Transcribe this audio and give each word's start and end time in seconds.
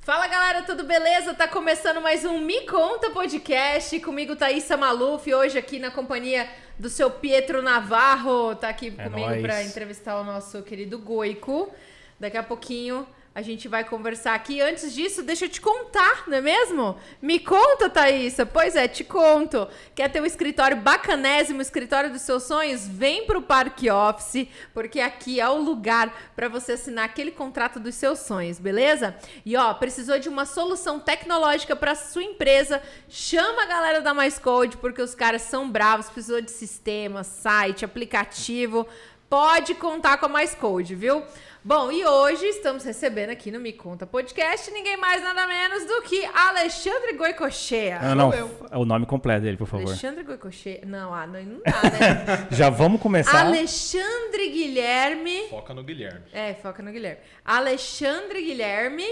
Fala 0.00 0.26
galera, 0.28 0.62
tudo 0.62 0.84
beleza? 0.84 1.34
Tá 1.34 1.46
começando 1.46 2.00
mais 2.00 2.24
um 2.24 2.40
Me 2.40 2.62
Conta 2.62 3.10
Podcast. 3.10 4.00
Comigo 4.00 4.34
Thaísa 4.34 4.78
Maluf, 4.78 5.34
hoje 5.34 5.58
aqui 5.58 5.78
na 5.78 5.90
companhia 5.90 6.48
do 6.78 6.88
seu 6.88 7.10
Pietro 7.10 7.60
Navarro. 7.60 8.54
Tá 8.54 8.70
aqui 8.70 8.94
É 8.96 9.10
comigo 9.10 9.42
pra 9.42 9.62
entrevistar 9.62 10.18
o 10.18 10.24
nosso 10.24 10.62
querido 10.62 10.98
Goico. 10.98 11.70
Daqui 12.18 12.38
a 12.38 12.42
pouquinho 12.42 13.06
a 13.38 13.42
gente 13.42 13.68
vai 13.68 13.84
conversar 13.84 14.34
aqui. 14.34 14.60
Antes 14.60 14.92
disso, 14.92 15.22
deixa 15.22 15.44
eu 15.44 15.48
te 15.48 15.60
contar, 15.60 16.24
não 16.26 16.38
é 16.38 16.40
mesmo? 16.40 16.96
Me 17.22 17.38
conta, 17.38 17.88
Thaísa. 17.88 18.44
Pois 18.44 18.74
é, 18.74 18.88
te 18.88 19.04
conto. 19.04 19.68
Quer 19.94 20.10
ter 20.10 20.20
um 20.20 20.26
escritório 20.26 20.76
bacanésimo, 20.78 21.60
o 21.60 21.62
escritório 21.62 22.10
dos 22.10 22.22
seus 22.22 22.42
sonhos? 22.42 22.88
Vem 22.88 23.26
pro 23.26 23.40
Parque 23.40 23.88
Office, 23.88 24.48
porque 24.74 24.98
aqui 24.98 25.38
é 25.38 25.48
o 25.48 25.62
lugar 25.62 26.12
para 26.34 26.48
você 26.48 26.72
assinar 26.72 27.04
aquele 27.04 27.30
contrato 27.30 27.78
dos 27.78 27.94
seus 27.94 28.18
sonhos, 28.18 28.58
beleza? 28.58 29.14
E 29.46 29.56
ó, 29.56 29.72
precisou 29.72 30.18
de 30.18 30.28
uma 30.28 30.44
solução 30.44 30.98
tecnológica 30.98 31.76
para 31.76 31.94
sua 31.94 32.24
empresa? 32.24 32.82
Chama 33.08 33.62
a 33.62 33.66
galera 33.66 34.00
da 34.00 34.12
Mais 34.12 34.36
Code, 34.36 34.78
porque 34.78 35.00
os 35.00 35.14
caras 35.14 35.42
são 35.42 35.70
bravos, 35.70 36.10
precisou 36.10 36.40
de 36.40 36.50
sistema, 36.50 37.22
site, 37.22 37.84
aplicativo. 37.84 38.84
Pode 39.30 39.74
contar 39.74 40.16
com 40.16 40.26
a 40.26 40.28
Mais 40.28 40.54
Code, 40.54 40.94
viu? 40.94 41.22
Bom, 41.64 41.90
e 41.92 42.04
hoje 42.04 42.46
estamos 42.46 42.82
recebendo 42.84 43.30
aqui 43.30 43.50
no 43.50 43.58
Me 43.60 43.72
Conta 43.72 44.06
Podcast 44.06 44.70
ninguém 44.70 44.96
mais 44.96 45.22
nada 45.22 45.46
menos 45.46 45.84
do 45.84 46.02
que 46.02 46.24
Alexandre 46.26 47.12
Goicochea. 47.14 47.98
Não, 48.00 48.14
não, 48.14 48.32
f- 48.32 48.54
o 48.72 48.84
nome 48.86 49.04
completo 49.04 49.42
dele, 49.42 49.56
por 49.56 49.66
favor. 49.66 49.86
Alexandre 49.88 50.22
Goicochea. 50.22 50.80
Não, 50.86 51.12
ah, 51.12 51.26
não, 51.26 51.42
não 51.42 51.60
dá, 51.60 51.82
né? 51.82 52.48
Já 52.56 52.70
vamos 52.70 53.02
começar. 53.02 53.44
Alexandre 53.46 54.48
Guilherme. 54.50 55.48
Foca 55.50 55.74
no 55.74 55.82
Guilherme. 55.82 56.22
É, 56.32 56.54
foca 56.54 56.82
no 56.82 56.90
Guilherme. 56.92 57.20
Alexandre 57.44 58.40
Guilherme 58.40 59.06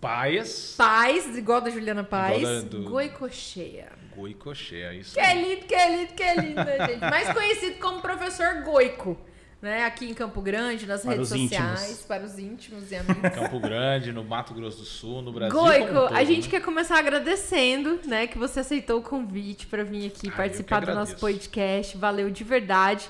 Paias, 0.00 0.74
Paz, 0.76 1.36
igual 1.38 1.60
da 1.60 1.70
Juliana 1.70 2.04
Paz. 2.04 2.36
Igual 2.38 2.54
da- 2.54 2.60
do- 2.68 2.82
Goicocheia. 2.90 3.88
Goicochea, 4.14 4.88
é 4.90 4.94
isso. 4.96 5.14
Que 5.14 5.20
é 5.20 5.34
lindo, 5.34 5.64
que 5.64 5.74
é 5.74 5.96
lindo, 5.96 6.12
que 6.12 6.22
é 6.22 6.34
lindo, 6.34 6.64
né, 6.64 6.86
gente? 6.86 7.00
Mais 7.00 7.32
conhecido 7.32 7.78
como 7.78 8.00
professor 8.02 8.62
Goico. 8.62 9.16
Né? 9.60 9.84
Aqui 9.84 10.08
em 10.08 10.14
Campo 10.14 10.40
Grande, 10.40 10.86
nas 10.86 11.02
Para 11.02 11.12
redes 11.12 11.28
sociais, 11.30 11.82
íntimos. 11.82 12.02
para 12.06 12.24
os 12.24 12.38
íntimos 12.38 12.92
e 12.92 12.94
amigos. 12.96 13.30
Campo 13.34 13.58
Grande, 13.58 14.12
no 14.12 14.22
Mato 14.22 14.54
Grosso 14.54 14.78
do 14.78 14.84
Sul, 14.84 15.20
no 15.20 15.32
Brasil. 15.32 15.58
Goico, 15.58 15.86
como 15.88 15.98
um 15.98 16.06
todo, 16.08 16.16
a 16.16 16.22
gente 16.22 16.44
né? 16.44 16.50
quer 16.50 16.60
começar 16.60 16.96
agradecendo, 16.98 17.98
né, 18.06 18.28
que 18.28 18.38
você 18.38 18.60
aceitou 18.60 19.00
o 19.00 19.02
convite 19.02 19.66
para 19.66 19.82
vir 19.82 20.06
aqui 20.06 20.28
Ah, 20.28 20.36
participar 20.36 20.86
do 20.86 20.94
nosso 20.94 21.16
podcast. 21.16 21.96
Valeu 21.98 22.30
de 22.30 22.44
verdade. 22.44 23.08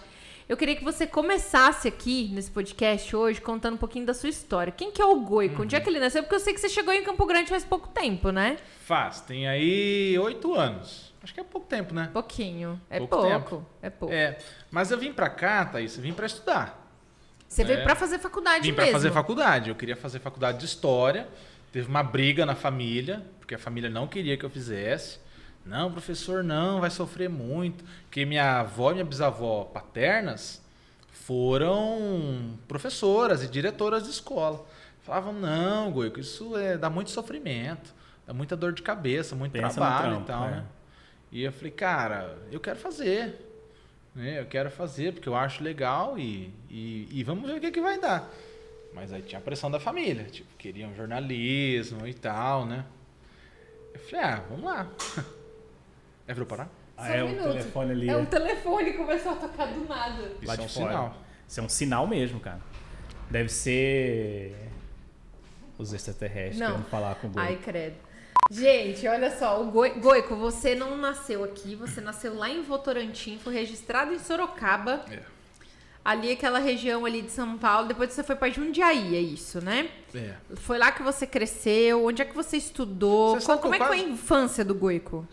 Eu 0.49 0.57
queria 0.57 0.75
que 0.75 0.83
você 0.83 1.07
começasse 1.07 1.87
aqui 1.87 2.31
nesse 2.33 2.51
podcast 2.51 3.15
hoje 3.15 3.39
contando 3.39 3.75
um 3.75 3.79
pouquinho 3.79 4.07
da 4.07 4.15
sua 4.15 4.31
história. 4.31 4.73
Quem 4.73 4.91
que 4.91 5.03
é 5.03 5.05
o 5.05 5.21
Goico? 5.21 5.61
Onde 5.63 5.77
é 5.77 5.81
que 5.81 5.91
ele 5.91 6.01
nasceu? 6.01 6.23
Porque 6.23 6.37
eu 6.37 6.41
sei 6.41 6.55
que 6.55 6.61
você 6.63 6.71
chegou 6.71 6.95
em 6.95 7.03
Campo 7.05 7.27
Grande 7.27 7.51
faz 7.51 7.63
pouco 7.67 7.89
tempo, 7.89 8.31
né? 8.31 8.57
Faz, 8.87 9.21
tem 9.21 9.47
aí 9.47 10.19
oito 10.19 10.55
anos. 10.55 11.08
Acho 11.29 11.35
que 11.35 11.41
é 11.41 11.45
pouco 11.45 11.67
tempo, 11.67 11.93
né? 11.93 12.09
Pouquinho. 12.11 12.81
É 12.89 12.97
Pouco 12.97 13.19
pouco. 13.19 13.67
É 13.83 13.91
pouco. 13.91 14.15
É, 14.15 14.39
mas 14.71 14.91
eu 14.91 14.97
vim 14.97 15.13
pra 15.13 15.29
cá, 15.29 15.63
Thaís, 15.67 15.95
eu 15.99 16.03
vim 16.03 16.15
pra 16.15 16.25
estudar. 16.25 16.91
Você 17.47 17.63
veio 17.65 17.81
É. 17.81 17.83
pra 17.83 17.95
fazer 17.95 18.19
faculdade 18.19 18.63
Vim 18.63 18.69
mesmo. 18.69 18.77
pra 18.77 18.87
fazer 18.93 19.11
faculdade. 19.13 19.69
Eu 19.69 19.75
queria 19.77 19.95
fazer 19.95 20.21
faculdade 20.21 20.57
de 20.59 20.65
História. 20.65 21.29
Teve 21.71 21.87
uma 21.87 22.03
briga 22.03 22.47
na 22.47 22.55
família, 22.55 23.23
porque 23.39 23.55
a 23.55 23.59
família 23.59 23.91
não 23.91 24.07
queria 24.07 24.39
que 24.39 24.45
eu 24.45 24.49
fizesse. 24.49 25.19
Não, 25.67 25.93
professor, 25.93 26.43
não, 26.43 26.81
vai 26.81 26.89
sofrer 26.89 27.29
muito. 27.29 27.85
Porque 28.05 28.25
minha 28.25 28.61
avó 28.61 28.91
e 28.91 28.95
minha 28.95 29.05
bisavó 29.05 29.65
paternas 29.65 30.63
foram 31.13 32.59
professoras 32.67 33.43
e 33.43 33.49
diretoras 33.49 34.05
de 34.05 34.09
escola. 34.11 34.65
Falavam, 35.03 35.35
não, 35.35 35.93
Goico, 35.93 36.19
isso 36.21 36.57
é, 36.57 36.79
dá 36.79 36.89
muito 36.89 37.11
sofrimento, 37.11 37.95
dá 38.27 38.33
muita 38.33 38.57
dor 38.57 38.73
de 38.73 38.81
cabeça, 38.81 39.37
muito 39.37 39.53
Pensa 39.53 39.75
trabalho 39.75 40.07
trampo, 40.09 40.23
e 40.23 40.27
tal, 40.27 40.45
é. 40.47 40.51
né? 40.53 40.65
E 41.31 41.43
eu 41.43 41.53
falei, 41.53 41.71
cara, 41.71 42.39
eu 42.51 42.59
quero 42.61 42.79
fazer. 42.79 43.45
Né? 44.15 44.41
Eu 44.41 44.47
quero 44.47 44.71
fazer 44.71 45.13
porque 45.13 45.29
eu 45.29 45.37
acho 45.37 45.63
legal 45.63 46.19
e, 46.19 46.53
e, 46.71 47.09
e 47.11 47.23
vamos 47.25 47.49
ver 47.49 47.59
o 47.59 47.61
que, 47.61 47.71
que 47.71 47.81
vai 47.81 47.99
dar. 48.01 48.29
Mas 48.95 49.13
aí 49.13 49.23
tinha 49.23 49.39
a 49.39 49.43
pressão 49.43 49.71
da 49.71 49.79
família, 49.79 50.25
tipo, 50.25 50.49
queriam 50.57 50.95
jornalismo 50.95 52.07
e 52.07 52.15
tal, 52.15 52.65
né? 52.65 52.85
Eu 53.93 54.01
falei, 54.01 54.25
ah, 54.25 54.45
vamos 54.49 54.65
lá. 54.65 54.91
É 56.29 56.35
pra 56.35 56.43
eu 56.43 56.47
parar? 56.47 56.69
Ah, 56.95 57.09
é 57.09 57.25
um 57.25 57.33
o 57.33 57.43
telefone 57.43 57.91
ali. 57.93 58.11
É 58.11 58.15
o 58.15 58.27
telefone 58.27 58.93
começou 58.93 59.33
a 59.33 59.37
tocar 59.37 59.73
do 59.73 59.89
nada. 59.89 60.33
Isso 60.43 60.47
Lá 60.47 60.53
é 60.53 60.57
de 60.59 60.63
um 60.63 60.69
fora. 60.69 60.91
sinal. 60.91 61.17
Isso 61.49 61.61
é 61.61 61.63
um 61.63 61.69
sinal 61.71 62.07
mesmo, 62.07 62.39
cara. 62.39 62.61
Deve 63.31 63.49
ser 63.49 64.55
os 65.79 65.95
extraterrestres 65.95 66.59
Não. 66.59 66.73
querendo 66.73 66.89
falar 66.91 67.15
com 67.15 67.29
o. 67.29 67.33
Ai, 67.37 67.57
credo. 67.57 67.97
Gente, 68.51 69.07
olha 69.07 69.37
só, 69.39 69.63
o 69.63 69.71
Goi- 69.71 69.99
Goico, 70.01 70.35
você 70.37 70.75
não 70.75 70.97
nasceu 70.97 71.45
aqui, 71.45 71.75
você 71.75 72.01
nasceu 72.01 72.35
lá 72.35 72.49
em 72.49 72.63
Votorantim, 72.63 73.39
foi 73.39 73.53
registrado 73.53 74.15
em 74.15 74.19
Sorocaba, 74.19 75.05
É. 75.11 75.21
ali 76.03 76.33
aquela 76.33 76.59
região 76.59 77.05
ali 77.05 77.21
de 77.21 77.31
São 77.31 77.59
Paulo, 77.59 77.89
depois 77.89 78.11
você 78.13 78.23
foi 78.23 78.37
pra 78.37 78.49
Jundiaí, 78.49 79.15
é 79.15 79.21
isso, 79.21 79.61
né? 79.61 79.91
É. 80.15 80.35
Foi 80.57 80.79
lá 80.79 80.91
que 80.91 81.03
você 81.03 81.27
cresceu, 81.27 82.07
onde 82.07 82.23
é 82.23 82.25
que 82.25 82.35
você 82.35 82.57
estudou? 82.57 83.35
Você 83.35 83.45
sabe 83.47 83.61
Como 83.61 83.75
é 83.75 83.79
que 83.79 83.85
que 83.85 83.89
foi 83.91 84.01
a 84.01 84.03
infância 84.09 84.65
do 84.65 84.75
Goico? 84.75 85.29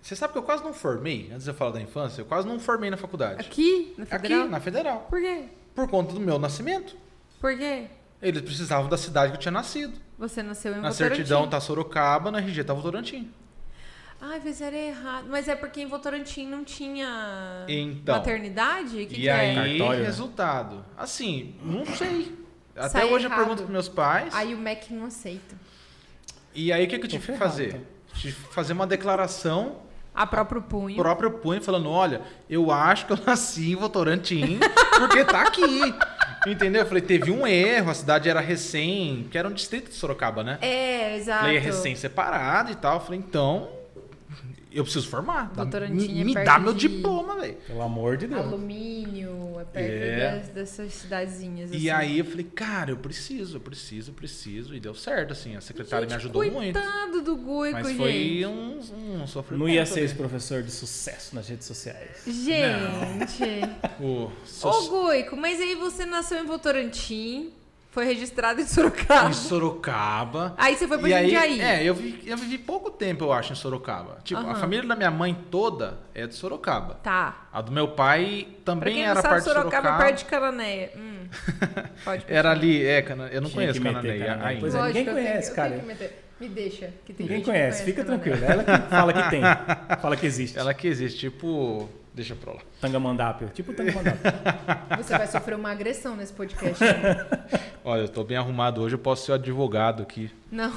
Você 0.00 0.14
sabe 0.14 0.32
que 0.32 0.38
eu 0.38 0.42
quase 0.44 0.62
não 0.62 0.72
formei, 0.72 1.30
antes 1.32 1.44
de 1.44 1.50
eu 1.50 1.54
falar 1.54 1.72
da 1.72 1.80
infância, 1.80 2.20
eu 2.22 2.26
quase 2.26 2.46
não 2.46 2.58
formei 2.60 2.90
na 2.90 2.96
faculdade. 2.96 3.40
Aqui, 3.40 3.92
na 3.98 4.06
Federal? 4.06 4.40
Aqui, 4.42 4.50
na 4.50 4.60
Federal. 4.60 5.06
Por 5.10 5.20
quê? 5.20 5.44
Por 5.74 5.88
conta 5.88 6.12
do 6.12 6.20
meu 6.20 6.38
nascimento. 6.38 6.96
Por 7.40 7.56
quê? 7.56 7.86
Eles 8.22 8.40
precisavam 8.42 8.88
da 8.88 8.96
cidade 8.96 9.32
que 9.32 9.36
eu 9.36 9.40
tinha 9.40 9.52
nascido. 9.52 9.98
Você 10.18 10.42
nasceu 10.42 10.72
em 10.72 10.76
Na 10.80 10.90
Votorantim. 10.90 11.16
certidão 11.16 11.48
tá 11.48 11.60
Sorocaba, 11.60 12.30
na 12.30 12.38
RG 12.38 12.62
tá 12.64 12.72
Votorantim. 12.72 13.30
Ai, 14.20 14.40
fizeram 14.40 14.76
errado. 14.78 15.26
Mas 15.28 15.48
é 15.48 15.56
porque 15.56 15.80
em 15.80 15.86
Votorantim 15.86 16.46
não 16.46 16.62
tinha 16.62 17.64
Então. 17.68 18.14
maternidade? 18.16 18.90
Que 18.90 19.02
e 19.02 19.06
que 19.06 19.28
aí, 19.28 19.50
é? 19.50 19.54
Cartório, 19.78 20.00
né? 20.00 20.06
resultado. 20.06 20.84
Assim, 20.96 21.56
não 21.64 21.84
sei. 21.84 22.38
Até 22.76 22.88
Sai 22.88 23.04
hoje 23.06 23.24
eu 23.26 23.30
errado. 23.30 23.38
pergunto 23.40 23.62
pros 23.64 23.72
meus 23.72 23.88
pais. 23.88 24.32
Aí 24.32 24.54
o 24.54 24.58
MEC 24.58 24.94
não 24.94 25.06
aceita. 25.06 25.56
E 26.54 26.72
aí 26.72 26.84
o 26.84 26.88
que, 26.88 26.98
que 26.98 27.06
eu 27.06 27.10
Tô 27.10 27.16
tive 27.16 27.26
que 27.26 27.32
ferrado, 27.32 27.50
fazer? 27.50 27.86
Tive 28.14 28.36
que 28.46 28.54
fazer 28.54 28.72
uma 28.74 28.86
declaração 28.86 29.78
A 30.14 30.24
próprio 30.26 30.62
punho. 30.62 30.96
próprio 30.96 31.30
punho, 31.32 31.60
falando: 31.60 31.90
olha, 31.90 32.22
eu 32.48 32.70
acho 32.70 33.06
que 33.06 33.12
eu 33.14 33.18
nasci 33.26 33.72
em 33.72 33.74
Votorantim, 33.76 34.60
porque 34.98 35.24
tá 35.24 35.42
aqui. 35.42 35.62
Entendeu? 36.46 36.82
Eu 36.82 36.86
falei, 36.86 37.02
teve 37.02 37.30
um 37.30 37.46
erro, 37.46 37.90
a 37.90 37.94
cidade 37.94 38.28
era 38.28 38.40
recém, 38.40 39.26
que 39.30 39.38
era 39.38 39.48
um 39.48 39.52
distrito 39.52 39.88
de 39.90 39.94
Sorocaba, 39.94 40.42
né? 40.42 40.58
É, 40.60 41.16
exato. 41.16 41.42
Falei, 41.42 41.56
é 41.56 41.60
recém 41.60 41.94
separado 41.94 42.70
e 42.72 42.74
tal. 42.74 42.94
Eu 42.94 43.00
falei, 43.00 43.20
então, 43.20 43.68
eu 44.72 44.82
preciso 44.84 45.08
formar. 45.08 45.52
Dá- 45.54 45.64
me 45.88 46.20
é 46.20 46.24
me 46.24 46.34
dá 46.34 46.58
meu 46.58 46.72
diploma, 46.72 47.36
velho. 47.40 47.54
Pelo 47.66 47.82
amor 47.82 48.16
de 48.16 48.26
Deus. 48.26 48.40
Alumínio, 48.40 49.60
é 49.60 49.64
perto 49.64 50.01
É. 50.22 50.36
das- 50.38 50.48
dessas 50.48 50.92
cidadezinhas. 50.94 51.70
E 51.72 51.74
assim. 51.76 51.90
aí 51.90 52.18
eu 52.18 52.24
falei, 52.24 52.44
cara, 52.54 52.90
eu 52.90 52.96
preciso, 52.96 53.56
eu 53.56 53.60
preciso, 53.60 54.10
eu 54.10 54.14
preciso. 54.14 54.74
E 54.74 54.80
deu 54.80 54.94
certo, 54.94 55.32
assim. 55.32 55.56
A 55.56 55.60
secretária 55.60 56.06
me 56.06 56.10
Gente, 56.12 56.18
ajudou 56.20 56.42
muito. 56.50 56.78
Coitado 56.80 57.22
do 57.22 57.36
Goico, 57.36 57.78
Mas 57.78 57.86
gente. 57.88 57.96
foi 57.98 58.46
um, 58.46 58.78
um 59.22 59.26
sofrimento. 59.26 59.60
Não 59.60 59.68
ia 59.68 59.84
ser 59.86 60.00
esse 60.00 60.14
ali. 60.14 60.18
professor 60.22 60.62
de 60.62 60.70
sucesso 60.70 61.34
nas 61.34 61.48
redes 61.48 61.66
sociais. 61.66 62.22
Gente. 62.26 63.42
O, 64.00 64.24
Ô, 64.24 64.30
so- 64.44 64.88
Goico, 64.88 65.36
mas 65.36 65.60
aí 65.60 65.74
você 65.76 66.04
nasceu 66.04 66.38
em 66.42 66.46
Votorantim, 66.46 67.52
foi 67.92 68.04
registrado 68.06 68.60
em 68.60 68.66
Sorocaba. 68.66 69.28
em 69.30 69.32
Sorocaba. 69.34 70.54
Aí 70.56 70.74
você 70.74 70.88
foi 70.88 70.98
pra 70.98 71.08
E 71.08 71.14
aí, 71.14 71.24
Jundiaí. 71.26 71.60
é, 71.60 71.84
eu, 71.84 71.94
vi- 71.94 72.22
eu 72.26 72.36
vivi 72.36 72.58
pouco 72.58 72.90
tempo, 72.90 73.24
eu 73.24 73.32
acho, 73.32 73.52
em 73.52 73.56
Sorocaba. 73.56 74.18
Tipo, 74.24 74.40
a 74.40 74.44
Aham. 74.44 74.54
família 74.56 74.88
da 74.88 74.96
minha 74.96 75.10
mãe 75.10 75.32
toda 75.50 75.98
é 76.14 76.26
de 76.26 76.34
Sorocaba. 76.34 76.94
Tá. 77.02 77.46
A 77.52 77.60
do 77.60 77.70
meu 77.70 77.88
pai 77.88 78.48
Pra 78.64 78.74
também 78.74 78.94
quem 78.94 79.04
era 79.04 79.14
não 79.14 79.22
sabe, 79.22 79.34
parte 79.34 79.44
de 79.44 79.50
Sorocaba, 79.50 79.76
Sorocaba. 79.82 80.02
é 80.02 80.06
perto 80.08 80.18
de 80.18 80.24
Cananéia. 80.24 80.90
Hum. 80.96 81.26
Pode 82.04 82.24
Era 82.28 82.50
ali, 82.50 82.84
é, 82.84 83.02
Cana- 83.02 83.28
eu 83.28 83.40
não 83.40 83.48
Tinha 83.50 83.62
conheço 83.62 83.80
Cananéia 83.82 84.38
ainda. 84.42 84.60
Pois 84.60 84.74
é, 84.74 84.82
ninguém 84.82 85.02
eu 85.06 85.14
tenho- 85.14 85.16
conhece, 85.26 85.50
eu 85.50 85.54
cara. 85.54 85.68
tenho 85.70 85.80
que 85.82 85.86
meter. 85.86 86.24
Me 86.40 86.48
deixa. 86.48 86.90
Que 87.04 87.12
tem 87.12 87.24
Ninguém 87.26 87.36
gente 87.36 87.44
que 87.44 87.50
conhece, 87.52 87.84
fica 87.84 88.04
tranquilo. 88.04 88.44
Ela 88.44 88.64
que 88.64 88.88
fala 88.90 89.12
que 89.12 89.22
tem. 89.30 89.42
Fala 90.00 90.16
que 90.16 90.26
existe. 90.26 90.58
Ela 90.58 90.74
que 90.74 90.88
existe, 90.88 91.20
tipo, 91.20 91.88
Deixa 92.14 92.34
pra 92.36 92.52
lá. 92.52 92.60
Tangamandápio. 92.78 93.48
Tipo 93.54 93.72
Tangamandápio. 93.72 94.20
Você 95.02 95.16
vai 95.16 95.26
sofrer 95.26 95.54
uma 95.56 95.70
agressão 95.70 96.14
nesse 96.14 96.32
podcast. 96.32 96.84
né? 96.84 97.26
Olha, 97.82 98.02
eu 98.02 98.08
tô 98.08 98.22
bem 98.22 98.36
arrumado 98.36 98.82
hoje, 98.82 98.94
eu 98.94 98.98
posso 98.98 99.24
ser 99.24 99.32
o 99.32 99.34
advogado 99.34 100.02
aqui. 100.02 100.30
Não, 100.50 100.70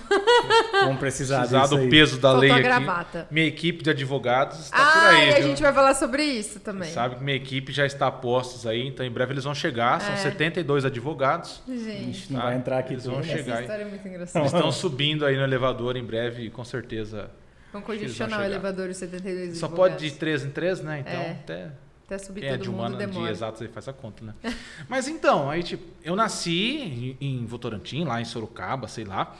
Vamos 0.82 0.98
precisar, 1.00 1.40
Precisar 1.40 1.64
disso 1.64 1.76
do 1.76 1.82
aí. 1.82 1.90
peso 1.90 2.16
da 2.16 2.30
faltou 2.30 2.40
lei 2.42 2.50
a 2.52 2.54
aqui. 2.54 2.64
gravata. 2.64 3.28
Minha 3.30 3.46
equipe 3.46 3.84
de 3.84 3.90
advogados 3.90 4.60
está 4.60 4.78
por 4.78 4.84
Ah, 5.04 5.10
aí. 5.10 5.30
e 5.30 5.32
a 5.34 5.36
viu? 5.36 5.44
gente 5.50 5.62
vai 5.62 5.74
falar 5.74 5.94
sobre 5.94 6.24
isso 6.24 6.62
também. 6.62 6.90
Sabe 6.90 7.16
que 7.18 7.24
minha 7.24 7.36
equipe 7.36 7.74
já 7.74 7.86
está 7.86 8.08
a 8.08 8.12
postos 8.12 8.66
aí, 8.66 8.88
então 8.88 9.06
em 9.06 9.12
breve 9.12 9.34
eles 9.34 9.44
vão 9.44 9.54
chegar. 9.54 10.00
São 10.00 10.14
É. 10.14 10.18
72 10.18 10.86
advogados. 10.86 11.62
Gente, 11.68 12.32
não 12.32 12.40
Tá. 12.40 12.46
vai 12.48 12.56
entrar 12.56 12.80
aqui 12.80 12.94
Eles 12.94 13.06
vão 13.06 13.22
chegar. 13.22 13.56
essa 13.56 13.62
história 13.62 13.82
é 13.82 13.86
muito 13.86 13.96
Eles 14.08 14.14
engraçada. 14.14 14.46
estão 14.46 14.72
subindo 14.72 15.26
aí 15.26 15.36
no 15.36 15.44
elevador 15.44 15.98
em 15.98 16.04
breve, 16.04 16.50
com 16.50 16.64
certeza. 16.64 17.30
Vão 17.76 17.82
congestionar 17.82 18.40
o 18.40 18.44
elevador 18.44 18.90
os 18.90 18.96
72 18.98 19.58
Só 19.58 19.66
advogados. 19.66 19.96
pode 19.98 20.10
de 20.12 20.18
3 20.18 20.46
em 20.46 20.50
3, 20.50 20.80
né? 20.82 21.00
Então, 21.02 21.14
É. 21.14 21.32
até 21.32 21.72
Até 22.06 22.18
subir 22.18 22.46
é 22.46 22.52
todo 22.52 22.62
de 22.62 22.70
mundo 22.70 22.80
humano 22.80 22.98
de 22.98 23.06
demora. 23.06 23.32
exatos 23.32 23.62
aí 23.62 23.68
faz 23.68 23.88
a 23.90 23.94
conta, 23.94 24.24
né? 24.24 24.34
Mas 24.88 25.08
então, 25.10 25.50
aí 25.50 25.62
tipo, 25.62 25.84
eu 26.04 26.16
nasci 26.16 27.16
em, 27.20 27.40
em 27.42 27.46
Votorantim, 27.46 28.06
lá 28.06 28.22
em 28.22 28.26
Sorocaba, 28.26 28.88
sei 28.88 29.04
lá. 29.04 29.36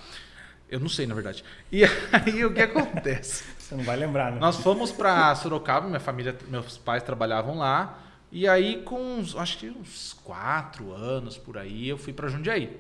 Eu 0.70 0.80
não 0.80 0.90
sei, 0.90 1.06
na 1.06 1.14
verdade. 1.14 1.44
E 1.72 1.84
aí 2.12 2.44
o 2.44 2.54
que 2.54 2.62
acontece? 2.62 3.44
Você 3.58 3.76
não 3.76 3.84
vai 3.84 3.96
lembrar, 3.96 4.32
né? 4.32 4.40
Nós 4.40 4.58
fomos 4.58 4.92
para 4.92 5.34
Sorocaba, 5.36 5.88
minha 5.88 6.00
família, 6.00 6.36
meus 6.50 6.78
pais 6.78 7.04
trabalhavam 7.04 7.58
lá. 7.58 8.00
E 8.32 8.48
aí, 8.48 8.82
com 8.82 9.00
uns, 9.00 9.36
acho 9.36 9.58
que 9.60 9.70
uns 9.70 10.14
quatro 10.24 10.92
anos 10.92 11.38
por 11.38 11.58
aí, 11.58 11.88
eu 11.88 11.98
fui 11.98 12.12
para 12.12 12.28
Jundiaí. 12.28 12.78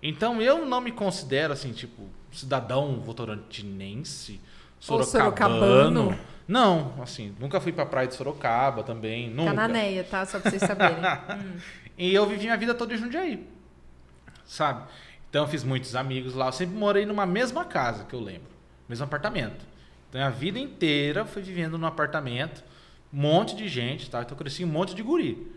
Então, 0.00 0.40
eu 0.40 0.64
não 0.64 0.80
me 0.80 0.92
considero, 0.92 1.52
assim, 1.52 1.72
tipo, 1.72 2.04
cidadão 2.30 3.00
votorantinense, 3.00 4.40
sorocabano. 4.80 6.00
sorocabano. 6.02 6.18
Não, 6.48 6.94
assim, 7.02 7.36
nunca 7.38 7.60
fui 7.60 7.72
para 7.72 7.84
praia 7.84 8.08
de 8.08 8.14
Sorocaba 8.14 8.82
também, 8.82 9.28
nunca. 9.28 9.50
Cananéia, 9.50 10.02
tá? 10.02 10.24
Só 10.24 10.40
pra 10.40 10.50
vocês 10.50 10.62
saberem. 10.62 10.96
Hum. 11.30 11.58
E 11.98 12.14
eu 12.14 12.24
vivi 12.26 12.44
minha 12.44 12.56
vida 12.56 12.74
toda 12.74 12.94
em 12.94 12.96
Jundiaí, 12.96 13.44
sabe? 14.46 14.84
Então, 15.28 15.42
eu 15.42 15.48
fiz 15.48 15.64
muitos 15.64 15.96
amigos 15.96 16.32
lá. 16.32 16.46
Eu 16.46 16.52
sempre 16.52 16.76
morei 16.76 17.04
numa 17.04 17.26
mesma 17.26 17.64
casa, 17.64 18.04
que 18.04 18.14
eu 18.14 18.20
lembro. 18.20 18.48
Mesmo 18.88 19.04
apartamento. 19.04 19.66
Então, 20.08 20.22
a 20.22 20.30
vida 20.30 20.58
inteira 20.58 21.24
fui 21.24 21.42
vivendo 21.42 21.76
num 21.76 21.86
apartamento. 21.86 22.62
Um 23.12 23.20
monte 23.20 23.56
de 23.56 23.68
gente, 23.68 24.08
tá? 24.08 24.22
Então, 24.22 24.32
eu 24.32 24.38
cresci 24.38 24.64
um 24.64 24.68
monte 24.68 24.94
de 24.94 25.02
guri. 25.02 25.50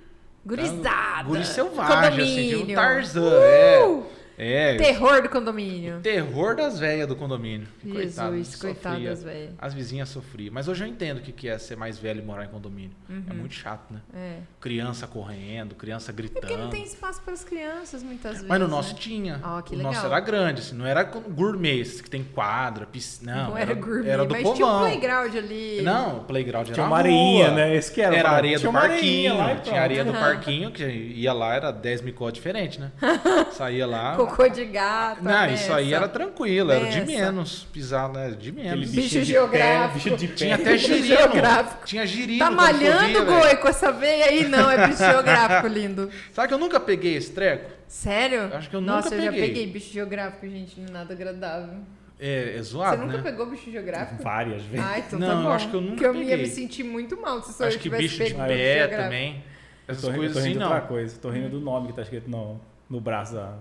Gurizada. 0.44 1.24
Guri 1.24 1.46
selvagem, 1.46 2.24
assim, 2.24 2.36
tipo 2.36 2.52
condomínio. 2.52 2.76
Tarzan. 2.76 3.22
Uh! 3.22 3.34
É, 3.44 4.04
é. 4.42 4.76
Terror 4.78 5.22
do 5.22 5.30
condomínio. 5.30 6.00
Terror 6.02 6.56
das 6.56 6.80
velhas 6.80 7.08
do 7.08 7.16
condomínio. 7.16 7.68
Coitadas, 7.82 8.38
Jesus, 8.38 8.56
coitadas, 8.56 9.20
sofria. 9.20 9.34
velho. 9.34 9.54
As 9.60 9.74
vizinhas 9.74 10.10
sofriam. 10.10 10.52
Mas 10.52 10.68
hoje 10.68 10.84
eu 10.84 10.88
entendo 10.88 11.20
o 11.20 11.22
que 11.22 11.32
que 11.32 11.48
é 11.48 11.58
ser 11.60 11.78
mais 11.78 12.00
velho 12.00 12.22
e 12.22 12.26
morar 12.26 12.46
em 12.46 12.48
condomínio. 12.48 12.92
É 13.30 13.34
muito 13.34 13.54
chato, 13.54 13.94
né? 13.94 14.02
É. 14.16 14.38
Criança 14.60 15.06
correndo, 15.06 15.76
criança 15.76 16.12
gritando. 16.12 16.42
Porque 16.42 16.58
não 16.58 16.70
tem 16.70 16.84
espaço 16.84 17.22
para 17.22 17.34
as 17.34 17.44
crianças, 17.44 18.02
muitas 18.02 18.32
vezes. 18.34 18.48
Mas 18.48 18.60
no 18.60 18.68
nosso 18.68 18.94
né? 18.94 19.00
tinha. 19.00 19.40
Ah, 19.44 19.62
que 19.62 19.76
o 19.76 19.78
nosso 19.78 20.06
era 20.06 20.20
grande, 20.20 20.62
assim, 20.62 20.76
não 20.76 20.88
era 20.88 21.04
gourmet, 21.04 21.84
que 21.84 22.10
tem 22.10 22.24
quadra, 22.24 22.88
piscina. 22.88 23.36
Não, 23.36 23.50
Não, 23.52 23.58
era, 23.58 23.74
gourmet, 23.76 24.10
era 24.10 24.26
do 24.26 24.34
mas 24.34 24.42
povão. 24.42 24.56
tinha 24.56 24.68
um 24.68 24.80
playground 24.80 25.36
ali. 25.36 25.82
Não, 25.84 26.18
o 26.18 26.24
playground 26.24 26.66
era 26.66 26.74
Tinha 26.74 26.86
uma 26.88 26.98
areinha, 26.98 27.52
né? 27.52 27.76
Esse 27.76 27.92
que 27.92 28.02
era. 28.02 28.16
Era 28.16 28.32
areia 28.32 28.58
do 28.58 28.72
parquinho. 28.72 29.38
lá 29.38 29.56
tinha 29.58 29.82
areia 29.82 30.04
do 30.04 30.14
parquinho, 30.14 30.72
que 30.72 30.84
ia 30.84 31.34
lá, 31.34 31.54
era 31.54 31.72
10 31.72 32.02
micó 32.02 32.30
diferente, 32.30 32.80
né? 32.80 32.92
Saía 33.52 33.86
lá. 33.86 34.16
Cocô 34.32 34.48
de 34.48 34.66
gato. 34.66 35.24
Não, 35.24 35.46
isso 35.54 35.74
aí 35.74 35.94
era 35.94 36.08
tranquilo, 36.08 36.72
era 36.72 36.90
de 36.90 37.02
menos. 37.06 37.68
Pisar, 37.72 38.10
né? 38.12 38.30
De 38.32 38.50
Aquele 38.50 38.52
menos. 38.52 38.90
bicho 38.90 39.02
bichinho 39.02 39.26
de 39.26 39.32
geográfico. 39.32 39.94
Pé, 39.94 40.10
bicho 40.10 40.18
de 40.18 40.28
pé. 40.28 40.34
Tinha 40.36 40.56
até 40.56 40.74
Bicho 40.74 40.88
girino. 40.88 41.06
geográfico. 41.06 41.86
Tinha 41.86 42.06
girino. 42.06 42.40
Tá 42.40 42.52
malhando. 42.52 43.26
Goi, 43.26 43.56
com 43.58 43.68
essa 43.68 43.92
veia 43.92 44.26
aí? 44.26 44.48
Não, 44.48 44.70
é 44.72 44.88
bicho 44.88 45.00
geográfico, 45.04 45.68
lindo. 45.74 46.10
Sabe 46.32 46.48
que 46.48 46.54
eu 46.54 46.58
nunca 46.58 46.80
peguei 46.80 47.16
esse 47.16 47.32
treco? 47.32 47.72
Sério? 47.88 48.50
Acho 48.54 48.70
que 48.70 48.76
eu 48.76 48.82
Nossa, 48.82 49.10
nunca 49.10 49.16
eu 49.22 49.26
já 49.26 49.32
peguei. 49.32 49.48
peguei 49.48 49.68
bicho 49.68 49.92
geográfico, 49.94 50.48
gente, 50.48 50.80
não 50.80 50.88
é 50.88 50.92
nada 50.92 51.14
agradável. 51.14 51.80
É, 52.20 52.52
é 52.54 52.58
Você 52.58 52.64
zoado, 52.64 53.02
nunca 53.02 53.18
né? 53.18 53.24
pegou 53.24 53.46
bicho 53.48 53.70
geográfico? 53.72 54.22
Várias 54.24 54.62
vezes. 54.64 54.86
Ah, 54.86 55.00
então 55.00 55.20
Não, 55.20 55.28
tá 55.28 55.34
eu 55.34 55.42
bom. 55.44 55.50
acho 55.52 55.70
que 55.70 55.74
eu 55.76 55.82
nunca 55.82 55.94
Porque 55.96 56.06
eu 56.06 56.14
ia 56.16 56.30
peguei. 56.30 56.38
me 56.46 56.48
sentir 56.48 56.84
muito 56.84 57.20
mal 57.20 57.42
se 57.42 57.52
só 57.54 57.66
Acho 57.66 57.76
eu 57.76 57.80
que 57.80 57.84
tivesse 57.84 58.04
bicho 58.04 58.24
de 58.26 58.34
pé 58.36 58.88
também. 58.88 59.44
Eu 59.88 59.92
Essas 59.94 60.02
tô, 60.04 60.08
rindo- 60.12 60.20
coisas 60.20 60.36
eu 60.38 60.42
tô 60.42 60.46
assim, 60.46 60.48
rindo 60.54 60.60
de 60.60 60.66
não. 60.66 60.72
outra 60.74 60.88
coisa. 60.88 61.18
Tô 61.20 61.30
rindo 61.32 61.50
do 61.50 61.60
nome 61.60 61.88
que 61.88 61.94
tá 61.94 62.04
escrito 62.04 62.30
no, 62.30 62.62
no 62.90 63.02
braço 63.02 63.34
da, 63.34 63.56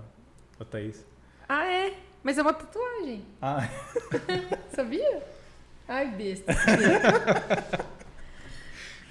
da 0.60 0.64
Thaís. 0.66 1.04
Ah, 1.48 1.64
é? 1.66 1.94
Mas 2.22 2.36
é 2.36 2.42
uma 2.42 2.52
tatuagem. 2.52 3.24
Ah, 3.40 3.66
Sabia? 4.76 5.22
Ai, 5.88 6.06
besta. 6.08 6.54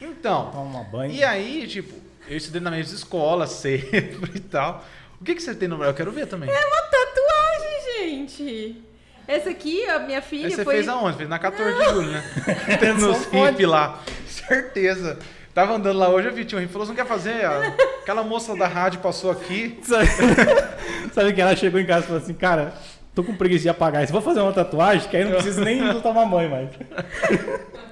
Então, 0.02 0.50
toma 0.52 0.82
banho. 0.86 1.12
e 1.12 1.22
aí, 1.26 1.68
tipo, 1.68 1.94
eu 2.26 2.38
estudei 2.38 2.62
na 2.62 2.72
mesma 2.72 2.96
escola 2.96 3.46
sempre 3.52 4.32
e 4.34 4.40
tal. 4.40 4.86
O 5.20 5.26
que, 5.26 5.36
que 5.36 5.44
você 5.44 5.54
tem 5.54 5.68
no 5.68 5.76
braço? 5.76 5.92
Eu 5.92 5.96
quero 5.96 6.12
ver 6.14 6.26
também. 6.26 6.50
É 6.50 6.66
uma 6.68 6.82
tatuagem, 6.84 7.82
gente. 7.98 8.82
Essa 9.28 9.50
aqui, 9.50 9.84
a 9.90 10.00
minha 10.00 10.22
filha 10.22 10.46
Aí 10.46 10.52
você 10.54 10.64
foi... 10.64 10.76
fez 10.76 10.88
aonde? 10.88 11.18
Fez 11.18 11.28
na 11.28 11.38
14 11.38 11.78
de 11.78 11.86
julho, 11.90 12.12
né? 12.12 12.24
Nos 12.98 13.28
onde? 13.34 13.50
hip 13.56 13.66
lá. 13.66 14.02
Certeza. 14.26 15.20
Tava 15.54 15.74
andando 15.74 15.98
lá 15.98 16.10
hoje, 16.10 16.28
eu 16.28 16.34
vi, 16.34 16.46
tinha 16.46 16.62
um. 16.62 16.68
Falou, 16.68 16.86
você 16.86 16.92
não 16.92 16.96
quer 16.96 17.06
fazer? 17.08 17.44
Ah, 17.46 17.74
Aquela 18.02 18.24
moça 18.24 18.56
da 18.56 18.68
rádio 18.68 19.00
passou 19.00 19.32
aqui. 19.32 19.80
Sabe, 19.84 20.08
sabe 21.14 21.34
que 21.34 21.42
ela 21.42 21.56
chegou 21.56 21.80
em 21.80 21.86
casa 21.86 22.06
e 22.06 22.08
falou 22.08 22.22
assim, 22.22 22.34
cara, 22.34 22.74
tô 23.14 23.24
com 23.24 23.36
preguiça 23.36 23.64
de 23.64 23.70
apagar 23.70 24.04
isso. 24.04 24.14
Vou 24.14 24.22
fazer 24.22 24.40
uma 24.42 24.54
tatuagem 24.54 25.10
que 25.10 25.18
aí 25.18 25.24
não 25.26 25.32
preciso 25.34 25.62
nem 25.62 25.80
tomar 26.02 26.26
banho 26.26 26.50
mais. 26.50 26.70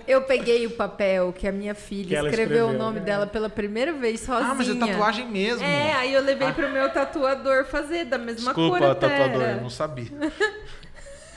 Eu 0.07 0.21
peguei 0.21 0.65
o 0.65 0.71
papel 0.71 1.33
que 1.33 1.47
a 1.47 1.51
minha 1.51 1.75
filha 1.75 2.17
ela 2.19 2.29
escreveu, 2.29 2.67
o 2.67 2.69
escreveu. 2.69 2.85
nome 2.85 2.99
dela 3.01 3.27
pela 3.27 3.49
primeira 3.49 3.91
vez 3.91 4.21
sozinha. 4.21 4.51
Ah, 4.51 4.55
mas 4.55 4.69
é 4.69 4.75
tatuagem 4.75 5.27
mesmo. 5.27 5.65
É, 5.65 5.93
aí 5.93 6.13
eu 6.13 6.21
levei 6.21 6.51
pro 6.53 6.69
meu 6.69 6.89
tatuador 6.89 7.65
fazer 7.65 8.05
da 8.05 8.17
mesma 8.17 8.53
Desculpa, 8.53 8.77
cor 8.77 8.91
até 8.91 9.09
tatuador, 9.09 9.41
era. 9.41 9.51
eu 9.57 9.61
não 9.61 9.69
sabia. 9.69 10.07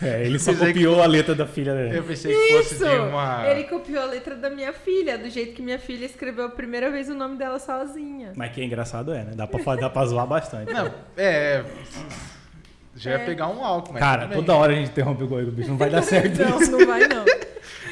É, 0.02 0.24
ele 0.24 0.38
só 0.38 0.52
Pensei 0.52 0.68
que 0.68 0.72
copiou 0.84 1.02
a 1.02 1.06
letra 1.06 1.34
da 1.34 1.46
filha 1.46 1.74
dele. 1.74 1.98
Eu 1.98 2.02
pensei 2.04 2.34
que 2.34 2.52
fosse 2.56 2.74
Isso! 2.74 2.84
de 2.84 2.90
uma. 2.96 3.46
Ele 3.48 3.64
copiou 3.64 4.02
a 4.02 4.06
letra 4.06 4.34
da 4.34 4.48
minha 4.48 4.72
filha, 4.72 5.18
do 5.18 5.28
jeito 5.28 5.52
que 5.54 5.60
minha 5.62 5.78
filha 5.78 6.06
escreveu 6.06 6.46
a 6.46 6.48
primeira 6.48 6.90
vez 6.90 7.08
o 7.08 7.14
nome 7.14 7.36
dela 7.36 7.58
sozinha. 7.58 8.32
Mas 8.34 8.52
que 8.52 8.60
é 8.60 8.64
engraçado 8.64 9.12
é, 9.12 9.24
né? 9.24 9.32
Dá 9.34 9.46
pra, 9.46 9.76
dá 9.76 9.90
pra 9.90 10.06
zoar 10.06 10.26
bastante. 10.26 10.72
Não, 10.72 10.90
é. 11.16 11.62
Já 12.96 13.10
ia 13.12 13.16
É. 13.18 13.24
pegar 13.26 13.48
um 13.48 13.64
álcool, 13.64 13.92
mas. 13.92 14.00
Cara, 14.00 14.26
toda 14.28 14.54
hora 14.54 14.72
a 14.72 14.76
gente 14.76 14.90
interrompe 14.90 15.22
o 15.22 15.26
Goico, 15.28 15.50
bicho. 15.52 15.68
Não 15.68 15.76
vai 15.76 15.90
dar 15.90 16.02
certo 16.02 16.38
Não, 16.42 16.60
isso. 16.60 16.70
não 16.72 16.86
vai 16.86 17.06
não. 17.06 17.24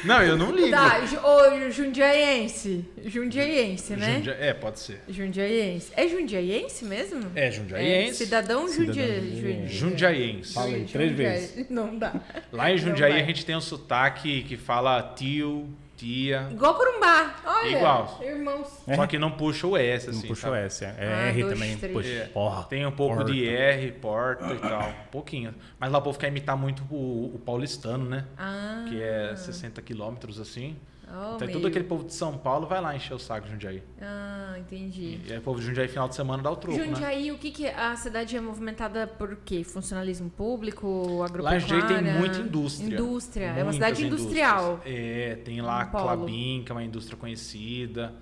Não, 0.05 0.21
eu 0.23 0.37
não 0.37 0.51
ligo. 0.55 0.71
Tá, 0.71 0.99
ô, 1.23 1.69
jundiaiense. 1.71 2.85
Jundiaiense, 3.05 3.93
né? 3.95 4.15
Jundia- 4.17 4.37
É, 4.39 4.53
pode 4.53 4.79
ser. 4.79 5.01
Jundiaiense. 5.09 5.91
É 5.95 6.07
jundiaiense 6.07 6.85
mesmo? 6.85 7.31
É, 7.35 7.51
jundiaiense. 7.51 8.09
É, 8.23 8.25
cidadão 8.25 8.67
Cidadão 8.67 8.93
jundia... 8.93 9.21
jundiaiense. 9.21 9.73
Jundiaiense. 9.75 10.53
Fala 10.53 10.67
aí, 10.75 10.85
três 10.85 11.11
vezes. 11.11 11.69
Não 11.69 11.97
dá. 11.97 12.13
Lá 12.51 12.71
em 12.71 12.77
Jundiaí 12.77 13.19
a 13.21 13.23
gente 13.23 13.45
tem 13.45 13.55
um 13.55 13.61
sotaque 13.61 14.43
que 14.43 14.55
fala 14.57 15.13
tio, 15.15 15.67
tia. 15.99 16.47
Igual 16.51 16.75
Corumbá. 16.75 17.35
Olha. 17.45 17.69
Igual. 17.77 18.19
Irmãos. 18.23 18.67
É. 18.87 18.95
Só 18.95 19.05
que 19.05 19.19
não 19.19 19.31
puxa 19.31 19.67
o 19.67 19.75
S, 19.77 20.07
Não 20.07 20.13
assim. 20.17 20.27
puxou 20.27 20.51
sabe? 20.51 20.65
S, 20.65 20.85
é, 20.85 20.95
é 20.97 21.07
Ah, 21.13 21.27
R 21.27 21.41
dois, 21.41 21.53
também. 21.53 21.77
três. 21.77 21.93
Poxa, 21.93 22.09
É. 22.09 22.25
porra. 22.27 22.63
Tem 22.63 22.85
um 22.85 22.91
pouco 22.91 23.15
Porta. 23.17 23.31
de 23.31 23.47
R, 23.47 23.91
porta 23.93 24.53
e 24.53 24.57
tal. 24.59 24.89
Um 24.89 25.07
pouquinho. 25.11 25.53
Mas 25.79 25.91
lá 25.91 25.97
o 25.97 26.01
povo 26.01 26.17
quer 26.17 26.27
imitar 26.29 26.55
muito 26.57 26.83
o, 26.89 27.31
o 27.35 27.39
paulistano, 27.39 28.05
né? 28.05 28.25
Ah. 28.37 28.85
Que 28.89 29.01
é 29.01 29.35
60 29.35 29.81
quilômetros 29.81 30.39
assim. 30.39 30.77
Oh, 31.11 31.35
então 31.35 31.47
meio. 31.47 31.53
todo 31.53 31.67
aquele 31.67 31.85
povo 31.85 32.03
de 32.03 32.13
São 32.13 32.37
Paulo 32.37 32.67
vai 32.67 32.79
lá 32.79 32.95
encher 32.95 33.13
o 33.13 33.19
saco 33.19 33.45
de 33.47 33.51
Jundiaí. 33.53 33.83
Ah, 33.99 34.55
entendi. 34.59 35.19
E 35.25 35.31
aí 35.31 35.39
o 35.39 35.41
povo 35.41 35.59
de 35.59 35.65
Jundiaí 35.65 35.87
final 35.87 36.07
de 36.07 36.15
semana 36.15 36.43
dá 36.43 36.51
o 36.51 36.55
troco, 36.55 36.77
né? 36.77 36.85
Jundiaí, 36.85 37.31
o 37.31 37.37
que 37.37 37.51
que 37.51 37.67
a 37.67 37.95
cidade 37.95 38.37
é 38.37 38.41
movimentada 38.41 39.07
por 39.07 39.35
quê? 39.37 39.63
Funcionalismo 39.63 40.29
público, 40.29 41.17
Lá 41.19 41.25
agropecuária? 41.25 41.57
em 41.57 41.59
Jundiaí 41.61 41.87
tem 41.87 42.13
muita 42.13 42.39
indústria. 42.39 42.93
Indústria, 42.93 43.45
é 43.45 43.63
uma 43.63 43.73
cidade 43.73 44.05
industrial. 44.05 44.71
indústrias. 44.73 44.97
É, 44.97 45.35
tem 45.37 45.61
lá 45.61 45.81
a. 45.81 45.85
Clabin, 45.87 46.63
que 46.63 46.71
é 46.71 46.75
uma 46.75 46.83
indústria 46.83 47.17
conhecida. 47.17 48.13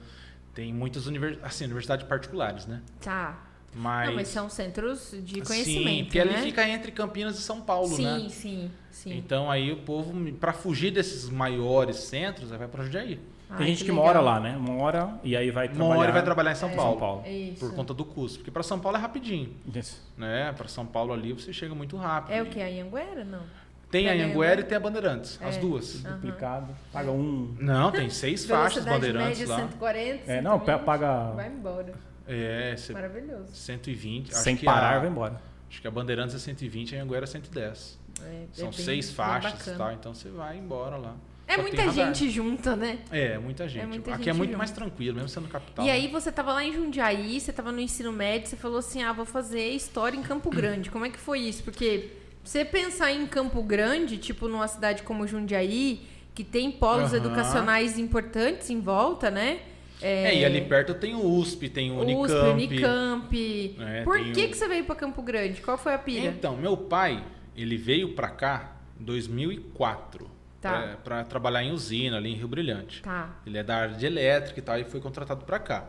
Tem 0.54 0.74
muitas 0.74 1.06
univers... 1.06 1.38
assim, 1.44 1.66
universidades 1.66 2.08
particulares, 2.08 2.66
né? 2.66 2.82
Tá. 3.02 3.47
Mas, 3.76 4.08
Não, 4.10 4.16
mas 4.16 4.28
são 4.30 4.50
centros 4.50 5.14
de 5.24 5.36
sim, 5.36 5.42
conhecimento, 5.42 6.06
porque 6.06 6.24
né? 6.24 6.34
ali 6.34 6.42
fica 6.44 6.68
entre 6.68 6.92
Campinas 6.92 7.38
e 7.38 7.42
São 7.42 7.62
Paulo, 7.62 7.88
sim, 7.90 8.04
né? 8.04 8.30
sim, 8.30 8.72
sim. 8.90 9.14
Então 9.18 9.52
aí 9.52 9.72
o 9.72 9.78
povo, 9.78 10.14
para 10.34 10.52
fugir 10.54 10.90
desses 10.92 11.30
maiores 11.30 11.98
centros, 11.98 12.52
aí 12.52 12.58
vai 12.58 12.68
para 12.68 12.84
Jundiaí. 12.84 13.20
Ai, 13.50 13.58
Tem 13.60 13.68
gente 13.68 13.86
que, 13.86 13.92
legal. 13.92 14.06
mora 14.06 14.20
lá, 14.20 14.40
né? 14.40 14.58
Mora 14.58 15.20
e 15.24 15.38
aí 15.38 15.52
vai 15.52 15.70
trabalhar. 15.70 16.00
hora 16.00 16.12
vai 16.12 16.24
trabalhar 16.24 16.52
em 16.52 16.56
São 16.56 16.70
É. 16.70 16.76
Paulo, 16.76 16.92
São 16.92 17.00
Paulo. 17.00 17.22
É 17.26 17.32
isso. 17.32 17.60
por 17.60 17.76
conta 17.76 17.94
do 17.94 18.04
custo. 18.04 18.40
Porque 18.40 18.52
para 18.52 18.64
São 18.64 18.80
Paulo 18.80 18.98
é 18.98 19.00
rapidinho, 19.02 19.54
Isso. 19.74 20.02
né? 20.18 20.52
Para 20.58 20.68
São 20.68 20.86
Paulo 20.86 21.14
ali 21.14 21.32
você 21.32 21.54
chega 21.54 21.74
muito 21.76 21.96
rápido. 21.96 22.34
É 22.34 22.42
o 22.42 22.48
que? 22.48 22.60
A 22.62 22.66
Anhanguera? 22.66 23.24
Não. 23.24 23.44
Tem 23.90 24.08
a 24.08 24.12
Pega 24.12 24.24
Anhanguera 24.26 24.62
e 24.62 24.64
tem 24.66 24.76
a 24.76 24.80
Bandeirantes, 24.82 25.40
as 25.42 25.56
É. 25.56 25.60
duas. 25.60 26.04
Aham. 26.04 26.16
Duplicado. 26.16 26.76
Paga 26.92 27.10
um. 27.12 27.56
Não, 27.58 27.90
tem 27.92 28.10
seis 28.10 28.44
faixas 28.48 28.84
Bandeirantes 28.84 29.40
média 29.40 29.48
lá. 29.48 29.60
140, 29.62 30.30
É, 30.30 30.42
não, 30.42 30.60
120, 30.60 30.84
paga- 30.86 31.32
Vai 31.32 31.48
embora. 31.48 31.94
É, 32.28 32.76
Maravilhoso. 32.92 33.54
120. 33.54 34.32
acho 34.34 34.44
Sem 34.44 34.56
que 34.58 34.66
parar, 34.66 34.98
a, 34.98 35.00
vai 35.00 35.10
embora. 35.10 35.42
Acho 35.70 35.82
que 35.82 35.88
a 35.88 35.92
Bandeirantes 35.92 36.36
é 36.36 36.40
120 36.40 36.92
e 36.92 36.96
a 36.96 37.00
Anhanguera 37.00 37.24
é 37.24 37.28
110. 37.28 38.00
É, 38.22 38.46
São 38.54 38.68
é 38.68 38.72
bem- 38.72 38.80
seis 38.80 39.06
bem 39.08 39.16
faixas 39.16 39.68
e 39.68 39.72
tal, 39.76 39.92
então 39.94 40.14
você 40.14 40.30
vai 40.30 40.58
embora 40.58 40.98
lá. 40.98 41.16
É 41.48 41.56
Só 41.56 41.62
muita 41.62 41.90
gente 41.92 42.30
junta, 42.30 42.76
né? 42.76 43.00
É, 43.10 43.38
muita 43.38 43.70
gente. 43.70 43.86
muita 43.86 44.10
Aqui 44.12 44.18
gente 44.24 44.30
é 44.30 44.34
muito 44.34 44.50
junto. 44.50 44.58
mais 44.58 44.72
tranquilo, 44.72 45.16
mesmo 45.16 45.30
sendo 45.30 45.48
capital. 45.48 45.86
E 45.86 45.88
né? 45.88 45.94
aí 45.94 46.08
você 46.10 46.30
tava 46.30 46.52
lá 46.52 46.62
em 46.64 46.74
Jundiaí, 46.74 47.40
você 47.40 47.54
tava 47.54 47.72
no 47.72 47.80
ensino 47.80 48.12
médio, 48.12 48.50
você 48.50 48.58
falou 48.58 48.80
assim, 48.80 49.02
ah, 49.02 49.14
vou 49.14 49.26
fazer 49.26 49.70
história 49.70 50.18
em 50.18 50.22
Campo 50.24 50.50
Grande. 50.50 50.90
Como 50.92 51.06
é 51.06 51.10
que 51.10 51.18
foi 51.18 51.40
isso? 51.40 51.64
Porque 51.64 52.12
você 52.44 52.66
pensar 52.66 53.12
em 53.14 53.26
Campo 53.26 53.64
Grande, 53.64 54.18
tipo 54.18 54.50
numa 54.50 54.68
cidade 54.68 55.04
como 55.04 55.26
Jundiaí, 55.26 56.06
que 56.36 56.44
tem 56.44 56.70
polos 56.70 57.14
Aham. 57.14 57.18
educacionais 57.26 57.98
importantes 57.98 58.70
em 58.70 58.82
volta, 58.82 59.32
né? 59.32 59.60
É, 60.02 60.36
e 60.40 60.46
ali 60.46 60.62
perto 60.62 60.94
tem 60.94 61.16
o 61.16 61.26
USP, 61.26 61.70
tem 61.70 61.92
o 61.92 62.00
Unicamp. 62.02 62.24
USP, 62.32 62.52
Unicamp. 62.52 63.76
É, 63.80 64.04
Por 64.04 64.20
que, 64.20 64.32
o- 64.46 64.50
que 64.50 64.54
você 64.56 64.68
veio 64.68 64.86
pra 64.86 64.96
Campo 64.96 65.22
Grande? 65.22 65.62
Qual 65.62 65.78
foi 65.78 65.94
a 65.94 65.98
pira? 65.98 66.26
Então, 66.28 66.56
meu 66.56 66.78
pai, 66.78 67.24
ele 67.56 67.78
veio 67.78 68.14
pra 68.14 68.30
cá 68.30 68.76
em 69.00 69.04
2004. 69.04 70.30
Tá. 70.62 70.72
Pra, 70.72 70.98
pra 70.98 71.24
trabalhar 71.24 71.64
em 71.64 71.72
usina 71.72 72.18
ali 72.18 72.32
em 72.32 72.36
Rio 72.36 72.48
Brilhante. 72.48 73.02
Tá. 73.02 73.30
Ele 73.46 73.58
é 73.58 73.64
da 73.64 73.76
área 73.78 73.96
de 73.96 74.06
elétrica 74.06 74.60
e 74.60 74.64
tal, 74.64 74.80
e 74.80 74.84
foi 74.84 75.00
contratado 75.00 75.46
pra 75.46 75.60
cá. 75.60 75.86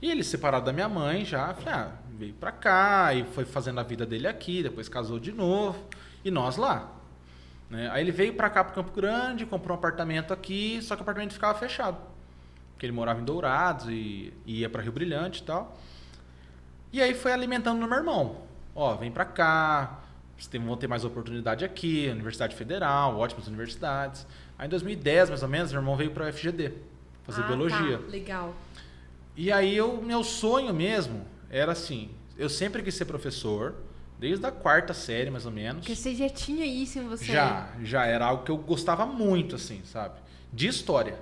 E 0.00 0.10
ele, 0.10 0.22
separado 0.24 0.66
da 0.66 0.72
minha 0.72 0.88
mãe, 0.88 1.24
já 1.24 1.54
falei, 1.54 1.72
ah, 1.74 1.92
veio 2.18 2.34
pra 2.34 2.52
cá 2.52 3.14
e 3.14 3.24
foi 3.24 3.44
fazendo 3.46 3.80
a 3.80 3.82
vida 3.82 4.04
dele 4.04 4.26
aqui, 4.26 4.62
depois 4.62 4.88
casou 4.88 5.18
de 5.18 5.32
novo, 5.32 5.82
e 6.24 6.30
nós 6.30 6.56
lá. 6.56 6.92
né? 7.70 7.88
Aí 7.92 8.02
ele 8.02 8.12
veio 8.12 8.34
pra 8.34 8.48
cá, 8.50 8.62
pro 8.62 8.74
Campo 8.74 8.92
Grande, 8.94 9.44
comprou 9.46 9.74
um 9.74 9.78
apartamento 9.78 10.32
aqui, 10.32 10.78
só 10.82 10.94
que 10.94 11.00
o 11.00 11.02
apartamento 11.02 11.32
ficava 11.32 11.58
fechado. 11.58 11.96
Porque 12.76 12.84
ele 12.84 12.92
morava 12.92 13.18
em 13.20 13.24
Dourados 13.24 13.86
e, 13.88 14.34
e 14.44 14.60
ia 14.60 14.68
pra 14.68 14.82
Rio 14.82 14.92
Brilhante 14.92 15.40
e 15.40 15.44
tal. 15.46 15.78
E 16.92 17.00
aí 17.00 17.14
foi 17.14 17.32
alimentando 17.32 17.80
no 17.80 17.88
meu 17.88 17.96
irmão. 17.96 18.42
Ó, 18.74 18.94
vem 18.96 19.10
pra 19.10 19.24
cá, 19.24 20.00
vocês 20.36 20.46
tem- 20.46 20.60
vão 20.60 20.76
ter 20.76 20.86
mais 20.86 21.02
oportunidade 21.02 21.64
aqui, 21.64 22.06
Universidade 22.10 22.54
Federal, 22.54 23.18
ótimas 23.18 23.46
universidades. 23.48 24.26
Aí 24.58 24.66
em 24.66 24.70
2010, 24.70 25.30
mais 25.30 25.42
ou 25.42 25.48
menos, 25.48 25.72
meu 25.72 25.80
irmão 25.80 25.96
veio 25.96 26.10
pra 26.10 26.26
UFGD, 26.26 26.72
fazer 27.24 27.42
Ah, 27.42 27.46
biologia. 27.46 27.98
Tá. 27.98 28.04
Legal. 28.10 28.54
E 29.34 29.50
aí 29.50 29.80
o 29.80 30.02
meu 30.02 30.22
sonho 30.22 30.74
mesmo 30.74 31.24
era 31.50 31.72
assim, 31.72 32.10
eu 32.36 32.50
sempre 32.50 32.82
quis 32.82 32.94
ser 32.94 33.06
professor, 33.06 33.74
desde 34.18 34.44
a 34.46 34.52
quarta 34.52 34.92
série 34.92 35.30
mais 35.30 35.46
ou 35.46 35.52
menos. 35.52 35.80
Porque 35.80 35.94
você 35.96 36.14
já 36.14 36.28
tinha 36.28 36.66
isso 36.66 36.98
em 36.98 37.08
você. 37.08 37.24
Já, 37.24 37.70
já 37.82 38.04
era 38.04 38.26
algo 38.26 38.44
que 38.44 38.50
eu 38.50 38.58
gostava 38.58 39.06
muito, 39.06 39.56
assim, 39.56 39.80
sabe? 39.84 40.20
De 40.52 40.66
história. 40.68 41.18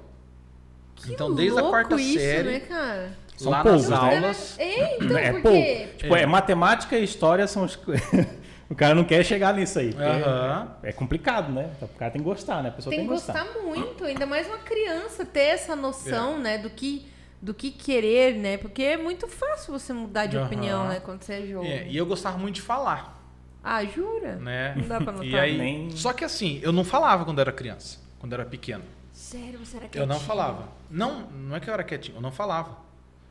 Que 1.05 1.13
então, 1.13 1.35
desde 1.35 1.59
a 1.59 1.63
quarta 1.63 1.97
isso, 1.97 2.19
série, 2.19 2.51
né, 2.51 2.61
cara? 2.61 3.13
São 3.37 3.51
lá 3.51 3.63
poucos, 3.63 3.89
nas 3.89 4.01
né? 4.03 4.15
aulas. 4.17 4.59
É, 4.59 4.97
então, 4.97 5.19
é 5.19 5.33
por 5.33 5.43
pouco. 5.43 5.59
quê? 5.59 5.89
Tipo, 5.99 6.17
É. 6.17 6.23
é. 6.23 6.27
matemática 6.27 6.97
e 6.99 7.05
história 7.05 7.47
são 7.47 7.65
os... 7.65 7.75
o 8.71 8.75
cara 8.75 8.95
não 8.95 9.05
quer 9.05 9.25
chegar 9.25 9.53
nisso 9.55 9.79
aí. 9.79 9.95
Aham. 9.99 10.77
É 10.83 10.93
complicado, 10.93 11.53
né? 11.53 11.71
O 11.83 11.89
cara 11.89 12.11
tem 12.13 12.21
que 12.23 12.29
gostar, 12.29 12.63
né? 12.63 12.69
A 12.69 12.73
pessoa 12.73 12.91
Tem 12.91 13.01
tem, 13.01 13.09
que 13.09 13.13
gostar. 13.15 13.33
gostar 13.45 13.61
muito, 13.63 14.05
ainda 14.05 14.25
mais 14.25 14.47
uma 14.47 14.59
criança 14.59 15.25
ter 15.25 15.41
essa 15.41 15.75
noção, 15.77 16.39
né, 16.39 16.59
do 16.59 16.71
que 16.71 17.07
do 17.43 17.53
que 17.53 17.71
querer, 17.71 18.37
né? 18.39 18.57
Porque 18.57 18.83
é 18.83 18.97
muito 18.97 19.29
fácil 19.29 19.71
você 19.79 19.93
mudar 19.93 20.25
de 20.25 20.39
Aham. 20.39 20.47
opinião, 20.47 20.89
né, 20.89 20.99
quando 21.05 21.23
você 21.23 21.35
é 21.35 21.43
jovem. 21.47 21.71
É, 21.71 21.87
e 21.89 21.95
eu 21.95 22.07
gostava 22.07 22.39
muito 22.39 22.55
de 22.55 22.63
falar, 22.63 23.23
Ah, 23.63 23.85
jura? 23.85 24.37
né? 24.37 24.73
Não 24.77 24.89
dá 24.89 24.99
pra 24.99 25.13
notar. 25.13 25.27
E 25.27 25.39
aí, 25.39 25.59
Nem- 25.59 25.91
Só 25.91 26.15
que 26.15 26.25
assim, 26.25 26.59
eu 26.63 26.73
não 26.73 26.85
falava 26.85 27.23
quando 27.27 27.41
era 27.41 27.53
criança, 27.53 27.99
quando 28.19 28.33
era 28.33 28.47
pequeno. 28.47 28.83
Sério, 29.25 29.59
você 29.59 29.77
era 29.79 29.87
Eu 29.87 29.91
quietinho? 29.91 30.07
não 30.13 30.21
falava. 30.21 30.69
Não, 30.91 31.23
não 31.31 31.57
é 31.57 31.61
que 31.61 31.69
eu 31.71 31.73
era 31.75 31.83
quietinho, 31.83 32.19
eu 32.19 32.21
não 32.21 32.31
falava. 32.31 32.77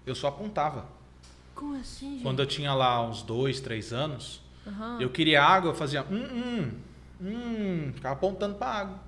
Eu 0.08 0.16
só 0.16 0.28
apontava. 0.28 0.86
Como 1.54 1.76
assim, 1.80 2.14
gente? 2.14 2.24
Quando 2.24 2.42
eu 2.42 2.48
tinha 2.48 2.74
lá 2.74 3.00
uns 3.08 3.22
dois, 3.22 3.60
três 3.60 3.94
anos, 3.94 4.42
Aham. 4.68 4.98
eu 5.00 5.10
queria 5.12 5.44
água, 5.44 5.70
eu 5.70 5.76
fazia 5.76 6.02
hum, 6.10 6.26
hum, 6.34 6.72
hum, 7.22 7.92
ficava 7.94 8.16
apontando 8.16 8.56
pra 8.56 8.68
água. 8.68 9.00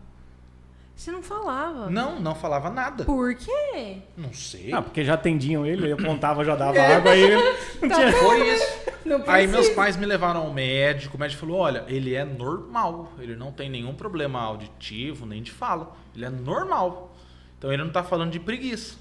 Você 0.95 1.11
não 1.11 1.23
falava? 1.23 1.89
Não, 1.89 2.19
não 2.21 2.35
falava 2.35 2.69
nada. 2.69 3.03
Por 3.03 3.33
quê? 3.35 3.97
Não 4.15 4.31
sei. 4.31 4.71
Ah, 4.71 4.81
porque 4.81 5.03
já 5.03 5.15
atendiam 5.15 5.65
ele, 5.65 5.85
ele 5.85 5.93
apontava, 5.93 6.45
já 6.45 6.55
dava 6.55 6.79
água, 6.79 7.11
aí 7.11 7.21
ele 7.21 7.35
não 7.81 7.89
Tá 7.89 7.95
tinha... 7.95 8.11
Foi 8.13 8.47
isso. 8.53 8.84
Não 9.05 9.23
Aí 9.27 9.45
meus 9.45 9.69
pais 9.69 9.95
me 9.95 10.05
levaram 10.05 10.41
ao 10.41 10.53
médico, 10.53 11.15
o 11.15 11.19
médico 11.19 11.41
falou, 11.41 11.59
olha, 11.59 11.85
ele 11.87 12.15
é 12.15 12.25
normal, 12.25 13.13
ele 13.19 13.35
não 13.35 13.51
tem 13.51 13.69
nenhum 13.69 13.93
problema 13.93 14.41
auditivo, 14.41 15.27
nem 15.27 15.43
de 15.43 15.51
fala, 15.51 15.95
ele 16.15 16.25
é 16.25 16.29
normal. 16.29 17.15
Então 17.57 17.71
ele 17.71 17.83
não 17.83 17.91
tá 17.91 18.03
falando 18.03 18.31
de 18.31 18.39
preguiça. 18.39 18.95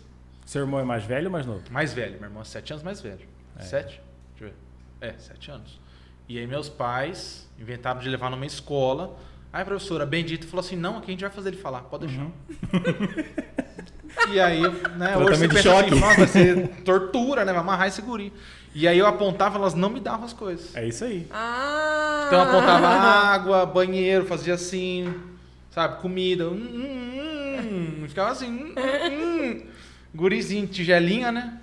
Seu 0.44 0.60
irmão 0.60 0.78
é 0.78 0.84
mais 0.84 1.04
velho 1.04 1.26
ou 1.26 1.32
mais 1.32 1.46
novo? 1.46 1.62
Mais 1.70 1.94
velho, 1.94 2.18
meu 2.20 2.28
irmão 2.28 2.42
é 2.42 2.44
sete 2.44 2.72
anos 2.72 2.82
mais 2.82 3.00
velho. 3.00 3.26
Sete? 3.60 4.00
Deixa 4.38 4.44
eu 4.44 4.48
ver. 4.48 4.54
É, 5.00 5.14
sete 5.18 5.50
anos. 5.50 5.80
E 6.28 6.38
aí 6.38 6.46
meus 6.46 6.68
pais 6.68 7.48
inventaram 7.58 8.00
de 8.00 8.08
levar 8.08 8.30
numa 8.30 8.44
escola. 8.44 9.16
Aí 9.50 9.62
a 9.62 9.64
professora 9.64 10.04
Bendita 10.04 10.46
falou 10.46 10.64
assim, 10.64 10.76
não, 10.76 10.98
aqui 10.98 11.06
a 11.06 11.10
gente 11.12 11.20
vai 11.22 11.30
fazer 11.30 11.50
ele 11.50 11.56
falar, 11.56 11.82
pode 11.82 12.06
deixar. 12.06 12.30
E 14.28 14.40
aí, 14.40 14.60
né, 14.96 15.16
hoje 15.16 15.38
você 15.38 15.48
pensa 15.48 15.62
choque. 15.62 15.90
assim, 15.90 16.00
nossa, 16.00 16.16
vai 16.16 16.26
ser 16.28 16.68
tortura, 16.84 17.44
né, 17.44 17.52
vai 17.52 17.60
amarrar 17.60 17.88
esse 17.88 18.00
guri. 18.00 18.32
E 18.74 18.88
aí 18.88 18.98
eu 18.98 19.06
apontava, 19.06 19.56
elas 19.58 19.74
não 19.74 19.88
me 19.88 20.00
davam 20.00 20.24
as 20.24 20.32
coisas. 20.32 20.74
É 20.74 20.84
isso 20.86 21.04
aí. 21.04 21.26
Ah! 21.30 22.24
Então 22.26 22.42
eu 22.42 22.48
apontava 22.48 22.86
água, 22.88 23.64
banheiro, 23.66 24.24
fazia 24.26 24.54
assim, 24.54 25.14
sabe, 25.70 26.00
comida. 26.02 26.48
Hum, 26.48 26.56
hum, 26.56 28.00
hum. 28.02 28.08
Ficava 28.08 28.32
assim, 28.32 28.48
hum, 28.48 28.74
hum, 28.76 29.42
hum. 29.44 29.62
Gurizinho, 30.14 30.66
tigelinha, 30.66 31.30
né? 31.30 31.58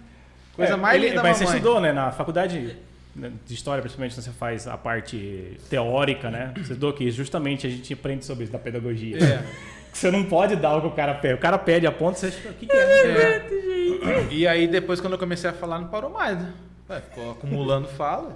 Coisa 0.56 0.74
É, 0.74 0.77
mais 0.77 0.96
ele- 0.96 1.10
linda 1.10 1.22
da 1.22 1.27
Mas 1.27 1.38
você 1.38 1.44
mamãe. 1.44 1.58
estudou, 1.60 1.82
né? 1.82 1.91
Na 1.91 2.12
faculdade 2.12 2.77
né, 3.15 3.32
de 3.46 3.53
história, 3.53 3.82
principalmente, 3.82 4.15
quando 4.15 4.24
você 4.24 4.32
faz 4.32 4.68
a 4.68 4.77
parte 4.77 5.58
teórica, 5.70 6.30
né? 6.32 6.51
Você 6.56 6.62
estudou 6.74 6.94
que 6.94 7.10
justamente 7.12 7.68
a 7.68 7.70
gente 7.70 7.91
aprende 7.94 8.25
sobre 8.25 8.44
isso 8.46 8.53
da 8.53 8.60
pedagogia. 8.60 9.18
É. 9.18 9.44
Você 9.91 10.10
não 10.10 10.24
pode 10.24 10.56
dar 10.56 10.77
o 10.77 10.82
que 10.82 10.88
o 10.88 10.91
cara 10.91 11.13
pede. 11.15 11.34
O 11.34 11.38
cara 11.38 11.58
pede 11.58 11.86
a 11.86 11.91
ponta, 11.91 12.18
você 12.18 12.32
fica, 12.32 12.50
o 12.50 12.53
que, 12.53 12.65
que 12.65 12.74
é? 12.77 12.80
É. 12.80 14.27
E 14.32 14.48
aí 14.48 14.65
depois 14.65 15.01
quando 15.01 15.12
eu 15.13 15.20
comecei 15.20 15.50
a 15.50 15.53
falar, 15.53 15.80
não 15.80 15.89
parou 15.89 16.10
mais, 16.10 16.38
né? 16.39 16.50
Ué, 16.91 17.01
ficou 17.01 17.31
acumulando 17.31 17.88
fala. 17.88 18.36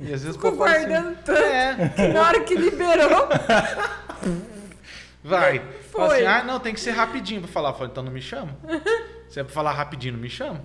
E 0.00 0.04
às 0.12 0.22
vezes 0.22 0.36
Ficou 0.36 0.52
o 0.52 0.56
povo 0.56 0.64
fala 0.64 0.76
assim, 0.76 0.88
guardando 0.88 1.16
tanto. 1.22 1.38
É, 1.38 1.88
que 1.94 2.08
na 2.08 2.20
hora 2.22 2.40
que 2.44 2.54
liberou. 2.54 3.28
vai. 5.22 5.58
Fala 5.90 6.08
Foi. 6.08 6.16
assim, 6.18 6.26
ah, 6.26 6.42
não, 6.44 6.58
tem 6.60 6.72
que 6.74 6.80
ser 6.80 6.92
rapidinho 6.92 7.40
pra 7.42 7.50
falar. 7.50 7.72
Falei, 7.74 7.88
então 7.90 8.02
não 8.02 8.12
me 8.12 8.22
chama. 8.22 8.56
Se 9.28 9.40
é 9.40 9.44
pra 9.44 9.52
falar 9.52 9.72
rapidinho, 9.72 10.14
não 10.14 10.20
me 10.20 10.30
chama. 10.30 10.60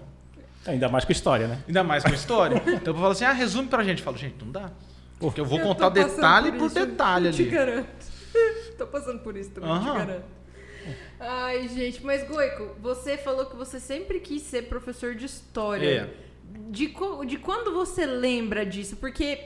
Ainda 0.66 0.90
mais 0.90 1.06
com 1.06 1.12
história, 1.12 1.48
né? 1.48 1.60
Ainda 1.68 1.84
mais 1.84 2.04
com 2.04 2.14
história. 2.14 2.62
Então 2.68 2.94
eu 2.94 3.00
falo 3.00 3.12
assim, 3.12 3.26
ah, 3.26 3.32
resume 3.34 3.68
pra 3.68 3.84
gente. 3.84 4.00
Eu 4.00 4.06
falo, 4.06 4.18
gente, 4.18 4.44
não 4.44 4.52
dá. 4.52 4.70
Porque 5.20 5.40
eu 5.42 5.46
vou 5.46 5.60
Eu 5.60 5.66
contar 5.66 5.90
detalhe 5.90 6.52
por 6.52 6.60
por 6.60 6.70
detalhe 6.70 7.32
Te 7.32 7.42
ali. 7.44 7.52
garanto. 7.52 7.88
Tô 8.78 8.86
passando 8.88 9.20
por 9.20 9.36
isso 9.36 9.50
também, 9.50 9.70
te 9.70 9.76
Aham. 9.88 9.98
garanto. 9.98 10.26
Ai, 11.20 11.68
gente, 11.70 12.04
mas 12.06 12.26
Goico, 12.28 12.76
você 12.80 13.18
falou 13.18 13.46
que 13.48 13.56
você 13.56 13.80
sempre 13.80 14.20
quis 14.20 14.44
ser 14.44 14.64
professor 14.70 15.16
de 15.16 15.26
história. 15.26 16.02
É. 16.24 16.27
De, 16.70 16.94
de 17.26 17.38
quando 17.38 17.74
você 17.74 18.06
lembra 18.06 18.66
disso? 18.66 18.98
Porque, 18.98 19.40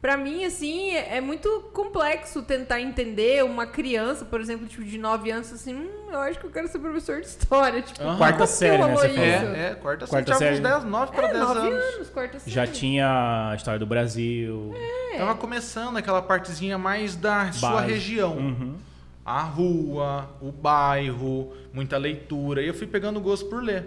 pra 0.00 0.16
mim, 0.16 0.44
assim, 0.44 0.90
é, 0.90 1.16
é 1.16 1.20
muito 1.20 1.70
complexo 1.72 2.42
tentar 2.42 2.80
entender 2.80 3.42
uma 3.44 3.66
criança, 3.66 4.24
por 4.24 4.40
exemplo, 4.40 4.66
tipo, 4.66 4.84
de 4.84 4.98
9 4.98 5.30
anos, 5.30 5.52
assim, 5.52 5.74
hum, 5.74 5.88
eu 6.12 6.18
acho 6.20 6.38
que 6.38 6.46
eu 6.46 6.50
quero 6.50 6.68
ser 6.68 6.78
professor 6.78 7.20
de 7.20 7.26
história. 7.26 7.80
Tipo, 7.82 8.02
Aham. 8.02 8.18
Quarta 8.18 8.46
série, 8.46 8.82
né, 8.84 8.92
você. 8.94 9.06
É, 9.06 9.70
é, 9.70 9.74
quarta, 9.80 10.06
Quarta 10.06 10.34
série. 10.34 10.56
Tinha 10.60 10.76
uns 10.76 10.82
10, 10.82 10.90
9 10.92 11.12
para 11.12 11.28
É, 11.28 11.32
10 11.32 11.44
nove 11.44 11.60
anos. 11.60 11.84
anos, 11.94 12.10
quarta 12.10 12.38
série. 12.38 12.50
Já 12.54 12.66
tinha 12.66 13.50
a 13.52 13.56
história 13.56 13.78
do 13.80 13.86
Brasil. 13.86 14.74
É. 15.12 15.18
Tava 15.18 15.34
começando 15.34 15.96
aquela 15.96 16.20
partezinha 16.22 16.76
mais 16.76 17.16
da 17.16 17.50
sua 17.52 17.70
base. 17.80 17.92
região. 17.92 18.36
Uhum. 18.36 18.74
A 19.24 19.42
rua, 19.42 20.30
o 20.40 20.52
bairro, 20.52 21.52
muita 21.72 21.96
leitura. 21.98 22.62
E 22.62 22.68
eu 22.68 22.74
fui 22.74 22.86
pegando 22.86 23.18
gosto 23.20 23.46
por 23.48 23.60
ler. 23.62 23.84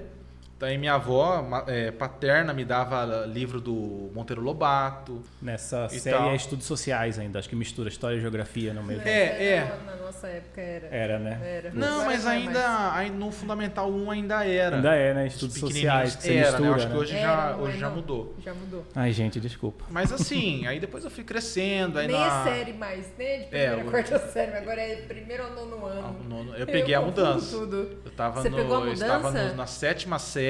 Daí 0.59 0.77
minha 0.77 0.95
avó 0.95 1.63
é, 1.67 1.89
paterna 1.89 2.53
me 2.53 2.65
dava 2.65 3.25
livro 3.25 3.61
do 3.61 4.11
Monteiro 4.13 4.41
Lobato. 4.41 5.21
Nessa 5.41 5.87
série 5.87 6.17
tal. 6.17 6.29
é 6.31 6.35
estudos 6.35 6.65
sociais 6.65 7.17
ainda. 7.17 7.39
Acho 7.39 7.47
que 7.47 7.55
mistura 7.55 7.87
história 7.87 8.17
e 8.17 8.19
geografia 8.19 8.73
no 8.73 8.83
meio. 8.83 9.01
É, 9.05 9.45
é. 9.53 9.79
Na, 9.85 9.95
na 9.95 10.01
nossa 10.03 10.27
época 10.27 10.59
era. 10.59 10.87
Era, 10.87 11.17
né? 11.19 11.39
Era. 11.41 11.71
Não, 11.73 12.03
mas 12.05 12.25
é 12.25 12.29
ainda, 12.29 12.67
mais. 12.67 13.11
no 13.13 13.31
Fundamental 13.31 13.89
1 13.89 14.11
ainda 14.11 14.45
era. 14.45 14.75
Ainda 14.75 14.95
é, 14.95 15.13
né? 15.13 15.27
Os 15.27 15.33
Estudos 15.35 15.57
sociais 15.57 16.15
que 16.17 16.23
você 16.23 16.35
era, 16.35 16.59
mistura, 16.59 16.61
né? 16.61 16.67
Eu 16.67 16.73
acho 16.75 16.87
que 16.87 16.93
né? 16.93 16.99
hoje, 16.99 17.15
Era, 17.15 17.25
já, 17.27 17.55
hoje 17.55 17.75
é 17.75 17.79
já 17.79 17.89
mudou. 17.89 18.35
Já 18.43 18.53
mudou. 18.53 18.85
Ai, 18.93 19.13
gente, 19.13 19.39
desculpa. 19.39 19.85
Mas 19.89 20.11
assim, 20.11 20.65
aí 20.67 20.77
depois 20.81 21.05
eu 21.05 21.09
fui 21.09 21.23
crescendo. 21.23 21.99
Aí 21.99 22.07
Nem 22.07 22.17
na... 22.19 22.25
é 22.25 22.43
série 22.43 22.73
mais, 22.73 23.05
nem 23.17 23.27
é 23.29 23.37
de 23.37 23.43
É, 23.43 23.47
primeira, 23.67 23.77
o- 23.87 23.91
quarta 23.91 24.19
série, 24.27 24.57
agora 24.57 24.81
é 24.81 24.95
primeiro 25.03 25.43
ou 25.45 25.55
nono 25.55 25.85
Ah, 25.87 25.89
ano. 25.91 26.15
no- 26.27 26.43
no- 26.43 26.55
Eu 26.55 26.65
peguei 26.65 26.93
a 26.95 26.99
confundo 26.99 27.21
mudança. 27.25 27.57
Tudo. 27.57 27.97
Eu 28.03 28.11
tava 28.11 28.41
Você 28.41 28.49
no, 28.49 28.57
pegou 28.57 28.75
a 28.83 28.85
eu 28.87 28.91
estava 28.91 29.29
mudança? 29.31 29.49
no- 29.51 29.55
na 29.55 29.65
sétima 29.65 30.19
série, 30.19 30.48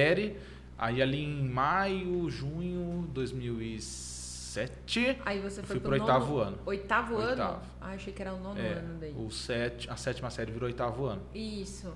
aí 0.78 1.02
ali 1.02 1.24
em 1.24 1.48
maio, 1.50 2.30
junho 2.30 3.04
de 3.08 3.14
2007, 3.14 4.20
Aí 5.26 5.40
você 5.40 5.62
foi 5.62 5.80
pro 5.80 5.90
pro 5.90 5.98
nono- 6.00 6.04
oitavo 6.12 6.38
ano. 6.40 6.58
Oitavo, 6.66 7.18
ano? 7.18 7.30
Oitavo. 7.30 7.62
Ah, 7.80 7.90
achei 7.92 8.12
que 8.14 8.22
era 8.22 8.34
o 8.34 8.40
nono 8.40 8.60
é, 8.60 8.74
ano 8.74 8.98
daí. 9.00 9.14
o 9.16 9.30
sete, 9.30 9.90
a 9.90 9.96
sétima 9.96 10.30
série 10.30 10.52
virou 10.52 10.68
oitavo 10.68 11.06
ano. 11.06 11.22
Isso. 11.34 11.94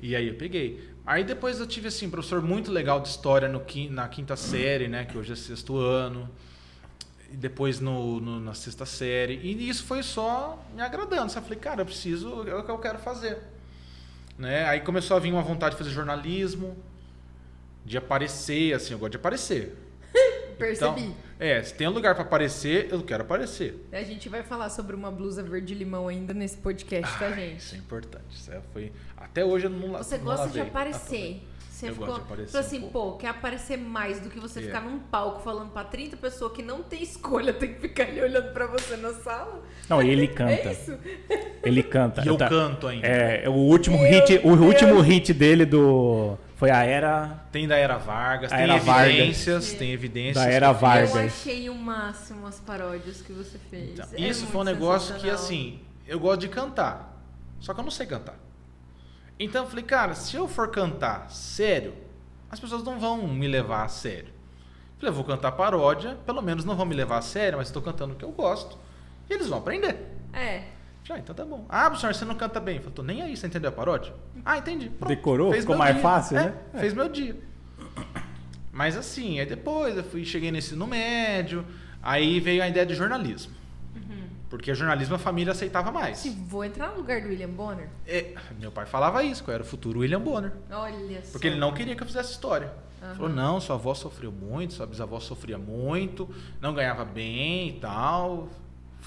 E 0.00 0.14
aí 0.14 0.28
eu 0.28 0.34
peguei. 0.34 0.90
Aí 1.04 1.24
depois 1.24 1.58
eu 1.58 1.66
tive 1.66 1.88
assim, 1.88 2.08
professor 2.10 2.42
muito 2.42 2.70
legal 2.70 3.00
de 3.00 3.08
história 3.08 3.48
no, 3.48 3.62
na 3.90 4.08
quinta 4.08 4.36
série, 4.36 4.88
né, 4.88 5.04
que 5.06 5.16
hoje 5.18 5.32
é 5.32 5.36
sexto 5.36 5.76
ano. 5.78 6.28
E 7.32 7.36
depois 7.36 7.80
no, 7.80 8.20
no- 8.20 8.40
na 8.40 8.54
sexta 8.54 8.86
série. 8.86 9.34
E 9.42 9.68
isso 9.68 9.84
foi 9.84 10.02
só 10.02 10.62
me 10.74 10.82
agradando. 10.82 11.30
Sabe? 11.32 11.44
Eu 11.44 11.48
falei, 11.48 11.58
cara, 11.58 11.80
eu 11.80 11.86
preciso, 11.86 12.46
é 12.48 12.54
o 12.54 12.62
que 12.62 12.70
eu 12.70 12.78
quero 12.78 12.98
fazer. 12.98 13.38
Né? 14.38 14.64
Aí 14.66 14.80
começou 14.80 15.16
a 15.16 15.20
vir 15.20 15.32
uma 15.32 15.42
vontade 15.42 15.72
de 15.74 15.78
fazer 15.78 15.90
jornalismo, 15.90 16.76
de 17.86 17.96
aparecer, 17.96 18.74
assim, 18.74 18.92
eu 18.92 18.98
gosto 18.98 19.12
de 19.12 19.16
aparecer. 19.18 19.74
Percebi. 20.58 21.02
Então, 21.02 21.14
é, 21.38 21.62
se 21.62 21.74
tem 21.74 21.86
um 21.86 21.92
lugar 21.92 22.14
pra 22.14 22.24
aparecer, 22.24 22.88
eu 22.90 23.02
quero 23.02 23.22
aparecer. 23.22 23.86
A 23.92 24.02
gente 24.02 24.28
vai 24.28 24.42
falar 24.42 24.70
sobre 24.70 24.96
uma 24.96 25.10
blusa 25.10 25.42
verde-limão 25.42 26.08
ainda 26.08 26.32
nesse 26.34 26.56
podcast, 26.56 27.18
tá, 27.18 27.26
Ai, 27.26 27.34
gente? 27.34 27.58
Isso 27.60 27.74
é 27.74 27.78
importante. 27.78 28.24
Isso 28.34 28.50
é- 28.52 28.60
foi... 28.72 28.92
Até 29.16 29.44
hoje 29.44 29.66
eu 29.66 29.70
não 29.70 29.92
Você 29.92 30.16
não 30.18 30.24
gosta 30.24 30.48
de 30.48 30.58
lavei. 30.58 30.70
aparecer. 30.70 31.42
Você 31.70 31.88
Eu 31.88 31.92
ficou 31.92 32.06
gosto 32.06 32.20
de 32.20 32.24
aparecer 32.32 32.52
falou 32.52 32.64
um 32.64 32.66
assim, 32.68 32.80
pouco. 32.80 33.10
pô, 33.12 33.16
quer 33.18 33.28
aparecer 33.28 33.76
mais 33.76 34.18
do 34.18 34.30
que 34.30 34.40
você 34.40 34.60
É. 34.60 34.62
ficar 34.62 34.80
num 34.80 34.98
palco 34.98 35.42
falando 35.42 35.70
pra 35.72 35.84
30 35.84 36.16
pessoas 36.16 36.52
que 36.52 36.62
não 36.62 36.82
tem 36.82 37.02
escolha, 37.02 37.52
tem 37.52 37.74
que 37.74 37.80
ficar 37.80 38.04
ali 38.04 38.18
olhando 38.22 38.50
pra 38.54 38.66
você 38.66 38.96
na 38.96 39.12
sala. 39.12 39.62
Não, 39.90 40.02
e 40.02 40.08
ele 40.08 40.24
É 40.24 40.26
canta. 40.28 40.72
isso? 40.72 40.98
Ele 41.62 41.82
canta. 41.82 42.22
E 42.24 42.28
eu 42.28 42.36
tá- 42.38 42.48
canto 42.48 42.86
ainda. 42.86 43.06
É, 43.06 43.46
o 43.46 43.52
último 43.52 43.98
Meu 43.98 44.08
hit, 44.10 44.38
o 44.42 44.54
último 44.54 45.00
hit 45.02 45.34
dele 45.34 45.66
do 45.66 46.38
foi 46.56 46.70
a 46.70 46.82
era 46.82 47.46
Tem 47.52 47.68
da 47.68 47.76
Era 47.76 47.96
Vargas, 47.98 48.50
A 48.52 48.56
tem 48.56 48.64
Era 48.64 48.78
Vargas. 48.78 49.14
evidências, 49.14 49.72
tem 49.74 49.92
evidências. 49.92 50.44
Da 50.44 50.50
Era. 50.50 50.72
Vargas. 50.72 51.14
Eu 51.14 51.20
achei 51.26 51.70
o 51.70 51.74
máximo 51.74 52.46
as 52.46 52.58
paródias 52.58 53.22
que 53.22 53.32
você 53.32 53.58
fez. 53.70 53.92
Então, 53.92 54.06
É 54.12 54.20
isso 54.20 54.46
foi 54.46 54.60
um 54.62 54.64
negócio 54.64 55.14
que, 55.16 55.30
assim, 55.30 55.80
eu 56.06 56.18
gosto 56.18 56.40
de 56.40 56.48
cantar. 56.48 57.14
Só 57.60 57.72
que 57.72 57.80
eu 57.80 57.84
não 57.84 57.90
sei 57.90 58.06
cantar. 58.06 58.34
Então 59.38 59.64
eu 59.64 59.68
falei, 59.68 59.84
cara, 59.84 60.14
se 60.14 60.34
eu 60.34 60.48
for 60.48 60.70
cantar 60.70 61.30
sério, 61.30 61.94
as 62.50 62.58
pessoas 62.58 62.82
não 62.82 62.98
vão 62.98 63.26
me 63.28 63.46
levar 63.46 63.84
a 63.84 63.88
sério. 63.88 64.28
Eu 64.28 65.00
falei, 65.00 65.10
eu 65.10 65.14
vou 65.14 65.24
cantar 65.24 65.52
paródia, 65.52 66.16
pelo 66.24 66.40
menos 66.40 66.64
não 66.64 66.74
vão 66.74 66.86
me 66.86 66.94
levar 66.94 67.18
a 67.18 67.22
sério, 67.22 67.58
mas 67.58 67.68
estou 67.68 67.82
cantando 67.82 68.14
o 68.14 68.16
que 68.16 68.24
eu 68.24 68.32
gosto. 68.32 68.78
E 69.28 69.34
eles 69.34 69.46
vão 69.48 69.58
aprender. 69.58 69.96
É. 70.32 70.62
Já, 71.06 71.18
então 71.18 71.34
tá 71.34 71.44
bom. 71.44 71.64
Ah, 71.68 71.88
professor, 71.88 72.12
você 72.14 72.24
não 72.24 72.34
canta 72.34 72.58
bem. 72.58 72.76
Eu 72.76 72.80
falei, 72.82 72.94
tô 72.94 73.02
nem 73.02 73.22
aí, 73.22 73.36
você 73.36 73.46
entendeu 73.46 73.68
a 73.70 73.72
paródia? 73.72 74.12
Ah, 74.44 74.58
entendi. 74.58 74.88
Pronto. 74.90 75.08
Decorou? 75.08 75.50
Fez 75.52 75.62
Ficou 75.62 75.76
mais 75.76 75.94
dia. 75.94 76.02
fácil, 76.02 76.36
É, 76.38 76.44
né? 76.46 76.54
Fez 76.80 76.92
meu 76.94 77.08
dia. 77.08 77.36
Mas 78.72 78.96
assim, 78.96 79.38
aí 79.40 79.46
depois 79.46 79.96
eu 79.96 80.04
fui, 80.04 80.24
cheguei 80.24 80.50
no 80.50 80.58
ensino 80.58 80.86
médio, 80.86 81.64
aí 82.02 82.40
veio 82.40 82.62
a 82.62 82.68
ideia 82.68 82.84
de 82.84 82.94
jornalismo. 82.94 83.54
Porque 84.48 84.72
jornalismo 84.74 85.16
a 85.16 85.18
família 85.18 85.50
aceitava 85.52 85.90
mais. 85.90 86.18
Se 86.18 86.30
vou 86.30 86.64
entrar 86.64 86.90
no 86.90 86.98
lugar 86.98 87.20
do 87.20 87.28
William 87.28 87.48
Bonner, 87.48 87.88
É, 88.06 88.32
meu 88.60 88.70
pai 88.70 88.86
falava 88.86 89.22
isso, 89.24 89.42
que 89.42 89.50
eu 89.50 89.54
era 89.54 89.62
o 89.62 89.66
futuro 89.66 90.00
William 90.00 90.20
Bonner. 90.20 90.52
olha 90.70 91.20
só. 91.24 91.32
Porque 91.32 91.48
ele 91.48 91.56
não 91.58 91.72
queria 91.74 91.96
que 91.96 92.02
eu 92.02 92.06
fizesse 92.06 92.30
história. 92.32 92.72
Aham. 93.02 93.14
Falou, 93.16 93.28
não, 93.28 93.60
sua 93.60 93.74
avó 93.74 93.92
sofreu 93.92 94.30
muito, 94.30 94.72
sua 94.74 94.86
bisavó 94.86 95.18
sofria 95.18 95.58
muito, 95.58 96.32
não 96.60 96.72
ganhava 96.74 97.04
bem 97.04 97.70
e 97.70 97.72
tal, 97.80 98.48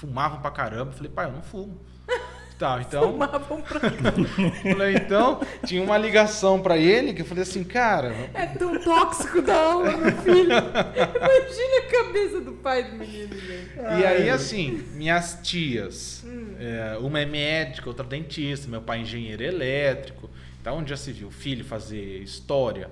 fumavam 0.00 0.40
pra 0.40 0.50
caramba. 0.50 0.90
Eu 0.90 0.96
falei, 0.96 1.12
pai, 1.12 1.26
eu 1.26 1.32
não 1.32 1.42
fumo. 1.42 1.78
Tá, 2.60 2.78
então. 2.86 3.12
Fumavam 3.12 3.62
pra... 3.62 3.80
Falei, 4.70 4.94
então, 4.96 5.40
tinha 5.64 5.82
uma 5.82 5.96
ligação 5.96 6.60
pra 6.60 6.76
ele 6.76 7.14
que 7.14 7.22
eu 7.22 7.24
falei 7.24 7.42
assim, 7.42 7.64
cara, 7.64 8.14
É 8.34 8.44
tão 8.44 8.78
tóxico 8.78 9.40
da 9.40 9.56
aula, 9.56 9.96
meu 9.96 10.12
filho. 10.18 10.52
Imagina 10.52 11.78
a 11.78 11.90
cabeça 11.90 12.40
do 12.42 12.52
pai 12.52 12.84
do 12.84 12.98
menino, 12.98 13.34
gente. 13.34 13.78
E 13.98 14.04
aí, 14.04 14.28
assim, 14.28 14.84
minhas 14.92 15.38
tias, 15.42 16.22
é, 16.58 16.98
uma 16.98 17.18
é 17.18 17.24
médica, 17.24 17.88
outra 17.88 18.04
dentista, 18.04 18.68
meu 18.68 18.82
pai 18.82 18.98
é 18.98 19.00
engenheiro 19.04 19.42
elétrico. 19.42 20.28
Então, 20.60 20.76
onde 20.76 20.90
já 20.90 20.98
se 20.98 21.12
viu 21.12 21.30
filho 21.30 21.64
fazer 21.64 22.18
história, 22.18 22.90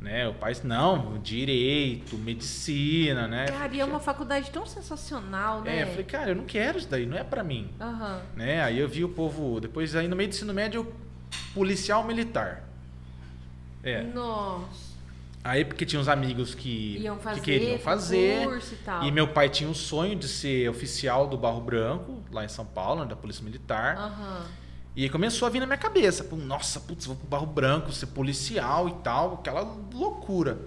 né? 0.00 0.28
O 0.28 0.34
pai, 0.34 0.54
não, 0.64 1.18
direito, 1.18 2.16
medicina, 2.16 3.26
né? 3.26 3.46
Cara, 3.46 3.74
e 3.74 3.80
é 3.80 3.84
uma 3.84 4.00
faculdade 4.00 4.50
tão 4.50 4.66
sensacional, 4.66 5.62
né? 5.62 5.78
É, 5.78 5.82
eu 5.82 5.86
falei, 5.88 6.04
cara, 6.04 6.30
eu 6.30 6.36
não 6.36 6.44
quero 6.44 6.78
isso 6.78 6.88
daí, 6.88 7.06
não 7.06 7.16
é 7.16 7.24
pra 7.24 7.42
mim. 7.42 7.70
Aham. 7.80 8.20
Né? 8.36 8.62
Aí 8.62 8.78
eu 8.78 8.88
vi 8.88 9.04
o 9.04 9.08
povo, 9.08 9.60
depois 9.60 9.94
aí 9.96 10.06
no 10.08 10.16
meio 10.16 10.28
do 10.28 10.32
ensino 10.34 10.52
médio, 10.52 10.92
policial 11.54 12.04
militar. 12.04 12.64
É. 13.82 14.02
Nossa. 14.02 14.96
Aí 15.42 15.64
porque 15.64 15.86
tinha 15.86 16.00
uns 16.00 16.08
amigos 16.08 16.56
que, 16.56 16.98
Iam 16.98 17.16
que 17.16 17.22
fazer 17.22 17.40
queriam 17.40 17.78
fazer. 17.78 18.44
concurso 18.44 18.74
e 18.74 18.78
tal. 18.78 19.04
E 19.04 19.12
meu 19.12 19.28
pai 19.28 19.48
tinha 19.48 19.70
o 19.70 19.74
sonho 19.74 20.16
de 20.16 20.26
ser 20.26 20.68
oficial 20.68 21.28
do 21.28 21.36
Barro 21.38 21.60
Branco, 21.60 22.20
lá 22.32 22.44
em 22.44 22.48
São 22.48 22.66
Paulo, 22.66 23.02
né, 23.02 23.08
da 23.08 23.14
Polícia 23.14 23.44
Militar. 23.44 23.96
Aham. 23.96 24.46
E 24.96 25.10
começou 25.10 25.46
a 25.46 25.50
vir 25.50 25.60
na 25.60 25.66
minha 25.66 25.76
cabeça. 25.76 26.24
pô, 26.24 26.36
Nossa, 26.36 26.80
putz, 26.80 27.04
vou 27.04 27.14
pro 27.14 27.26
Barro 27.26 27.46
Branco, 27.46 27.92
ser 27.92 28.06
policial 28.06 28.88
e 28.88 28.94
tal. 29.02 29.34
Aquela 29.34 29.60
loucura. 29.92 30.58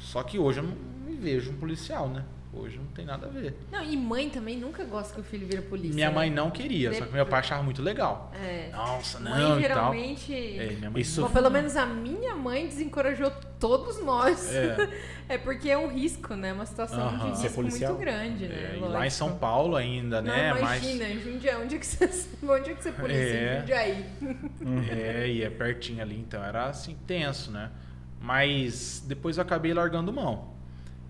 Só 0.00 0.22
que 0.22 0.38
hoje 0.38 0.60
eu 0.60 0.62
não 0.62 0.72
me 1.04 1.16
vejo 1.16 1.50
um 1.50 1.56
policial, 1.56 2.08
né? 2.08 2.24
Hoje 2.58 2.76
não 2.78 2.86
tem 2.86 3.04
nada 3.04 3.26
a 3.26 3.30
ver. 3.30 3.56
Não, 3.70 3.82
e 3.82 3.96
mãe 3.96 4.28
também 4.28 4.58
nunca 4.58 4.84
gosta 4.84 5.14
que 5.14 5.20
o 5.20 5.24
filho 5.24 5.46
vira 5.46 5.62
polícia. 5.62 5.94
minha 5.94 6.08
né? 6.08 6.14
mãe 6.14 6.30
não 6.30 6.50
queria, 6.50 6.92
só 6.92 7.06
que 7.06 7.12
meu 7.12 7.24
pai 7.26 7.40
achava 7.40 7.62
muito 7.62 7.80
legal. 7.82 8.32
É. 8.34 8.70
Nossa, 8.72 9.20
não 9.20 9.30
Mãe 9.30 9.40
e 9.40 9.46
tal. 9.48 9.60
geralmente. 9.60 10.34
É, 10.34 10.76
minha 10.78 10.90
mãe 10.90 11.02
Isso- 11.02 11.22
Bom, 11.22 11.30
pelo 11.30 11.50
menos 11.50 11.76
a 11.76 11.86
minha 11.86 12.34
mãe 12.34 12.66
desencorajou 12.66 13.30
todos 13.60 14.02
nós. 14.04 14.52
É. 14.52 14.76
É 15.30 15.36
porque 15.36 15.68
é 15.68 15.76
um 15.76 15.88
risco, 15.88 16.34
né? 16.34 16.54
Uma 16.54 16.64
situação 16.64 17.18
de 17.18 17.42
risco 17.42 17.60
muito 17.62 17.94
grande, 17.96 18.48
né? 18.48 18.72
É, 18.72 18.76
e 18.78 18.80
lá 18.80 19.06
em 19.06 19.10
São 19.10 19.36
Paulo 19.36 19.76
ainda, 19.76 20.22
Não, 20.22 20.32
né? 20.34 20.54
Mas 20.54 20.60
imagina, 20.82 21.04
em 21.04 21.20
Jundiaí, 21.20 21.62
onde 21.62 21.76
é 21.76 21.78
que 21.78 21.84
você, 21.84 22.06
onde 22.48 22.70
é 22.70 22.74
que 22.74 22.82
você 22.82 22.88
é 22.88 22.92
polícia 22.92 23.20
É. 23.22 23.54
em 23.56 23.60
Jundiaí? 23.60 24.04
É, 24.90 25.28
e 25.28 25.42
é 25.44 25.50
pertinho 25.50 26.00
ali, 26.00 26.18
então 26.18 26.42
era 26.42 26.66
assim, 26.70 26.96
tenso, 27.06 27.50
né? 27.50 27.70
Mas 28.18 29.04
depois 29.06 29.36
eu 29.36 29.42
acabei 29.42 29.74
largando 29.74 30.10
mão. 30.12 30.54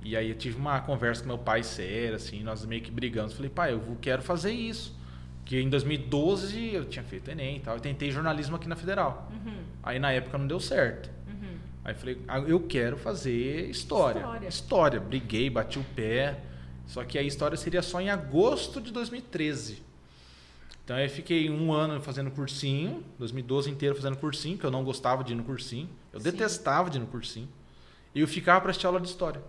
E 0.02 0.16
aí 0.16 0.30
eu 0.30 0.36
tive 0.36 0.56
uma 0.56 0.80
conversa 0.80 1.22
com 1.22 1.28
meu 1.28 1.38
pai 1.38 1.62
séria, 1.62 2.16
assim, 2.16 2.42
nós 2.42 2.64
meio 2.64 2.82
que 2.82 2.90
brigamos. 2.90 3.32
Falei, 3.32 3.50
pai, 3.50 3.72
eu 3.72 3.98
quero 4.00 4.22
fazer 4.22 4.52
isso. 4.52 4.96
Porque 5.40 5.60
em 5.60 5.68
2012 5.68 6.74
eu 6.74 6.84
tinha 6.84 7.02
feito 7.02 7.30
Enem 7.30 7.56
e 7.56 7.60
tal, 7.60 7.74
eu 7.76 7.80
tentei 7.80 8.10
jornalismo 8.10 8.56
aqui 8.56 8.68
na 8.68 8.76
Federal. 8.76 9.30
Uhum, 9.32 9.62
Aí 9.82 9.98
na 9.98 10.12
época 10.12 10.36
não 10.36 10.46
deu 10.46 10.60
certo. 10.60 11.10
uhum. 11.26 11.56
Aí 11.84 11.94
eu 11.94 11.98
falei, 11.98 12.20
ah, 12.28 12.38
eu 12.40 12.60
quero 12.60 12.98
fazer 12.98 13.70
história. 13.70 14.20
História. 14.20 14.48
História. 14.48 15.00
Briguei, 15.00 15.48
bati 15.48 15.78
o 15.78 15.84
pé. 15.96 16.38
Só 16.86 17.02
que 17.02 17.18
a 17.18 17.22
história 17.22 17.56
seria 17.56 17.80
só 17.82 18.00
em 18.00 18.10
agosto 18.10 18.80
de 18.80 18.92
2013. 18.92 19.82
Então 20.84 20.98
eu 20.98 21.08
fiquei 21.08 21.50
um 21.50 21.72
ano 21.72 22.00
fazendo 22.00 22.30
cursinho, 22.30 23.02
2012 23.18 23.70
inteiro 23.70 23.94
fazendo 23.94 24.16
cursinho, 24.16 24.56
que 24.56 24.64
eu 24.64 24.70
não 24.70 24.82
gostava 24.84 25.22
de 25.22 25.32
ir 25.32 25.36
no 25.36 25.44
cursinho. 25.44 25.88
Eu 26.12 26.20
Sim. 26.20 26.30
detestava 26.30 26.88
de 26.88 26.96
ir 26.96 27.00
no 27.00 27.06
cursinho. 27.06 27.48
E 28.14 28.20
eu 28.20 28.28
ficava 28.28 28.60
para 28.60 28.70
assistir 28.70 28.86
aula 28.86 29.00
de 29.00 29.08
história. 29.08 29.42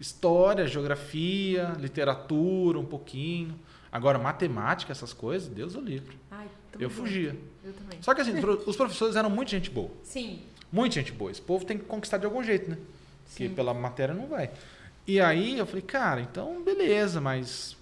História, 0.00 0.66
geografia, 0.66 1.72
literatura, 1.78 2.78
um 2.78 2.84
pouquinho. 2.84 3.58
Agora, 3.90 4.18
matemática, 4.18 4.92
essas 4.92 5.12
coisas, 5.12 5.48
Deus 5.48 5.74
o 5.74 5.80
livre. 5.80 6.18
Ai, 6.30 6.46
Eu 6.78 6.90
fugia. 6.90 7.36
Eu 7.64 7.72
também. 7.72 8.00
Só 8.02 8.14
que 8.14 8.20
assim, 8.20 8.34
os 8.66 8.76
professores 8.76 9.16
eram 9.16 9.30
muito 9.30 9.50
gente 9.50 9.70
boa. 9.70 9.90
Sim. 10.02 10.40
Muita 10.70 10.96
gente 10.96 11.12
boa. 11.12 11.30
Esse 11.30 11.40
povo 11.40 11.64
tem 11.64 11.78
que 11.78 11.84
conquistar 11.84 12.18
de 12.18 12.26
algum 12.26 12.42
jeito, 12.42 12.70
né? 12.70 12.76
Porque 13.28 13.48
Sim. 13.48 13.54
pela 13.54 13.72
matéria 13.74 14.14
não 14.14 14.26
vai. 14.26 14.50
E 15.06 15.20
aí 15.20 15.58
eu 15.58 15.66
falei, 15.66 15.82
cara, 15.82 16.20
então 16.20 16.62
beleza, 16.62 17.20
mas 17.20 17.76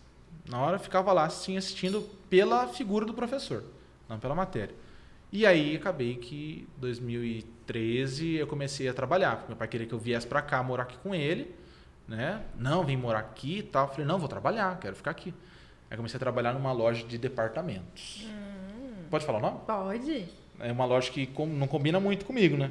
na 0.48 0.60
hora 0.60 0.76
eu 0.76 0.80
ficava 0.80 1.12
lá 1.12 1.24
assim, 1.24 1.56
assistindo 1.56 2.02
pela 2.30 2.68
figura 2.68 3.04
do 3.04 3.12
professor, 3.12 3.64
não 4.08 4.18
pela 4.18 4.34
matéria. 4.34 4.74
E 5.32 5.44
aí 5.44 5.76
acabei 5.76 6.14
que 6.16 6.68
2013 6.78 8.36
eu 8.36 8.46
comecei 8.46 8.88
a 8.88 8.94
trabalhar, 8.94 9.36
porque 9.36 9.48
meu 9.48 9.56
pai 9.56 9.66
queria 9.66 9.86
que 9.86 9.92
eu 9.92 9.98
viesse 9.98 10.26
pra 10.26 10.40
cá 10.40 10.62
morar 10.62 10.84
aqui 10.84 10.96
com 10.98 11.14
ele, 11.14 11.52
né? 12.08 12.40
Não, 12.58 12.84
vem 12.84 12.96
morar 12.96 13.20
aqui 13.20 13.58
e 13.58 13.62
tal. 13.62 13.88
Falei, 13.88 14.04
não, 14.06 14.18
vou 14.18 14.28
trabalhar, 14.28 14.78
quero 14.78 14.94
ficar 14.96 15.10
aqui. 15.10 15.34
Aí 15.90 15.96
comecei 15.96 16.16
a 16.16 16.20
trabalhar 16.20 16.52
numa 16.52 16.72
loja 16.72 17.04
de 17.06 17.16
departamentos. 17.18 18.26
Pode 19.10 19.24
falar 19.24 19.38
o 19.38 19.42
nome? 19.42 19.58
Pode? 19.66 20.28
É 20.58 20.72
uma 20.72 20.84
loja 20.84 21.10
que 21.10 21.28
não 21.46 21.66
combina 21.68 22.00
muito 22.00 22.24
comigo, 22.24 22.56
né? 22.56 22.70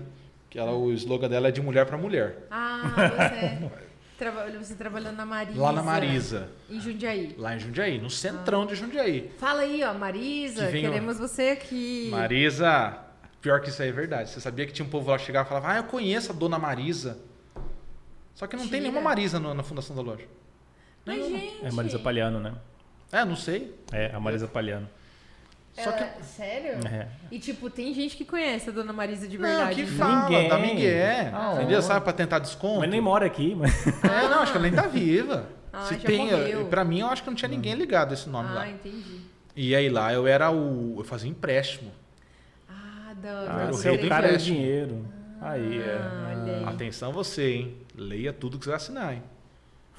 Que 0.50 0.60
ela, 0.60 0.71
o 0.74 0.91
slogan 0.93 1.30
dela 1.30 1.48
é 1.48 1.52
de 1.52 1.62
mulher 1.62 1.86
para 1.86 1.98
mulher. 1.98 2.48
Ah, 2.52 2.82
você, 2.95 3.69
trabalhou, 4.17 4.63
você 4.63 4.76
trabalhou 4.76 5.12
na 5.13 5.26
Marisa. 5.26 5.62
Lá 5.62 5.71
na 5.71 5.84
Marisa, 5.84 6.50
Em 6.69 6.80
Jundiaí. 6.80 7.36
lá 7.38 7.56
em 7.56 7.60
Jundiaí, 7.60 8.00
no 8.00 8.10
centrão 8.10 8.65
de 8.65 8.76
Jundiaí. 8.76 9.32
Fala 9.38 9.62
aí, 9.62 9.84
ó, 9.84 9.93
Marisa, 9.93 10.65
Que 10.65 10.71
vem, 10.71 10.88
ó. 10.88 10.89
queremos 10.89 11.17
você 11.17 11.50
aqui. 11.50 12.08
Marisa, 12.12 12.98
pior 13.41 13.62
que 13.62 13.69
isso 13.69 13.82
aí 13.82 13.89
é 13.89 13.91
verdade. 13.93 14.30
Você 14.30 14.39
sabia 14.41 14.65
que 14.65 14.74
tinha 14.74 14.86
um 14.86 14.89
povo 14.89 15.10
lá 15.12 15.17
que 15.17 15.26
chegava 15.26 15.45
e 15.45 15.50
falava, 15.50 15.71
ah, 15.74 15.78
eu 15.78 15.84
conheço 15.86 16.32
a 16.32 16.36
dona 16.36 16.58
Marisa. 16.60 17.17
Só 18.36 18.45
que 18.48 18.56
não 18.56 18.63
tem 18.63 18.80
Tira. 18.82 18.82
nenhuma 18.84 19.02
Marisa 19.02 19.39
no- 19.39 19.54
na 19.54 19.63
fundação 19.63 19.95
da 19.95 20.02
loja. 20.04 20.26
Mas, 21.06 21.26
gente. 21.28 21.65
É 21.65 21.69
a 21.69 21.71
Marisa 21.71 21.98
Palhano, 21.98 22.39
né? 22.39 22.54
É, 23.12 23.24
não 23.26 23.36
sei. 23.36 23.74
É, 23.91 24.12
a 24.13 24.19
Marisa 24.19 24.48
Palhano. 24.48 24.88
Só 25.74 25.91
que. 25.91 26.04
ela- 26.04 26.21
Sério? 26.21 26.80
É. 26.88 27.08
E 27.32 27.38
tipo, 27.39 27.69
tem 27.69 27.93
gente 27.93 28.15
que 28.15 28.24
conhece 28.26 28.69
a 28.69 28.74
dona 28.74 28.93
Marisa 28.93 29.28
de 29.28 29.38
Não, 29.38 29.48
verdade. 29.48 29.76
que 29.76 29.82
então. 29.82 29.98
fala, 29.98 30.30
Ninguém. 30.30 30.50
dá 30.50 30.58
Miguel. 30.58 31.32
Ah, 31.34 31.54
entendeu? 31.56 31.82
Sabe, 31.82 32.04
pra 32.04 32.13
tentar 32.13 32.39
desconto. 32.39 32.80
Mas 32.80 32.89
nem 32.89 33.02
mora 33.02 33.26
aqui, 33.26 33.56
mas. 33.56 33.71
É, 34.04 34.28
não, 34.30 34.39
acho 34.39 34.52
que 34.52 34.58
ela 34.58 34.67
nem 34.67 34.76
tá 34.76 34.88
viva. 34.88 35.50
Ah, 35.74 35.82
Se 35.84 35.95
já 35.95 36.00
tem, 36.08 36.30
morreu. 36.32 36.65
pra 36.67 36.84
mim, 36.86 37.00
eu 37.02 37.08
acho 37.08 37.21
que 37.24 37.30
não 37.30 37.36
tinha 37.36 37.50
ninguém 37.50 37.74
ligado 37.74 38.13
esse 38.13 38.30
nome 38.30 38.48
Ah, 38.52 38.54
lá. 38.54 38.69
entendi. 38.69 39.19
E 39.56 39.76
aí 39.76 39.89
lá 39.89 40.13
eu 40.13 40.26
era 40.28 40.50
o. 40.52 40.95
Eu 40.98 41.04
fazia 41.04 41.30
empréstimo. 41.30 41.91
Ah, 42.69 43.13
da. 43.21 43.30
Ah, 43.30 43.62
era 43.63 43.76
o 43.76 43.80
é 43.80 43.84
rei 43.84 43.98
do 43.98 44.08
cara 44.10 44.28
empréstimo. 44.28 44.56
dinheiro. 44.58 45.06
Aí, 45.41 45.80
é. 45.82 46.00
Atenção 46.66 47.12
você, 47.12 47.54
hein? 47.54 47.78
Leia 47.96 48.34
tudo 48.34 48.58
que 48.58 48.66
você 48.66 48.72
vai 48.72 48.78
assinar, 48.78 49.14
hein? 49.14 49.24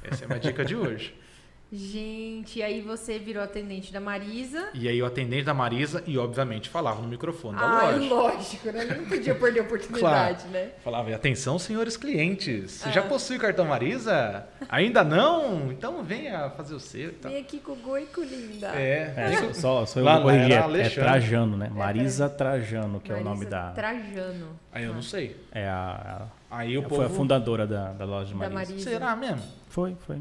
Essa 0.02 0.24
é 0.24 0.26
a 0.26 0.28
minha 0.28 0.40
dica 0.40 0.64
de 0.64 0.76
hoje. 0.76 1.14
Gente, 1.72 2.60
e 2.60 2.62
aí 2.62 2.80
você 2.80 3.18
virou 3.18 3.42
atendente 3.42 3.92
da 3.92 4.00
Marisa. 4.00 4.68
E 4.72 4.88
aí 4.88 5.02
o 5.02 5.06
atendente 5.06 5.42
da 5.44 5.52
Marisa 5.52 6.02
e, 6.06 6.16
obviamente, 6.16 6.68
falava 6.68 7.02
no 7.02 7.08
microfone 7.08 7.58
da 7.58 7.66
Ai, 7.66 7.98
loja. 7.98 8.14
lógico, 8.14 8.70
né? 8.70 8.84
Não 8.84 9.04
podia 9.04 9.34
perder 9.34 9.60
a 9.60 9.62
oportunidade, 9.64 10.46
né? 10.48 10.70
Falava, 10.84 11.12
atenção, 11.12 11.58
senhores 11.58 11.96
clientes. 11.96 12.70
Você 12.70 12.88
Ah. 12.88 12.92
já 12.92 13.02
possui 13.02 13.36
cartão 13.38 13.64
Marisa? 13.64 14.46
Ainda 14.68 15.02
não? 15.02 15.72
Então 15.72 16.04
venha 16.04 16.50
fazer 16.50 16.74
o 16.74 16.80
seu 16.80 17.12
tal. 17.14 17.32
Vem 17.32 17.40
aqui 17.40 17.58
com 17.58 17.72
o 17.72 17.76
Goico, 17.76 18.20
linda. 18.22 18.68
É. 18.68 19.12
É, 19.16 19.52
só, 19.54 19.84
só 19.84 19.98
eu 19.98 20.04
Lá 20.04 20.20
corrigir. 20.20 20.52
É, 20.52 20.86
é. 20.86 20.88
Trajano, 20.88 21.56
né? 21.56 21.68
Marisa 21.74 22.28
Trajano, 22.28 23.00
que 23.00 23.10
é 23.10 23.14
o 23.14 23.24
Marisa 23.24 23.34
nome 23.34 23.46
da. 23.46 23.72
Trajano. 23.72 24.48
Aí 24.72 24.84
eu 24.84 24.94
não 24.94 25.02
sei. 25.02 25.36
É 25.50 25.66
a. 25.66 26.26
Aí 26.48 26.76
o 26.78 26.80
a 26.80 26.82
povo... 26.84 26.96
foi 26.96 27.06
a 27.06 27.08
fundadora 27.08 27.66
da, 27.66 27.92
da 27.92 28.04
loja 28.04 28.32
de 28.32 28.38
Da 28.38 28.48
Marisa. 28.48 28.72
Marisa. 28.72 28.90
Será 28.90 29.16
mesmo? 29.16 29.42
Foi, 29.68 29.96
foi. 30.06 30.18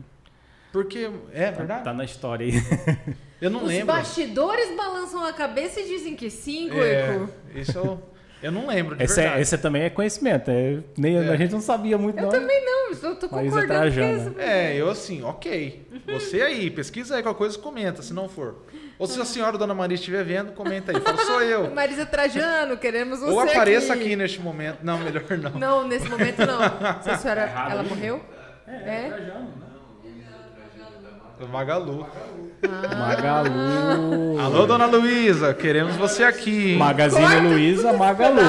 Porque... 0.75 1.09
É 1.33 1.51
verdade? 1.51 1.85
Tá 1.85 1.93
na 1.93 2.03
história 2.03 2.45
aí. 2.45 2.53
Eu 3.39 3.49
não 3.49 3.61
Os 3.63 3.67
lembro. 3.69 3.87
bastidores 3.87 4.75
balançam 4.75 5.25
a 5.25 5.31
cabeça 5.31 5.79
e 5.79 5.85
dizem 5.87 6.15
que 6.15 6.29
sim, 6.29 6.69
É, 6.77 7.07
Goico. 7.13 7.29
isso 7.55 7.77
eu... 7.77 8.01
Eu 8.43 8.51
não 8.51 8.67
lembro, 8.67 8.95
de 8.95 9.03
Esse, 9.03 9.21
é, 9.21 9.39
esse 9.41 9.57
também 9.57 9.83
é 9.83 9.89
conhecimento. 9.89 10.51
é- 10.51 10.79
nem, 10.97 11.17
É. 11.17 11.29
A 11.29 11.35
gente 11.37 11.51
não 11.51 11.61
sabia 11.61 11.97
muito, 11.97 12.17
Eu 12.17 12.23
não. 12.23 12.29
também 12.29 12.63
não, 12.63 12.89
eu 12.91 13.15
tô 13.15 13.27
Marisa 13.27 13.27
concordando 13.29 13.67
Trajano. 13.67 14.23
com 14.23 14.29
isso. 14.31 14.39
É, 14.39 14.75
eu 14.75 14.89
assim, 14.89 15.23
ok. 15.23 15.87
Você 16.07 16.41
aí, 16.41 16.69
pesquisa 16.69 17.15
aí 17.15 17.23
qualquer 17.23 17.37
coisa, 17.37 17.57
comenta, 17.57 18.01
se 18.01 18.13
não 18.13 18.27
for. 18.29 18.65
Ou 18.99 19.07
se 19.07 19.19
a 19.19 19.25
senhora 19.25 19.57
Dona 19.57 19.73
Maria 19.73 19.95
estiver 19.95 20.23
vendo, 20.23 20.51
comenta 20.51 20.91
aí. 20.91 21.01
Fala, 21.01 21.17
sou 21.23 21.41
eu. 21.41 21.71
Marisa 21.73 22.05
Trajano, 22.05 22.77
queremos 22.77 23.19
você 23.19 23.31
Ou 23.31 23.39
apareça 23.39 23.93
aqui. 23.93 24.03
aqui 24.03 24.15
neste 24.15 24.39
momento. 24.41 24.79
Não, 24.83 24.97
melhor 24.99 25.23
não. 25.41 25.51
Não, 25.59 25.87
nesse 25.87 26.07
momento 26.09 26.39
não. 26.45 27.01
Se 27.01 27.09
a 27.09 27.17
senhora, 27.17 27.41
ela 27.71 27.83
morreu? 27.83 28.21
É? 28.67 29.11
Magalu. 31.51 32.07
Magalu. 32.97 34.39
Alô, 34.39 34.65
Dona 34.65 34.85
Luísa, 34.85 35.53
queremos 35.53 35.95
você 35.95 36.23
aqui. 36.23 36.75
Magazine 36.77 37.21
Corta 37.21 37.41
Luiza, 37.41 37.93
Magalu. 37.93 38.41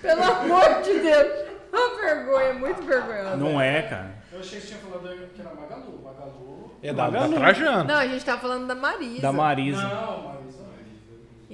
Pelo 0.00 0.22
amor 0.22 0.82
de 0.82 0.98
Deus. 1.00 1.48
Uma 1.72 2.00
vergonha, 2.00 2.54
muito 2.54 2.82
vergonhosa. 2.82 3.36
Não 3.36 3.60
é, 3.60 3.82
cara. 3.82 4.14
Eu 4.32 4.40
achei 4.40 4.60
que 4.60 4.66
você 4.66 4.74
tinha 4.74 4.80
falado 4.80 5.16
que 5.34 5.40
era 5.40 5.50
Magalu. 5.54 6.00
Magalu. 6.02 6.70
É 6.82 6.92
da, 6.92 7.04
da 7.04 7.20
Magalu. 7.20 7.34
Trajano. 7.34 7.84
Não, 7.84 7.96
a 7.96 8.06
gente 8.06 8.24
tá 8.24 8.38
falando 8.38 8.66
da 8.66 8.74
Marisa. 8.74 9.22
Da 9.22 9.32
Marisa. 9.32 9.82
Não, 9.82 10.22
Marisa. 10.22 10.37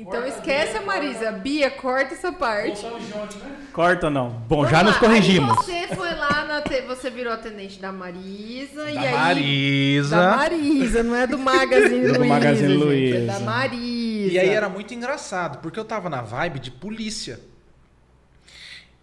Então 0.06 0.26
esquece 0.26 0.76
a 0.76 0.82
Marisa. 0.82 1.32
Bia, 1.32 1.70
corta 1.70 2.14
essa 2.14 2.30
parte. 2.32 2.82
Né? 2.84 3.56
Corta 3.72 4.10
não. 4.10 4.28
Bom, 4.30 4.56
Vamos 4.56 4.70
já 4.70 4.82
nos 4.82 4.92
lá, 4.94 5.00
corrigimos. 5.00 5.50
Aí 5.68 5.86
você 5.88 5.94
foi 5.96 6.14
lá, 6.14 6.44
na 6.44 6.60
te- 6.62 6.82
você 6.82 7.08
virou 7.10 7.32
atendente 7.32 7.80
da 7.80 7.90
Marisa. 7.90 8.90
e 8.90 8.94
Da 8.94 9.00
aí... 9.00 9.12
Marisa. 9.12 10.16
Da 10.16 10.36
Marisa, 10.36 11.02
não 11.02 11.16
é 11.16 11.26
do 11.26 11.38
Magazine 11.38 12.00
Do 12.12 12.18
Luiza. 12.18 12.24
Magazine 12.34 12.68
gente, 12.68 12.82
É 12.82 12.84
Luiza. 12.84 13.26
da 13.32 13.40
Marisa. 13.40 14.32
E 14.34 14.38
aí 14.38 14.48
era 14.50 14.68
muito 14.68 14.92
engraçado, 14.92 15.58
porque 15.60 15.78
eu 15.80 15.84
tava 15.84 16.10
na 16.10 16.20
vibe 16.22 16.58
de 16.60 16.70
polícia. 16.70 17.40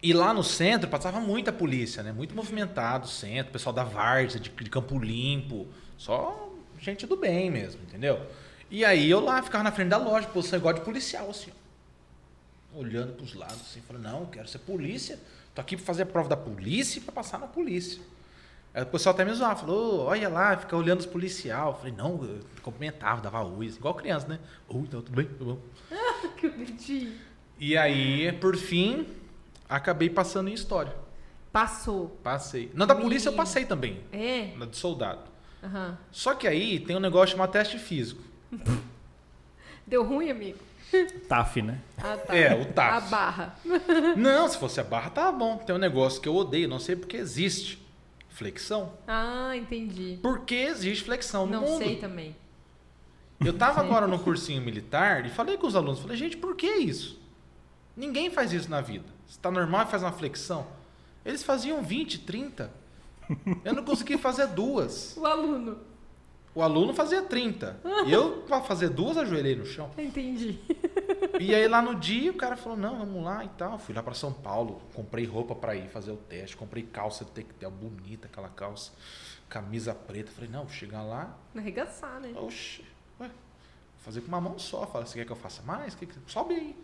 E 0.02 0.12
lá 0.12 0.34
no 0.34 0.42
centro 0.42 0.88
passava 0.90 1.20
muita 1.20 1.52
polícia, 1.52 2.02
né? 2.02 2.12
Muito 2.12 2.34
movimentado 2.34 3.04
o 3.06 3.08
centro, 3.08 3.52
pessoal 3.52 3.72
da 3.72 3.84
Várzea, 3.84 4.40
de, 4.40 4.50
de 4.50 4.70
Campo 4.70 4.98
Limpo, 4.98 5.66
só 5.96 6.48
gente 6.80 7.06
do 7.06 7.16
bem 7.16 7.50
mesmo, 7.50 7.80
entendeu? 7.88 8.20
E 8.72 8.84
aí 8.86 9.10
eu 9.10 9.20
lá 9.20 9.42
ficava 9.42 9.62
na 9.62 9.70
frente 9.70 9.88
da 9.90 9.98
loja, 9.98 10.26
posição 10.28 10.58
igual 10.58 10.72
de 10.72 10.80
policial, 10.80 11.28
assim, 11.28 11.50
ó. 12.74 12.78
olhando 12.78 13.12
pros 13.12 13.34
lados, 13.34 13.60
assim, 13.60 13.82
falando, 13.82 14.04
não, 14.04 14.24
quero 14.26 14.48
ser 14.48 14.60
polícia, 14.60 15.20
tô 15.54 15.60
aqui 15.60 15.76
pra 15.76 15.84
fazer 15.84 16.04
a 16.04 16.06
prova 16.06 16.26
da 16.30 16.36
polícia 16.38 16.98
e 16.98 17.02
pra 17.02 17.12
passar 17.12 17.38
na 17.38 17.46
polícia. 17.46 18.00
Aí 18.72 18.82
o 18.82 18.86
pessoal 18.86 19.14
até 19.14 19.26
me 19.26 19.34
zoava, 19.34 19.56
falou, 19.60 20.00
"Ô, 20.00 20.04
olha 20.06 20.26
lá, 20.30 20.56
fica 20.56 20.74
olhando 20.74 21.00
os 21.00 21.06
policial. 21.06 21.72
Eu 21.72 21.76
falei, 21.76 21.92
não, 21.92 22.24
eu 22.24 22.40
cumprimentava, 22.62 23.20
dava 23.20 23.42
oi, 23.44 23.66
assim, 23.66 23.76
igual 23.76 23.92
criança, 23.94 24.26
né? 24.26 24.38
Oi, 24.66 24.80
então, 24.80 25.02
tudo 25.02 25.14
bem? 25.14 25.26
Tudo 25.26 25.44
bom? 25.44 25.58
Que 26.38 26.48
bonitinho. 26.48 27.12
E 27.60 27.76
aí, 27.76 28.32
por 28.32 28.56
fim, 28.56 29.06
acabei 29.68 30.08
passando 30.08 30.48
em 30.48 30.54
história. 30.54 30.96
Passou. 31.52 32.08
Passei. 32.22 32.70
Na 32.72 32.86
da 32.86 32.94
polícia 32.94 33.28
eu 33.28 33.34
passei 33.34 33.66
também, 33.66 34.00
É? 34.10 34.56
na 34.56 34.64
de 34.64 34.76
soldado. 34.78 35.20
Aham. 35.62 35.98
Só 36.10 36.34
que 36.34 36.48
aí 36.48 36.80
tem 36.80 36.96
um 36.96 37.00
negócio 37.00 37.32
chamado 37.36 37.52
teste 37.52 37.78
físico. 37.78 38.22
Deu 39.86 40.04
ruim, 40.04 40.30
amigo? 40.30 40.58
TAF, 41.28 41.62
né? 41.62 41.80
Ah, 41.96 42.16
tá. 42.16 42.36
É, 42.36 42.54
o 42.54 42.66
TAF. 42.72 42.96
A 42.96 43.00
barra. 43.08 43.56
Não, 44.16 44.48
se 44.48 44.58
fosse 44.58 44.78
a 44.80 44.84
barra, 44.84 45.10
tá 45.10 45.32
bom. 45.32 45.56
Tem 45.56 45.74
um 45.74 45.78
negócio 45.78 46.20
que 46.20 46.28
eu 46.28 46.36
odeio, 46.36 46.68
não 46.68 46.78
sei 46.78 46.94
porque 46.96 47.16
existe. 47.16 47.80
Flexão. 48.28 48.92
Ah, 49.06 49.52
entendi. 49.56 50.18
Por 50.22 50.40
que 50.40 50.54
existe 50.54 51.04
flexão 51.04 51.46
no 51.46 51.52
Não 51.52 51.60
mundo? 51.62 51.78
sei 51.84 51.96
também. 51.96 52.34
Eu 53.44 53.52
tava 53.56 53.80
agora 53.84 54.06
no 54.06 54.18
cursinho 54.18 54.60
militar 54.62 55.24
e 55.26 55.30
falei 55.30 55.56
com 55.56 55.66
os 55.66 55.76
alunos, 55.76 56.00
falei, 56.00 56.16
gente, 56.16 56.36
por 56.36 56.56
que 56.56 56.66
isso? 56.66 57.20
Ninguém 57.96 58.30
faz 58.30 58.52
isso 58.52 58.70
na 58.70 58.80
vida. 58.80 59.04
Se 59.26 59.38
tá 59.38 59.50
normal, 59.50 59.86
faz 59.86 60.02
uma 60.02 60.12
flexão. 60.12 60.66
Eles 61.24 61.42
faziam 61.42 61.82
20, 61.82 62.20
30. 62.20 62.70
Eu 63.64 63.74
não 63.74 63.84
consegui 63.84 64.16
fazer 64.18 64.46
duas. 64.48 65.16
O 65.16 65.26
aluno. 65.26 65.78
O 66.54 66.60
aluno 66.62 66.92
fazia 66.92 67.22
30. 67.22 67.80
E 68.06 68.12
eu, 68.12 68.42
pra 68.42 68.60
fazer 68.60 68.90
duas, 68.90 69.16
ajoelhei 69.16 69.56
no 69.56 69.64
chão. 69.64 69.90
Entendi. 69.96 70.58
E 71.40 71.54
aí 71.54 71.66
lá 71.66 71.80
no 71.80 71.94
dia 71.94 72.30
o 72.30 72.34
cara 72.34 72.56
falou, 72.56 72.76
não, 72.76 72.98
vamos 72.98 73.24
lá 73.24 73.42
e 73.44 73.48
tal. 73.50 73.78
Fui 73.78 73.94
lá 73.94 74.02
pra 74.02 74.12
São 74.12 74.30
Paulo, 74.32 74.82
comprei 74.94 75.24
roupa 75.24 75.54
pra 75.54 75.74
ir 75.74 75.88
fazer 75.88 76.10
o 76.12 76.16
teste, 76.16 76.54
comprei 76.56 76.82
calça 76.82 77.24
de 77.24 77.30
tectel, 77.30 77.70
bonita 77.70 78.26
aquela 78.26 78.50
calça, 78.50 78.92
camisa 79.48 79.94
preta. 79.94 80.30
Falei, 80.30 80.50
não, 80.50 80.64
vou 80.64 80.72
chegar 80.74 81.02
lá, 81.02 81.34
Arregaçar, 81.56 82.20
né? 82.20 82.32
oxe, 82.36 82.82
ué, 83.18 83.28
vou 83.28 83.34
fazer 84.00 84.20
com 84.20 84.28
uma 84.28 84.40
mão 84.40 84.58
só. 84.58 84.86
Fala, 84.86 85.06
você 85.06 85.18
quer 85.20 85.24
que 85.24 85.32
eu 85.32 85.36
faça 85.36 85.62
mais? 85.62 85.94
Que 85.94 86.04
que- 86.04 86.14
Sobe 86.26 86.52
aí. 86.54 86.76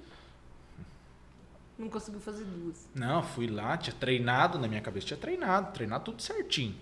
Não 1.78 1.88
conseguiu 1.90 2.20
fazer 2.20 2.44
duas. 2.44 2.88
Não, 2.94 3.22
fui 3.22 3.46
lá, 3.46 3.76
tinha 3.76 3.94
treinado, 3.94 4.59
na 4.59 4.66
minha 4.66 4.81
cabeça 4.81 5.07
tinha 5.07 5.18
treinado, 5.18 5.72
treinado 5.72 6.07
tudo 6.07 6.22
certinho. 6.22 6.74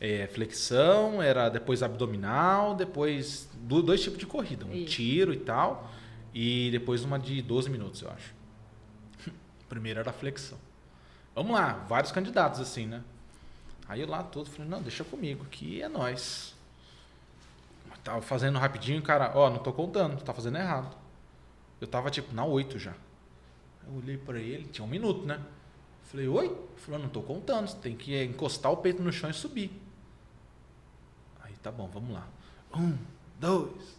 É, 0.00 0.26
flexão, 0.28 1.20
era 1.20 1.50
depois 1.50 1.82
abdominal, 1.82 2.74
depois 2.74 3.48
do- 3.54 3.82
dois 3.82 4.02
tipos 4.02 4.18
de 4.18 4.26
corrida, 4.26 4.64
um 4.64 4.72
Isso. 4.72 4.92
tiro 4.94 5.32
e 5.34 5.38
tal, 5.38 5.90
e 6.32 6.70
depois 6.70 7.04
uma 7.04 7.18
de 7.18 7.42
12 7.42 7.68
minutos, 7.68 8.00
eu 8.00 8.10
acho. 8.10 8.34
Primeiro 9.68 10.00
era 10.00 10.10
flexão. 10.12 10.58
Vamos 11.34 11.52
lá, 11.52 11.84
vários 11.86 12.10
candidatos 12.12 12.60
assim, 12.60 12.86
né? 12.86 13.02
Aí 13.86 14.00
eu 14.00 14.08
lá 14.08 14.22
todo 14.22 14.48
falei, 14.48 14.70
não, 14.70 14.80
deixa 14.80 15.04
comigo, 15.04 15.44
que 15.50 15.82
é 15.82 15.88
nós. 15.88 16.56
Tava 18.02 18.22
fazendo 18.22 18.58
rapidinho, 18.58 19.02
cara, 19.02 19.30
ó, 19.34 19.50
não 19.50 19.58
tô 19.58 19.72
contando, 19.72 20.22
tá 20.22 20.32
fazendo 20.32 20.56
errado. 20.56 20.96
Eu 21.78 21.86
tava 21.86 22.10
tipo 22.10 22.34
na 22.34 22.44
8 22.46 22.78
já. 22.78 22.94
Eu 23.86 23.94
olhei 23.98 24.16
pra 24.16 24.38
ele, 24.38 24.64
tinha 24.64 24.84
um 24.84 24.88
minuto, 24.88 25.26
né? 25.26 25.38
Falei, 26.04 26.26
oi? 26.26 26.46
Ele 26.46 26.56
falou, 26.78 26.98
não 27.00 27.08
tô 27.10 27.20
contando, 27.20 27.68
você 27.68 27.76
tem 27.76 27.94
que 27.94 28.22
encostar 28.24 28.72
o 28.72 28.78
peito 28.78 29.02
no 29.02 29.12
chão 29.12 29.28
e 29.28 29.34
subir. 29.34 29.70
Tá 31.62 31.70
bom, 31.70 31.88
vamos 31.92 32.12
lá. 32.14 32.26
Um, 32.74 32.96
dois, 33.38 33.96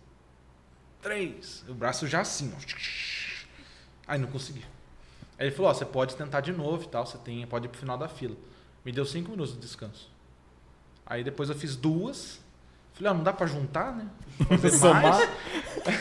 três. 1.02 1.64
O 1.68 1.74
braço 1.74 2.08
já 2.08 2.22
assim, 2.22 2.54
ó. 2.56 2.60
Aí 4.08 4.20
não 4.20 4.28
consegui. 4.28 4.64
Aí 5.38 5.48
ele 5.48 5.56
falou, 5.56 5.72
ó, 5.72 5.74
você 5.74 5.86
pode 5.86 6.16
tentar 6.16 6.42
de 6.42 6.52
novo 6.52 6.84
e 6.84 6.88
tal, 6.88 7.06
você 7.06 7.18
tem, 7.18 7.46
pode 7.48 7.66
ir 7.66 7.70
pro 7.70 7.80
final 7.80 7.98
da 7.98 8.08
fila. 8.08 8.36
Me 8.84 8.92
deu 8.92 9.06
cinco 9.06 9.32
minutos 9.32 9.54
de 9.54 9.60
descanso. 9.60 10.10
Aí 11.06 11.24
depois 11.24 11.50
eu 11.50 11.56
fiz 11.56 11.76
duas. 11.76 12.40
Falei, 12.94 13.12
ó, 13.12 13.16
não 13.16 13.24
dá 13.24 13.34
pra 13.34 13.48
juntar, 13.48 13.96
né? 13.96 14.08
Fazer 14.60 14.78
Somar. 14.78 15.02
mais. 15.02 15.30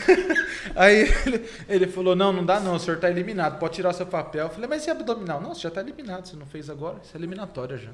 Aí 0.75 0.95
ele, 1.25 1.49
ele 1.67 1.87
falou, 1.87 2.15
não, 2.15 2.31
não 2.31 2.45
dá 2.45 2.59
não, 2.59 2.75
o 2.75 2.79
senhor 2.79 2.99
tá 2.99 3.09
eliminado, 3.09 3.57
pode 3.59 3.75
tirar 3.75 3.93
seu 3.93 4.05
papel. 4.05 4.45
Eu 4.45 4.49
falei, 4.49 4.69
mas 4.69 4.85
e 4.85 4.91
abdominal? 4.91 5.41
Não, 5.41 5.53
você 5.53 5.61
já 5.61 5.71
tá 5.71 5.81
eliminado, 5.81 6.27
você 6.27 6.35
não 6.35 6.45
fez 6.45 6.69
agora, 6.69 6.99
isso 7.03 7.15
é 7.15 7.19
eliminatória 7.19 7.77
já. 7.77 7.91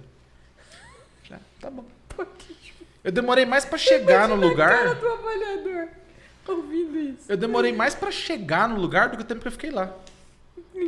Falei, 1.24 1.42
ah, 1.42 1.62
tá 1.62 1.72
bom. 1.72 1.86
Eu 3.08 3.12
demorei 3.14 3.46
mais 3.46 3.64
pra 3.64 3.78
chegar 3.78 4.28
no 4.28 4.36
Cara 4.36 4.48
lugar. 4.50 4.96
do 4.96 5.08
avaliador. 5.08 5.88
Ouvindo 6.46 7.00
isso. 7.00 7.32
Eu 7.32 7.38
demorei 7.38 7.72
mais 7.72 7.96
pra 7.96 8.12
chegar 8.12 8.68
no 8.68 8.76
lugar 8.78 9.08
do 9.08 9.16
que 9.16 9.24
o 9.24 9.26
tempo 9.26 9.40
que 9.40 9.48
eu 9.48 9.52
fiquei 9.54 9.72
lá. 9.72 9.94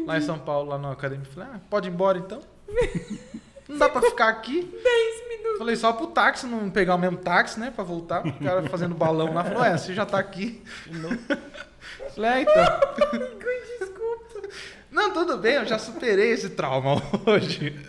Lá 0.06 0.18
em 0.18 0.22
São 0.22 0.38
Paulo, 0.38 0.70
lá 0.70 0.78
na 0.78 0.92
academia. 0.92 1.26
Falei, 1.34 1.50
ah, 1.54 1.60
pode 1.70 1.88
ir 1.88 1.92
embora 1.94 2.18
então? 2.18 2.42
Não 3.70 3.78
dá 3.78 3.88
pra 3.88 4.02
ficar 4.02 4.28
aqui. 4.28 4.64
10 4.64 5.30
minutos. 5.30 5.60
Falei, 5.60 5.76
só 5.78 5.94
pro 5.94 6.08
táxi, 6.08 6.46
não 6.46 6.70
pegar 6.70 6.96
o 6.96 6.98
mesmo 6.98 7.18
táxi, 7.18 7.58
né? 7.58 7.72
Pra 7.74 7.84
voltar. 7.86 8.26
O 8.26 8.34
cara 8.44 8.64
fazendo 8.68 8.96
balão 8.96 9.34
lá. 9.34 9.44
Falou, 9.44 9.64
é, 9.64 9.78
você 9.78 9.94
já 9.94 10.06
tá 10.06 10.20
aqui. 10.20 10.62
Falei, 12.16 12.32
é, 12.32 12.42
então. 12.42 12.66
Desculpa. 13.80 14.50
Não, 14.92 15.14
tudo 15.14 15.38
bem, 15.38 15.54
eu 15.54 15.66
já 15.66 15.78
superei 15.80 16.32
esse 16.32 16.50
trauma 16.50 16.96
hoje. 17.26 17.80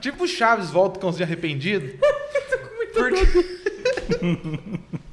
Tipo 0.00 0.26
Chaves 0.26 0.70
volta 0.70 0.98
com 0.98 1.08
os 1.08 1.20
arrependido. 1.20 1.98
Porque... 2.94 3.26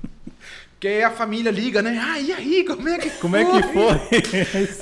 Porque 0.81 0.87
aí 0.87 1.03
a 1.03 1.11
família 1.11 1.51
liga, 1.51 1.79
né? 1.83 2.01
Ah, 2.03 2.19
e 2.19 2.33
aí, 2.33 2.63
como 2.63 2.89
é 2.89 2.97
que 2.97 3.11
Como 3.11 3.35
é 3.35 3.45
que 3.45 3.61
foi? 3.71 3.95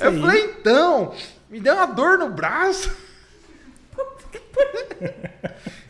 Eu 0.00 0.18
falei, 0.18 0.44
então, 0.44 1.14
me 1.50 1.60
deu 1.60 1.74
uma 1.74 1.84
dor 1.84 2.16
no 2.16 2.30
braço. 2.30 2.90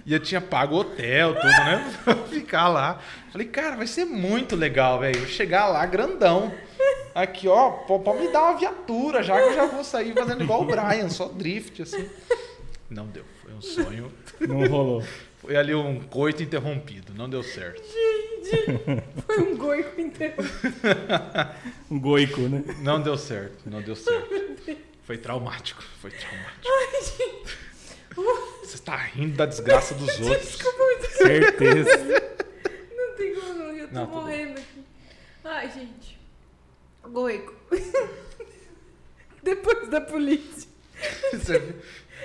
E 0.06 0.12
eu 0.12 0.18
tinha 0.18 0.40
pago 0.40 0.74
o 0.74 0.78
hotel, 0.80 1.34
tudo, 1.36 1.46
né? 1.46 1.98
Pra 2.02 2.16
ficar 2.16 2.66
lá. 2.66 2.98
Falei, 3.30 3.46
cara, 3.46 3.76
vai 3.76 3.86
ser 3.86 4.04
muito 4.04 4.56
legal, 4.56 4.98
velho. 4.98 5.24
Chegar 5.28 5.68
lá 5.68 5.86
grandão. 5.86 6.52
Aqui, 7.14 7.46
ó, 7.46 7.70
pode 7.70 8.18
me 8.18 8.32
dar 8.32 8.42
uma 8.42 8.58
viatura 8.58 9.22
já 9.22 9.36
que 9.40 9.50
eu 9.50 9.54
já 9.54 9.66
vou 9.66 9.84
sair 9.84 10.12
fazendo 10.12 10.42
igual 10.42 10.62
o 10.62 10.64
Brian, 10.64 11.08
só 11.08 11.28
drift, 11.28 11.82
assim. 11.82 12.10
Não 12.88 13.06
deu. 13.06 13.24
Foi 13.40 13.52
um 13.52 13.60
sonho. 13.60 14.12
Não 14.40 14.66
rolou. 14.66 15.04
Foi 15.40 15.56
ali 15.56 15.74
um 15.74 16.00
coito 16.00 16.42
interrompido. 16.42 17.14
Não 17.14 17.28
deu 17.28 17.42
certo. 17.42 17.82
Foi 19.26 19.38
um 19.40 19.56
goico 19.56 19.98
inteiro. 20.00 20.34
Um 21.90 21.98
goico, 21.98 22.40
né? 22.42 22.62
Não 22.82 23.00
deu 23.00 23.16
certo. 23.16 23.68
Não 23.68 23.80
deu 23.80 23.96
certo. 23.96 24.28
Foi 25.04 25.16
traumático. 25.18 25.82
Foi 26.00 26.10
traumático. 26.10 26.68
Você 28.62 28.78
tá 28.78 28.96
rindo 28.96 29.36
da 29.36 29.46
desgraça 29.46 29.94
dos 29.94 30.20
outros. 30.20 30.58
Certeza. 31.16 32.30
Não 32.96 33.14
tem 33.16 33.34
como 33.34 33.54
não, 33.54 33.76
eu 33.76 33.88
tô 33.88 33.94
Não, 33.94 34.06
morrendo 34.06 34.52
aqui. 34.60 34.84
Ai, 35.44 35.70
gente. 35.70 36.18
Goico. 37.02 37.54
Depois 39.42 39.88
da 39.88 40.00
polícia. 40.02 40.68
Você- 41.32 41.74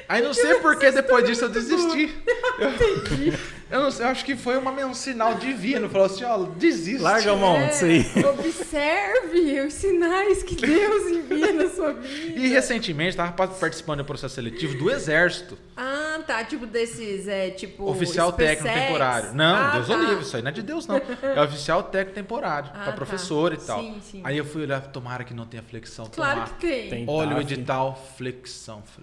Aí 0.07 0.21
não 0.21 0.33
sei 0.33 0.55
por 0.55 0.77
que 0.77 0.91
depois 0.91 1.25
disso 1.25 1.45
eu 1.45 1.49
desisti. 1.49 2.13
Eu, 2.57 3.77
eu 3.79 3.83
não 3.83 3.91
sei, 3.91 4.05
eu 4.05 4.09
acho 4.09 4.23
que 4.23 4.35
foi 4.35 4.57
uma, 4.57 4.71
um 4.85 4.93
sinal 4.93 5.33
divino. 5.33 5.89
Falou 5.89 6.05
assim, 6.05 6.23
ó, 6.23 6.37
desiste. 6.43 7.01
Larga 7.01 7.33
a 7.33 7.35
mão 7.35 7.67
disso 7.67 7.83
aí. 7.85 8.05
É, 8.15 8.19
observe 8.29 9.59
os 9.61 9.73
sinais 9.73 10.43
que 10.43 10.55
Deus 10.55 11.11
envia 11.11 11.51
na 11.51 11.67
sua 11.69 11.91
vida. 11.93 12.39
E 12.39 12.47
recentemente 12.47 13.09
estava 13.09 13.31
participando 13.47 13.97
do 13.99 14.05
processo 14.05 14.35
seletivo 14.35 14.77
do 14.77 14.89
Exército. 14.89 15.57
Ah, 15.75 16.19
tá. 16.25 16.43
Tipo 16.45 16.65
desses, 16.65 17.27
é, 17.27 17.49
tipo... 17.49 17.89
Oficial 17.89 18.31
técnico 18.31 18.73
temporário. 18.73 19.33
Não, 19.33 19.55
Ah, 19.55 19.71
Deus 19.71 19.87
tá. 19.87 19.95
o 19.95 19.99
livre, 19.99 20.23
isso 20.23 20.35
aí 20.37 20.41
não 20.43 20.49
é 20.49 20.53
de 20.53 20.61
Deus, 20.61 20.87
não. 20.87 21.01
É 21.35 21.41
oficial 21.41 21.83
técnico 21.83 22.15
temporário, 22.15 22.69
Ah, 22.73 22.77
pra 22.77 22.85
tá. 22.85 22.91
professor 22.93 23.51
e 23.51 23.57
tal. 23.57 23.81
Sim, 23.81 23.99
sim. 24.01 24.21
Aí 24.23 24.37
eu 24.37 24.45
fui 24.45 24.61
olhar, 24.61 24.79
tomara 24.81 25.23
que 25.23 25.33
não 25.33 25.45
tenha 25.45 25.63
flexão. 25.63 26.05
Claro 26.05 26.35
tomara. 26.41 26.53
que 26.59 26.67
tem. 26.67 26.89
Tem. 26.89 27.05
Olha 27.07 27.35
o 27.35 27.41
edital, 27.41 28.01
flexão. 28.17 28.81
Pu- 28.81 29.01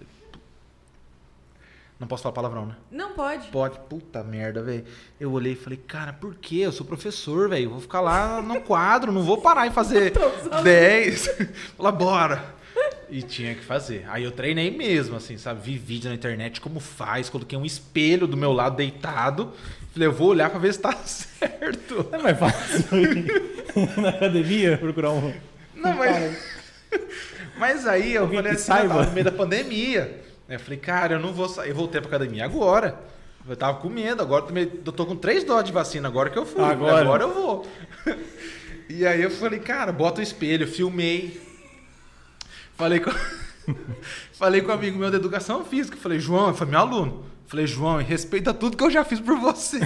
não 2.03 2.07
posso 2.07 2.23
falar 2.23 2.33
palavrão, 2.33 2.65
né? 2.65 2.75
Não 2.91 3.13
pode. 3.13 3.47
Pode. 3.47 3.79
Puta 3.89 4.23
merda, 4.23 4.61
velho. 4.61 4.83
Eu 5.19 5.31
olhei 5.31 5.53
e 5.53 5.55
falei, 5.55 5.79
cara, 5.87 6.11
por 6.13 6.35
quê? 6.35 6.57
Eu 6.57 6.71
sou 6.71 6.85
professor, 6.85 7.47
velho. 7.49 7.69
Vou 7.69 7.79
ficar 7.79 8.01
lá 8.01 8.41
no 8.41 8.59
quadro, 8.61 9.11
não 9.11 9.23
vou 9.23 9.37
parar 9.41 9.65
em 9.67 9.71
fazer 9.71 10.13
10. 10.63 11.29
Falar, 11.77 11.91
bora. 11.93 12.43
E 13.09 13.21
tinha 13.21 13.53
que 13.55 13.63
fazer. 13.63 14.05
Aí 14.09 14.23
eu 14.23 14.31
treinei 14.31 14.69
mesmo, 14.75 15.15
assim, 15.15 15.37
sabe? 15.37 15.61
Vi 15.61 15.77
vídeo 15.77 16.09
na 16.09 16.15
internet 16.15 16.59
como 16.59 16.79
faz. 16.79 17.29
Coloquei 17.29 17.57
um 17.57 17.65
espelho 17.65 18.27
do 18.27 18.35
meu 18.35 18.51
lado 18.51 18.75
deitado. 18.75 19.53
Falei, 19.93 20.07
eu 20.07 20.11
vou 20.13 20.29
olhar 20.29 20.49
pra 20.49 20.59
ver 20.59 20.73
se 20.73 20.79
tá 20.79 20.91
certo. 21.05 22.07
É 22.11 22.17
mais 22.17 22.37
fácil 22.37 22.83
na 24.01 24.09
academia 24.09 24.77
procurar 24.77 25.11
um. 25.11 25.33
Não, 25.75 25.93
mas. 25.95 26.37
Mas 27.57 27.87
aí 27.87 28.13
eu 28.15 28.23
Alguém 28.23 28.37
falei 28.39 28.53
assim, 28.53 28.71
eu 28.71 28.77
tava 28.77 28.87
saiba. 28.89 29.05
no 29.05 29.11
meio 29.11 29.25
da 29.25 29.31
pandemia. 29.31 30.22
Aí 30.47 30.55
Eu 30.55 30.59
falei, 30.59 30.79
cara, 30.79 31.15
eu 31.15 31.19
não 31.19 31.33
vou 31.33 31.47
sair. 31.47 31.69
Eu 31.69 31.75
voltei 31.75 32.01
pra 32.01 32.09
academia 32.09 32.45
agora. 32.45 32.99
Eu 33.47 33.57
tava 33.57 33.79
com 33.79 33.89
medo, 33.89 34.21
agora 34.21 34.45
eu 34.55 34.91
tô 34.93 35.05
com 35.05 35.17
três 35.17 35.43
doses 35.43 35.65
de 35.65 35.73
vacina, 35.73 36.07
agora 36.07 36.29
que 36.29 36.37
eu 36.39 36.45
fui. 36.45 36.63
Agora. 36.63 37.01
Agora 37.01 37.23
eu 37.23 37.33
vou. 37.33 37.67
E 38.89 39.07
aí 39.07 39.23
eu 39.23 39.31
falei, 39.31 39.59
cara, 39.59 39.91
bota 39.91 40.19
o 40.19 40.23
espelho, 40.23 40.67
filmei. 40.67 41.41
Falei 42.75 42.99
com, 42.99 43.11
falei 44.33 44.61
com 44.61 44.71
um 44.71 44.73
amigo 44.73 44.99
meu 44.99 45.09
da 45.09 45.17
educação 45.17 45.63
física. 45.63 45.97
Falei, 45.97 46.19
João, 46.19 46.53
foi 46.53 46.67
meu 46.67 46.79
aluno. 46.79 47.25
Falei, 47.47 47.65
João, 47.65 47.97
respeita 47.97 48.53
tudo 48.53 48.75
que 48.77 48.83
eu 48.83 48.91
já 48.91 49.03
fiz 49.03 49.19
por 49.19 49.39
você. 49.39 49.79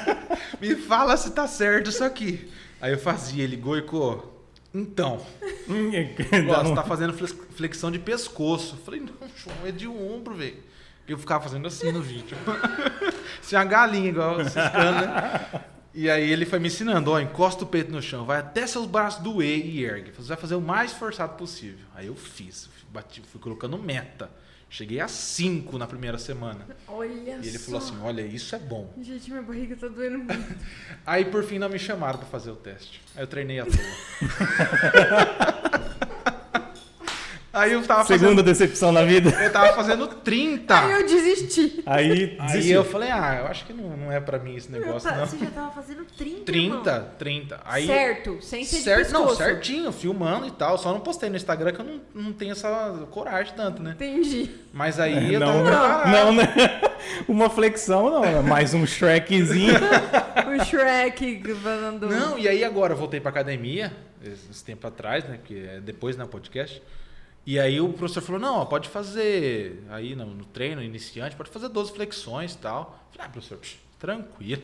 Me 0.60 0.76
fala 0.76 1.16
se 1.16 1.32
tá 1.32 1.46
certo 1.46 1.90
isso 1.90 2.04
aqui. 2.04 2.50
Aí 2.80 2.92
eu 2.92 2.98
fazia 2.98 3.42
ele, 3.44 3.56
Goico, 3.56 4.22
então. 4.80 5.24
Hum, 5.68 5.90
Ó, 6.48 6.52
dá 6.52 6.62
você 6.62 6.74
tá 6.74 6.82
fazendo 6.84 7.12
flex- 7.12 7.36
flexão 7.56 7.90
de 7.90 7.98
pescoço. 7.98 8.76
Eu 8.76 8.84
falei, 8.84 9.00
não, 9.00 9.28
João, 9.36 9.56
é 9.64 9.70
de 9.72 9.88
ombro, 9.88 10.34
velho. 10.34 10.62
Eu 11.08 11.16
ficava 11.18 11.42
fazendo 11.44 11.66
assim 11.68 11.92
no 11.92 12.02
vídeo. 12.02 12.36
Assim, 13.40 13.54
uma 13.54 13.64
galinha, 13.64 14.08
igual 14.08 14.42
ciscando, 14.44 15.06
né? 15.06 15.60
E 15.94 16.10
aí 16.10 16.28
ele 16.32 16.44
foi 16.44 16.58
me 16.58 16.66
ensinando, 16.66 17.12
ó, 17.12 17.20
encosta 17.20 17.62
o 17.62 17.66
peito 17.66 17.92
no 17.92 18.02
chão, 18.02 18.24
vai 18.24 18.38
até 18.38 18.66
seus 18.66 18.86
braços 18.86 19.22
doer 19.22 19.64
e 19.64 19.84
ergue. 19.84 20.10
Você 20.10 20.28
vai 20.28 20.36
fazer 20.36 20.56
o 20.56 20.60
mais 20.60 20.92
forçado 20.92 21.34
possível. 21.36 21.86
Aí 21.94 22.08
eu 22.08 22.16
fiz, 22.16 22.68
bati, 22.92 23.22
fui 23.30 23.40
colocando 23.40 23.78
meta. 23.78 24.28
Cheguei 24.68 25.00
a 25.00 25.08
5 25.08 25.78
na 25.78 25.86
primeira 25.86 26.18
semana. 26.18 26.66
Olha 26.88 27.38
E 27.42 27.48
ele 27.48 27.58
só. 27.58 27.66
falou 27.66 27.80
assim, 27.80 27.96
olha, 28.02 28.22
isso 28.22 28.54
é 28.54 28.58
bom. 28.58 28.92
Gente, 29.00 29.30
minha 29.30 29.42
barriga 29.42 29.76
tá 29.76 29.88
doendo 29.88 30.18
muito. 30.18 30.54
Aí 31.06 31.24
por 31.24 31.44
fim 31.44 31.58
não 31.58 31.68
me 31.68 31.78
chamaram 31.78 32.18
pra 32.18 32.28
fazer 32.28 32.50
o 32.50 32.56
teste. 32.56 33.00
Aí 33.14 33.22
eu 33.22 33.26
treinei 33.26 33.60
à 33.60 33.64
toa. 33.64 33.76
aí 37.56 37.72
eu 37.72 37.82
tava 37.82 38.04
fazendo 38.04 38.20
Segunda 38.20 38.42
decepção 38.42 38.92
na 38.92 39.02
vida. 39.02 39.30
Eu 39.42 39.50
tava 39.52 39.72
fazendo 39.72 40.06
30. 40.06 40.78
Aí 40.78 40.92
eu 40.92 41.06
desisti. 41.06 41.82
Aí, 41.86 42.36
Aí 42.38 42.70
eu 42.70 42.84
falei, 42.84 43.10
ah, 43.10 43.38
eu 43.40 43.46
acho 43.46 43.64
que 43.64 43.72
não, 43.72 43.96
não 43.96 44.12
é 44.12 44.20
pra 44.20 44.38
mim 44.38 44.56
esse 44.56 44.70
negócio, 44.70 45.08
ta- 45.08 45.16
não. 45.16 45.26
Você 45.26 45.38
já 45.38 45.50
tava 45.50 45.70
fazendo 45.72 46.04
30, 46.04 46.44
30, 46.44 46.90
irmão. 46.90 47.10
30. 47.18 47.60
Aí, 47.64 47.86
certo, 47.86 48.38
sem 48.42 48.64
ser 48.64 48.76
de 48.76 48.82
certo, 48.82 49.12
não, 49.12 49.34
certinho, 49.34 49.90
filmando 49.92 50.46
e 50.46 50.50
tal. 50.50 50.78
Só 50.78 50.92
não 50.92 51.00
postei 51.00 51.30
no 51.30 51.36
Instagram 51.36 51.72
que 51.72 51.80
eu 51.80 51.84
não, 51.84 52.00
não 52.14 52.32
tenho 52.32 52.52
essa 52.52 53.06
coragem 53.10 53.54
tanto, 53.56 53.82
né? 53.82 53.92
Entendi. 53.92 54.50
Mas 54.72 55.00
aí 55.00 55.34
eu 55.34 55.40
não, 55.40 55.46
tava 55.46 55.64
preparado. 55.64 56.10
não, 56.12 56.32
né? 56.32 56.80
Uma 57.28 57.48
flexão 57.48 58.10
não, 58.10 58.20
né? 58.20 58.40
mais 58.42 58.74
um 58.74 58.86
Shrekzinho. 58.86 59.74
O 60.46 60.64
Shrek 60.64 61.42
falando... 61.62 62.08
Não, 62.08 62.38
e 62.38 62.46
aí 62.48 62.62
agora 62.62 62.92
eu 62.92 62.96
voltei 62.96 63.20
pra 63.20 63.30
academia, 63.30 63.92
esse 64.22 64.64
tempo 64.64 64.86
atrás, 64.86 65.24
né? 65.24 65.38
Que 65.44 65.66
é 65.66 65.80
depois 65.80 66.16
no 66.16 66.26
podcast. 66.28 66.80
E 67.46 67.60
aí 67.60 67.80
o 67.80 67.92
professor 67.92 68.20
falou, 68.22 68.40
não, 68.40 68.56
ó, 68.56 68.64
pode 68.64 68.88
fazer 68.88 69.84
aí 69.88 70.16
no, 70.16 70.26
no 70.26 70.44
treino 70.44 70.82
iniciante, 70.82 71.36
pode 71.36 71.48
fazer 71.48 71.68
12 71.68 71.92
flexões 71.92 72.54
e 72.54 72.58
tal. 72.58 72.98
Eu 73.06 73.12
Falei, 73.12 73.28
ah, 73.28 73.30
professor, 73.30 73.58
psh, 73.58 73.78
tranquilo. 74.00 74.62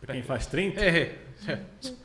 Pra 0.00 0.12
quem 0.12 0.22
faz 0.22 0.46
30? 0.46 0.80
É, 0.84 1.18
é. 1.48 1.60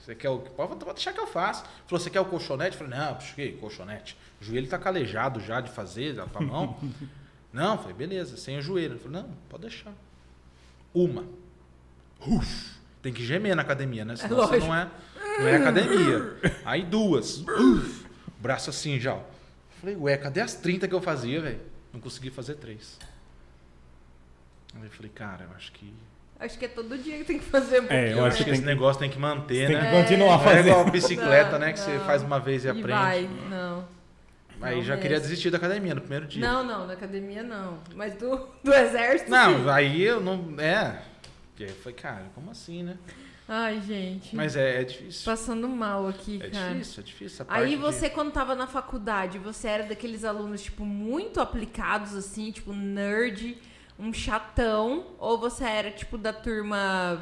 Você 0.00 0.14
quer 0.14 0.30
o. 0.30 0.38
Pode 0.38 0.84
deixar 0.94 1.12
que 1.12 1.20
eu 1.20 1.26
faço. 1.26 1.62
Falou, 1.86 2.00
você 2.00 2.08
quer 2.08 2.20
o 2.20 2.24
colchonete? 2.24 2.72
Eu 2.76 2.88
falei, 2.88 2.98
não, 2.98 3.14
puxa, 3.14 3.34
que 3.34 3.52
colchonete? 3.52 4.16
O 4.40 4.44
joelho 4.44 4.66
tá 4.66 4.78
calejado 4.78 5.40
já 5.40 5.60
de 5.60 5.70
fazer, 5.70 6.14
dá 6.14 6.26
pra 6.26 6.40
mão. 6.40 6.76
não, 7.52 7.76
falei, 7.76 7.92
beleza, 7.92 8.36
sem 8.36 8.58
o 8.58 8.62
joelho. 8.62 8.94
Eu 8.94 8.98
falei, 8.98 9.20
não, 9.20 9.28
pode 9.48 9.62
deixar. 9.62 9.92
Uma. 10.94 11.26
Uf, 12.26 12.72
tem 13.02 13.12
que 13.12 13.24
gemer 13.24 13.54
na 13.54 13.62
academia, 13.62 14.04
né? 14.04 14.16
Senão 14.16 14.36
você 14.36 14.58
lógico. 14.58 14.66
não 14.66 14.74
é, 14.74 14.90
não 15.38 15.48
é 15.48 15.56
academia. 15.56 16.40
Aí 16.64 16.82
duas. 16.82 17.38
Uf, 17.46 17.99
braço 18.40 18.70
assim 18.70 18.98
já. 18.98 19.14
ó. 19.14 19.20
Falei, 19.80 19.96
ué, 19.96 20.16
cadê 20.16 20.40
as 20.40 20.54
30 20.54 20.88
que 20.88 20.94
eu 20.94 21.00
fazia, 21.00 21.40
velho? 21.40 21.60
Não 21.92 22.00
consegui 22.00 22.30
fazer 22.30 22.54
três. 22.56 22.98
Aí 24.74 24.84
eu 24.84 24.90
falei, 24.90 25.10
cara, 25.14 25.44
eu 25.50 25.56
acho 25.56 25.72
que 25.72 25.92
Acho 26.38 26.58
que 26.58 26.64
é 26.64 26.68
todo 26.68 26.96
dia 26.96 27.18
que 27.18 27.24
tem 27.24 27.38
que 27.38 27.44
fazer 27.44 27.80
um 27.80 27.86
pouquinho, 27.86 28.00
É, 28.00 28.12
eu 28.14 28.18
acho 28.20 28.28
Acho 28.28 28.38
que 28.38 28.44
tem 28.44 28.54
esse 28.54 28.62
negócio 28.64 28.98
tem 28.98 29.10
que 29.10 29.18
manter, 29.18 29.66
Tem 29.66 29.76
né? 29.76 29.90
que 29.90 30.02
continuar 30.02 30.40
é 30.40 30.44
fazendo. 30.44 30.68
igual 30.68 30.84
bicicleta, 30.90 31.52
Não, 31.52 31.58
né? 31.58 31.72
Que 31.74 31.78
você 31.80 31.94
não. 31.98 32.04
faz 32.06 32.22
uma 32.22 32.40
vez 32.40 32.64
e 32.64 32.68
E 32.68 32.70
aprende. 32.70 32.88
vai, 32.88 33.28
não. 33.50 33.86
Aí 34.62 34.76
Não 34.76 34.82
já 34.82 34.94
mesmo. 34.94 35.02
queria 35.02 35.20
desistir 35.20 35.50
da 35.50 35.58
academia 35.58 35.94
no 35.94 36.00
primeiro 36.00 36.26
dia. 36.26 36.40
Não, 36.46 36.64
não, 36.64 36.86
na 36.86 36.94
academia 36.94 37.42
não. 37.42 37.78
Mas 37.94 38.14
do, 38.14 38.48
do 38.64 38.72
exército, 38.72 39.30
Não, 39.30 39.64
sim. 39.64 39.70
aí 39.70 40.00
eu 40.02 40.20
não. 40.20 40.54
É. 40.58 41.02
Porque 41.50 41.64
eu 41.64 41.76
falei, 41.76 41.94
cara, 41.98 42.24
como 42.34 42.50
assim, 42.50 42.82
né? 42.84 42.96
Ai, 43.52 43.80
gente. 43.80 44.36
Mas 44.36 44.54
é, 44.54 44.80
é 44.80 44.84
difícil. 44.84 45.24
Passando 45.24 45.68
mal 45.68 46.06
aqui, 46.06 46.38
É 46.40 46.48
cara. 46.50 46.72
difícil, 46.74 47.00
é 47.00 47.04
difícil. 47.04 47.46
a 47.48 47.52
Aí 47.54 47.60
parte 47.62 47.70
de- 47.70 47.76
você, 47.78 48.08
quando 48.08 48.30
tava 48.30 48.54
na 48.54 48.68
faculdade, 48.68 49.38
você 49.38 49.66
era 49.66 49.82
daqueles 49.86 50.24
alunos, 50.24 50.62
tipo, 50.62 50.84
muito 50.84 51.40
aplicados, 51.40 52.14
assim, 52.14 52.52
tipo, 52.52 52.72
nerd, 52.72 53.58
um 53.98 54.12
chatão, 54.12 55.04
ou 55.18 55.36
você 55.36 55.64
era, 55.64 55.90
tipo, 55.90 56.16
da 56.16 56.32
turma. 56.32 57.20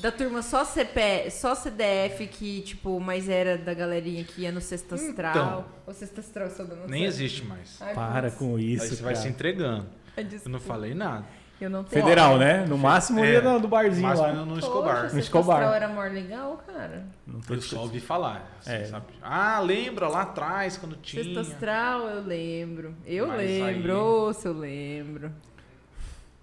Da 0.00 0.10
turma 0.10 0.42
só 0.42 0.64
CP, 0.64 1.30
só 1.30 1.54
CDF, 1.54 2.26
que, 2.26 2.62
tipo, 2.62 2.98
mas 3.00 3.28
era 3.28 3.56
da 3.56 3.72
galerinha 3.72 4.22
que 4.24 4.42
ia 4.42 4.50
no 4.52 4.60
Sexta 4.60 4.96
Astral. 4.96 5.30
Então. 5.34 5.64
Ou 5.86 5.94
Sexta 5.94 6.20
Astral, 6.20 6.50
Nem 6.88 7.04
existe 7.04 7.44
mais. 7.44 7.80
Ai, 7.80 7.94
Para 7.94 8.22
putz. 8.28 8.34
com 8.38 8.58
isso, 8.58 8.82
aí 8.82 8.88
você 8.90 8.96
cara. 8.96 9.06
vai 9.06 9.14
se 9.16 9.28
entregando. 9.28 9.86
Eu 10.16 10.50
não 10.50 10.58
falei 10.60 10.94
nada. 10.94 11.24
Eu 11.60 11.70
não 11.70 11.84
tenho. 11.84 12.02
Federal, 12.02 12.36
né? 12.36 12.66
No 12.66 12.76
máximo 12.76 13.24
É, 13.24 13.32
ia 13.34 13.40
no- 13.40 13.60
do 13.60 13.68
barzinho 13.68 14.06
Mas 14.08 14.18
lá. 14.18 14.32
no, 14.32 14.44
no 14.44 14.54
Poxa, 14.54 14.66
Escobar. 14.66 15.00
Sexta 15.02 15.18
Escobar. 15.20 15.62
Era 15.74 15.88
maior 15.88 16.10
legal, 16.10 16.62
cara. 16.66 17.06
Não 17.26 17.40
tô 17.40 17.54
Eu 17.54 17.62
só 17.62 17.80
ouvi 17.80 18.00
falar. 18.00 18.50
assim, 18.60 18.72
É. 18.72 18.84
sabe? 18.86 19.06
Ah, 19.22 19.60
lembra 19.60 20.08
lá 20.08 20.22
atrás 20.22 20.76
quando 20.76 20.96
tinha. 20.96 21.22
Sexta 21.22 21.40
Astral, 21.40 22.00
eu 22.08 22.22
lembro. 22.22 22.94
Eu 23.06 23.28
Mas 23.28 23.38
lembro, 23.38 24.26
aí- 24.28 24.34
se 24.34 24.48
eu 24.48 24.52
lembro. 24.52 25.32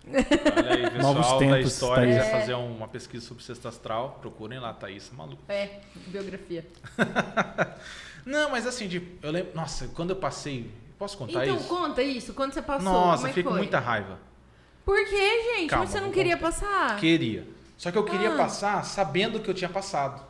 Olha 0.07 0.73
aí, 0.73 0.89
pessoal 0.89 1.13
Novos 1.13 1.27
da 1.31 1.37
tempos, 1.37 1.73
história, 1.73 2.03
Thaís. 2.03 2.15
quiser 2.23 2.27
É. 2.35 2.39
fazer 2.39 2.53
uma 2.55 2.87
pesquisa 2.87 3.25
sobre 3.25 3.43
Sexta 3.43 3.69
Astral, 3.69 4.17
procurem 4.21 4.59
lá, 4.59 4.73
Thaís, 4.73 5.11
maluco. 5.15 5.41
É, 5.47 5.79
biografia. 6.07 6.65
Não, 8.25 8.49
mas 8.49 8.65
assim, 8.65 8.87
de, 8.87 9.01
eu 9.21 9.31
lembro. 9.31 9.51
Nossa, 9.55 9.87
quando 9.89 10.11
eu 10.11 10.15
passei. 10.15 10.71
Posso 10.97 11.17
contar 11.17 11.43
então, 11.45 11.55
isso? 11.57 11.67
conta 11.67 12.01
isso. 12.03 12.33
Quando 12.33 12.53
você 12.53 12.61
passou, 12.61 12.91
Nossa, 12.91 13.17
como 13.17 13.27
é 13.27 13.29
que 13.29 13.33
fiquei 13.33 13.43
com 13.43 13.49
foi? 13.49 13.57
muita 13.59 13.79
raiva. 13.79 14.19
Por 14.85 14.97
que, 15.05 15.43
gente? 15.55 15.69
Calma, 15.69 15.85
Mas 15.85 15.91
você 15.93 15.99
não 15.99 16.07
vou 16.07 16.13
queria 16.13 16.35
contar. 16.37 16.47
passar? 16.51 16.97
Queria. 16.99 17.47
Só 17.77 17.91
que 17.91 17.97
eu 17.97 18.03
queria 18.03 18.33
Ah. 18.33 18.37
passar 18.37 18.83
sabendo 18.85 19.39
que 19.39 19.49
eu 19.49 19.53
tinha 19.53 19.69
passado. 19.69 20.21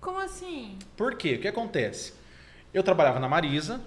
Como 0.00 0.18
assim? 0.20 0.78
Por 0.96 1.14
quê? 1.16 1.34
O 1.34 1.40
que 1.40 1.48
acontece? 1.48 2.14
Eu 2.72 2.82
trabalhava 2.82 3.18
na 3.18 3.28
Marisa, 3.28 3.80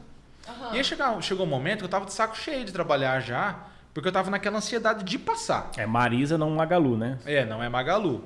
Aham. 0.48 0.74
e 0.74 0.78
aí 0.78 0.84
chegou, 0.84 1.22
chegou 1.22 1.46
um 1.46 1.50
momento 1.50 1.80
que 1.80 1.86
eu 1.86 1.90
tava 1.90 2.06
de 2.06 2.14
saco 2.14 2.36
cheio 2.38 2.66
de 2.66 2.72
trabalhar 2.74 3.20
já, 3.20 3.60
porque 3.94 4.08
eu 4.08 4.12
tava 4.12 4.30
naquela 4.32 4.58
ansiedade 4.58 5.04
de 5.04 5.18
passar. 5.20 5.72
É 5.78 5.86
Marisa, 5.86 6.38
não 6.38 6.50
Magalu, 6.52 6.98
né? 6.98 7.20
É, 7.26 7.46
não 7.46 7.64
é 7.64 7.70
Magalu. 7.70 8.24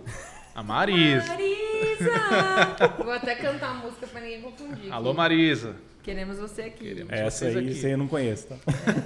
A 0.56 0.64
Marisa. 0.64 1.28
Marisa! 1.28 2.94
Vou 3.04 3.12
até 3.14 3.36
cantar 3.36 3.72
a 3.72 3.74
música 3.76 4.08
pra 4.08 4.22
ninguém 4.22 4.42
confundir. 4.42 4.92
Alô, 4.92 5.10
aqui. 5.10 5.18
Marisa. 5.18 5.76
Queremos 6.04 6.38
você 6.38 6.64
aqui. 6.64 6.84
Queremos. 6.84 7.12
Essa 7.12 7.46
aí, 7.46 7.58
aqui. 7.58 7.86
eu 7.86 7.98
não 7.98 8.08
conheço, 8.08 8.48
tá? 8.48 8.56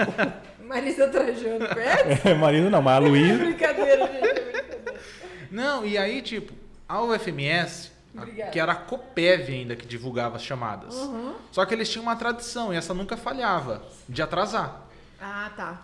Marisa 0.65 1.07
Trajano, 1.07 1.67
conhece? 1.69 2.21
É, 2.27 2.33
Marisa 2.33 2.69
não, 2.69 2.81
mas 2.81 2.93
a 2.93 2.97
É 3.05 3.09
Luísa. 3.09 3.37
brincadeira, 3.37 4.07
gente, 4.07 4.17
é 4.17 4.43
brincadeira. 4.43 4.99
Não, 5.51 5.85
e 5.85 5.97
aí, 5.97 6.21
tipo, 6.21 6.53
a 6.89 7.01
UFMS, 7.01 7.91
Obrigada. 8.15 8.51
que 8.51 8.59
era 8.59 8.71
a 8.71 8.75
Copev 8.75 9.47
ainda 9.49 9.75
que 9.75 9.85
divulgava 9.85 10.35
as 10.35 10.43
chamadas. 10.43 10.95
Uhum. 10.95 11.35
Só 11.51 11.65
que 11.65 11.73
eles 11.73 11.87
tinham 11.89 12.03
uma 12.03 12.15
tradição, 12.15 12.73
e 12.73 12.77
essa 12.77 12.93
nunca 12.93 13.15
falhava, 13.15 13.83
de 14.09 14.21
atrasar. 14.21 14.81
Ah, 15.21 15.51
tá. 15.55 15.81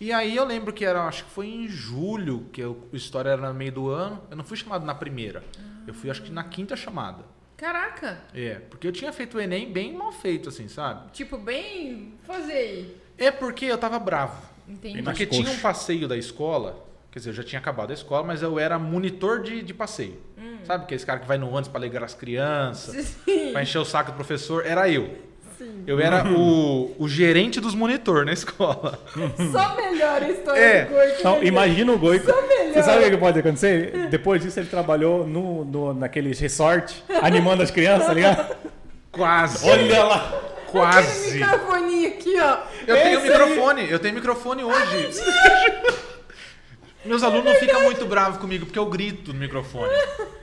E 0.00 0.12
aí 0.12 0.36
eu 0.36 0.44
lembro 0.44 0.72
que 0.72 0.84
era, 0.84 1.02
acho 1.04 1.24
que 1.24 1.30
foi 1.30 1.46
em 1.46 1.68
julho, 1.68 2.46
que 2.52 2.62
a 2.62 2.72
história 2.92 3.30
era 3.30 3.48
no 3.48 3.54
meio 3.54 3.72
do 3.72 3.88
ano. 3.88 4.20
Eu 4.30 4.36
não 4.36 4.44
fui 4.44 4.56
chamado 4.56 4.84
na 4.84 4.94
primeira. 4.94 5.42
Eu 5.86 5.94
fui, 5.94 6.10
acho 6.10 6.22
que 6.22 6.30
na 6.30 6.42
quinta 6.44 6.74
chamada. 6.76 7.24
Caraca. 7.62 8.18
É, 8.34 8.54
porque 8.68 8.88
eu 8.88 8.90
tinha 8.90 9.12
feito 9.12 9.38
o 9.38 9.40
Enem 9.40 9.72
bem 9.72 9.92
mal 9.92 10.10
feito, 10.10 10.48
assim, 10.48 10.66
sabe? 10.66 11.12
Tipo, 11.12 11.38
bem. 11.38 12.14
Fazer 12.26 12.52
aí. 12.52 12.96
É 13.16 13.30
porque 13.30 13.66
eu 13.66 13.78
tava 13.78 14.00
bravo. 14.00 14.42
Entendi. 14.68 15.00
Porque 15.00 15.24
tinha 15.24 15.48
um 15.48 15.58
passeio 15.58 16.08
da 16.08 16.16
escola, 16.16 16.84
quer 17.12 17.20
dizer, 17.20 17.30
eu 17.30 17.34
já 17.34 17.44
tinha 17.44 17.60
acabado 17.60 17.92
a 17.92 17.94
escola, 17.94 18.26
mas 18.26 18.42
eu 18.42 18.58
era 18.58 18.80
monitor 18.80 19.42
de, 19.42 19.62
de 19.62 19.72
passeio. 19.72 20.18
Sabe 20.64 20.84
aqueles 20.84 21.04
cara 21.04 21.20
que 21.20 21.26
vai 21.26 21.38
no 21.38 21.48
ônibus 21.48 21.68
pra 21.68 21.78
alegrar 21.78 22.04
as 22.04 22.14
crianças, 22.14 23.16
Sim. 23.24 23.52
pra 23.52 23.62
encher 23.62 23.78
o 23.78 23.84
saco 23.84 24.10
do 24.10 24.16
professor? 24.16 24.66
Era 24.66 24.88
eu. 24.88 25.16
Sim. 25.62 25.84
Eu 25.86 25.98
era 26.00 26.24
o, 26.28 26.94
o 26.98 27.08
gerente 27.08 27.60
dos 27.60 27.74
monitor 27.74 28.24
na 28.24 28.32
escola. 28.32 28.98
Só 29.52 29.76
melhora 29.76 30.24
a 30.26 30.30
história 30.30 30.60
É. 30.60 30.84
do. 30.84 31.18
Então, 31.20 31.38
né, 31.40 31.46
imagina 31.46 31.92
o 31.92 31.98
Goico. 31.98 32.26
Só 32.30 32.42
melhor. 32.46 32.72
Você 32.74 32.82
sabe 32.82 33.04
o 33.04 33.10
que 33.10 33.16
pode 33.16 33.38
acontecer? 33.38 34.08
Depois 34.08 34.42
disso, 34.42 34.58
ele 34.60 34.68
trabalhou 34.68 35.26
no, 35.26 35.64
no, 35.64 35.94
naqueles 35.94 36.38
resort, 36.38 37.02
animando 37.20 37.62
as 37.62 37.70
crianças, 37.70 38.06
tá 38.06 38.14
ligado? 38.14 38.56
Quase. 39.10 39.68
Olha 39.68 40.04
lá! 40.04 40.16
Aquele 40.72 40.84
Quase. 40.86 41.38
microfoninho 41.38 42.08
aqui, 42.08 42.34
ó. 42.40 42.58
Eu 42.86 42.96
tenho 42.96 43.18
Esse 43.18 43.30
aí. 43.30 43.38
microfone, 43.38 43.90
eu 43.90 43.98
tenho 43.98 44.14
microfone 44.14 44.64
hoje. 44.64 45.10
Meus 47.04 47.22
alunos 47.22 47.44
não 47.44 47.54
ficam 47.56 47.82
muito 47.82 48.06
bravos 48.06 48.38
comigo 48.38 48.64
porque 48.64 48.78
eu 48.78 48.86
grito 48.86 49.32
no 49.32 49.38
microfone. 49.40 49.92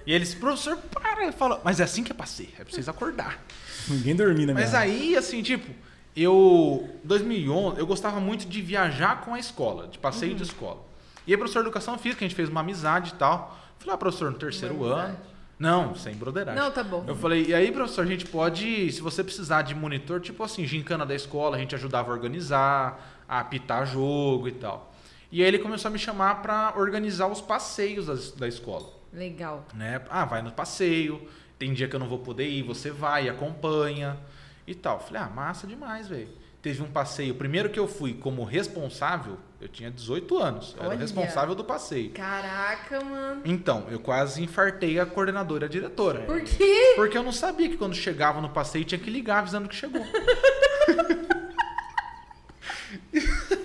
E 0.05 0.13
eles, 0.13 0.33
professor, 0.35 0.77
para. 0.93 1.25
Eu 1.25 1.33
falo, 1.33 1.59
mas 1.63 1.79
é 1.79 1.83
assim 1.83 2.03
que 2.03 2.11
é 2.11 2.15
pra 2.15 2.25
ser, 2.25 2.49
é 2.59 2.63
pra 2.63 2.71
vocês 2.73 2.87
acordar. 2.89 3.43
Ninguém 3.95 4.15
dormia 4.15 4.45
na 4.47 4.53
minha 4.53 4.65
Mas 4.65 4.73
aí, 4.75 5.15
assim, 5.17 5.41
tipo, 5.41 5.69
eu. 6.15 6.89
2011, 7.03 7.79
eu 7.79 7.87
gostava 7.87 8.19
muito 8.19 8.45
de 8.47 8.61
viajar 8.61 9.21
com 9.21 9.33
a 9.33 9.39
escola, 9.39 9.87
de 9.87 9.97
passeio 9.97 10.31
Uhum. 10.31 10.37
de 10.37 10.43
escola. 10.43 10.79
E 11.27 11.31
aí, 11.33 11.37
professor 11.37 11.61
de 11.61 11.67
educação 11.67 11.97
física, 11.97 12.23
a 12.23 12.27
gente 12.27 12.35
fez 12.35 12.49
uma 12.49 12.61
amizade 12.61 13.11
e 13.11 13.15
tal. 13.15 13.57
Falei, 13.77 13.93
ah, 13.95 13.97
professor, 13.97 14.31
no 14.31 14.37
terceiro 14.37 14.75
Uma 14.75 14.85
ano. 14.87 14.95
amizade. 15.01 15.29
Não, 15.59 15.93
sem 15.93 16.15
broderagem. 16.15 16.61
Não, 16.61 16.71
tá 16.71 16.81
bom. 16.83 17.03
Eu 17.05 17.15
falei, 17.17 17.47
e 17.47 17.53
aí, 17.53 17.69
professor, 17.71 18.03
a 18.03 18.07
gente 18.07 18.25
pode, 18.25 18.89
se 18.93 19.01
você 19.01 19.21
precisar 19.21 19.61
de 19.63 19.75
monitor, 19.75 20.21
tipo 20.21 20.41
assim, 20.41 20.65
gincana 20.65 21.05
da 21.05 21.13
escola, 21.13 21.57
a 21.57 21.59
gente 21.59 21.75
ajudava 21.75 22.09
a 22.09 22.13
organizar, 22.13 23.23
a 23.27 23.39
apitar 23.41 23.85
jogo 23.85 24.47
e 24.47 24.53
tal. 24.53 24.93
E 25.29 25.41
aí 25.41 25.47
ele 25.47 25.59
começou 25.59 25.89
a 25.89 25.91
me 25.91 25.99
chamar 25.99 26.41
pra 26.41 26.73
organizar 26.77 27.27
os 27.27 27.41
passeios 27.41 28.05
das- 28.07 28.31
da 28.31 28.47
escola 28.47 28.87
Legal. 29.13 29.65
né? 29.73 30.01
Ah, 30.09 30.23
vai 30.23 30.41
no 30.41 30.51
passeio, 30.51 31.27
tem 31.59 31.73
dia 31.73 31.89
que 31.89 31.95
eu 31.95 31.99
não 31.99 32.07
vou 32.07 32.19
poder 32.19 32.47
ir, 32.47 32.63
você 32.63 32.89
vai, 32.89 33.27
acompanha 33.27 34.17
e 34.65 34.73
tal. 34.73 34.99
Falei, 34.99 35.21
ah, 35.21 35.29
massa 35.29 35.67
demais, 35.67 36.07
velho. 36.07 36.29
Teve 36.61 36.81
um 36.81 36.91
passeio, 36.91 37.35
primeiro 37.35 37.69
que 37.69 37.79
eu 37.79 37.87
fui 37.87 38.13
como 38.13 38.43
responsável, 38.43 39.37
eu 39.61 39.69
tinha 39.69 39.89
18 39.89 40.37
anos, 40.37 40.75
eu 40.77 40.85
era 40.85 40.95
responsável 40.95 41.55
do 41.55 41.63
passeio. 41.63 42.11
Caraca, 42.11 43.01
mano. 43.01 43.41
Então, 43.45 43.87
eu 43.89 43.99
quase 43.99 44.43
infartei 44.43 44.99
a 44.99 45.05
coordenadora 45.05 45.65
e 45.65 45.67
a 45.67 45.69
diretora. 45.69 46.21
Por 46.21 46.41
quê? 46.41 46.93
Porque 46.95 47.17
eu 47.17 47.23
não 47.23 47.31
sabia 47.31 47.69
que 47.69 47.77
quando 47.77 47.95
chegava 47.95 48.41
no 48.41 48.49
passeio 48.49 48.83
tinha 48.83 48.99
que 48.99 49.09
ligar 49.09 49.39
avisando 49.39 49.69
que 49.69 49.75
chegou. 49.75 50.05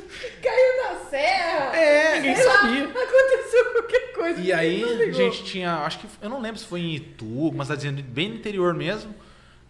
Caiu 0.45 0.83
na 0.95 1.05
serra. 1.11 1.77
É, 1.77 2.17
Ninguém 2.17 2.37
Sei 2.37 2.47
lá, 2.47 2.53
sabia. 2.61 2.85
Aconteceu 2.85 3.73
qualquer 3.73 4.13
coisa. 4.13 4.41
E 4.41 4.53
aí, 4.53 4.85
a 5.09 5.13
gente 5.13 5.45
tinha, 5.45 5.75
acho 5.79 5.99
que, 6.01 6.09
eu 6.21 6.29
não 6.29 6.41
lembro 6.41 6.59
se 6.61 6.67
foi 6.67 6.81
em 6.81 6.95
Itu, 6.95 7.53
mas 7.55 7.69
tá 7.69 7.75
dizendo 7.75 8.03
bem 8.03 8.29
no 8.29 8.35
interior 8.37 8.75
mesmo. 8.75 9.15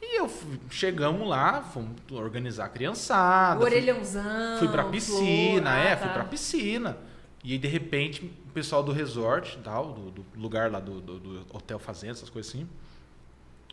E 0.02 0.18
eu 0.18 0.28
fui- 0.28 0.58
chegamos 0.70 1.26
lá, 1.28 1.62
fomos 1.62 1.92
organizar 2.12 2.66
a 2.66 2.68
criançada. 2.68 3.58
O 3.58 3.62
fui- 3.62 3.70
orelhãozão. 3.70 4.58
Fui 4.58 4.68
pra 4.68 4.84
piscina, 4.84 5.70
flor, 5.70 5.86
é, 5.86 5.92
ah, 5.92 5.96
fui 5.96 6.08
tá. 6.08 6.12
pra 6.14 6.24
piscina. 6.24 6.98
E 7.42 7.52
aí, 7.52 7.58
de 7.58 7.68
repente, 7.68 8.24
o 8.48 8.52
pessoal 8.52 8.82
do 8.82 8.92
resort, 8.92 9.58
tal, 9.62 9.92
do, 9.92 10.10
do 10.10 10.24
lugar 10.36 10.70
lá 10.70 10.80
do, 10.80 11.00
do- 11.00 11.18
do 11.18 11.46
hotel 11.56 11.78
fazenda, 11.78 12.12
essas 12.12 12.30
coisas 12.30 12.52
assim. 12.52 12.68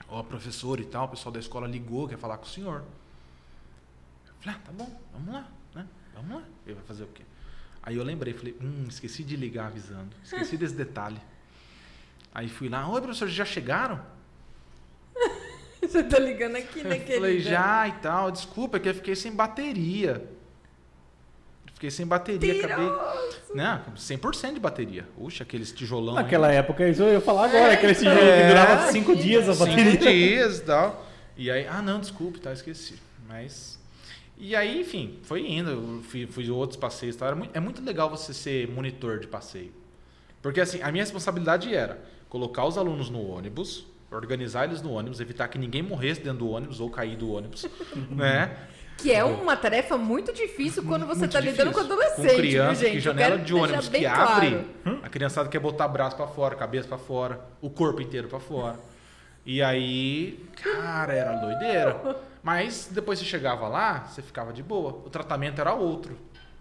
Ó, 0.10 0.22
professor 0.24 0.80
e 0.80 0.86
tal, 0.86 1.06
o 1.06 1.10
pessoal 1.10 1.32
da 1.32 1.40
escola 1.40 1.68
ligou, 1.68 2.08
quer 2.08 2.18
falar 2.18 2.38
com 2.38 2.46
o 2.46 2.50
senhor. 2.50 2.84
Eu 4.28 4.34
falei, 4.42 4.60
ah, 4.60 4.66
tá 4.66 4.72
bom, 4.74 4.90
vamos 5.14 5.34
lá? 5.34 5.48
Vamos 6.22 6.42
lá. 6.42 6.44
Ele 6.66 6.76
vai 6.76 6.84
fazer 6.86 7.04
o 7.04 7.08
quê? 7.08 7.24
Aí 7.84 7.96
eu 7.98 8.04
lembrei, 8.04 8.34
falei, 8.34 8.56
hum, 8.62 8.86
esqueci 8.88 9.24
de 9.24 9.36
ligar 9.36 9.68
avisando. 9.68 10.10
Esqueci 10.24 10.56
desse 10.58 10.76
detalhe. 10.76 11.18
Aí 12.34 12.48
fui 12.48 12.70
lá, 12.70 12.88
oi, 12.88 13.02
professor, 13.02 13.28
já 13.28 13.44
chegaram? 13.46 14.00
Você 15.82 16.04
tá 16.04 16.20
ligando 16.20 16.56
aqui, 16.58 16.84
né, 16.84 16.96
Eu 16.96 17.00
querida? 17.00 17.16
falei, 17.16 17.40
já 17.40 17.88
e 17.88 17.92
tal, 17.94 18.32
desculpa, 18.32 18.78
é 18.78 18.80
que 18.80 18.90
eu 18.90 18.94
fiquei 18.96 19.16
sem 19.16 19.32
bateria. 19.32 20.24
Fiquei 21.74 21.90
sem 21.90 22.06
bateria, 22.06 22.64
acabei. 22.64 22.86
Mentiroso. 22.86 23.42
Não, 23.56 23.84
100% 23.98 24.54
de 24.54 24.60
bateria. 24.60 25.08
Uxa, 25.18 25.42
aqueles 25.44 25.72
tijolão. 25.72 26.14
Naquela 26.14 26.52
hein? 26.52 26.60
época, 26.60 26.88
isso 26.88 27.02
eu 27.02 27.14
ia 27.14 27.22
falar 27.22 27.46
agora, 27.46 27.72
É, 27.72 27.74
aquele 27.74 27.96
tijolo 27.96 28.16
que 28.20 28.24
É, 28.24 28.48
durava 28.50 28.92
cinco 28.92 29.12
imagina. 29.14 29.28
dias 29.28 29.50
a 29.50 29.54
Cinco 29.56 29.66
bateria. 29.66 29.98
dias 29.98 30.60
e 30.60 30.62
tal. 30.62 31.08
E 31.36 31.50
aí, 31.50 31.66
ah, 31.68 31.82
não, 31.82 32.00
desculpe, 32.00 32.40
tá, 32.40 32.54
esqueci. 32.54 33.00
Mas. 33.28 33.81
E 34.44 34.56
aí, 34.56 34.82
enfim, 34.82 35.20
foi 35.22 35.48
indo. 35.48 35.70
Eu 35.70 36.02
fui, 36.04 36.26
fui 36.26 36.50
outros 36.50 36.76
passeios 36.78 37.16
e 37.16 37.20
tal. 37.20 37.28
Era 37.28 37.36
muito- 37.38 37.56
é 37.56 37.60
muito 37.60 37.84
legal 37.84 38.10
você 38.10 38.34
ser 38.34 38.68
monitor 38.68 39.20
de 39.20 39.28
passeio. 39.28 39.72
Porque 40.42 40.60
assim, 40.60 40.82
a 40.82 40.92
minha 40.92 41.04
responsabilidade 41.04 41.74
era 41.74 42.00
colocar 42.28 42.66
os 42.66 42.76
alunos 42.76 43.08
no 43.12 43.22
ônibus, 43.30 43.86
organizar 44.12 44.64
eles 44.66 44.82
no 44.82 44.94
ônibus, 44.94 45.20
evitar 45.20 45.48
que 45.48 45.60
ninguém 45.60 45.84
morresse 45.84 46.22
dentro 46.22 46.40
do 46.40 46.50
ônibus 46.50 46.80
ou 46.80 46.90
cair 46.90 47.16
do 47.16 47.32
ônibus, 47.32 47.68
né? 48.10 48.58
Que 48.98 49.12
é 49.12 49.24
uma 49.24 49.56
tarefa 49.56 49.96
muito 49.98 50.34
difícil 50.34 50.84
quando 50.84 51.06
você 51.06 51.20
Muito 51.22 51.32
tá 51.34 51.40
lidando 51.40 51.72
com 51.72 51.80
adolescente, 51.80 52.28
Com 52.32 52.36
criança, 52.36 52.74
viu, 52.74 52.82
gente? 52.82 52.92
que 52.94 53.00
janela 53.00 53.38
de 53.38 53.54
ônibus 53.54 53.90
que 53.90 54.06
abre, 54.06 54.60
claro. 54.84 55.00
a 55.04 55.10
criançada 55.10 55.50
quer 55.50 55.60
botar 55.60 55.88
braço 55.88 56.16
pra 56.16 56.28
fora, 56.28 56.56
cabeça 56.56 56.88
pra 56.88 56.98
fora, 56.98 57.40
o 57.62 57.70
corpo 57.70 58.02
inteiro 58.02 58.28
pra 58.28 58.40
fora. 58.40 58.80
E 59.46 59.62
aí, 59.62 60.40
cara, 60.62 61.14
era 61.14 61.36
doideira. 61.36 62.18
Mas 62.44 62.90
depois 62.92 63.20
você 63.20 63.26
chegava 63.26 63.68
lá, 63.68 64.06
você 64.06 64.22
ficava 64.22 64.52
de 64.52 64.64
boa. 64.64 64.94
O 65.06 65.10
tratamento 65.10 65.60
era 65.62 65.74
outro, 65.74 66.18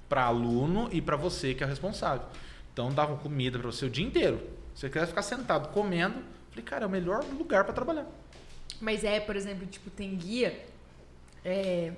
Pra 0.09 0.25
aluno 0.25 0.89
e 0.93 1.01
pra 1.01 1.17
você 1.17 1.55
que 1.55 1.63
é 1.63 1.67
o 1.67 1.69
responsável. 1.69 2.27
Então 2.73 2.93
davam 2.93 3.17
comida 3.17 3.59
pra 3.59 3.71
você 3.71 3.87
o 3.87 3.91
dia 3.91 4.05
inteiro. 4.05 4.41
Você 4.75 4.89
queria 4.89 5.07
ficar 5.07 5.23
sentado 5.23 5.69
comendo, 5.69 6.17
falei, 6.51 6.65
cara, 6.65 6.85
é 6.85 6.87
o 6.87 6.91
melhor 6.91 7.25
lugar 7.25 7.65
pra 7.65 7.73
trabalhar. 7.73 8.07
Mas 8.81 9.05
é, 9.05 9.21
por 9.21 9.37
exemplo, 9.37 9.67
tipo, 9.67 9.89
tem 9.91 10.17
guia. 10.17 10.67
é, 11.45 11.93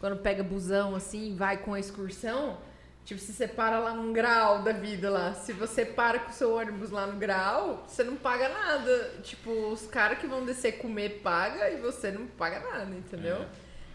quando 0.00 0.16
pega 0.16 0.42
busão 0.42 0.96
assim, 0.96 1.36
vai 1.36 1.58
com 1.58 1.74
a 1.74 1.80
excursão. 1.80 2.58
Tipo, 3.04 3.20
se 3.20 3.32
você 3.32 3.48
para 3.48 3.80
lá 3.80 3.94
num 3.94 4.12
grau 4.12 4.62
da 4.62 4.72
vida 4.72 5.10
lá. 5.10 5.34
Se 5.34 5.52
você 5.52 5.84
para 5.84 6.20
com 6.20 6.30
o 6.30 6.32
seu 6.32 6.54
ônibus 6.54 6.90
lá 6.90 7.06
no 7.06 7.18
grau, 7.18 7.84
você 7.86 8.04
não 8.04 8.14
paga 8.14 8.48
nada. 8.48 9.14
Tipo, 9.22 9.50
os 9.72 9.86
caras 9.86 10.18
que 10.18 10.26
vão 10.26 10.44
descer 10.44 10.78
comer 10.78 11.20
paga 11.22 11.68
e 11.70 11.80
você 11.80 12.12
não 12.12 12.26
paga 12.26 12.60
nada, 12.60 12.94
entendeu? 12.94 13.44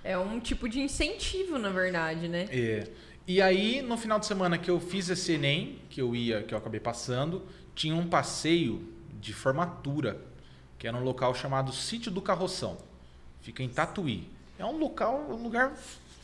É. 0.04 0.18
um 0.18 0.40
tipo 0.40 0.68
de 0.68 0.82
incentivo, 0.82 1.58
na 1.58 1.70
verdade, 1.70 2.28
né? 2.28 2.48
É. 2.50 2.88
E 3.26 3.42
aí, 3.42 3.82
no 3.82 3.98
final 3.98 4.20
de 4.20 4.26
semana 4.26 4.58
que 4.58 4.70
eu 4.70 4.80
fiz 4.80 5.10
esse 5.10 5.34
Enem, 5.34 5.80
que 5.90 6.02
eu 6.02 6.16
ia, 6.16 6.44
que 6.44 6.54
eu 6.54 6.58
acabei 6.58 6.80
passando, 6.80 7.46
tinha 7.76 7.96
um 7.96 8.08
passeio 8.08 8.94
de 9.20 9.34
formatura, 9.34 10.20
que 10.78 10.88
era 10.88 10.96
um 10.96 11.04
local 11.04 11.34
chamado 11.34 11.74
Sítio 11.74 12.12
do 12.12 12.22
Carroção. 12.22 12.78
Fica 13.42 13.64
em 13.64 13.70
Tatuí. 13.70 14.30
É 14.58 14.66
um 14.66 14.78
local, 14.78 15.28
um 15.30 15.44
lugar 15.44 15.74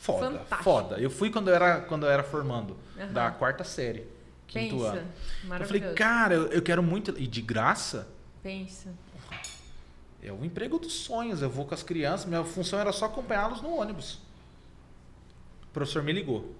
foda, 0.04 0.26
Fantástico. 0.30 0.62
foda. 0.62 1.00
Eu 1.00 1.10
fui 1.10 1.30
quando 1.30 1.48
eu 1.48 1.54
era, 1.54 1.80
quando 1.80 2.04
eu 2.04 2.10
era 2.10 2.22
formando, 2.22 2.76
Aham. 2.98 3.12
da 3.12 3.30
quarta 3.30 3.64
série, 3.64 4.06
quinto 4.46 4.76
Pensa. 4.76 4.88
ano. 4.92 5.08
Eu 5.60 5.66
falei, 5.66 5.94
cara, 5.94 6.34
eu, 6.34 6.46
eu 6.48 6.62
quero 6.62 6.82
muito 6.82 7.14
e 7.18 7.26
de 7.26 7.40
graça. 7.40 8.06
Pensa. 8.42 8.90
É 10.22 10.32
o 10.32 10.44
emprego 10.44 10.78
dos 10.78 10.92
sonhos. 10.92 11.42
Eu 11.42 11.50
vou 11.50 11.64
com 11.66 11.74
as 11.74 11.82
crianças. 11.82 12.26
Minha 12.26 12.44
função 12.44 12.78
era 12.78 12.92
só 12.92 13.06
acompanhá-los 13.06 13.60
no 13.60 13.76
ônibus. 13.76 14.18
O 15.64 15.72
professor 15.72 16.02
me 16.02 16.12
ligou. 16.12 16.54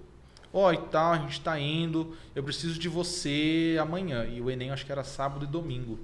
Ó, 0.53 0.71
e 0.71 0.77
tal, 0.77 1.13
a 1.13 1.17
gente 1.17 1.41
tá 1.41 1.59
indo, 1.59 2.15
eu 2.33 2.41
preciso 2.43 2.79
de 2.79 2.87
você 2.87 3.77
amanhã. 3.79 4.25
E 4.25 4.39
o 4.39 4.49
Enem 4.49 4.71
acho 4.71 4.85
que 4.85 4.91
era 4.91 5.03
sábado 5.03 5.43
e 5.45 5.47
domingo. 5.47 5.99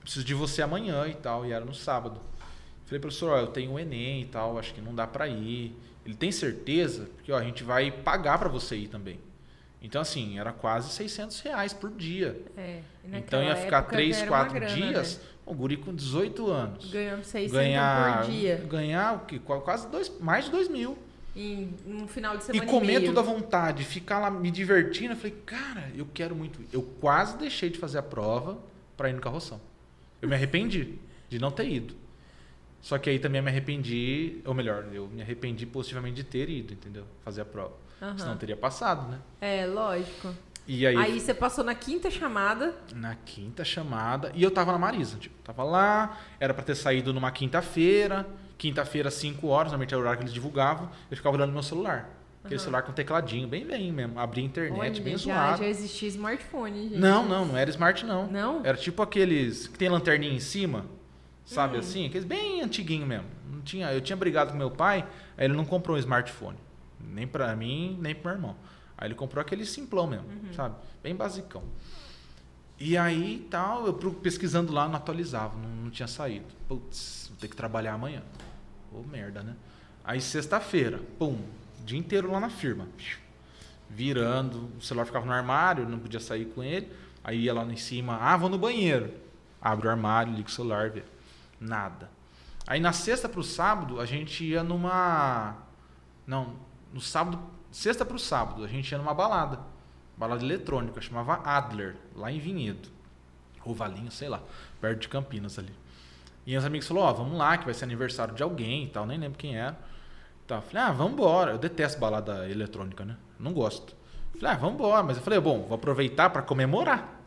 Preciso 0.00 0.24
de 0.24 0.34
você 0.34 0.62
amanhã 0.62 1.06
e 1.08 1.14
tal, 1.14 1.44
e 1.44 1.52
era 1.52 1.64
no 1.64 1.74
sábado. 1.74 2.20
Falei, 2.86 3.00
professor, 3.00 3.30
ó, 3.32 3.38
eu 3.38 3.48
tenho 3.48 3.72
o 3.72 3.78
Enem 3.78 4.22
e 4.22 4.26
tal, 4.26 4.58
acho 4.58 4.72
que 4.74 4.80
não 4.80 4.94
dá 4.94 5.06
pra 5.06 5.26
ir. 5.26 5.74
Ele 6.04 6.14
tem 6.14 6.32
certeza? 6.32 7.08
Porque 7.16 7.30
ó, 7.32 7.38
a 7.38 7.42
gente 7.44 7.62
vai 7.62 7.90
pagar 7.90 8.38
pra 8.38 8.48
você 8.48 8.76
ir 8.76 8.88
também. 8.88 9.18
Então, 9.80 10.00
assim, 10.00 10.38
era 10.38 10.52
quase 10.52 10.92
600 10.92 11.40
reais 11.40 11.72
por 11.72 11.90
dia. 11.90 12.40
É, 12.56 12.80
e 13.04 13.16
Então 13.16 13.42
ia 13.42 13.56
ficar 13.56 13.78
época 13.78 13.92
3, 13.96 14.16
já 14.16 14.22
era 14.22 14.30
uma 14.30 14.38
4 14.44 14.54
grana, 14.60 14.74
dias. 14.74 15.16
né? 15.18 15.24
O 15.44 15.54
guri 15.54 15.76
com 15.76 15.92
18 15.92 16.48
anos. 16.50 16.90
Ganhando 16.90 17.24
600 17.24 17.52
Ganhar, 17.52 18.22
por 18.22 18.30
dia. 18.30 18.56
ganhar 18.68 19.14
o 19.16 19.26
quê? 19.26 19.40
Qua- 19.40 19.60
quase 19.60 19.88
dois, 19.88 20.08
mais 20.20 20.44
de 20.44 20.52
2 20.52 20.68
mil. 20.68 20.96
Em 21.34 21.74
um 21.86 22.06
final 22.06 22.36
de 22.36 22.42
E 22.44 22.46
semana 22.46 22.70
comer 22.70 22.86
meio. 22.98 23.06
tudo 23.06 23.18
à 23.18 23.22
vontade, 23.22 23.84
ficar 23.84 24.18
lá 24.20 24.30
me 24.30 24.50
divertindo. 24.52 25.14
Eu 25.14 25.16
falei, 25.16 25.34
cara, 25.44 25.90
eu 25.96 26.06
quero 26.14 26.36
muito. 26.36 26.60
Eu 26.72 26.82
quase 27.00 27.36
deixei 27.38 27.70
de 27.70 27.78
fazer 27.78 27.98
a 27.98 28.02
prova 28.02 28.58
pra 28.96 29.08
ir 29.08 29.14
no 29.14 29.20
carroção. 29.20 29.60
Eu 30.20 30.28
me 30.28 30.34
arrependi 30.36 30.94
de 31.28 31.38
não 31.40 31.50
ter 31.50 31.68
ido. 31.68 31.94
Só 32.82 32.98
que 32.98 33.08
aí 33.08 33.18
também 33.18 33.40
me 33.40 33.48
arrependi, 33.48 34.40
ou 34.44 34.52
melhor, 34.52 34.84
eu 34.92 35.06
me 35.06 35.22
arrependi 35.22 35.64
positivamente 35.64 36.16
de 36.16 36.24
ter 36.24 36.50
ido, 36.50 36.74
entendeu? 36.74 37.04
Fazer 37.24 37.40
a 37.42 37.44
prova. 37.44 37.72
Aham. 38.02 38.18
Senão 38.18 38.36
teria 38.36 38.56
passado, 38.56 39.08
né? 39.08 39.18
É, 39.40 39.64
lógico. 39.64 40.34
E 40.66 40.86
aí, 40.86 40.96
Aí 40.96 41.20
você 41.20 41.32
passou 41.32 41.62
na 41.64 41.74
quinta 41.74 42.10
chamada. 42.10 42.74
na 42.94 43.14
quinta 43.14 43.64
chamada, 43.64 44.30
e 44.34 44.42
eu 44.42 44.50
tava 44.50 44.72
na 44.72 44.78
Marisa, 44.78 45.16
tipo, 45.16 45.34
tava 45.42 45.62
lá, 45.64 46.18
era 46.40 46.52
pra 46.52 46.62
ter 46.64 46.74
saído 46.74 47.12
numa 47.12 47.30
quinta-feira, 47.32 48.26
quinta-feira, 48.58 49.10
5 49.10 49.46
horas, 49.48 49.72
normalmente 49.72 49.92
era 49.94 49.98
o 49.98 50.00
horário 50.02 50.18
que 50.18 50.24
eles 50.24 50.34
divulgavam, 50.34 50.88
eu 51.10 51.16
ficava 51.16 51.36
olhando 51.36 51.52
meu 51.52 51.62
celular. 51.62 52.10
Aquele 52.44 52.56
Aham. 52.56 52.64
celular 52.64 52.82
com 52.82 52.92
tecladinho, 52.92 53.46
bem 53.46 53.64
bem 53.64 53.92
mesmo, 53.92 54.18
abria 54.18 54.44
internet, 54.44 54.78
Olha, 54.80 54.90
bem 55.02 55.16
já, 55.16 55.18
zoado. 55.18 55.58
já 55.62 55.68
existia 55.68 56.08
smartphone, 56.08 56.88
gente. 56.88 56.98
Não, 56.98 57.24
não, 57.28 57.44
não 57.44 57.56
era 57.56 57.70
smart 57.70 58.04
não. 58.04 58.26
Não? 58.28 58.60
Era 58.64 58.76
tipo 58.76 59.00
aqueles 59.02 59.68
que 59.68 59.78
tem 59.78 59.88
lanterninha 59.88 60.32
em 60.34 60.40
cima, 60.40 60.86
sabe 61.44 61.76
Hum. 61.76 61.80
assim? 61.80 62.06
Aqueles 62.06 62.24
bem 62.26 62.62
antiguinho 62.62 63.06
mesmo. 63.06 63.26
Não 63.50 63.60
tinha, 63.62 63.92
eu 63.92 64.00
tinha 64.00 64.16
brigado 64.16 64.52
com 64.52 64.56
meu 64.58 64.70
pai, 64.70 65.06
aí 65.36 65.44
ele 65.44 65.54
não 65.54 65.64
comprou 65.64 65.96
um 65.96 65.98
smartphone. 66.00 66.58
Nem 67.00 67.26
pra 67.26 67.54
mim, 67.56 67.98
nem 68.00 68.14
pro 68.14 68.24
meu 68.24 68.34
irmão. 68.34 68.56
Aí 68.96 69.08
ele 69.08 69.14
comprou 69.14 69.40
aquele 69.42 69.64
simplão 69.66 70.06
mesmo, 70.06 70.26
Uhum. 70.26 70.52
sabe? 70.54 70.76
Bem 71.02 71.14
basicão. 71.14 71.62
E 72.78 72.96
aí 72.96 73.46
tal, 73.50 73.86
eu 73.86 73.92
pesquisando 73.94 74.72
lá, 74.72 74.88
não 74.88 74.96
atualizava, 74.96 75.56
não, 75.56 75.68
não 75.84 75.90
tinha 75.90 76.08
saído. 76.08 76.46
Putz, 76.68 77.26
vou 77.28 77.38
ter 77.38 77.48
que 77.48 77.56
trabalhar 77.56 77.92
amanhã. 77.94 78.22
Ô 78.92 79.02
merda, 79.02 79.42
né? 79.42 79.54
Aí 80.04 80.20
sexta-feira, 80.20 81.00
pum, 81.18 81.38
dia 81.84 81.98
inteiro 81.98 82.30
lá 82.30 82.40
na 82.40 82.50
firma. 82.50 82.88
Virando, 83.88 84.70
o 84.78 84.80
celular 84.82 85.04
ficava 85.04 85.26
no 85.26 85.32
armário, 85.32 85.88
não 85.88 85.98
podia 85.98 86.18
sair 86.20 86.46
com 86.46 86.62
ele. 86.62 86.90
Aí 87.22 87.42
ia 87.42 87.52
lá 87.54 87.64
em 87.64 87.76
cima, 87.76 88.16
ah, 88.20 88.36
vou 88.36 88.48
no 88.48 88.58
banheiro. 88.58 89.12
Abre 89.60 89.86
o 89.86 89.90
armário, 89.90 90.32
liga 90.34 90.48
o 90.48 90.50
celular, 90.50 90.90
vê. 90.90 91.02
Nada. 91.62 92.10
Aí 92.66 92.80
na 92.80 92.92
sexta 92.92 93.28
pro 93.28 93.42
sábado, 93.42 94.00
a 94.00 94.06
gente 94.06 94.44
ia 94.44 94.62
numa. 94.62 95.56
Não, 96.26 96.54
no 96.92 97.00
sábado. 97.00 97.38
Sexta 97.70 98.04
pro 98.04 98.18
sábado, 98.18 98.64
a 98.64 98.68
gente 98.68 98.90
ia 98.90 98.98
numa 98.98 99.14
balada. 99.14 99.60
Balada 100.16 100.44
eletrônica, 100.44 101.00
chamava 101.00 101.40
Adler, 101.44 101.96
lá 102.14 102.30
em 102.30 102.38
Vinhedo. 102.38 102.88
Ou 103.64 103.74
Valinho, 103.74 104.10
sei 104.10 104.28
lá, 104.28 104.42
perto 104.80 105.00
de 105.00 105.08
Campinas 105.08 105.58
ali. 105.58 105.72
E 106.44 106.56
os 106.56 106.64
amigos 106.64 106.86
falaram, 106.86 107.06
ó, 107.06 107.12
vamos 107.12 107.38
lá, 107.38 107.56
que 107.56 107.64
vai 107.64 107.72
ser 107.72 107.84
aniversário 107.84 108.34
de 108.34 108.42
alguém 108.42 108.84
e 108.84 108.88
tal, 108.88 109.06
nem 109.06 109.18
lembro 109.18 109.38
quem 109.38 109.56
era. 109.56 109.78
Eu 110.48 110.60
falei, 110.60 110.82
ah, 110.82 110.92
vamos 110.92 111.12
embora. 111.14 111.52
Eu 111.52 111.58
detesto 111.58 111.98
balada 111.98 112.48
eletrônica, 112.50 113.04
né? 113.04 113.16
Não 113.38 113.54
gosto. 113.54 113.96
Falei, 114.38 114.54
ah, 114.54 114.58
vamos 114.58 114.74
embora. 114.74 115.02
Mas 115.02 115.16
eu 115.16 115.22
falei, 115.22 115.40
bom, 115.40 115.62
vou 115.62 115.76
aproveitar 115.76 116.28
para 116.28 116.42
comemorar. 116.42 117.20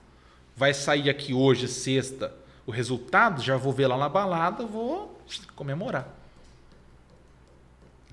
Vai 0.56 0.74
sair 0.74 1.10
aqui 1.10 1.34
hoje, 1.34 1.68
sexta, 1.68 2.32
o 2.66 2.72
resultado, 2.72 3.42
já 3.42 3.58
vou 3.58 3.72
ver 3.74 3.88
lá 3.88 3.98
na 3.98 4.10
balada, 4.10 4.66
vou 4.66 5.20
comemorar. 5.56 6.08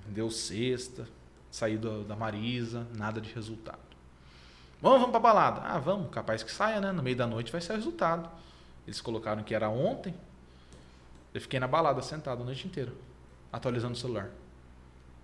Deu 0.07 0.31
sexta, 0.31 1.07
saí 1.51 1.77
do- 1.79 2.05
da 2.05 2.15
Marisa, 2.17 2.87
nada 2.97 3.21
de 3.21 3.33
resultado. 3.33 3.79
Vamos, 4.81 4.99
vamos 4.99 5.13
pra 5.13 5.21
balada. 5.21 5.61
Ah, 5.63 5.79
vamos, 5.79 6.11
capaz 6.11 6.43
que 6.43 6.51
saia, 6.51 6.81
né? 6.81 6.93
No 6.93 7.03
meio 7.03 7.17
da 7.17 7.27
noite 7.27 7.53
vai 7.53 7.61
sair 7.61 7.77
o 7.77 7.79
resultado. 7.79 8.29
Eles 8.87 9.01
colocaram 9.01 9.43
que 9.43 9.55
era 9.55 9.69
ontem. 9.69 10.15
Eu 11.33 11.41
fiquei 11.41 11.61
na 11.61 11.69
balada 11.69 12.03
sentado 12.03 12.43
a 12.43 12.45
noite 12.45 12.67
inteira, 12.67 12.93
atualizando 13.53 13.95
o 13.95 13.97
celular. 13.97 14.29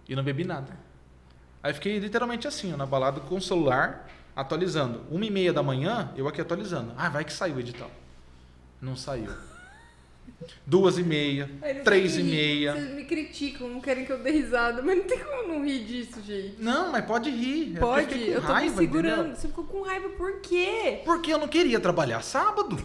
E 0.08 0.14
não 0.16 0.22
bebi 0.22 0.44
nada. 0.44 0.72
Aí 1.62 1.74
fiquei 1.74 1.98
literalmente 1.98 2.46
assim, 2.46 2.72
na 2.76 2.86
balada 2.86 3.20
com 3.20 3.34
o 3.36 3.42
celular, 3.42 4.08
atualizando. 4.34 5.02
Uma 5.10 5.26
e 5.26 5.30
meia 5.30 5.52
da 5.52 5.62
manhã, 5.62 6.12
eu 6.16 6.28
aqui 6.28 6.40
atualizando. 6.40 6.94
Ah, 6.96 7.08
vai 7.10 7.24
que 7.24 7.32
saiu 7.32 7.56
o 7.56 7.60
edital. 7.60 7.90
Não 8.80 8.96
saiu. 8.96 9.28
Duas 10.66 10.98
e 10.98 11.02
meia, 11.02 11.50
três 11.84 12.16
e 12.16 12.22
meia. 12.22 12.72
Vocês 12.74 12.90
me 12.94 13.04
criticam, 13.04 13.68
não 13.68 13.80
querem 13.80 14.04
que 14.04 14.12
eu 14.12 14.22
dê 14.22 14.30
risada, 14.30 14.82
mas 14.82 14.96
não 14.98 15.04
tem 15.04 15.18
como 15.18 15.48
não 15.48 15.64
rir 15.64 15.84
disso, 15.84 16.22
gente. 16.22 16.54
Não, 16.62 16.92
mas 16.92 17.04
pode 17.04 17.28
rir. 17.30 17.76
Pode, 17.78 18.06
com 18.14 18.14
eu 18.20 18.40
tô 18.42 18.46
me 18.48 18.52
raiva, 18.52 18.76
segurando. 18.76 19.20
entendeu? 19.20 19.36
Você 19.36 19.48
ficou 19.48 19.64
com 19.64 19.82
raiva 19.82 20.08
por 20.10 20.40
quê? 20.40 21.00
Porque 21.04 21.32
eu 21.32 21.38
não 21.38 21.48
queria 21.48 21.80
trabalhar 21.80 22.22
sábado. 22.22 22.78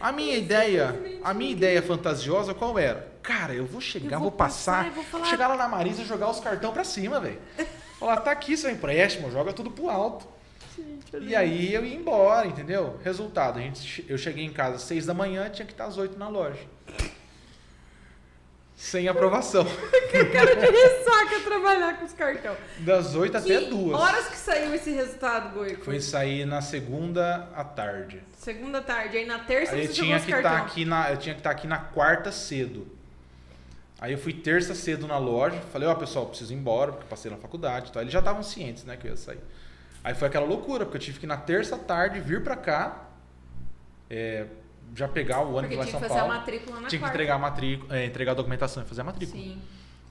A 0.00 0.12
minha 0.12 0.36
ideia, 0.36 1.18
a 1.24 1.34
minha 1.34 1.50
ideia 1.50 1.82
fantasiosa 1.82 2.54
qual 2.54 2.78
era? 2.78 3.12
Cara, 3.22 3.52
eu 3.52 3.66
vou 3.66 3.80
chegar, 3.80 4.16
Eu 4.16 4.20
vou, 4.20 4.30
vou 4.30 4.38
passar, 4.38 4.84
passar 4.84 4.94
vou 4.94 5.04
falar- 5.04 5.24
chegar 5.26 5.48
lá 5.48 5.56
na 5.56 5.68
Marisa 5.68 6.02
e 6.02 6.04
jogar 6.06 6.30
os 6.30 6.38
cartão 6.38 6.72
pra 6.72 6.84
cima, 6.84 7.18
velho. 7.20 7.38
Falar, 7.98 8.18
tá 8.18 8.30
aqui 8.30 8.56
seu 8.56 8.70
empréstimo, 8.70 9.30
joga 9.30 9.52
tudo 9.52 9.70
pro 9.72 9.90
alto. 9.90 10.24
E 11.20 11.34
aí 11.34 11.72
eu 11.72 11.84
ia 11.84 11.94
embora, 11.94 12.46
entendeu? 12.46 12.98
Resultado, 13.02 13.58
a 13.58 13.62
gente, 13.62 14.04
eu 14.08 14.18
cheguei 14.18 14.44
em 14.44 14.52
casa 14.52 14.76
às 14.76 14.82
seis 14.82 15.06
da 15.06 15.14
manhã, 15.14 15.48
tinha 15.48 15.64
que 15.64 15.72
estar 15.72 15.86
às 15.86 15.96
oito 15.96 16.18
na 16.18 16.28
loja. 16.28 16.60
Sem 18.76 19.08
aprovação. 19.08 19.66
Que 20.08 20.24
cara 20.24 20.56
de 20.56 20.66
ressaca 20.66 21.40
trabalhar 21.44 21.98
com 21.98 22.04
os 22.06 22.12
cartão. 22.14 22.56
Das 22.78 23.14
oito 23.14 23.36
até 23.36 23.58
Que 23.60 23.66
duas. 23.66 24.00
horas 24.00 24.28
que 24.28 24.36
saiu 24.36 24.72
esse 24.74 24.90
resultado, 24.90 25.52
Goico? 25.52 25.84
Foi 25.84 26.00
sair 26.00 26.46
na 26.46 26.62
segunda 26.62 27.50
à 27.54 27.62
tarde. 27.62 28.22
Segunda 28.38 28.80
tarde. 28.80 29.18
Aí 29.18 29.26
na 29.26 29.40
terça 29.40 29.74
Aí 29.74 29.86
você 29.86 29.92
tinha 29.92 30.18
que 30.18 30.32
estar 30.32 30.56
aqui 30.56 30.86
na, 30.86 31.10
eu 31.10 31.18
tinha 31.18 31.34
que 31.34 31.40
estar 31.40 31.50
aqui 31.50 31.66
na 31.66 31.76
quarta 31.76 32.32
cedo. 32.32 32.86
Aí 34.00 34.12
eu 34.12 34.18
fui 34.18 34.32
terça 34.32 34.74
cedo 34.74 35.06
na 35.06 35.18
loja, 35.18 35.60
falei, 35.72 35.88
ó, 35.88 35.94
pessoal, 35.94 36.26
preciso 36.26 36.52
ir 36.52 36.56
embora, 36.56 36.92
porque 36.92 37.06
passei 37.08 37.30
na 37.30 37.36
faculdade, 37.36 37.90
e 37.90 37.92
tal. 37.92 38.00
Eles 38.00 38.12
já 38.12 38.20
estavam 38.20 38.42
cientes, 38.42 38.84
né, 38.84 38.96
que 38.96 39.06
eu 39.06 39.10
ia 39.10 39.16
sair. 39.16 39.40
Aí 40.04 40.14
foi 40.14 40.28
aquela 40.28 40.46
loucura, 40.46 40.84
porque 40.84 40.96
eu 40.96 41.00
tive 41.02 41.18
que 41.20 41.26
na 41.26 41.36
terça 41.36 41.76
tarde 41.76 42.20
vir 42.20 42.42
pra 42.42 42.56
cá, 42.56 43.08
é, 44.08 44.46
já 44.94 45.06
pegar 45.08 45.40
o 45.40 45.54
ônibus 45.54 45.76
lá 45.78 45.84
tinha 45.84 45.84
em 45.84 45.84
que 45.84 45.90
São 45.92 46.00
fazer 46.00 46.14
Paulo. 46.20 46.32
a 46.32 46.36
matrícula 46.38 46.80
na 46.80 46.88
tinha 46.88 46.90
que 46.90 46.98
quarta. 46.98 47.14
entregar 47.16 47.34
a 47.34 47.38
matrícula, 47.38 47.96
é, 47.98 48.04
entregar 48.06 48.32
a 48.32 48.34
documentação 48.34 48.82
e 48.82 48.86
fazer 48.86 49.00
a 49.00 49.04
matrícula. 49.04 49.42
Sim. 49.42 49.60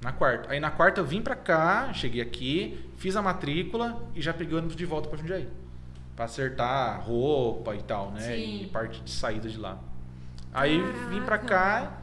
Na 0.02 0.12
quarta. 0.12 0.52
Aí 0.52 0.60
na 0.60 0.70
quarta 0.70 1.02
eu 1.02 1.06
vim 1.06 1.22
pra 1.22 1.36
cá, 1.36 1.92
cheguei 1.94 2.22
aqui, 2.22 2.88
fiz 2.98 3.16
a 3.16 3.22
matrícula 3.22 4.04
e 4.14 4.22
já 4.22 4.34
peguei 4.34 4.54
o 4.54 4.58
ônibus 4.58 4.76
de 4.76 4.86
volta 4.86 5.10
pra 5.10 5.18
Jundiaí. 5.18 5.50
Pra 6.16 6.26
acertar 6.26 7.02
roupa 7.02 7.76
e 7.76 7.82
tal, 7.82 8.12
né? 8.12 8.22
Sim. 8.22 8.64
E 8.64 8.68
parte 8.68 9.02
de 9.02 9.10
saída 9.12 9.50
de 9.50 9.58
lá. 9.58 9.80
Aí 10.54 10.80
vim 11.10 11.22
pra 11.24 11.38
cá 11.38 11.46
Caraca. 11.48 11.94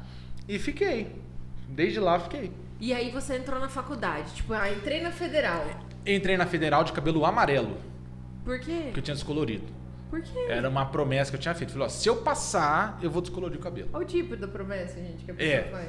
e 0.49 0.59
fiquei. 0.59 1.21
Desde 1.69 2.01
lá 2.01 2.19
fiquei. 2.19 2.53
E 2.81 2.93
aí 2.93 3.11
você 3.11 3.37
entrou 3.37 3.61
na 3.61 3.69
faculdade. 3.69 4.33
Tipo, 4.35 4.53
ah, 4.53 4.71
entrei 4.71 5.01
na 5.01 5.11
federal. 5.13 5.65
Entrei 6.07 6.37
na 6.37 6.47
federal 6.47 6.85
de 6.85 6.93
cabelo 6.93 7.25
amarelo, 7.25 7.77
Por 8.45 8.59
quê? 8.61 8.91
que 8.93 8.99
eu 8.99 9.03
tinha 9.03 9.15
descolorido. 9.15 9.65
Por 10.11 10.21
quê? 10.23 10.47
Era 10.49 10.69
uma 10.69 10.85
promessa 10.87 11.31
que 11.31 11.37
eu 11.37 11.41
tinha 11.41 11.55
feito. 11.55 11.73
Falei, 11.73 11.87
ó, 11.87 11.91
se 11.91 12.09
eu 12.09 12.17
passar, 12.17 12.99
eu 13.03 13.11
vou 13.11 13.23
descolorir 13.23 13.59
o 13.59 13.63
cabelo. 13.63 13.89
Olha 13.93 14.05
o 14.05 14.07
tipo 14.07 14.37
da 14.37 14.47
promessa, 14.47 15.01
gente, 15.01 15.25
que 15.25 15.31
a 15.31 15.35
pessoa 15.35 15.57
É. 15.57 15.63
faz. 15.71 15.89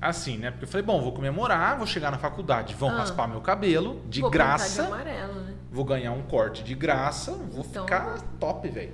Assim, 0.00 0.38
né? 0.38 0.52
Porque 0.52 0.64
eu 0.64 0.68
falei, 0.68 0.86
bom, 0.86 1.02
vou 1.02 1.12
comemorar, 1.12 1.76
vou 1.76 1.86
chegar 1.86 2.12
na 2.12 2.18
faculdade, 2.18 2.74
vão 2.74 2.90
Ah. 2.90 2.98
raspar 2.98 3.26
meu 3.26 3.40
cabelo, 3.40 4.00
de 4.08 4.20
Vou 4.20 4.30
graça. 4.30 4.82
De 4.82 4.88
amarelo, 4.88 5.40
né? 5.40 5.54
Vou 5.72 5.84
ganhar 5.84 6.12
um 6.12 6.22
corte 6.22 6.62
de 6.62 6.74
graça, 6.76 7.32
vou 7.32 7.64
Então- 7.68 7.84
ficar 7.84 8.20
top, 8.38 8.68
velho. 8.68 8.92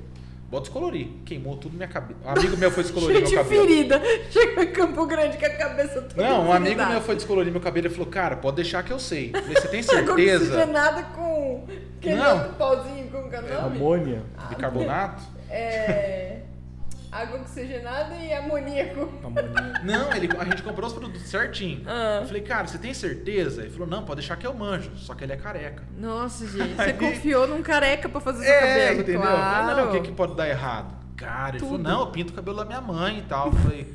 Vou 0.55 0.61
descolorir. 0.61 1.09
Queimou 1.27 1.57
tudo 1.57 1.75
minha 1.75 1.89
cabeça. 1.89 2.21
Um 2.25 2.31
amigo 2.31 2.57
meu 2.57 2.71
foi 2.71 2.85
descolorir 2.85 3.23
meu 3.23 3.29
cabelo. 3.29 3.67
ferida. 3.67 4.01
Chegou 4.31 4.63
em 4.63 4.71
Campo 4.71 5.05
Grande 5.05 5.37
com 5.37 5.47
a 5.47 5.51
cabeça 5.51 6.03
toda 6.03 6.23
Não, 6.23 6.47
um 6.47 6.53
amigo 6.53 6.87
meu 6.87 7.01
foi 7.01 7.17
descolorir 7.17 7.51
meu 7.51 7.61
cabelo 7.61 7.89
e 7.89 7.91
falou, 7.91 8.07
cara, 8.07 8.37
pode 8.37 8.55
deixar 8.55 8.85
que 8.85 8.93
eu 8.93 9.01
sei. 9.01 9.33
Eu 9.35 9.43
Falei, 9.43 9.57
você 9.61 9.67
tem 9.67 9.83
certeza 9.83 10.45
oxigenada 10.45 11.03
com... 11.13 11.67
Aquele 11.99 12.15
Não. 12.15 12.55
pauzinho, 12.55 13.09
como 13.11 13.29
que 13.29 13.35
é 13.35 13.41
o 13.41 13.43
nome? 13.43 13.77
Amônia. 13.77 14.23
de 14.49 14.55
carbonato? 14.55 15.25
É... 15.51 16.39
Água 17.15 17.41
oxigenada 17.41 18.17
e 18.17 18.33
amoníaco. 18.33 19.03
Amônia. 19.23 19.81
Não, 19.85 20.13
ele, 20.13 20.29
a 20.37 20.45
gente 20.45 20.63
comprou 20.65 20.89
os 20.89 20.93
produtos 20.93 21.23
certinho. 21.23 21.83
Ah. 21.87 22.19
Eu 22.23 22.27
falei, 22.27 22.43
cara, 22.43 22.67
você 22.67 22.77
tem 22.77 22.93
certeza? 22.93 23.63
Ele 23.63 23.71
falou, 23.71 23.87
não, 23.87 24.05
pode 24.05 24.21
deixar 24.21 24.37
que 24.37 24.45
eu 24.45 24.53
manjo. 24.53 24.91
Só 24.97 25.15
que 25.15 25.23
ele 25.23 25.33
é 25.33 25.37
careca. 25.37 25.85
Nossa, 25.97 26.45
gente. 26.47 26.75
Você 26.75 26.83
Aí- 26.83 26.93
confiou 26.95 27.47
num 27.47 27.63
careca 27.63 28.09
pra 28.09 28.21
fazer 28.21 28.45
seu 28.45 28.53
é, 28.53 28.61
cabelo, 28.61 29.01
entendeu? 29.01 29.21
Eu 29.21 29.27
claro. 29.29 29.67
falei, 29.69 29.85
não, 29.85 29.91
o 29.91 29.93
que, 29.93 30.01
que 30.09 30.13
pode 30.13 30.35
dar 30.35 30.49
errado? 30.49 30.93
Cara, 31.17 31.51
ele 31.51 31.61
falou, 31.61 31.79
Tudo. 31.79 31.89
não, 31.89 32.01
eu 32.01 32.07
pinto 32.09 32.33
o 32.33 32.35
cabelo 32.35 32.57
da 32.57 32.65
minha 32.65 32.81
mãe 32.81 33.19
e 33.19 33.23
tal. 33.23 33.47
Eu 33.47 33.53
falei, 33.53 33.95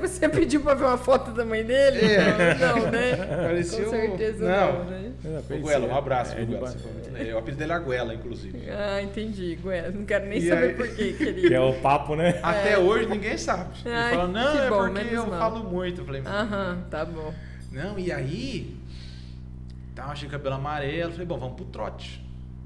Você 0.00 0.28
pediu 0.28 0.60
pra 0.60 0.74
ver 0.74 0.84
uma 0.84 0.98
foto 0.98 1.30
da 1.30 1.44
mãe 1.44 1.64
dele? 1.64 2.00
É. 2.00 2.54
Não, 2.56 2.90
né? 2.90 3.16
Parecia 3.46 3.84
Com 3.84 3.86
o- 3.86 3.90
certeza 3.90 4.44
Não. 4.48 4.78
não, 4.78 4.84
né? 4.90 5.12
O 5.50 5.58
Guela, 5.66 5.86
um 5.86 5.96
abraço 5.96 6.32
É, 6.32 6.36
pro 6.36 6.46
de 6.46 6.52
Guela. 6.52 6.68
legal. 7.12 7.36
O 7.36 7.38
apelido 7.38 7.58
dele 7.58 7.72
é 7.72 7.74
Aguela, 7.74 8.14
inclusive. 8.14 8.70
Ah, 8.70 9.02
entendi, 9.02 9.56
Gwen. 9.62 9.90
Não 9.92 10.04
quero 10.04 10.26
nem 10.26 10.38
E 10.38 10.48
saber 10.48 10.68
aí- 10.70 10.74
por 10.74 10.88
quê, 10.88 11.12
Que 11.18 11.22
é 11.22 11.32
querido. 11.32 11.62
o 11.62 11.74
papo, 11.80 12.16
né? 12.16 12.38
Até 12.42 12.78
hoje 12.78 13.06
ninguém 13.06 13.36
sabe. 13.38 13.70
Ele 13.84 13.94
Ai, 13.94 14.14
fala, 14.14 14.28
não, 14.28 14.58
é 14.58 14.68
bom, 14.68 14.92
porque 14.92 15.14
eu 15.14 15.26
mal. 15.26 15.38
falo 15.38 15.64
muito. 15.64 16.00
Eu 16.00 16.04
falei, 16.04 16.22
Aham, 16.24 16.78
tá 16.90 17.04
bom. 17.04 17.32
não, 17.72 17.98
e 17.98 18.10
aí, 18.12 18.76
tava 19.94 20.12
achei 20.12 20.28
cabelo 20.28 20.54
amarelo, 20.56 21.12
falei, 21.12 21.26
bom, 21.26 21.38
vamos 21.38 21.56
pro 21.56 21.64
trote. 21.66 22.24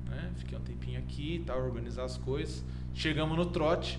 Né? 0.08 0.30
Fiquei 0.36 0.56
um 0.56 0.60
tempinho 0.62 0.98
aqui 0.98 1.36
e 1.36 1.38
tal, 1.40 1.62
organizar 1.62 2.04
as 2.04 2.16
coisas. 2.18 2.62
Chegamos 2.94 3.36
no 3.36 3.46
trote. 3.46 3.98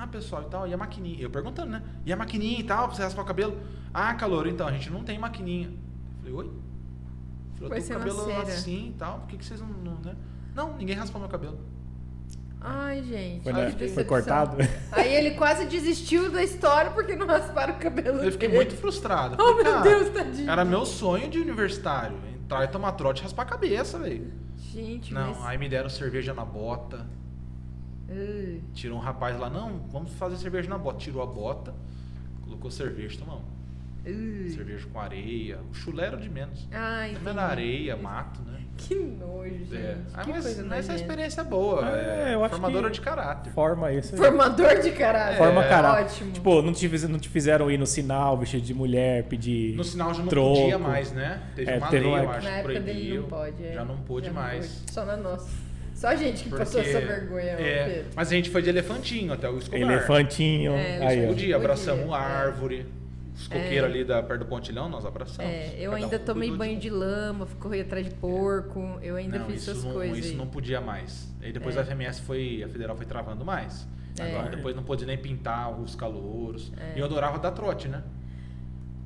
Ah, 0.00 0.06
pessoal, 0.06 0.42
e 0.42 0.46
tal, 0.46 0.68
e 0.68 0.72
a 0.72 0.76
maquininha? 0.76 1.20
Eu 1.20 1.28
perguntando, 1.30 1.70
né? 1.72 1.82
E 2.06 2.12
a 2.12 2.16
maquininha 2.16 2.60
e 2.60 2.62
tal, 2.64 2.86
pra 2.86 2.96
você 2.96 3.02
raspar 3.02 3.22
o 3.22 3.24
cabelo? 3.24 3.58
Ah, 3.92 4.14
calor, 4.14 4.46
então, 4.46 4.66
a 4.68 4.70
gente 4.72 4.90
não 4.90 5.02
tem 5.02 5.18
maquininha. 5.18 5.68
Eu 5.68 6.18
falei, 6.18 6.32
oi? 6.34 6.52
Eu 7.60 7.68
Vai 7.68 7.80
tô 7.80 7.84
ser 7.86 7.94
com 7.94 7.98
o 8.00 8.02
cabelo 8.04 8.24
cera. 8.26 8.42
assim 8.42 8.88
e 8.90 8.92
tal, 8.96 9.18
por 9.18 9.28
que, 9.28 9.36
que 9.38 9.44
vocês 9.44 9.60
não, 9.60 9.68
não, 9.68 9.94
né? 10.04 10.14
Não, 10.54 10.76
ninguém 10.76 10.94
raspou 10.94 11.20
meu 11.20 11.28
cabelo. 11.28 11.58
Ai, 12.60 13.02
gente. 13.02 13.42
Foi, 13.44 13.52
decepção. 13.52 13.88
foi 13.94 14.04
cortado? 14.04 14.56
Aí 14.92 15.14
ele 15.14 15.32
quase 15.32 15.64
desistiu 15.66 16.30
da 16.30 16.42
história 16.42 16.90
porque 16.90 17.14
não 17.14 17.26
rasparam 17.26 17.74
o 17.74 17.78
cabelo 17.78 18.18
Eu 18.22 18.32
fiquei 18.32 18.48
dele. 18.48 18.58
muito 18.64 18.76
frustrado. 18.76 19.34
Eu 19.40 19.44
Oh, 19.44 19.48
falei, 19.56 19.62
meu 19.64 19.72
cara, 19.72 19.82
Deus, 19.82 20.10
tadinho. 20.10 20.50
Era 20.50 20.64
meu 20.64 20.84
sonho 20.84 21.28
de 21.30 21.38
universitário. 21.38 22.16
Entrar 22.34 22.64
e 22.64 22.68
tomar 22.68 22.92
trote 22.92 23.20
e 23.20 23.22
raspar 23.24 23.42
a 23.42 23.46
cabeça, 23.46 23.98
velho. 23.98 24.32
Gente, 24.56 25.14
Não, 25.14 25.34
mas... 25.34 25.46
aí 25.46 25.58
me 25.58 25.68
deram 25.68 25.88
cerveja 25.88 26.34
na 26.34 26.44
bota. 26.44 27.06
Tirou 28.74 28.96
um 28.98 29.00
rapaz 29.00 29.38
lá, 29.38 29.50
não, 29.50 29.80
vamos 29.90 30.12
fazer 30.14 30.36
cerveja 30.36 30.68
na 30.68 30.78
bota. 30.78 30.98
Tirou 30.98 31.22
a 31.22 31.26
bota, 31.26 31.74
colocou 32.42 32.70
cerveja, 32.70 33.18
tomamos. 33.18 33.44
ai. 34.06 34.48
Cerveja 34.48 34.86
com 34.92 34.98
areia. 35.00 35.58
O 35.70 35.74
chulé 35.74 36.06
era 36.06 36.16
de 36.16 36.28
menos. 36.30 36.66
Ai, 36.72 37.12
Também 37.14 37.32
era 37.34 37.42
areia, 37.42 37.96
mato, 37.96 38.40
né? 38.42 38.58
Que 38.78 38.94
nojo, 38.94 39.50
gente. 39.50 39.76
É. 39.76 39.98
Ah, 40.14 40.22
que 40.22 40.30
mas, 40.30 40.44
coisa 40.44 40.64
mas 40.64 40.78
essa 40.88 40.94
experiência 40.94 41.40
é 41.40 41.44
boa. 41.44 41.84
É, 41.90 42.30
É, 42.30 42.34
eu 42.34 42.44
acho 42.44 42.54
formadora 42.54 42.88
que- 42.88 42.94
de 42.94 43.00
caráter. 43.00 43.52
Forma 43.52 43.92
isso. 43.92 44.16
Formador 44.16 44.80
de 44.80 44.92
caráter. 44.92 45.36
Forma 45.36 45.64
É. 45.64 45.68
caráter. 45.68 46.04
Ótimo. 46.04 46.30
Tipo, 46.32 46.62
não 46.62 46.72
te, 46.72 46.88
não 47.08 47.18
te 47.18 47.28
fizeram 47.28 47.68
ir 47.72 47.76
no 47.76 47.86
sinal, 47.86 48.38
vestido 48.38 48.62
de 48.64 48.72
mulher, 48.72 49.24
pedir. 49.24 49.74
No 49.76 49.82
sinal 49.82 50.14
já 50.14 50.20
não 50.22 50.28
troco. 50.28 50.60
podia 50.60 50.78
mais, 50.78 51.10
né? 51.12 51.42
Teve 51.56 51.70
É, 51.72 51.76
uma 51.76 51.88
teve 51.88 52.04
lei, 52.04 52.12
uma 52.14 52.22
eu 52.22 52.30
acho, 52.30 52.44
Na 52.44 52.50
época 52.50 52.80
dele 52.80 52.84
proibiu. 53.00 53.22
não 53.22 53.28
pode. 53.28 53.64
é. 53.66 53.72
Já 53.74 53.84
não 53.84 53.96
pôde 53.98 54.26
Já 54.28 54.32
não 54.32 54.40
mais. 54.40 54.66
pôde. 54.68 54.92
Só 54.92 55.04
na 55.04 55.16
nossa. 55.16 55.67
Só 55.98 56.06
a 56.06 56.14
gente 56.14 56.44
que 56.44 56.48
Porque- 56.50 56.64
passou 56.64 56.80
essa 56.80 57.00
vergonha, 57.00 57.50
é, 57.50 57.88
Pedro. 57.88 58.10
mas 58.14 58.28
a 58.28 58.30
gente 58.36 58.50
foi 58.50 58.62
de 58.62 58.68
elefantinho 58.68 59.32
até 59.32 59.50
o 59.50 59.58
Escobar. 59.58 59.80
Elefantinho. 59.80 60.70
É, 60.70 61.04
aí, 61.04 61.24
ó. 61.24 61.28
Podia, 61.28 61.56
abraçamos 61.56 62.04
Podia, 62.04 62.16
é. 62.16 62.20
árvore. 62.20 62.86
Os 63.34 63.48
coqueiros 63.48 63.90
ali 63.90 64.04
da, 64.04 64.22
perto 64.22 64.40
do 64.40 64.46
Pontilhão, 64.46 64.88
nós 64.88 65.04
abraçamos. 65.04 65.50
É, 65.50 65.74
eu 65.76 65.92
ainda 65.92 66.16
um 66.16 66.20
tomei 66.20 66.52
banho 66.52 66.78
de 66.78 66.88
lama, 66.88 67.46
fui 67.46 67.58
correr 67.58 67.80
atrás 67.80 68.04
de 68.08 68.14
porco, 68.14 68.96
eu 69.02 69.16
ainda 69.16 69.40
não, 69.40 69.46
fiz 69.46 69.66
essas 69.66 69.82
não, 69.82 69.92
coisas. 69.92 70.18
Isso 70.18 70.28
aí. 70.30 70.36
não 70.36 70.46
podia 70.46 70.80
mais. 70.80 71.28
Aí 71.42 71.52
depois 71.52 71.76
É. 71.76 71.80
a 71.80 71.84
FMS 71.84 72.20
foi, 72.20 72.62
a 72.62 72.68
federal 72.68 72.96
foi 72.96 73.06
travando 73.06 73.44
mais. 73.44 73.84
É. 74.20 74.22
Agora 74.36 74.54
depois 74.54 74.76
não 74.76 74.84
pôde 74.84 75.04
nem 75.04 75.18
pintar 75.18 75.70
os 75.80 75.96
calouros. 75.96 76.72
É. 76.76 76.96
E 76.96 77.00
eu 77.00 77.06
adorava 77.06 77.40
dar 77.40 77.50
trote, 77.50 77.88
né? 77.88 78.04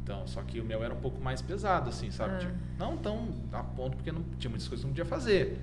Então, 0.02 0.26
só 0.26 0.42
que 0.42 0.60
o 0.60 0.64
meu 0.64 0.84
era 0.84 0.92
um 0.92 1.00
pouco 1.00 1.22
mais 1.22 1.40
pesado, 1.40 1.88
assim, 1.88 2.10
sabe? 2.10 2.34
Ah. 2.34 2.38
Tipo, 2.38 2.52
não 2.78 2.98
tão 2.98 3.28
a 3.50 3.62
ponto, 3.62 3.96
porque 3.96 4.12
não 4.12 4.22
tinha 4.38 4.50
muitas 4.50 4.68
coisas 4.68 4.82
que 4.82 4.86
não 4.86 4.92
podia 4.94 5.06
fazer. 5.06 5.58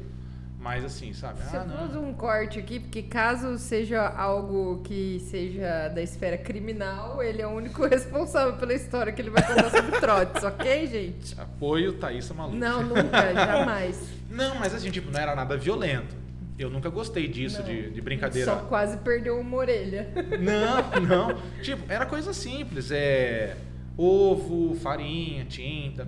Mas 0.60 0.84
assim, 0.84 1.14
sabe? 1.14 1.39
Você 1.41 1.55
Ah, 1.55 1.64
não. 1.64 1.78
faz 1.78 1.95
um 1.95 2.14
corte 2.14 2.60
aqui, 2.60 2.80
porque 2.82 3.01
caso 3.03 3.57
seja 3.57 4.05
algo 4.10 4.82
que 4.84 5.18
seja 5.22 5.88
da 5.88 6.01
esfera 6.01 6.38
criminal, 6.38 7.24
ele 7.24 7.41
é 7.41 7.47
o 7.47 7.51
único 7.51 7.86
responsável 7.88 8.57
pela 8.57 8.74
história 8.74 9.14
que 9.14 9.22
ele 9.22 9.30
vai 9.30 9.41
contar 9.47 9.70
sobre 9.70 9.99
trotes, 9.99 10.43
ok, 10.43 10.88
gente? 10.88 11.39
Apoio 11.39 11.93
Thaísa 11.93 12.34
Maluco. 12.34 12.57
Não, 12.57 12.84
nunca, 12.84 13.32
jamais. 13.34 13.97
Não, 14.30 14.55
mas 14.60 14.76
assim, 14.76 14.91
tipo, 14.91 15.10
não 15.10 15.20
era 15.20 15.34
nada 15.34 15.55
violento. 15.55 16.14
Eu 16.57 16.70
nunca 16.70 16.89
gostei 16.89 17.26
disso, 17.30 17.60
Não. 17.60 17.66
de, 17.66 17.89
de 17.91 18.01
brincadeira. 18.01 18.51
Só 18.51 18.57
quase 18.66 18.97
perdeu 18.97 19.39
uma 19.39 19.55
orelha. 19.55 20.10
Não, 20.41 20.99
não. 20.99 21.41
Tipo, 21.62 21.89
era 21.89 22.05
coisa 22.05 22.34
simples. 22.34 22.91
É 22.91 23.55
ovo, 23.97 24.76
farinha, 24.76 25.45
tinta. 25.45 26.05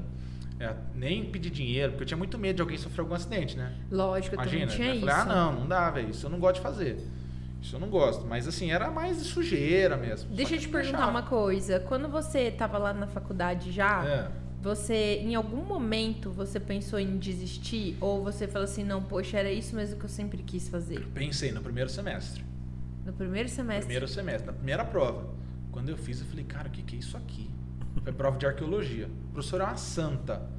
É, 0.61 0.75
nem 0.93 1.25
pedir 1.25 1.49
dinheiro, 1.49 1.91
porque 1.93 2.03
eu 2.03 2.07
tinha 2.07 2.17
muito 2.17 2.37
medo 2.37 2.57
de 2.57 2.61
alguém 2.61 2.77
sofrer 2.77 3.01
algum 3.01 3.15
acidente, 3.15 3.57
né? 3.57 3.73
Lógico, 3.89 4.35
eu 4.35 4.41
Imagina. 4.41 4.61
também 4.67 4.75
tinha 4.75 4.87
eu 4.89 4.95
isso. 4.97 5.05
falei, 5.07 5.21
ah, 5.21 5.25
não, 5.25 5.59
não 5.61 5.67
dá, 5.67 5.89
velho. 5.89 6.09
Isso 6.09 6.25
eu 6.25 6.29
não 6.29 6.39
gosto 6.39 6.55
de 6.55 6.61
fazer. 6.61 6.97
Isso 7.61 7.75
eu 7.75 7.79
não 7.79 7.89
gosto. 7.89 8.25
Mas 8.25 8.47
assim, 8.47 8.71
era 8.71 8.89
mais 8.91 9.17
de 9.17 9.23
sujeira 9.23 9.97
mesmo. 9.97 10.29
Deixa 10.35 10.55
eu 10.55 10.59
te 10.59 10.67
perguntar 10.69 10.97
deixava. 10.97 11.11
uma 11.11 11.23
coisa. 11.23 11.79
Quando 11.79 12.07
você 12.07 12.41
estava 12.41 12.77
lá 12.77 12.93
na 12.93 13.07
faculdade 13.07 13.71
já, 13.71 14.05
É. 14.05 14.31
você, 14.61 15.19
em 15.23 15.33
algum 15.35 15.63
momento, 15.63 16.31
você 16.31 16.59
pensou 16.59 16.99
em 16.99 17.17
desistir? 17.17 17.97
Ou 17.99 18.23
você 18.23 18.47
falou 18.47 18.65
assim, 18.65 18.83
não, 18.83 19.01
poxa, 19.01 19.37
era 19.39 19.51
isso 19.51 19.75
mesmo 19.75 19.97
que 19.97 20.05
eu 20.05 20.09
sempre 20.09 20.43
quis 20.43 20.69
fazer? 20.69 20.99
Pensei 21.13 21.51
no 21.51 21.61
primeiro 21.61 21.89
semestre. 21.89 22.43
No 23.05 23.13
primeiro 23.13 23.49
semestre? 23.49 23.85
Primeiro 23.85 24.07
semestre, 24.07 24.45
na 24.47 24.53
primeira 24.53 24.85
prova. 24.85 25.27
Quando 25.71 25.89
eu 25.89 25.97
fiz, 25.97 26.19
eu 26.19 26.27
falei, 26.27 26.43
cara, 26.45 26.67
o 26.67 26.71
que, 26.71 26.83
que 26.83 26.95
é 26.95 26.99
isso 26.99 27.15
aqui? 27.17 27.49
Foi 28.03 28.11
prova 28.13 28.37
de 28.37 28.45
arqueologia. 28.45 29.05
A 29.29 29.33
professora 29.33 29.63
é 29.63 29.67
uma 29.67 29.77
santa. 29.77 30.49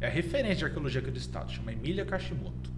É 0.00 0.06
a 0.06 0.10
referência 0.10 0.56
de 0.56 0.64
arqueologia 0.66 1.00
aqui 1.00 1.10
do 1.10 1.18
estado, 1.18 1.50
chama 1.52 1.72
Emília 1.72 2.04
Kashimoto. 2.04 2.70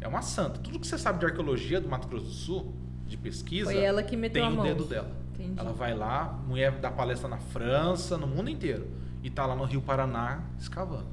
É 0.00 0.08
uma 0.08 0.22
santa. 0.22 0.58
Tudo 0.58 0.78
que 0.78 0.86
você 0.86 0.98
sabe 0.98 1.18
de 1.20 1.26
arqueologia 1.26 1.80
do 1.80 1.88
Mato 1.88 2.08
Grosso 2.08 2.26
do 2.26 2.32
Sul, 2.32 2.74
de 3.06 3.16
pesquisa, 3.16 3.70
Foi 3.70 3.78
ela 3.80 4.02
que 4.02 4.16
meteu 4.16 4.42
tem 4.42 4.50
a 4.50 4.52
o 4.52 4.56
mão. 4.56 4.64
dedo 4.64 4.84
dela. 4.84 5.10
Entendi. 5.34 5.54
Ela 5.58 5.72
vai 5.72 5.94
lá, 5.94 6.40
mulher 6.46 6.72
dá 6.80 6.90
palestra 6.90 7.28
na 7.28 7.38
França, 7.38 8.16
no 8.16 8.26
mundo 8.26 8.50
inteiro. 8.50 8.88
E 9.22 9.30
tá 9.30 9.46
lá 9.46 9.54
no 9.54 9.64
Rio 9.64 9.80
Paraná 9.82 10.42
escavando. 10.58 11.06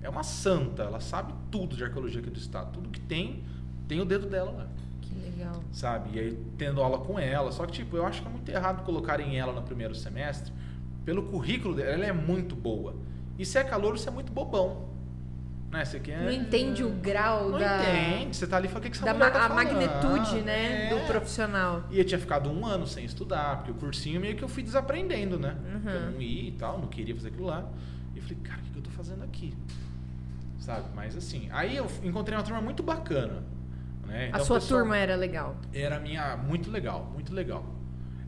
É 0.00 0.08
uma 0.08 0.22
santa, 0.22 0.84
ela 0.84 1.00
sabe 1.00 1.34
tudo 1.50 1.76
de 1.76 1.84
arqueologia 1.84 2.20
aqui 2.20 2.30
do 2.30 2.38
estado. 2.38 2.72
Tudo 2.72 2.88
que 2.88 3.00
tem, 3.00 3.42
tem 3.88 4.00
o 4.00 4.04
dedo 4.04 4.26
dela 4.28 4.50
lá 4.52 4.66
Que 5.02 5.14
legal. 5.14 5.62
sabe? 5.72 6.16
E 6.16 6.20
aí 6.20 6.38
tendo 6.56 6.80
aula 6.80 6.98
com 6.98 7.18
ela. 7.18 7.50
Só 7.52 7.66
que, 7.66 7.72
tipo, 7.72 7.96
eu 7.96 8.06
acho 8.06 8.22
que 8.22 8.28
é 8.28 8.30
muito 8.30 8.48
errado 8.48 8.84
colocarem 8.84 9.36
ela 9.38 9.52
no 9.52 9.62
primeiro 9.62 9.94
semestre. 9.94 10.52
Pelo 11.08 11.22
currículo 11.22 11.74
dela, 11.74 11.88
ela 11.90 12.04
é 12.04 12.12
muito 12.12 12.54
boa. 12.54 12.94
E 13.38 13.46
se 13.46 13.56
é 13.56 13.64
calor, 13.64 13.96
você 13.98 14.10
é 14.10 14.12
muito 14.12 14.30
bobão. 14.30 14.90
Né? 15.70 15.82
Você 15.82 15.98
quer... 15.98 16.22
Não 16.22 16.30
entende 16.30 16.84
o 16.84 16.90
grau 16.90 17.48
Não 17.48 17.58
da, 17.58 17.78
entende. 17.82 18.36
Você 18.36 18.46
tá 18.46 18.58
ali 18.58 18.66
e 18.66 18.68
fala, 18.68 18.80
o 18.80 18.82
que, 18.82 18.90
que 18.90 18.96
essa 18.98 19.06
da 19.06 19.14
mulher 19.14 19.24
ma- 19.24 19.30
tá 19.30 19.46
a 19.46 19.48
falando? 19.48 19.72
magnitude, 19.72 20.42
né, 20.42 20.86
É. 20.86 20.94
do 20.94 21.06
profissional. 21.06 21.84
E 21.90 21.98
eu 21.98 22.04
tinha 22.04 22.18
ficado 22.18 22.50
um 22.50 22.66
ano 22.66 22.86
sem 22.86 23.06
estudar, 23.06 23.56
porque 23.56 23.70
o 23.70 23.74
cursinho 23.74 24.20
meio 24.20 24.36
que 24.36 24.42
eu 24.44 24.48
fui 24.50 24.62
desaprendendo, 24.62 25.38
né? 25.38 25.56
Uhum. 25.64 25.90
Eu 25.90 26.10
não 26.10 26.20
ia 26.20 26.48
e 26.50 26.52
tal, 26.52 26.78
não 26.78 26.88
queria 26.88 27.14
fazer 27.14 27.28
aquilo 27.28 27.46
lá. 27.46 27.66
E 28.14 28.18
eu 28.18 28.22
falei, 28.22 28.38
cara, 28.42 28.60
o 28.60 28.64
que, 28.64 28.70
que 28.72 28.78
eu 28.78 28.82
tô 28.82 28.90
fazendo 28.90 29.24
aqui? 29.24 29.54
Sabe? 30.58 30.88
Mas 30.94 31.16
assim, 31.16 31.48
aí 31.52 31.74
eu 31.74 31.86
encontrei 32.02 32.36
uma 32.36 32.44
turma 32.44 32.60
muito 32.60 32.82
bacana. 32.82 33.42
Né? 34.06 34.24
a 34.24 34.28
Então, 34.28 34.40
o 34.42 34.44
sua 34.44 34.60
pessoal- 34.60 34.80
turma 34.80 34.96
era 34.98 35.16
legal. 35.16 35.56
era 35.72 35.98
minha 35.98 36.36
muito 36.36 36.70
legal, 36.70 37.10
muito 37.14 37.32
legal. 37.32 37.64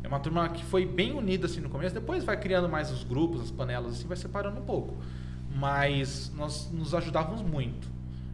É 0.03 0.09
uma 0.09 0.19
turma 0.21 0.49
que 0.49 0.65
foi 0.65 0.87
bem 0.87 1.13
unida 1.13 1.47
assim 1.47 1.61
no 1.61 1.69
começo, 1.69 1.95
depois 1.95 2.25
vai 2.25 2.39
criando 2.39 2.69
mais 2.69 2.91
os 2.91 3.05
grupos, 3.05 3.43
as 3.43 3.51
panelas 3.51 3.95
assim, 3.95 4.07
vai 4.09 4.17
separando 4.17 4.59
um 4.61 4.65
pouco. 4.65 4.97
Mas 5.55 6.33
nós 6.35 6.71
nos 6.73 6.95
ajudávamos 6.95 7.43
muito, 7.43 7.89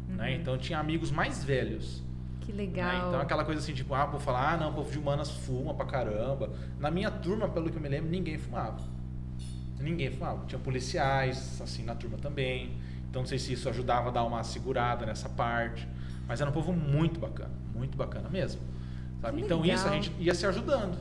né? 0.08 0.34
Então 0.34 0.56
tinha 0.56 0.78
amigos 0.78 1.10
mais 1.10 1.42
velhos, 1.42 2.02
Que 2.40 2.52
né? 2.52 2.58
legal. 2.58 3.08
Então 3.08 3.20
aquela 3.20 3.44
coisa 3.44 3.60
assim, 3.60 3.72
tipo, 3.72 3.94
ah, 3.94 4.06
vou 4.06 4.20
falar, 4.20 4.52
ah, 4.52 4.56
não, 4.56 4.70
o 4.70 4.74
povo 4.74 4.90
de 4.90 4.98
humanas 4.98 5.30
fuma 5.30 5.74
pra 5.74 5.86
caramba. 5.86 6.50
Na 6.78 6.90
minha 6.90 7.10
turma, 7.10 7.48
pelo 7.48 7.70
que 7.70 7.76
eu 7.76 7.82
me 7.82 7.88
lembro, 7.88 8.10
ninguém 8.10 8.38
fumava. 8.38 8.80
Ninguém 9.80 10.10
fumava. 10.10 10.44
Tinha 10.46 10.58
policiais 10.58 11.60
assim 11.60 11.84
na 11.84 11.94
turma 11.94 12.16
também. 12.18 12.76
Então 13.10 13.22
não 13.22 13.26
sei 13.26 13.38
se 13.38 13.52
isso 13.52 13.68
ajudava 13.68 14.08
a 14.08 14.12
dar 14.12 14.24
uma 14.24 14.42
segurada 14.42 15.04
nessa 15.06 15.28
parte, 15.28 15.88
mas 16.28 16.40
era 16.40 16.50
um 16.50 16.52
povo 16.52 16.72
muito 16.72 17.18
bacana, 17.18 17.52
muito 17.74 17.96
bacana 17.96 18.28
mesmo. 18.28 18.60
Sabe? 19.20 19.40
Então 19.42 19.64
isso 19.64 19.86
a 19.88 19.90
gente 19.90 20.12
ia 20.18 20.34
se 20.34 20.46
ajudando. 20.46 20.98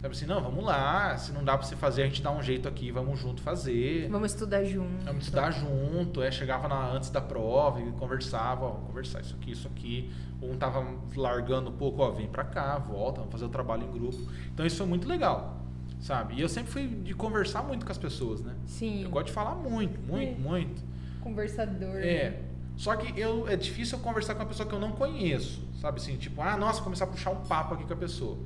Sabe 0.00 0.14
assim, 0.14 0.24
não, 0.24 0.40
vamos 0.42 0.64
lá, 0.64 1.14
se 1.18 1.30
não 1.30 1.44
dá 1.44 1.58
pra 1.58 1.66
você 1.66 1.76
fazer, 1.76 2.02
a 2.02 2.06
gente 2.06 2.22
dá 2.22 2.30
um 2.30 2.42
jeito 2.42 2.66
aqui, 2.66 2.90
vamos 2.90 3.20
junto 3.20 3.42
fazer. 3.42 4.08
Vamos 4.08 4.32
estudar 4.32 4.64
junto. 4.64 5.04
Vamos 5.04 5.24
estudar 5.24 5.50
junto, 5.50 6.22
é, 6.22 6.30
chegava 6.30 6.66
na- 6.68 6.90
antes 6.90 7.10
da 7.10 7.20
prova 7.20 7.82
e 7.82 7.92
conversava, 7.92 8.64
ó, 8.64 8.70
vamos 8.70 8.86
conversar 8.86 9.20
isso 9.20 9.34
aqui, 9.34 9.52
isso 9.52 9.68
aqui. 9.68 10.10
Um 10.42 10.56
tava 10.56 10.86
largando 11.14 11.68
um 11.68 11.74
pouco, 11.74 12.00
ó, 12.02 12.10
vem 12.12 12.26
pra 12.28 12.44
cá, 12.44 12.78
volta, 12.78 13.18
vamos 13.18 13.30
fazer 13.32 13.44
o 13.44 13.50
trabalho 13.50 13.82
em 13.84 13.90
grupo. 13.92 14.16
Então 14.54 14.64
isso 14.64 14.78
foi 14.78 14.86
muito 14.86 15.06
legal, 15.06 15.60
sabe? 16.00 16.32
E 16.36 16.40
eu 16.40 16.48
sempre 16.48 16.72
fui 16.72 16.86
de 16.88 17.12
conversar 17.12 17.62
muito 17.62 17.84
com 17.84 17.92
as 17.92 17.98
pessoas, 17.98 18.40
né? 18.40 18.54
Sim. 18.64 19.02
Eu 19.04 19.10
gosto 19.10 19.26
de 19.26 19.32
falar 19.32 19.54
muito, 19.54 20.00
muito, 20.00 20.32
É. 20.32 20.42
muito. 20.42 20.82
Conversador. 21.20 21.96
É. 21.96 22.30
né? 22.30 22.42
Só 22.74 22.96
que 22.96 23.20
eu, 23.20 23.46
é 23.46 23.54
difícil 23.54 23.98
eu 23.98 24.02
conversar 24.02 24.32
com 24.34 24.40
uma 24.40 24.48
pessoa 24.48 24.66
que 24.66 24.74
eu 24.74 24.80
não 24.80 24.92
conheço, 24.92 25.62
sabe 25.78 25.98
assim? 26.00 26.16
Tipo, 26.16 26.40
ah, 26.40 26.56
nossa, 26.56 26.80
começar 26.80 27.04
a 27.04 27.08
puxar 27.08 27.30
um 27.32 27.42
papo 27.44 27.74
aqui 27.74 27.84
com 27.84 27.92
a 27.92 27.96
pessoa. 27.96 28.38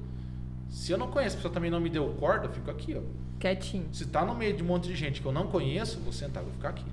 Se 0.69 0.93
eu 0.93 0.99
não 0.99 1.09
conheço, 1.09 1.35
a 1.35 1.39
pessoa 1.39 1.55
também 1.55 1.71
não 1.71 1.81
me 1.81 1.89
deu 1.89 2.07
corda, 2.19 2.47
eu 2.47 2.53
fico 2.53 2.71
aqui, 2.71 2.97
ó. 2.97 3.01
Quietinho. 3.39 3.87
Se 3.93 4.07
tá 4.07 4.25
no 4.25 4.35
meio 4.35 4.57
de 4.57 4.63
um 4.63 4.67
monte 4.67 4.89
de 4.89 4.97
gente 4.97 5.21
que 5.21 5.27
eu 5.27 5.33
não 5.33 5.47
conheço, 5.47 6.01
vou 6.01 6.13
sentar, 6.13 6.43
vou 6.43 6.53
ficar 6.53 6.71
aqui. 6.71 6.85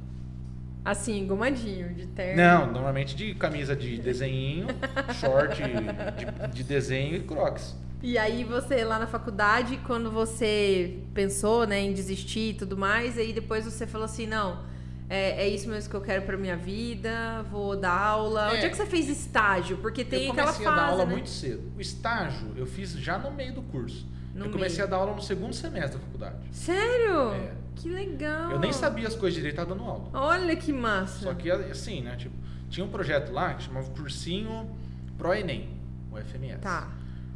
Assim, 0.84 1.20
engomadinho, 1.20 1.94
de 1.94 2.08
terno. 2.08 2.42
Não, 2.42 2.72
normalmente 2.72 3.16
de 3.16 3.36
camisa 3.36 3.76
de 3.76 3.98
desenhinho, 4.00 4.68
short 5.20 5.62
de, 5.62 6.48
de 6.54 6.64
desenho 6.64 7.16
e 7.16 7.20
crocs. 7.22 7.76
E 8.02 8.18
aí 8.18 8.44
você 8.44 8.84
lá 8.84 8.98
na 8.98 9.06
faculdade, 9.06 9.80
quando 9.86 10.10
você 10.10 10.98
pensou, 11.14 11.68
né, 11.68 11.80
em 11.80 11.94
desistir 11.94 12.50
e 12.50 12.54
tudo 12.56 12.76
mais, 12.76 13.16
aí 13.16 13.32
depois 13.32 13.64
você 13.64 13.86
falou 13.86 14.06
assim, 14.06 14.26
não, 14.26 14.64
é, 15.12 15.44
é 15.44 15.48
isso 15.50 15.68
mesmo 15.68 15.90
que 15.90 15.96
eu 15.98 16.00
quero 16.00 16.22
pra 16.22 16.38
minha 16.38 16.56
vida, 16.56 17.44
vou 17.52 17.76
dar 17.76 17.98
aula. 17.98 18.52
É. 18.52 18.56
Onde 18.56 18.66
é 18.66 18.70
que 18.70 18.78
você 18.78 18.86
fez 18.86 19.10
estágio? 19.10 19.76
Porque 19.80 20.06
tem 20.06 20.28
eu 20.28 20.32
aquela 20.32 20.48
comecei 20.48 20.66
fase, 20.66 20.80
a 20.80 20.82
dar 20.86 20.90
aula 20.90 21.06
né? 21.06 21.12
muito 21.12 21.30
cedo. 21.30 21.70
O 21.78 21.82
estágio 21.82 22.54
eu 22.56 22.66
fiz 22.66 22.94
já 22.94 23.18
no 23.18 23.30
meio 23.30 23.54
do 23.54 23.62
curso. 23.62 24.08
No 24.34 24.46
eu 24.46 24.52
comecei 24.52 24.78
meio. 24.78 24.88
a 24.88 24.90
dar 24.90 24.98
aula 24.98 25.14
no 25.14 25.22
segundo 25.22 25.54
semestre 25.54 25.98
da 25.98 26.06
faculdade. 26.06 26.38
Sério? 26.54 27.34
É. 27.34 27.52
Que 27.76 27.90
legal. 27.90 28.52
Eu 28.52 28.60
nem 28.60 28.72
sabia 28.72 29.06
as 29.06 29.14
coisas 29.14 29.36
direito, 29.36 29.58
tava 29.58 29.76
dando 29.76 29.84
aula. 29.84 30.10
Olha 30.14 30.56
que 30.56 30.72
massa. 30.72 31.26
Só 31.26 31.34
que 31.34 31.52
assim, 31.52 32.02
né? 32.02 32.16
Tipo, 32.16 32.36
tinha 32.70 32.86
um 32.86 32.90
projeto 32.90 33.34
lá 33.34 33.54
que 33.54 33.64
chamava 33.64 33.90
Cursinho 33.90 34.74
Pro 35.18 35.34
Enem, 35.34 35.78
o 36.10 36.18
FMS. 36.18 36.62
Tá. 36.62 36.90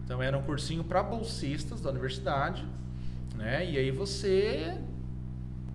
Então 0.06 0.24
era 0.24 0.38
um 0.38 0.44
cursinho 0.44 0.84
para 0.84 1.04
bolsistas 1.04 1.82
da 1.82 1.90
universidade, 1.90 2.64
né? 3.36 3.70
E 3.70 3.78
aí 3.78 3.92
você 3.92 4.78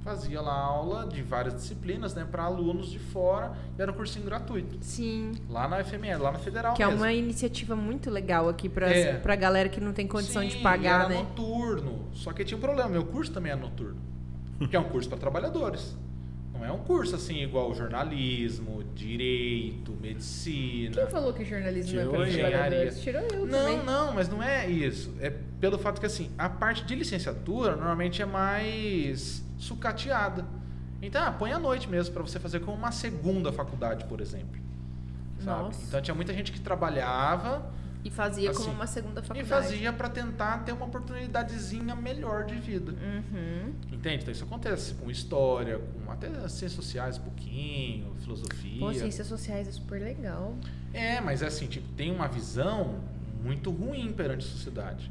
fazia 0.03 0.41
lá 0.41 0.55
aula 0.55 1.07
de 1.07 1.23
várias 1.23 1.55
disciplinas, 1.55 2.15
né, 2.15 2.27
para 2.31 2.45
alunos 2.45 2.91
de 2.91 2.99
fora, 2.99 3.53
e 3.79 3.83
era 3.83 3.91
um 3.93 3.95
cursinho 3.95 4.25
gratuito. 4.25 4.79
Sim. 4.81 5.33
Lá 5.49 5.69
na 5.69 5.83
FMS, 5.85 6.21
lá 6.21 6.33
na 6.33 6.39
Federal 6.39 6.75
Que 6.75 6.83
é 6.83 6.87
mesmo. 6.87 7.01
uma 7.03 7.13
iniciativa 7.13 7.77
muito 7.77 8.11
legal 8.11 8.49
aqui 8.49 8.69
pra, 8.69 8.89
É. 8.91 9.15
pra 9.19 9.37
galera 9.37 9.69
que 9.69 9.81
não 9.81 9.93
tem 9.93 10.07
condição 10.07 10.45
de 10.45 10.55
Sim, 10.55 10.63
pagar, 10.63 11.01
e 11.03 11.05
era 11.05 11.09
né? 11.11 11.15
noturno. 11.17 12.07
Só 12.13 12.33
que 12.33 12.45
tinha 12.45 12.57
um 12.57 12.61
problema, 12.61 12.89
meu 12.89 13.05
curso 13.05 13.31
também 13.33 13.53
é 13.53 13.57
noturno. 13.57 13.97
Que 14.69 14.77
é 14.77 14.81
um 14.81 14.85
curso 14.85 15.09
para 15.09 15.19
trabalhadores. 15.19 15.97
Não 16.53 16.65
é 16.67 16.71
um 16.73 16.79
curso 16.81 17.15
assim 17.17 17.43
igual 17.43 17.75
jornalismo, 17.75 18.85
direito, 18.95 19.93
medicina. 20.01 20.95
Quem 20.95 21.07
falou 21.07 21.33
que 21.33 21.43
jornalismo 21.45 21.99
Tirou 21.99 22.23
é 22.23 22.29
engenharia. 22.29 22.59
trabalhadores? 22.59 23.01
Tirou 23.01 23.23
eu 23.23 23.47
Não, 23.47 23.59
também. 23.59 23.85
não, 23.85 24.13
mas 24.15 24.29
não 24.29 24.43
é 24.43 24.69
isso. 24.69 25.15
É 25.21 25.31
pelo 25.59 25.79
fato 25.79 25.99
que 26.01 26.07
assim, 26.07 26.31
a 26.37 26.49
parte 26.51 26.85
de 26.85 26.95
licenciatura 26.95 27.77
normalmente 27.77 28.21
é 28.21 28.27
mais 28.27 29.43
sucateada. 29.61 30.45
Então, 31.03 31.23
ah, 31.23 31.31
põe 31.33 31.53
à 31.53 31.59
noite 31.59 31.89
mesmo 31.89 32.13
para 32.13 32.23
você 32.23 32.39
fazer 32.39 32.61
como 32.61 32.77
uma 32.77 32.91
segunda 32.93 33.53
faculdade, 33.53 34.05
por 34.07 34.21
exemplo. 34.21 34.61
Sabe? 35.39 35.63
Nossa. 35.63 35.85
Então 35.89 36.03
tinha 36.03 36.15
muita 36.15 36.35
gente 36.35 36.53
que 36.53 36.61
trabalhava 36.61 37.71
E 38.05 38.11
fazia 38.11 38.51
como 38.53 38.67
Assim, 38.67 38.75
uma 38.75 38.87
segunda 38.87 39.23
faculdade. 39.23 39.47
e 39.47 39.49
fazia 39.49 39.93
para 39.93 40.09
tentar 40.11 40.59
ter 40.65 40.73
uma 40.73 40.85
oportunidadezinha 40.87 41.95
melhor 41.95 42.45
de 42.45 42.57
vida. 42.57 42.93
Uhum. 42.93 43.73
Entende? 43.93 44.23
Então 44.23 44.33
isso 44.33 44.45
acontece 44.45 44.95
com 44.95 45.11
história, 45.11 45.79
com 45.79 46.11
até 46.13 46.29
ciências 46.49 46.73
sociais 46.73 47.17
um 47.19 47.23
pouquinho, 47.23 48.15
filosofia. 48.21 48.79
Pô, 48.81 48.93
ciências 48.93 49.27
sociais 49.27 49.69
é 49.69 49.73
super 49.73 50.01
legal. 50.03 50.55
É, 50.93 51.21
mas 51.21 51.41
é 51.43 51.47
assim, 51.47 51.67
tipo, 51.67 51.89
tem 51.95 52.11
uma 52.11 52.29
visão 52.29 53.01
muito 53.43 53.71
ruim 53.71 54.13
perante 54.13 54.47
a 54.47 54.51
sociedade. 54.51 55.11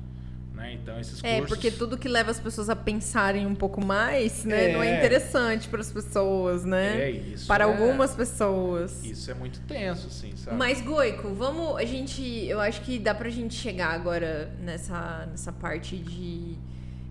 Né? 0.60 0.74
Então 0.74 0.99
esses 0.99 1.24
É, 1.24 1.38
cursos... 1.39 1.47
porque 1.57 1.72
tudo 1.72 1.97
que 1.97 2.07
leva 2.10 2.32
as 2.32 2.39
pessoas 2.39 2.70
a 2.70 2.76
pensarem 2.76 3.45
um 3.47 3.55
pouco 3.55 3.84
mais, 3.84 4.43
né, 4.43 4.72
É. 4.72 4.74
não 4.74 4.84
é 4.84 4.97
interessante 4.97 5.70
para 5.70 5.80
as 5.80 5.89
pessoas, 5.91 6.66
né? 6.66 7.01
É 7.01 7.12
isso. 7.12 7.47
para 7.47 7.64
é- 7.64 7.68
algumas 7.68 8.14
pessoas. 8.14 9.03
Isso 9.05 9.32
é 9.32 9.34
muito 9.34 9.62
tenso, 9.62 10.07
assim, 10.07 10.34
sabe? 10.36 10.57
Mas, 10.57 10.82
Goico, 10.82 11.30
vamos. 11.34 11.78
A 11.78 11.86
gente. 11.86 12.22
Eu 12.45 12.60
acho 12.60 12.82
que 12.82 12.99
dá 12.99 13.16
pra 13.16 13.30
gente 13.30 13.53
chegar 13.55 13.91
agora 13.93 14.51
nessa, 14.62 15.26
nessa 15.32 15.51
parte 15.53 15.95
de, 15.97 16.55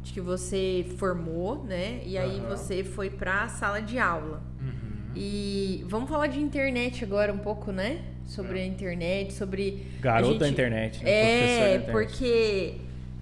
de 0.03 0.13
que 0.13 0.21
você 0.21 0.85
formou, 0.99 1.65
né? 1.65 2.01
E 2.05 2.19
aí 2.19 2.39
Aham. 2.41 2.49
você 2.57 2.85
foi 2.85 3.09
pra 3.09 3.49
sala 3.49 3.81
de 3.81 3.99
aula. 3.99 4.43
Uhum. 4.61 5.13
E 5.17 5.85
vamos 5.89 6.09
falar 6.11 6.27
de 6.27 6.39
internet 6.39 7.03
agora 7.03 7.33
um 7.33 7.39
pouco, 7.39 7.73
né? 7.73 8.03
Sobre 8.27 8.59
É. 8.59 8.63
a 8.63 8.67
internet, 8.67 9.33
sobre. 9.33 9.87
Garoto 10.01 10.35
a 10.35 10.39
da 10.41 10.45
gente- 10.47 10.53
internet. 10.55 11.03
né? 11.03 11.11
É, 11.11 11.69
internet. 11.77 11.91
porque 11.93 12.75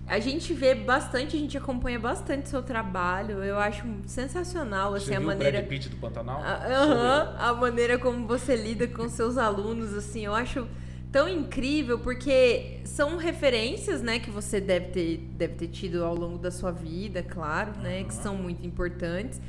a 0.06 0.18
gente 0.20 0.54
vê 0.54 0.74
bastante, 0.74 1.36
a 1.36 1.38
gente 1.40 1.58
acompanha 1.58 1.98
bastante 1.98 2.48
seu 2.48 2.62
trabalho. 2.62 3.42
Eu 3.42 3.58
acho 3.58 3.84
sensacional, 4.06 4.94
assim, 4.94 5.06
Você 5.06 5.14
a 5.14 5.20
maneira. 5.20 5.58
o 5.58 5.62
Brad 5.62 5.68
Pitt 5.68 5.88
do 5.88 5.96
Pantanal? 5.96 6.40
A, 6.42 6.60
Sou 6.60 6.92
aham, 6.92 7.36
a 7.38 7.54
maneira 7.54 7.98
como 7.98 8.26
você 8.26 8.54
lida 8.54 8.86
com 8.86 9.08
seus 9.08 9.36
alunos, 9.36 9.92
assim, 9.94 10.24
eu 10.24 10.34
acho 10.34 10.66
tão 11.10 11.28
incrível, 11.28 11.98
porque 11.98 12.80
são 12.84 13.16
referências, 13.16 14.02
né, 14.02 14.18
que 14.18 14.30
você 14.30 14.60
deve 14.60 14.86
ter, 14.88 15.16
deve 15.32 15.54
ter 15.54 15.68
tido 15.68 16.04
ao 16.04 16.14
longo 16.14 16.38
da 16.38 16.50
sua 16.50 16.70
vida, 16.70 17.22
claro, 17.22 17.72
né, 17.80 18.04
que 18.04 18.14
são 18.14 18.36
muito 18.36 18.66
importantes. 18.66 19.40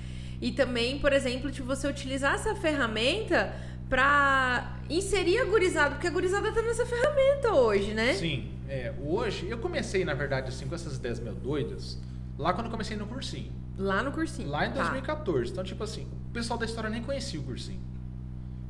E 0.41 0.51
também, 0.51 0.99
por 0.99 1.11
exemplo, 1.13 1.51
de 1.51 1.61
você 1.61 1.87
utilizar 1.87 2.35
essa 2.35 2.55
ferramenta 2.55 3.53
pra 3.89 4.77
inserir 4.89 5.39
a 5.39 5.45
gurizada, 5.45 5.91
porque 5.95 6.07
a 6.07 6.11
gurizada 6.11 6.51
tá 6.51 6.61
nessa 6.61 6.85
ferramenta 6.85 7.53
hoje, 7.53 7.93
né? 7.93 8.13
Sim, 8.13 8.49
é, 8.67 8.93
hoje 9.01 9.47
eu 9.49 9.57
comecei, 9.57 10.03
na 10.05 10.13
verdade, 10.13 10.49
assim, 10.49 10.67
com 10.67 10.75
essas 10.75 10.97
ideias 10.97 11.19
meio 11.19 11.35
doidas, 11.35 11.97
lá 12.37 12.53
quando 12.53 12.65
eu 12.67 12.71
comecei 12.71 12.95
no 12.97 13.05
cursinho. 13.07 13.51
Lá 13.77 14.01
no 14.03 14.11
cursinho. 14.11 14.49
Lá 14.49 14.65
em 14.65 14.71
Tá. 14.71 14.81
2014. 14.81 15.51
Então, 15.51 15.63
tipo 15.63 15.83
assim, 15.83 16.07
o 16.29 16.31
pessoal 16.33 16.57
da 16.59 16.65
história 16.65 16.89
nem 16.89 17.01
conhecia 17.03 17.39
o 17.39 17.43
cursinho. 17.43 17.79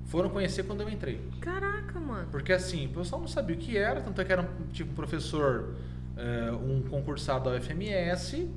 Foram 0.05 0.29
conhecer 0.29 0.63
quando 0.63 0.81
eu 0.81 0.89
entrei. 0.89 1.21
Caraca, 1.41 1.99
mano. 1.99 2.27
Porque 2.31 2.53
assim, 2.53 2.85
o 2.87 2.89
pessoal 2.89 3.19
não 3.21 3.27
sabia 3.27 3.55
o 3.55 3.59
que 3.59 3.77
era, 3.77 4.01
tanto 4.01 4.19
é 4.21 4.25
que 4.25 4.31
era 4.31 4.41
um, 4.41 4.67
tipo 4.71 4.91
um 4.91 4.95
professor, 4.95 5.75
eh, 6.15 6.51
um 6.51 6.81
concursado 6.89 7.49
da 7.49 7.57
UFMS, 7.57 8.49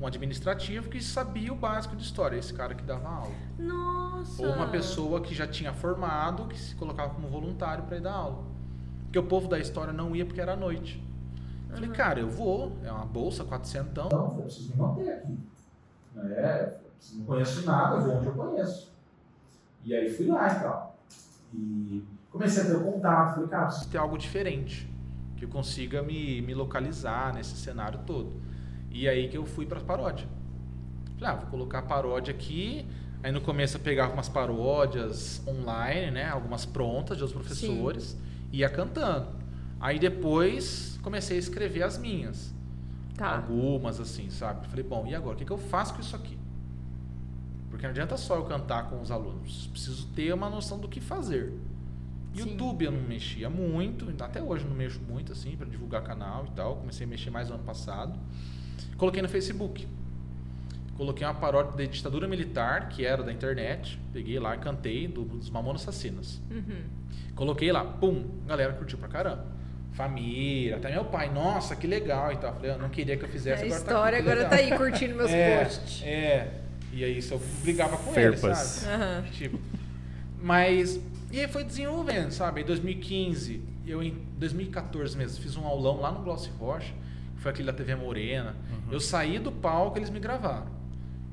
um 0.00 0.06
administrativo 0.06 0.88
que 0.88 1.02
sabia 1.02 1.52
o 1.52 1.56
básico 1.56 1.94
de 1.96 2.02
história, 2.02 2.36
esse 2.38 2.52
cara 2.54 2.74
que 2.74 2.82
dava 2.82 3.08
aula. 3.08 3.34
Nossa. 3.58 4.42
Ou 4.42 4.52
uma 4.54 4.68
pessoa 4.68 5.20
que 5.20 5.34
já 5.34 5.46
tinha 5.46 5.72
formado, 5.74 6.46
que 6.46 6.58
se 6.58 6.74
colocava 6.74 7.12
como 7.14 7.28
voluntário 7.28 7.84
para 7.84 7.96
ir 7.98 8.00
dar 8.02 8.12
aula. 8.12 8.44
Porque 9.16 9.26
o 9.26 9.30
povo 9.30 9.48
da 9.48 9.58
história 9.58 9.94
não 9.94 10.14
ia 10.14 10.26
porque 10.26 10.42
era 10.42 10.52
à 10.52 10.56
noite. 10.56 11.02
Eu 11.70 11.76
Falei, 11.76 11.90
cara, 11.90 12.20
eu 12.20 12.28
vou, 12.28 12.76
é 12.84 12.92
uma 12.92 13.06
bolsa, 13.06 13.44
400. 13.44 13.90
Então, 13.90 14.34
eu 14.36 14.42
preciso 14.42 14.72
me 14.72 14.76
manter 14.76 15.10
aqui. 15.10 15.38
É, 16.18 16.76
não 17.14 17.24
conheço 17.24 17.64
nada, 17.64 17.98
vou 17.98 18.16
onde 18.16 18.26
eu 18.26 18.34
conheço. 18.34 18.92
E 19.82 19.94
aí 19.94 20.10
fui 20.10 20.26
lá 20.26 20.48
e 20.48 20.60
tal. 20.60 20.98
E 21.54 22.04
comecei 22.30 22.64
a 22.64 22.66
ter 22.66 22.76
o 22.76 22.92
contato, 22.92 23.34
falei, 23.36 23.48
cara, 23.48 23.66
preciso 23.66 23.88
ter 23.88 23.96
algo 23.96 24.18
diferente, 24.18 24.86
que 25.38 25.46
eu 25.46 25.48
consiga 25.48 26.02
me, 26.02 26.42
me 26.42 26.52
localizar 26.52 27.32
nesse 27.32 27.56
cenário 27.56 28.00
todo. 28.04 28.34
E 28.90 29.08
aí 29.08 29.30
que 29.30 29.38
eu 29.38 29.46
fui 29.46 29.64
para 29.64 29.80
paródia. 29.80 30.28
Falei, 31.18 31.34
ah, 31.34 31.36
vou 31.36 31.50
colocar 31.50 31.78
a 31.78 31.82
paródia 31.82 32.34
aqui. 32.34 32.86
Aí 33.22 33.32
no 33.32 33.40
começo 33.40 33.78
eu 33.78 33.80
pegava 33.80 34.12
umas 34.12 34.28
paródias 34.28 35.40
online, 35.48 36.10
né, 36.10 36.28
algumas 36.28 36.66
prontas 36.66 37.16
de 37.16 37.22
outros 37.22 37.46
professores, 37.46 38.12
e 38.12 38.25
ia 38.52 38.68
cantando. 38.68 39.28
Aí 39.80 39.98
depois 39.98 40.98
comecei 41.02 41.36
a 41.36 41.40
escrever 41.40 41.82
as 41.82 41.98
minhas. 41.98 42.54
Tá. 43.16 43.36
Algumas 43.36 43.98
assim, 44.00 44.28
sabe? 44.30 44.66
Falei, 44.68 44.84
bom, 44.84 45.06
e 45.06 45.14
agora? 45.14 45.34
O 45.34 45.38
que, 45.38 45.44
que 45.44 45.52
eu 45.52 45.58
faço 45.58 45.94
com 45.94 46.00
isso 46.00 46.14
aqui? 46.14 46.38
Porque 47.70 47.84
não 47.84 47.90
adianta 47.90 48.16
só 48.16 48.36
eu 48.36 48.44
cantar 48.44 48.88
com 48.90 49.00
os 49.00 49.10
alunos. 49.10 49.66
Preciso 49.68 50.06
ter 50.08 50.32
uma 50.32 50.48
noção 50.48 50.78
do 50.78 50.88
que 50.88 51.00
fazer. 51.00 51.52
Sim. 52.34 52.50
YouTube 52.50 52.84
eu 52.84 52.92
não 52.92 53.00
mexia 53.02 53.48
muito, 53.48 54.12
até 54.22 54.42
hoje 54.42 54.64
eu 54.64 54.70
não 54.70 54.76
mexo 54.76 55.00
muito 55.00 55.32
assim 55.32 55.56
para 55.56 55.66
divulgar 55.66 56.02
canal 56.02 56.46
e 56.46 56.50
tal. 56.50 56.76
Comecei 56.76 57.06
a 57.06 57.08
mexer 57.08 57.30
mais 57.30 57.48
no 57.48 57.54
ano 57.54 57.64
passado. 57.64 58.18
Coloquei 58.96 59.22
no 59.22 59.28
Facebook. 59.28 59.86
Coloquei 60.96 61.26
uma 61.26 61.34
paródia 61.34 61.72
da 61.72 61.84
ditadura 61.84 62.26
militar, 62.26 62.88
que 62.88 63.04
era 63.04 63.22
da 63.22 63.32
internet. 63.32 63.98
Peguei 64.12 64.38
lá 64.38 64.54
e 64.54 64.58
cantei 64.58 65.06
do- 65.06 65.24
dos 65.24 65.50
Mamonas 65.50 65.82
Assassinas. 65.82 66.40
Uhum. 66.50 66.82
Coloquei 67.34 67.70
lá, 67.70 67.84
pum, 67.84 68.24
galera 68.46 68.72
curtiu 68.72 68.96
pra 68.98 69.08
caramba. 69.08 69.44
Família, 69.92 70.76
até 70.76 70.90
meu 70.90 71.04
pai, 71.06 71.30
nossa, 71.32 71.74
que 71.76 71.86
legal 71.86 72.32
e 72.32 72.36
tal. 72.36 72.54
Falei, 72.54 72.70
eu 72.70 72.78
não 72.78 72.88
queria 72.88 73.16
que 73.16 73.24
eu 73.24 73.28
fizesse 73.28 73.62
a 73.62 73.66
agora 73.66 73.78
história 73.80 74.10
tá 74.12 74.16
aqui, 74.18 74.24
que 74.24 74.30
agora 74.32 74.48
tá 74.48 74.56
aí 74.56 74.76
curtindo 74.78 75.14
meus 75.14 75.30
é, 75.32 75.64
posts. 75.64 76.02
É, 76.02 76.48
e 76.92 77.04
aí 77.04 77.18
isso 77.18 77.34
eu 77.34 77.40
brigava 77.62 77.96
com 77.96 78.12
Ferpas. 78.12 78.44
ele, 78.44 78.54
sabe? 78.54 78.94
Aham. 79.02 79.24
Tipo, 79.32 79.60
mas. 80.40 81.00
E 81.32 81.40
aí 81.40 81.48
foi 81.48 81.64
desenvolvendo, 81.64 82.30
sabe? 82.30 82.60
Em 82.62 82.64
2015, 82.64 83.60
eu 83.86 84.02
em 84.02 84.16
2014 84.38 85.16
mesmo, 85.16 85.42
fiz 85.42 85.56
um 85.56 85.66
aulão 85.66 86.00
lá 86.00 86.10
no 86.12 86.20
Glossy 86.22 86.50
Rocha, 86.58 86.92
que 87.34 87.42
foi 87.42 87.50
aquele 87.50 87.66
da 87.66 87.72
TV 87.72 87.94
Morena. 87.96 88.54
Eu 88.90 89.00
saí 89.00 89.38
do 89.38 89.50
palco, 89.50 89.98
eles 89.98 90.08
me 90.10 90.20
gravaram. 90.20 90.75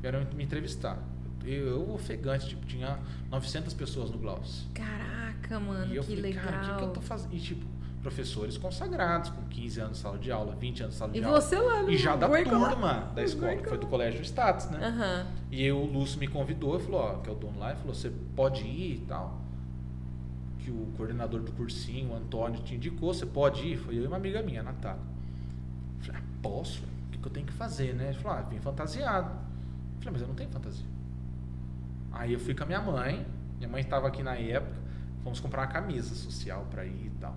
Vieram 0.04 0.28
me 0.36 0.44
entrevistar. 0.44 1.00
Eu, 1.46 1.66
eu 1.68 1.92
ofegante, 1.94 2.50
tipo, 2.50 2.66
tinha 2.66 3.00
900 3.32 3.74
pessoas 3.74 4.12
no 4.12 4.18
Glossy. 4.18 4.68
Caraca, 4.74 5.58
mano, 5.62 5.94
e 5.94 5.96
eu 5.96 6.04
que 6.04 6.14
falei, 6.18 6.34
legal. 6.34 6.44
cara, 6.44 6.58
o 6.58 6.70
que, 6.72 6.78
que 6.78 6.84
eu 6.84 6.90
tô 6.92 7.00
fazendo? 7.02 7.34
E 7.34 7.40
tipo, 7.40 7.66
professores 8.02 8.58
consagrados, 8.58 9.30
com 9.30 9.44
15 9.44 9.80
anos 9.80 9.96
de 9.98 10.04
sala 10.04 10.18
de 10.18 10.30
aula, 10.30 10.56
20 10.56 10.82
anos 10.84 10.96
de 10.96 11.00
sala 11.00 11.12
de 11.14 11.20
E 11.20 11.24
aula. 11.24 11.40
você 11.40 11.56
lá 11.58 11.82
no 11.84 11.90
E 11.90 11.98
já 11.98 12.18
da 12.18 12.28
turma 12.28 13.12
da 13.16 13.24
escola, 13.24 13.56
que 13.56 13.70
foi 13.70 13.78
do 13.78 13.88
colégio 13.88 14.22
Status, 14.26 14.66
né? 14.72 14.86
Aham. 14.86 15.28
E 15.50 15.62
aí 15.64 15.72
o 15.72 15.86
Lúcio 15.86 16.20
me 16.20 16.28
convidou, 16.28 16.78
falou, 16.82 17.00
ó, 17.00 17.14
que 17.22 17.30
é 17.30 17.32
o 17.32 17.36
dono 17.36 17.58
lá, 17.60 17.72
e 17.72 17.76
falou, 17.78 17.94
você 17.94 18.12
pode 18.36 18.64
ir 18.64 18.96
e 18.96 19.06
tal. 19.08 19.40
Que 20.60 20.70
o 20.70 20.92
coordenador 20.98 21.40
do 21.42 21.52
cursinho, 21.54 22.12
o 22.12 22.16
Antônio, 22.18 22.62
te 22.62 22.76
indicou, 22.76 23.14
você 23.14 23.26
pode 23.26 23.66
ir? 23.68 23.78
Foi 23.78 23.98
eu 23.98 24.04
e 24.04 24.08
uma 24.08 24.18
amiga 24.18 24.42
minha, 24.42 24.60
a 24.60 24.64
Natália. 24.64 25.02
Eu 26.00 26.06
Falei, 26.08 26.22
ah, 26.22 26.24
posso? 26.42 26.84
O 26.84 27.12
que, 27.12 27.18
que 27.20 27.26
eu 27.26 27.32
tenho 27.32 27.46
que 27.46 27.54
fazer, 27.54 27.94
né? 27.96 28.10
Ele 28.10 28.18
falou, 28.20 28.38
ah, 28.40 28.42
vem 28.44 28.60
fantasiado. 28.60 29.43
Eu 30.06 30.12
Falei, 30.12 30.12
mas 30.14 30.22
eu 30.22 30.28
não 30.28 30.36
tenho 30.36 30.50
fantasia. 30.50 30.86
Aí 32.12 32.34
eu 32.34 32.40
fui 32.40 32.54
com 32.54 32.64
a 32.64 32.66
minha 32.66 32.82
mãe, 32.82 33.26
minha 33.58 33.70
mãe 33.70 33.82
estava 33.82 34.08
aqui 34.08 34.22
na 34.22 34.36
época, 34.36 34.76
fomos 35.24 35.40
comprar 35.40 35.62
uma 35.62 35.68
camisa 35.68 36.14
social 36.14 36.68
pra 36.70 36.86
ir 36.86 37.08
e 37.08 37.12
tal. 37.22 37.36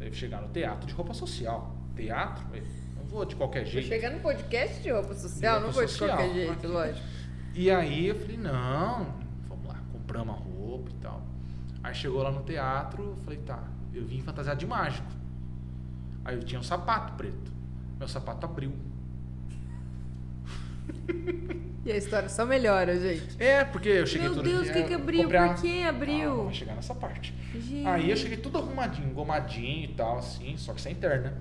Aí 0.00 0.12
chegar 0.12 0.40
no 0.42 0.48
teatro 0.48 0.86
de 0.86 0.92
roupa 0.94 1.14
social. 1.14 1.74
teatro? 1.94 2.44
Eu 2.54 2.62
não 2.96 3.04
vou 3.04 3.24
de 3.24 3.36
qualquer 3.36 3.62
Vou 3.62 3.70
jeito. 3.72 3.88
chegar 3.88 4.10
no 4.10 4.20
podcast 4.20 4.82
de 4.82 4.90
roupa 4.90 5.14
social, 5.14 5.54
De 5.60 5.60
não 5.66 5.72
roupa 5.72 5.72
vou 5.72 5.84
de 5.86 5.92
social. 5.92 6.16
qualquer 6.18 6.34
jeito, 6.34 6.68
lógico. 6.68 7.06
E 7.54 7.70
aí 7.70 8.06
eu 8.08 8.14
falei, 8.18 8.36
não, 8.36 9.06
vamos 9.48 9.66
lá, 9.68 9.78
compramos 9.92 10.34
a 10.34 10.38
roupa 10.38 10.90
e 10.90 10.94
tal. 10.94 11.22
Aí 11.84 11.94
chegou 11.94 12.22
lá 12.22 12.30
no 12.32 12.42
teatro, 12.42 13.02
eu 13.10 13.16
falei, 13.18 13.38
tá, 13.40 13.62
eu 13.94 14.04
vim 14.04 14.20
fantasiado 14.22 14.58
de 14.58 14.66
mágico. 14.66 15.06
Aí 16.24 16.34
eu 16.36 16.42
tinha 16.42 16.60
um 16.60 16.64
sapato 16.64 17.12
preto. 17.14 17.52
Meu 17.98 18.08
sapato 18.08 18.44
abriu. 18.46 18.72
E 21.84 21.90
a 21.90 21.96
história 21.96 22.28
só 22.28 22.46
melhora, 22.46 22.98
gente. 22.98 23.42
É, 23.42 23.64
porque 23.64 23.88
eu 23.88 24.06
cheguei 24.06 24.28
Meu 24.28 24.36
todo 24.36 24.44
Deus, 24.44 24.68
o 24.68 24.72
que 24.72 24.84
que 24.84 24.94
abriu? 24.94 25.28
Por 25.28 25.54
que 25.56 25.82
abriu? 25.82 26.28
Calma, 26.28 26.44
vai 26.44 26.54
chegar 26.54 26.74
nessa 26.76 26.94
parte. 26.94 27.34
Gente. 27.54 27.86
Aí 27.86 28.08
eu 28.08 28.16
cheguei 28.16 28.36
tudo 28.36 28.58
arrumadinho, 28.58 29.08
engomadinho 29.08 29.90
e 29.90 29.94
tal, 29.94 30.18
assim, 30.18 30.56
só 30.56 30.72
que 30.72 30.80
sem 30.80 30.94
terno, 30.94 31.24
né? 31.24 31.34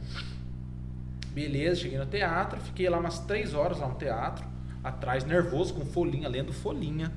Beleza, 1.28 1.82
cheguei 1.82 1.98
no 2.00 2.08
teatro, 2.08 2.60
fiquei 2.60 2.90
lá 2.90 2.98
umas 2.98 3.20
três 3.20 3.54
horas 3.54 3.80
lá 3.80 3.88
no 3.88 3.96
teatro, 3.96 4.46
atrás, 4.84 5.24
nervoso, 5.24 5.76
com 5.76 5.86
folhinha, 5.86 6.28
lendo 6.28 6.52
folhinha. 6.52 7.12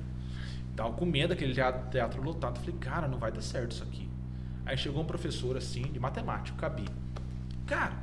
Tava 0.75 0.93
com 0.93 1.05
medo 1.05 1.29
daquele 1.29 1.53
teatro, 1.53 1.89
teatro 1.89 2.21
lotado. 2.21 2.59
Falei, 2.59 2.75
cara, 2.79 3.07
não 3.07 3.17
vai 3.17 3.31
dar 3.31 3.41
certo 3.41 3.71
isso 3.71 3.83
aqui. 3.83 4.07
Aí 4.65 4.77
chegou 4.77 5.01
um 5.01 5.05
professor 5.05 5.57
assim, 5.57 5.81
de 5.83 5.99
matemática, 5.99 6.57
Cabi. 6.57 6.85
Cara, 7.65 7.93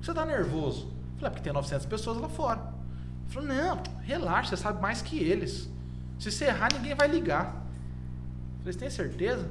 você 0.00 0.12
tá 0.12 0.26
nervoso? 0.26 0.92
Falei, 1.16 1.28
"Ah, 1.28 1.30
porque 1.30 1.42
tem 1.44 1.52
900 1.52 1.86
pessoas 1.86 2.18
lá 2.18 2.28
fora. 2.28 2.75
Ele 3.26 3.32
falou, 3.34 3.48
não, 3.48 3.82
relaxa, 4.02 4.56
você 4.56 4.62
sabe 4.62 4.80
mais 4.80 5.02
que 5.02 5.18
eles. 5.18 5.68
Se 6.18 6.30
você 6.32 6.46
errar, 6.46 6.72
ninguém 6.72 6.94
vai 6.94 7.08
ligar. 7.08 7.64
Falei, 8.58 8.72
você 8.72 8.78
tem 8.78 8.90
certeza? 8.90 9.48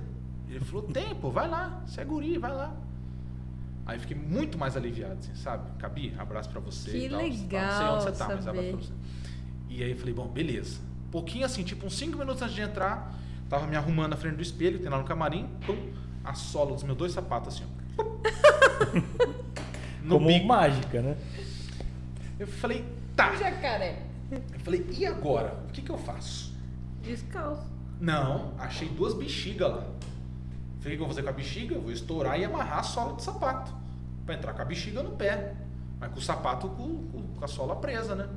Ele 0.49 0.63
falou, 0.63 0.83
tem, 0.83 1.13
pô, 1.15 1.29
vai 1.29 1.47
lá, 1.47 1.83
você 1.85 2.01
é 2.01 2.05
guri, 2.05 2.37
vai 2.37 2.51
lá. 2.53 2.73
Aí 3.85 3.99
fiquei 3.99 4.17
muito 4.17 4.57
mais 4.57 4.75
aliviado, 4.75 5.17
assim, 5.19 5.35
sabe? 5.35 5.69
Cabi, 5.77 6.13
abraço 6.17 6.49
pra 6.49 6.59
você. 6.59 6.89
Que 6.89 6.97
e 7.05 7.09
tal. 7.09 7.19
Não 7.21 7.27
sei 7.29 7.37
legal 7.39 7.95
onde 7.95 8.03
você 8.03 8.11
tá, 8.13 8.27
mas 8.29 8.43
saber. 8.43 8.69
abraço 8.69 8.77
pra 8.77 8.87
você. 8.87 8.93
E 9.69 9.83
aí 9.83 9.91
eu 9.91 9.97
falei, 9.97 10.13
bom, 10.13 10.27
beleza. 10.27 10.79
Pouquinho 11.11 11.45
assim, 11.45 11.63
tipo 11.63 11.85
uns 11.85 11.95
5 11.97 12.17
minutos 12.17 12.41
antes 12.41 12.55
de 12.55 12.61
entrar, 12.61 13.13
tava 13.47 13.67
me 13.67 13.75
arrumando 13.75 14.11
na 14.11 14.17
frente 14.17 14.35
do 14.35 14.41
espelho, 14.41 14.79
tem 14.79 14.89
lá 14.89 14.97
no 14.97 15.03
camarim, 15.03 15.47
pum, 15.65 15.77
a 16.23 16.33
sola 16.33 16.73
dos 16.73 16.83
meus 16.83 16.97
dois 16.97 17.11
sapatos 17.11 17.55
assim, 17.55 17.65
ó. 17.97 18.03
No 20.03 20.15
Como 20.17 20.27
bico. 20.27 20.45
mágica, 20.45 21.01
né? 21.01 21.17
Eu 22.37 22.45
falei, 22.45 22.85
tá. 23.15 23.35
Jacaré. 23.35 24.01
Eu 24.31 24.59
falei, 24.59 24.85
e 24.91 25.05
agora? 25.05 25.53
O 25.67 25.71
que 25.71 25.81
que 25.81 25.89
eu 25.91 25.97
faço? 25.97 26.53
Descalço. 27.03 27.63
Não, 27.99 28.53
achei 28.57 28.89
duas 28.89 29.13
bexigas 29.13 29.69
lá. 29.71 29.83
Falei, 30.79 30.95
o 30.95 30.97
que 30.97 31.03
eu 31.03 31.05
vou 31.05 31.07
fazer 31.09 31.23
com 31.23 31.29
a 31.29 31.33
bexiga? 31.33 31.75
Eu 31.75 31.81
vou 31.81 31.91
estourar 31.91 32.39
e 32.39 32.43
amarrar 32.45 32.79
a 32.79 32.83
sola 32.83 33.13
do 33.13 33.21
sapato. 33.21 33.73
Pra 34.25 34.35
entrar 34.35 34.53
com 34.53 34.61
a 34.61 34.65
bexiga 34.65 35.01
no 35.03 35.11
pé. 35.11 35.53
Mas 35.99 36.11
com 36.11 36.19
o 36.19 36.21
sapato 36.21 36.67
com, 36.69 37.07
com- 37.07 37.27
com 37.37 37.45
a 37.45 37.47
sola 37.47 37.75
presa, 37.77 38.15
né? 38.15 38.27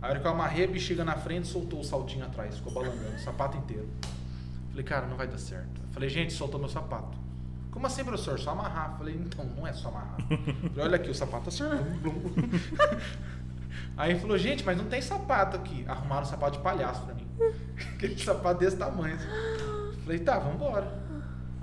Aí 0.00 0.08
a 0.08 0.10
hora 0.12 0.20
que 0.20 0.26
eu 0.26 0.30
amarrei 0.30 0.64
a 0.64 0.68
bexiga 0.68 1.04
na 1.04 1.14
frente, 1.16 1.46
soltou 1.46 1.80
o 1.80 1.84
saltinho 1.84 2.24
atrás, 2.24 2.56
ficou 2.56 2.72
balangando, 2.72 3.16
o 3.16 3.18
sapato 3.18 3.58
inteiro. 3.58 3.86
Falei, 4.70 4.84
cara, 4.84 5.06
não 5.06 5.16
vai 5.16 5.26
dar 5.28 5.36
certo. 5.38 5.80
Falei, 5.92 6.08
gente, 6.08 6.32
soltou 6.32 6.58
meu 6.58 6.68
sapato. 6.70 7.18
Como 7.70 7.86
assim, 7.86 8.02
professor? 8.02 8.38
Só 8.38 8.50
amarrar. 8.52 8.96
Falei, 8.96 9.14
então, 9.14 9.44
não 9.44 9.66
é 9.66 9.72
só 9.72 9.88
amarrar. 9.88 10.16
Falei, 10.26 10.72
olha 10.78 10.96
aqui, 10.96 11.10
o 11.10 11.14
sapato 11.14 11.48
acertou. 11.50 12.14
Aí 14.00 14.12
ele 14.12 14.18
falou, 14.20 14.38
gente, 14.38 14.64
mas 14.64 14.78
não 14.78 14.86
tem 14.86 15.02
sapato 15.02 15.56
aqui. 15.56 15.84
Arrumaram 15.86 16.22
um 16.22 16.24
sapato 16.24 16.56
de 16.56 16.62
palhaço 16.62 17.02
pra 17.04 17.14
mim. 17.14 17.26
Aquele 17.96 18.18
sapato 18.18 18.60
desse 18.60 18.76
tamanho. 18.76 19.14
assim. 19.14 19.26
Falei, 20.04 20.18
tá, 20.20 20.38
vambora. 20.38 20.90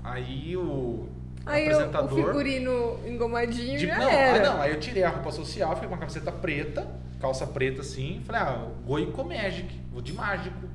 Aí 0.04 0.56
o 0.56 1.08
Aí 1.44 1.64
o, 1.66 1.70
o 1.72 1.74
apresentador. 1.74 2.26
figurino 2.26 3.00
engomadinho 3.06 3.78
de- 3.78 3.86
já 3.88 3.98
não, 3.98 4.08
era. 4.08 4.36
ah, 4.50 4.52
não, 4.54 4.62
aí 4.62 4.70
eu 4.72 4.78
tirei 4.78 5.02
a 5.02 5.08
roupa 5.08 5.32
social, 5.32 5.70
fiquei 5.74 5.88
com 5.88 5.94
uma 5.94 6.00
camiseta 6.00 6.30
preta, 6.30 6.86
calça 7.20 7.46
preta 7.46 7.80
assim. 7.80 8.22
Falei, 8.24 8.40
ah, 8.42 8.68
Goico 8.86 9.24
Magic, 9.24 9.80
vou 9.92 10.00
de 10.00 10.12
mágico. 10.12 10.68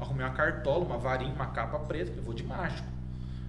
Arrumei 0.00 0.24
uma 0.24 0.32
cartola, 0.32 0.84
uma 0.86 0.96
varinha, 0.98 1.34
uma 1.34 1.48
capa 1.48 1.78
preta, 1.80 2.06
falei, 2.10 2.24
vou 2.24 2.32
de 2.34 2.44
mágico. 2.44 2.88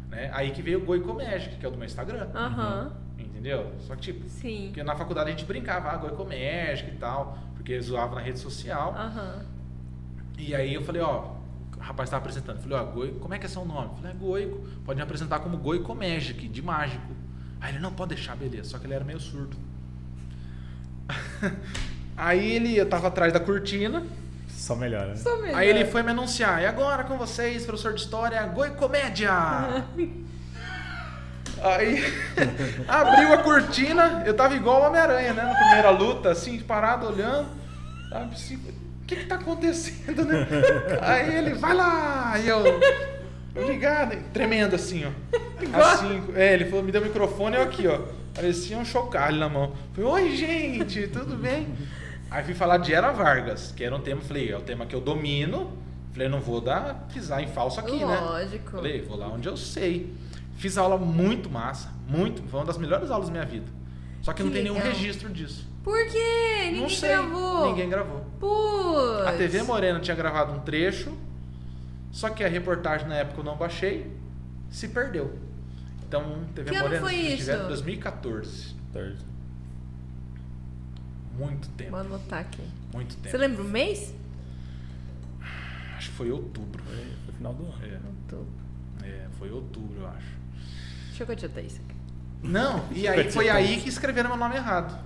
Né? 0.09 0.29
Aí 0.33 0.51
que 0.51 0.61
veio 0.61 0.79
o 0.79 0.85
Goico 0.85 1.13
Magic, 1.13 1.55
que 1.55 1.65
é 1.65 1.69
o 1.69 1.71
do 1.71 1.77
meu 1.77 1.85
Instagram. 1.85 2.27
Aham. 2.35 2.91
Entendeu? 3.17 3.71
Só 3.79 3.95
que 3.95 4.01
tipo, 4.01 4.27
Sim. 4.29 4.65
porque 4.67 4.83
na 4.83 4.95
faculdade 4.95 5.29
a 5.29 5.31
gente 5.31 5.45
brincava, 5.45 5.89
ah, 5.89 5.95
Goico 5.97 6.25
Magic 6.25 6.91
e 6.91 6.97
tal, 6.97 7.37
porque 7.61 7.79
zoava 7.79 8.15
na 8.15 8.21
rede 8.21 8.39
social. 8.39 8.93
Aham. 8.97 9.45
E 10.37 10.55
aí 10.55 10.73
eu 10.73 10.83
falei, 10.83 11.01
ó, 11.01 11.35
o 11.77 11.79
rapaz 11.79 12.07
estava 12.07 12.21
apresentando. 12.21 12.57
Eu 12.57 12.61
falei, 12.63 12.77
ó, 12.77 12.85
Goico, 12.85 13.19
como 13.19 13.33
é 13.35 13.39
que 13.39 13.45
é 13.45 13.49
seu 13.49 13.63
nome? 13.63 13.89
Eu 13.89 13.95
falei, 13.97 14.11
é 14.11 14.15
Goico. 14.15 14.67
Pode 14.83 14.97
me 14.97 15.03
apresentar 15.03 15.39
como 15.39 15.57
Goico 15.57 15.93
Magic, 15.93 16.47
de 16.47 16.61
mágico. 16.61 17.13
Aí 17.59 17.73
ele, 17.73 17.79
não, 17.79 17.93
pode 17.93 18.15
deixar, 18.15 18.35
beleza. 18.35 18.69
Só 18.69 18.79
que 18.79 18.87
ele 18.87 18.95
era 18.95 19.05
meio 19.05 19.19
surdo. 19.19 19.55
aí 22.17 22.55
ele, 22.55 22.75
eu 22.75 22.89
tava 22.89 23.07
atrás 23.07 23.31
da 23.31 23.39
cortina. 23.39 24.03
Só 24.49 24.75
melhora. 24.75 25.09
né? 25.09 25.15
Só 25.17 25.39
melhor. 25.39 25.57
Aí 25.59 25.69
ele 25.69 25.85
foi 25.85 26.01
me 26.01 26.09
anunciar. 26.09 26.61
E 26.63 26.65
agora 26.65 27.03
com 27.03 27.17
vocês, 27.17 27.63
professor 27.63 27.93
de 27.93 28.01
história, 28.01 28.43
Goicomédia! 28.47 29.31
Aí 31.61 32.03
abriu 32.87 33.33
a 33.33 33.37
cortina, 33.37 34.23
eu 34.25 34.33
tava 34.33 34.55
igual 34.55 34.81
o 34.81 34.87
Homem-Aranha, 34.87 35.33
né? 35.33 35.43
Na 35.43 35.55
primeira 35.55 35.89
luta, 35.91 36.31
assim, 36.31 36.59
parado, 36.59 37.07
olhando. 37.07 37.49
Sabe, 38.09 38.33
assim, 38.33 38.55
o 38.55 39.05
que 39.05 39.15
que 39.15 39.25
tá 39.25 39.35
acontecendo, 39.35 40.25
né? 40.25 40.47
Aí 41.01 41.35
ele, 41.35 41.53
vai 41.53 41.73
lá! 41.73 42.31
Aí 42.33 42.47
eu, 42.47 42.63
ligado, 43.55 44.17
tremendo 44.33 44.75
assim, 44.75 45.05
ó. 45.05 45.11
Assim, 45.77 46.23
é, 46.35 46.53
ele 46.53 46.65
falou, 46.65 46.83
me 46.83 46.91
deu 46.91 47.01
o 47.01 47.05
microfone, 47.05 47.55
eu 47.55 47.61
aqui, 47.61 47.87
ó. 47.87 47.99
Parecia 48.33 48.77
um 48.77 48.85
chocalho 48.85 49.37
na 49.37 49.49
mão. 49.49 49.73
Falei, 49.93 50.09
oi, 50.09 50.35
gente, 50.35 51.07
tudo 51.07 51.35
bem? 51.35 51.67
Aí 52.29 52.43
fui 52.43 52.53
falar 52.53 52.77
de 52.77 52.93
Era 52.93 53.11
Vargas, 53.11 53.73
que 53.75 53.83
era 53.83 53.93
um 53.95 53.99
tema, 53.99 54.21
falei, 54.21 54.51
é 54.51 54.57
o 54.57 54.61
tema 54.61 54.85
que 54.85 54.95
eu 54.95 55.01
domino. 55.01 55.77
Falei, 56.13 56.27
não 56.27 56.39
vou 56.39 56.59
dar, 56.59 57.07
pisar 57.13 57.41
em 57.43 57.47
falso 57.47 57.79
aqui, 57.79 58.03
né? 58.03 58.19
Lógico. 58.19 58.71
Falei, 58.71 59.01
vou 59.01 59.17
lá 59.17 59.27
onde 59.27 59.47
eu 59.47 59.55
sei. 59.57 60.13
Fiz 60.61 60.77
aula 60.77 60.95
muito 60.95 61.49
massa, 61.49 61.89
muito, 62.07 62.43
foi 62.43 62.59
uma 62.59 62.65
das 62.67 62.77
melhores 62.77 63.09
aulas 63.09 63.27
da 63.29 63.31
minha 63.31 63.45
vida. 63.45 63.65
Só 64.21 64.31
que, 64.31 64.37
Que 64.37 64.43
não 64.43 64.51
tem 64.51 64.61
nenhum 64.61 64.75
legal. 64.75 64.91
registro 64.91 65.27
disso. 65.33 65.67
Por 65.83 65.97
quê? 66.07 66.65
Ninguém 66.65 66.81
não 66.81 66.87
sei, 66.89 67.09
gravou. 67.09 67.65
ninguém 67.69 67.89
gravou. 67.89 68.21
Putz. 68.39 69.27
A 69.27 69.31
TV 69.35 69.63
Morena 69.63 69.99
tinha 69.99 70.15
gravado 70.15 70.53
um 70.53 70.59
trecho, 70.59 71.17
só 72.11 72.29
que 72.29 72.43
a 72.43 72.47
reportagem 72.47 73.07
na 73.07 73.15
época 73.15 73.39
eu 73.39 73.43
não 73.43 73.57
baixei, 73.57 74.15
se 74.69 74.87
perdeu. 74.89 75.35
Então, 76.07 76.43
TV 76.53 76.69
Que 76.69 76.75
ano 76.75 76.85
Morena, 76.85 77.01
foi 77.01 77.13
se 77.15 77.27
isso? 77.29 77.37
tiver, 77.37 77.57
2014. 77.67 78.75
Torto. 78.93 79.25
Muito 81.39 81.67
tempo, 81.69 81.89
Vou 81.89 81.99
anotar 82.01 82.41
aqui. 82.41 82.61
muito 82.93 83.15
tempo. 83.15 83.29
Você 83.31 83.37
lembra 83.37 83.63
o 83.63 83.65
mês? 83.65 84.13
Acho 85.97 86.09
que 86.11 86.15
foi 86.15 86.29
outubro. 86.29 86.83
Foi, 86.83 86.95
foi 87.25 87.33
final 87.35 87.53
do 87.55 87.63
ano. 87.63 87.73
É, 87.83 87.95
Outubro. 88.07 88.53
é, 89.03 89.27
foi 89.39 89.49
outubro, 89.51 89.99
eu 90.01 90.07
acho. 90.07 90.40
Deixa 91.25 91.45
eu 91.45 91.49
continuar 91.49 91.61
isso 91.65 91.81
aqui. 91.85 91.95
Não, 92.43 92.85
e 92.91 93.07
aí 93.07 93.31
foi 93.31 93.49
aí 93.49 93.79
que 93.79 93.89
escreveram 93.89 94.29
meu 94.29 94.37
nome 94.37 94.55
errado. 94.55 94.97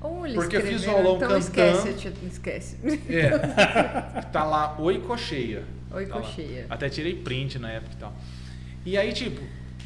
Olha, 0.00 0.34
Porque 0.34 0.56
eu 0.56 0.60
fiz 0.60 0.86
o 0.86 0.90
aulão 0.90 1.16
então 1.16 1.28
cantando. 1.28 1.38
esquece, 1.38 1.88
eu 1.88 1.96
te- 1.96 2.26
esquece. 2.26 2.78
É. 3.08 3.30
tá 4.30 4.44
lá, 4.44 4.76
oi 4.78 4.98
cocheia. 4.98 5.64
Oi, 5.90 6.04
Tá 6.06 6.16
lá. 6.16 6.20
cocheia. 6.20 6.66
Até 6.68 6.90
tirei 6.90 7.14
print 7.22 7.58
na 7.58 7.70
época 7.70 7.94
e 7.94 7.96
tal. 7.96 8.12
E 8.84 8.98
aí, 8.98 9.14
tipo, 9.14 9.40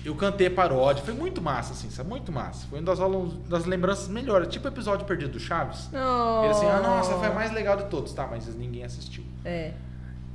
eu 0.04 0.16
cantei 0.16 0.50
paródia. 0.50 1.04
Foi 1.04 1.14
muito 1.14 1.40
massa, 1.40 1.72
assim, 1.72 1.88
sabe? 1.90 2.08
Muito 2.08 2.32
massa. 2.32 2.66
Foi 2.68 2.80
uma 2.80 2.86
das, 2.86 2.98
aulas, 2.98 3.32
das 3.48 3.64
lembranças 3.64 4.08
melhores. 4.08 4.48
Tipo 4.48 4.66
o 4.66 4.70
episódio 4.72 5.06
perdido 5.06 5.32
do 5.34 5.38
Chaves. 5.40 5.88
Oh. 5.92 6.42
Ele 6.42 6.50
assim, 6.50 6.66
ah, 6.66 6.80
nossa, 6.82 7.14
foi 7.16 7.28
a 7.28 7.32
mais 7.32 7.52
legal 7.52 7.76
de 7.76 7.84
todos. 7.84 8.12
Tá, 8.12 8.26
mas 8.26 8.52
ninguém 8.56 8.82
assistiu. 8.82 9.22
É. 9.44 9.72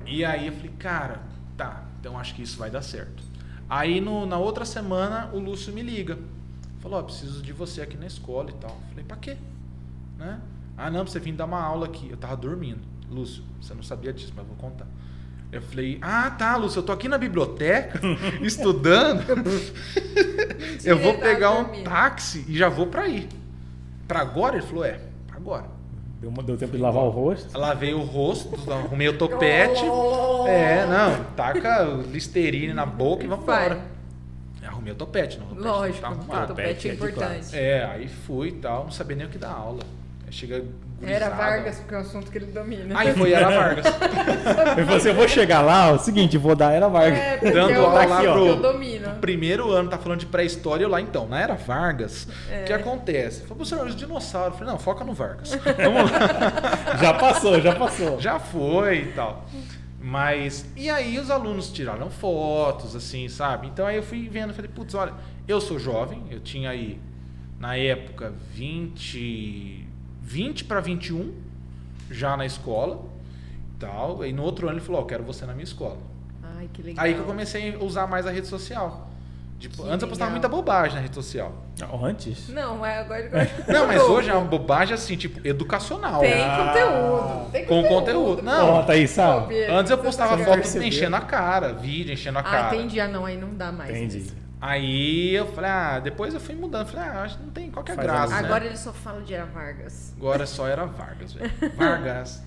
E 0.05 0.23
aí 0.23 0.47
eu 0.47 0.53
falei, 0.53 0.71
cara, 0.79 1.19
tá, 1.57 1.83
então 1.99 2.17
acho 2.17 2.33
que 2.35 2.41
isso 2.41 2.57
vai 2.57 2.69
dar 2.71 2.81
certo. 2.81 3.21
Aí 3.75 3.99
no- 3.99 4.25
na 4.25 4.37
outra 4.37 4.65
semana 4.65 5.29
o 5.33 5.39
Lúcio 5.39 5.73
me 5.73 5.81
liga. 5.81 6.17
Falou, 6.79 6.99
ó, 6.99 7.03
preciso 7.03 7.41
de 7.41 7.51
você 7.53 7.81
aqui 7.81 7.97
na 7.97 8.05
escola 8.05 8.49
e 8.49 8.53
tal. 8.53 8.77
Falei, 8.89 9.03
pra 9.03 9.17
quê? 9.17 9.37
Né? 10.17 10.39
Ah, 10.77 10.91
não, 10.91 11.03
pra 11.03 11.11
você 11.11 11.19
vir 11.19 11.31
dar 11.33 11.45
uma 11.45 11.61
aula 11.61 11.85
aqui. 11.87 12.07
Eu 12.09 12.17
tava 12.17 12.35
dormindo. 12.37 12.81
Lúcio, 13.09 13.43
você 13.61 13.73
não 13.73 13.81
sabia 13.83 14.11
disso, 14.13 14.33
mas 14.35 14.45
vou 14.45 14.55
contar. 14.57 14.85
Eu 15.51 15.61
falei, 15.61 15.97
ah, 16.01 16.29
tá, 16.31 16.55
Lúcio, 16.55 16.79
eu 16.79 16.83
tô 16.83 16.91
aqui 16.91 17.07
na 17.07 17.17
biblioteca, 17.17 17.99
estudando. 18.41 19.23
eu 20.83 20.97
vou 20.99 21.17
pegar 21.17 21.51
um 21.51 21.83
táxi 21.83 22.45
e 22.47 22.57
já 22.57 22.69
vou 22.69 22.87
pra 22.87 23.07
ir. 23.07 23.27
Pra 24.07 24.19
agora? 24.21 24.57
Ele 24.57 24.65
falou, 24.65 24.83
é, 24.83 24.99
pra 25.27 25.37
agora. 25.37 25.65
Deu, 26.23 26.29
uma- 26.29 26.41
deu 26.41 26.55
tempo 26.55 26.71
de 26.71 26.77
lavar 26.81 27.03
o 27.03 27.09
rosto. 27.09 27.57
Lavei 27.57 27.93
o 27.93 28.01
rosto, 28.01 28.55
arrumei 28.71 29.09
o 29.09 29.17
topete. 29.17 29.83
É, 30.47 30.85
não, 30.85 31.21
taca 31.35 31.85
o 31.85 32.01
Listerine 32.01 32.71
na 32.71 32.85
boca 32.85 33.25
e 33.25 33.27
vamos 33.27 33.43
embora. 33.43 33.77
Arrumei 34.65 34.93
o 34.93 34.95
topete, 34.95 35.37
não. 35.37 35.47
O 35.47 35.49
topete 35.49 35.67
Lógico, 35.67 36.01
tá 36.01 36.43
o 36.43 36.47
topete 36.47 36.87
é 36.87 36.91
é 36.91 36.93
importante. 36.93 37.47
É, 37.57 37.83
aí 37.83 38.07
fui 38.07 38.47
e 38.47 38.51
tal, 38.53 38.85
não 38.85 38.91
sabia 38.91 39.17
nem 39.17 39.25
o 39.25 39.29
que 39.29 39.37
dar 39.37 39.51
aula. 39.51 39.81
Chega 40.33 40.55
Era 40.55 40.63
gurizada. 40.99 41.35
Vargas, 41.35 41.75
porque 41.79 41.93
é 41.93 41.97
um 41.97 42.01
assunto 42.01 42.31
que 42.31 42.37
ele 42.39 42.45
domina. 42.47 42.99
Aí 42.99 43.13
foi 43.13 43.31
Era 43.33 43.49
Vargas. 43.49 43.85
Eu 44.77 44.83
falei 44.85 44.97
assim, 44.97 45.09
eu 45.09 45.15
vou 45.15 45.27
chegar 45.27 45.61
lá, 45.61 45.91
ó, 45.91 45.95
o 45.95 45.99
seguinte, 45.99 46.37
vou 46.37 46.55
dar 46.55 46.71
era 46.71 46.87
Vargas. 46.87 47.19
É, 47.19 47.37
porque 47.37 47.51
Dando 47.51 47.69
eu, 47.71 47.85
aula 47.85 48.01
aqui, 48.01 48.09
lá 48.09 48.21
pro- 48.33 48.43
que 48.43 48.47
eu 48.49 48.61
domino. 48.61 49.09
Primeiro 49.21 49.71
ano, 49.71 49.89
tá 49.89 49.97
falando 49.97 50.19
de 50.19 50.25
pré-história, 50.25 50.83
eu 50.83 50.89
lá 50.89 50.99
então, 50.99 51.27
na 51.27 51.39
Era 51.39 51.53
Vargas, 51.53 52.27
É. 52.51 52.61
o 52.61 52.65
que 52.65 52.73
acontece? 52.73 53.41
Falei, 53.41 53.55
professor, 53.57 53.85
os 53.87 53.95
dinossauros. 53.95 54.53
Eu 54.53 54.57
falei, 54.59 54.73
não, 54.73 54.79
foca 54.79 55.03
no 55.05 55.13
Vargas. 55.13 55.53
Vamos 55.77 56.11
lá. 56.11 56.97
Já 56.99 57.13
passou, 57.13 57.61
já 57.61 57.75
passou. 57.75 58.19
Já 58.19 58.39
foi 58.39 58.97
e 58.99 59.11
tal. 59.13 59.45
Mas, 60.01 60.65
e 60.75 60.89
aí 60.89 61.17
os 61.19 61.29
alunos 61.29 61.71
tiraram 61.71 62.09
fotos, 62.09 62.95
assim, 62.95 63.29
sabe? 63.29 63.67
Então 63.67 63.85
aí 63.85 63.95
eu 63.97 64.03
fui 64.03 64.27
vendo, 64.27 64.53
falei, 64.53 64.69
putz, 64.73 64.93
olha, 64.95 65.13
eu 65.47 65.61
sou 65.61 65.77
jovem, 65.79 66.23
eu 66.31 66.39
tinha 66.41 66.69
aí, 66.71 66.99
na 67.59 67.77
época, 67.77 68.33
20, 68.51 69.82
20 70.23 70.65
para 70.65 70.79
21, 70.79 71.33
já 72.09 72.35
na 72.37 72.45
escola 72.45 72.99
e 73.75 73.79
tal. 73.79 74.25
E 74.25 74.33
no 74.33 74.43
outro 74.43 74.67
ano 74.67 74.77
ele 74.77 74.85
falou, 74.85 75.01
ó, 75.01 75.05
quero 75.05 75.23
você 75.23 75.45
na 75.45 75.53
minha 75.53 75.63
escola. 75.65 75.97
Ai, 76.57 76.69
que 76.71 76.81
legal. 76.81 77.03
Aí 77.05 77.13
que 77.13 77.19
eu 77.19 77.25
comecei 77.25 77.75
a 77.75 77.83
usar 77.83 78.07
mais 78.07 78.25
a 78.25 78.31
rede 78.31 78.47
social. 78.47 79.09
Tipo, 79.59 79.83
antes 79.83 80.01
eu 80.01 80.09
postava 80.09 80.29
legal. 80.31 80.31
muita 80.31 80.49
bobagem 80.49 80.95
na 80.95 81.01
rede 81.01 81.15
social. 81.15 81.53
Não, 81.79 82.03
Antes? 82.05 82.49
Não, 82.49 82.85
é 82.85 82.99
agora 82.99 83.21
eu 83.21 83.31
acho 83.39 83.55
que 83.63 83.71
Não, 83.71 83.87
mas 83.87 84.01
hoje 84.01 84.29
é 84.29 84.33
uma 84.33 84.43
bobagem 84.45 84.93
assim, 84.93 85.15
tipo, 85.15 85.45
educacional. 85.47 86.19
Tem 86.19 86.33
Ah. 86.33 86.67
conteúdo. 86.67 87.51
Tem 87.51 87.65
Com 87.65 87.83
conteúdo. 87.83 88.41
Não. 88.41 88.69
Ó, 88.71 88.83
Thaís, 88.83 89.11
sabe? 89.11 89.41
Pô, 89.43 89.47
Pedro, 89.47 89.75
Antes 89.75 89.91
eu 89.91 89.97
postava 89.99 90.35
não 90.35 90.43
foto 90.43 90.55
percebeu. 90.55 90.87
enchendo 90.87 91.15
a 91.15 91.21
cara, 91.21 91.71
vídeo 91.73 92.11
enchendo 92.13 92.39
a 92.39 92.41
Ah, 92.41 92.43
cara. 92.43 92.75
entendi. 92.75 92.99
Ah, 92.99 93.07
não, 93.07 93.25
aí 93.25 93.37
não 93.37 93.53
dá 93.55 93.71
mais. 93.71 93.89
Entendi. 93.89 94.17
isso. 94.19 94.35
Aí 94.65 95.35
eu 95.35 95.45
falei, 95.47 95.69
ah, 95.69 95.99
depois 95.99 96.33
eu 96.33 96.39
fui 96.39 96.55
mudando. 96.55 96.87
Falei, 96.87 97.09
ah, 97.09 97.23
acho 97.23 97.37
que 97.37 97.43
não 97.43 97.51
tem 97.51 97.69
qualquer 97.69 97.97
Faz 97.97 98.07
graça. 98.07 98.33
né? 98.41 98.47
Agora 98.47 98.65
ele 98.65 98.77
só 98.77 98.93
fala 98.93 99.21
de 99.21 99.33
Era 99.33 99.43
Vargas. 99.45 100.13
Agora 100.15 100.45
só 100.45 100.65
era 100.65 100.85
Vargas, 100.85 101.33
velho. 101.33 101.51
Vargas. 101.75 102.41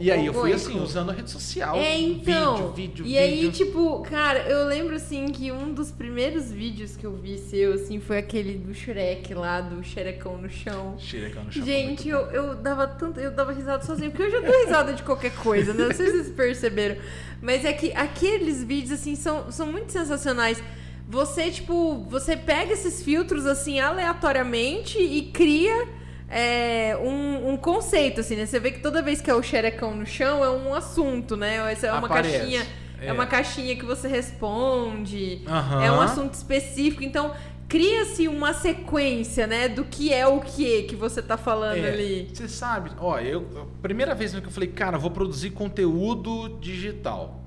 E 0.00 0.10
aí 0.10 0.26
eu 0.26 0.32
fui 0.32 0.52
assim, 0.52 0.80
usando 0.80 1.10
a 1.10 1.12
rede 1.12 1.30
social. 1.30 1.76
É, 1.76 1.98
então. 1.98 2.72
Vídeo, 2.72 3.02
vídeo, 3.02 3.06
e 3.06 3.18
aí, 3.18 3.42
vídeo. 3.42 3.66
tipo, 3.66 4.00
cara, 4.00 4.40
eu 4.48 4.66
lembro 4.66 4.96
assim 4.96 5.26
que 5.28 5.52
um 5.52 5.72
dos 5.72 5.90
primeiros 5.90 6.50
vídeos 6.50 6.96
que 6.96 7.06
eu 7.06 7.14
vi 7.14 7.38
seu, 7.38 7.74
assim, 7.74 8.00
foi 8.00 8.18
aquele 8.18 8.54
do 8.54 8.74
Shrek 8.74 9.34
lá, 9.34 9.60
do 9.60 9.82
xerecão 9.82 10.38
no 10.38 10.48
chão. 10.48 10.96
Xerecão 10.98 11.44
no 11.44 11.52
chão, 11.52 11.64
Gente, 11.64 12.08
eu, 12.08 12.20
eu 12.30 12.54
dava 12.54 12.86
tanto, 12.86 13.20
eu 13.20 13.30
dava 13.30 13.52
risada 13.52 13.84
sozinho, 13.84 14.10
porque 14.10 14.24
eu 14.24 14.30
já 14.30 14.40
dou 14.40 14.64
risada 14.64 14.92
de 14.92 15.02
qualquer 15.02 15.34
coisa, 15.36 15.74
né? 15.74 15.86
Não 15.86 15.94
sei 15.94 16.06
se 16.06 16.12
vocês 16.12 16.30
perceberam. 16.30 16.96
Mas 17.42 17.64
é 17.64 17.72
que 17.72 17.92
aqueles 17.92 18.64
vídeos, 18.64 18.92
assim, 18.92 19.14
são, 19.14 19.50
são 19.50 19.66
muito 19.66 19.92
sensacionais. 19.92 20.62
Você, 21.08 21.50
tipo, 21.50 22.06
você 22.08 22.36
pega 22.36 22.72
esses 22.72 23.02
filtros, 23.02 23.44
assim, 23.44 23.80
aleatoriamente 23.80 24.98
e 24.98 25.22
cria 25.22 25.88
é, 26.30 26.96
um, 27.02 27.50
um 27.52 27.56
conceito, 27.56 28.20
assim, 28.20 28.36
né? 28.36 28.46
Você 28.46 28.60
vê 28.60 28.70
que 28.70 28.80
toda 28.80 29.02
vez 29.02 29.20
que 29.20 29.30
é 29.30 29.34
o 29.34 29.42
xerecão 29.42 29.94
no 29.96 30.06
chão 30.06 30.44
é 30.44 30.50
um 30.50 30.72
assunto, 30.74 31.36
né? 31.36 31.72
Essa 31.72 31.88
é 31.88 31.92
uma 31.92 32.06
Aparece. 32.06 32.38
caixinha. 32.38 32.66
É. 33.00 33.06
É. 33.06 33.12
uma 33.12 33.26
caixinha 33.26 33.74
que 33.76 33.84
você 33.84 34.06
responde. 34.08 35.42
Aham. 35.46 35.82
É 35.82 35.90
um 35.90 36.00
assunto 36.02 36.34
específico. 36.34 37.02
Então, 37.02 37.32
cria-se 37.66 38.28
uma 38.28 38.52
sequência, 38.52 39.46
né? 39.46 39.68
Do 39.68 39.84
que 39.86 40.12
é 40.12 40.26
o 40.26 40.38
que 40.40 40.82
que 40.82 40.94
você 40.94 41.22
tá 41.22 41.36
falando 41.38 41.78
É, 41.84 41.88
ali. 41.92 42.30
Você 42.32 42.46
sabe, 42.46 42.90
ó, 42.98 43.18
eu 43.18 43.46
a 43.62 43.80
primeira 43.82 44.14
vez 44.14 44.32
que 44.34 44.46
eu 44.46 44.50
falei, 44.50 44.68
cara, 44.68 44.96
eu 44.96 45.00
vou 45.00 45.10
produzir 45.10 45.50
conteúdo 45.50 46.58
digital. 46.60 47.40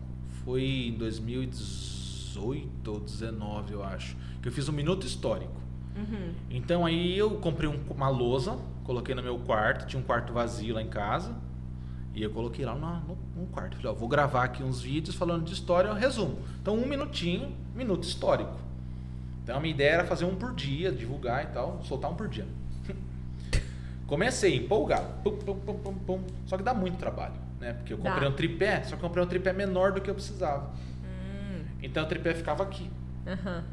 Foi 0.43 0.63
em 0.63 0.93
2018 0.93 2.91
ou 2.91 2.99
19, 2.99 3.73
eu 3.73 3.83
acho, 3.83 4.15
que 4.41 4.47
eu 4.47 4.51
fiz 4.51 4.67
um 4.67 4.73
minuto 4.73 5.05
histórico. 5.05 5.53
Uhum. 5.95 6.33
Então 6.49 6.85
aí 6.85 7.15
eu 7.17 7.29
comprei 7.31 7.69
um- 7.69 7.79
uma 7.89 8.09
lousa, 8.09 8.57
coloquei 8.83 9.13
no 9.15 9.23
meu 9.23 9.37
quarto, 9.39 9.85
tinha 9.87 9.99
um 9.99 10.03
quarto 10.05 10.31
vazio 10.33 10.75
lá 10.75 10.81
em 10.81 10.87
casa. 10.89 11.33
E 12.15 12.21
eu 12.21 12.29
coloquei 12.29 12.63
lá 12.63 12.75
no, 12.75 13.15
no- 13.35 13.47
quarto. 13.47 13.75
Falei, 13.77 13.91
ó, 13.91 13.95
vou 13.95 14.07
gravar 14.07 14.43
aqui 14.43 14.61
uns 14.63 14.81
vídeos 14.81 15.15
falando 15.15 15.43
de 15.45 15.53
história, 15.53 15.87
eu 15.89 15.95
resumo. 15.95 16.37
Então, 16.61 16.75
um 16.75 16.85
minutinho, 16.87 17.51
minuto 17.75 18.03
histórico. 18.03 18.55
Então, 19.43 19.57
a 19.57 19.59
minha 19.59 19.73
ideia 19.73 19.93
era 19.93 20.03
fazer 20.05 20.25
um 20.25 20.35
por 20.35 20.53
dia, 20.53 20.91
divulgar 20.91 21.43
e 21.43 21.47
tal, 21.47 21.81
soltar 21.83 22.11
um 22.11 22.15
por 22.15 22.27
dia. 22.27 22.45
Comecei 24.07 24.55
empolgado. 24.57 25.07
Pum, 25.23 25.37
pum, 25.37 25.93
pum. 26.05 26.23
Só 26.45 26.55
que 26.57 26.63
dá 26.63 26.73
muito 26.73 26.97
trabalho, 26.97 27.33
né? 27.59 27.73
Porque 27.73 27.93
eu 27.93 27.97
Dá. 27.97 28.11
comprei 28.11 28.29
um 28.29 28.33
tripé, 28.33 28.83
só 28.83 28.89
que 28.95 29.03
eu 29.03 29.07
comprei 29.07 29.23
um 29.23 29.27
tripé 29.27 29.51
menor 29.53 29.91
do 29.91 30.01
que 30.01 30.09
eu 30.09 30.13
precisava. 30.15 30.71
Hum, 31.03 31.63
Então, 31.81 32.03
o 32.03 32.07
tripé 32.07 32.33
ficava 32.33 32.63
aqui. 32.63 32.89
aham. 33.25 33.63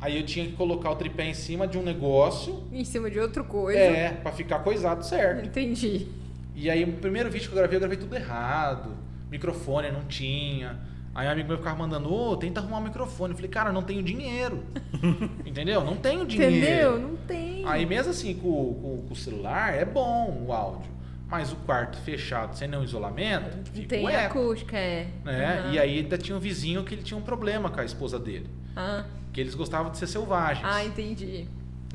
Aí 0.00 0.16
eu 0.16 0.24
tinha 0.24 0.46
que 0.46 0.52
colocar 0.52 0.90
o 0.90 0.96
tripé 0.96 1.24
em 1.26 1.34
cima 1.34 1.66
de 1.66 1.76
um 1.76 1.82
negócio, 1.82 2.62
Em 2.72 2.84
cima 2.84 3.10
de 3.10 3.18
outra 3.18 3.42
coisa. 3.42 3.78
é, 3.78 4.10
pra 4.12 4.30
ficar 4.32 4.60
coisado 4.60 5.04
certo. 5.04 5.44
Entendi. 5.46 6.06
E 6.54 6.70
aí, 6.70 6.84
o 6.84 6.92
primeiro 6.94 7.30
vídeo 7.30 7.48
que 7.48 7.54
eu 7.54 7.58
gravei, 7.58 7.76
eu 7.76 7.80
gravei 7.80 7.98
tudo 7.98 8.14
errado. 8.16 8.90
Microfone 9.30 9.90
não 9.90 10.04
tinha. 10.04 10.78
Aí 11.14 11.26
um 11.26 11.30
amigo 11.30 11.48
meu 11.48 11.56
ficava 11.58 11.76
mandando, 11.76 12.12
ô, 12.12 12.36
tenta 12.36 12.60
arrumar 12.60 12.78
um 12.78 12.82
microfone. 12.84 13.30
Eu 13.32 13.36
falei, 13.36 13.50
cara, 13.50 13.72
não 13.72 13.82
tenho 13.82 14.02
dinheiro. 14.02 14.62
Entendeu? 15.44 15.84
Não 15.84 15.96
tenho 15.96 16.24
dinheiro. 16.26 16.56
Entendeu? 16.56 16.98
Não 17.00 17.16
tem. 17.16 17.64
Aí 17.66 17.84
mesmo 17.84 18.10
assim, 18.10 18.34
com, 18.34 18.74
com- 18.74 19.04
com 19.06 19.12
o 19.12 19.16
celular, 19.16 19.74
é 19.74 19.84
bom 19.84 20.44
o 20.46 20.52
áudio. 20.52 20.90
Mas 21.28 21.52
o 21.52 21.56
quarto 21.56 21.98
fechado, 21.98 22.56
sem 22.56 22.68
nenhum 22.68 22.84
isolamento, 22.84 23.68
fica 23.72 23.88
tem 23.88 24.04
um 24.04 24.08
eco. 24.08 24.38
acústica, 24.38 24.76
é. 24.78 25.08
Né? 25.24 25.58
Aham. 25.58 25.72
E 25.72 25.78
aí 25.78 25.98
ainda 25.98 26.16
tinha 26.16 26.36
um 26.36 26.40
vizinho 26.40 26.82
que 26.84 26.94
ele 26.94 27.02
tinha 27.02 27.18
um 27.18 27.22
problema 27.22 27.68
com 27.68 27.80
a 27.80 27.84
esposa 27.84 28.18
dele. 28.18 28.48
Ah, 28.74 29.04
Que 29.38 29.42
eles 29.42 29.54
gostavam 29.54 29.92
de 29.92 29.98
ser 29.98 30.08
selvagens. 30.08 30.66
ah, 30.68 30.84
entendi. 30.84 31.46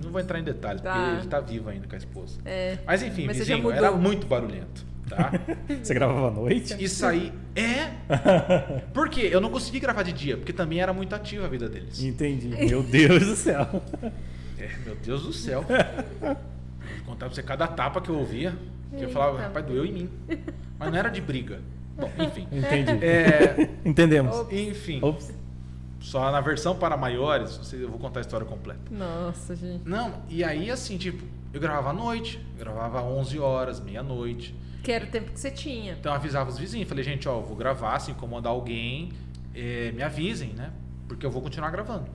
Não 0.02 0.12
vou 0.12 0.22
entrar 0.22 0.40
em 0.40 0.44
detalhes, 0.46 0.82
Tá. 0.82 0.94
porque 0.94 1.20
ele 1.20 1.28
tá 1.28 1.42
vivo 1.42 1.68
ainda 1.70 1.86
com 1.86 1.94
a 1.94 1.98
esposa. 1.98 2.40
É. 2.46 2.78
Mas 2.88 3.04
enfim, 3.04 3.26
Mas 3.28 3.38
vizinho, 3.38 3.70
era 3.70 3.92
muito 3.92 4.26
barulhento, 4.26 4.86
tá? 5.10 5.30
Você 5.84 5.94
gravava 5.94 6.30
à 6.30 6.32
noite? 6.32 6.74
Isso 6.82 7.06
aí 7.06 7.34
é. 7.54 7.92
Por 8.96 9.10
quê? 9.10 9.28
Eu 9.30 9.42
não 9.42 9.50
consegui 9.50 9.82
gravar 9.82 10.04
de 10.04 10.14
dia, 10.14 10.38
porque 10.38 10.54
também 10.54 10.80
era 10.80 10.94
muito 10.94 11.14
ativa 11.14 11.46
a 11.46 11.50
vida 11.50 11.68
deles. 11.68 12.02
Entendi. 12.02 12.48
Meu 12.48 12.82
Deus 12.82 13.26
do 13.28 13.36
céu. 13.36 13.68
É, 14.58 14.70
meu 14.86 14.96
Deus 14.96 15.24
do 15.24 15.34
céu. 15.34 15.66
Vou 16.22 16.38
contar 17.06 17.26
pra 17.26 17.36
você 17.36 17.44
cada 17.44 17.68
tapa 17.68 18.00
que 18.00 18.08
eu 18.10 18.16
ouvia, 18.18 18.54
que 18.98 19.04
eu 19.04 19.10
falava, 19.10 19.42
rapaz, 19.42 19.66
doeu 19.66 19.86
em 19.86 19.92
mim. 19.92 20.10
Mas 20.80 20.90
não 20.90 20.98
era 20.98 21.10
de 21.10 21.20
briga. 21.20 21.60
Bom, 21.98 22.10
enfim. 22.18 22.48
Entendi. 22.50 23.04
É, 23.06 23.70
Entendemos. 23.84 24.34
enfim, 24.50 25.00
Ops. 25.02 25.34
Só 26.04 26.30
na 26.30 26.42
versão 26.42 26.76
para 26.76 26.98
maiores, 26.98 27.72
eu 27.72 27.90
vou 27.90 27.98
contar 27.98 28.20
a 28.20 28.22
história 28.22 28.46
completa. 28.46 28.82
Nossa, 28.92 29.56
gente. 29.56 29.88
Não, 29.88 30.22
e 30.28 30.44
aí 30.44 30.70
assim, 30.70 30.98
tipo, 30.98 31.24
eu 31.54 31.62
gravava 31.62 31.92
à 31.92 31.94
noite, 31.94 32.46
gravava 32.58 33.02
11 33.02 33.40
horas, 33.40 33.80
meia-noite. 33.80 34.54
Que 34.84 34.92
era 34.92 35.06
o 35.06 35.08
tempo 35.08 35.32
que 35.32 35.40
você 35.40 35.50
tinha. 35.50 35.94
Então 35.94 36.12
eu 36.12 36.18
avisava 36.18 36.50
os 36.50 36.58
vizinhos, 36.58 36.90
falei, 36.90 37.06
gente, 37.06 37.28
ó, 37.30 37.40
eu 37.40 37.44
vou 37.44 37.56
gravar, 37.56 37.98
se 38.00 38.12
incomodar 38.12 38.52
alguém, 38.52 39.14
eh, 39.56 39.94
me 39.96 40.04
avisem, 40.04 40.50
né? 40.50 40.72
Porque 41.08 41.26
eu 41.26 41.32
vou 41.32 41.42
continuar 41.42 41.72
gravando. 41.72 42.06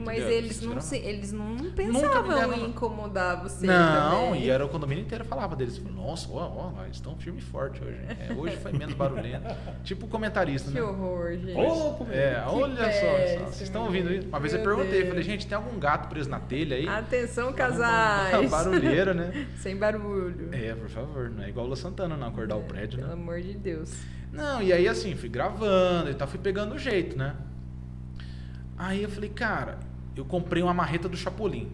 Mas 0.00 0.22
eles 0.24 0.60
não, 0.62 0.80
se, 0.80 0.96
eles 0.96 1.32
não 1.32 1.56
pensavam 1.74 2.52
em 2.54 2.64
incomodar 2.66 3.42
você. 3.42 3.66
Não, 3.66 4.26
também. 4.28 4.44
e 4.44 4.50
era 4.50 4.64
o 4.64 4.68
condomínio 4.68 5.02
inteiro 5.04 5.24
falava 5.24 5.54
deles. 5.56 5.80
Nossa, 5.94 6.28
ó, 6.30 6.72
ó, 6.76 6.84
eles 6.84 6.96
estão 6.96 7.16
firme 7.16 7.38
e 7.38 7.42
forte 7.42 7.82
hoje. 7.82 7.98
É, 8.08 8.32
hoje 8.32 8.56
foi 8.56 8.72
menos 8.72 8.94
barulhento. 8.94 9.46
tipo 9.84 10.06
comentarista, 10.08 10.70
Que 10.70 10.76
né? 10.76 10.82
horror, 10.82 11.32
gente. 11.36 11.54
Ô, 11.56 12.06
É, 12.10 12.34
Que 12.42 12.48
olha 12.50 12.76
só, 12.76 12.82
péssimo, 13.16 13.46
Vocês 13.46 13.60
estão 13.62 13.84
ouvindo 13.84 14.12
isso? 14.12 14.28
Uma 14.28 14.40
vez 14.40 14.54
eu 14.54 14.62
perguntei, 14.62 14.92
Deus. 14.98 15.08
falei, 15.08 15.22
gente, 15.22 15.46
tem 15.46 15.56
algum 15.56 15.78
gato 15.78 16.08
preso 16.08 16.28
na 16.30 16.40
telha 16.40 16.76
aí? 16.76 16.88
Atenção, 16.88 17.52
casais. 17.52 18.50
Barulheira, 18.50 19.14
né? 19.14 19.46
Sem 19.58 19.76
barulho. 19.76 20.48
É, 20.52 20.74
por 20.74 20.88
favor, 20.88 21.30
não 21.30 21.42
é 21.44 21.48
igual 21.48 21.68
o 21.68 21.76
Santana 21.76 22.16
não 22.16 22.28
acordar 22.28 22.56
o 22.56 22.62
prédio, 22.62 22.98
Pelo 22.98 23.08
né? 23.08 23.14
amor 23.14 23.40
de 23.40 23.54
Deus. 23.54 23.92
Não, 24.32 24.60
e 24.62 24.72
aí 24.72 24.86
assim, 24.86 25.14
fui 25.16 25.28
gravando 25.28 26.10
e 26.10 26.14
tal, 26.14 26.28
fui 26.28 26.38
pegando 26.38 26.74
o 26.74 26.78
jeito, 26.78 27.16
né? 27.16 27.34
Aí 28.78 29.02
eu 29.02 29.10
falei, 29.10 29.28
cara, 29.30 29.78
eu 30.14 30.24
comprei 30.24 30.62
uma 30.62 30.72
marreta 30.72 31.08
do 31.08 31.16
Chapolin. 31.16 31.68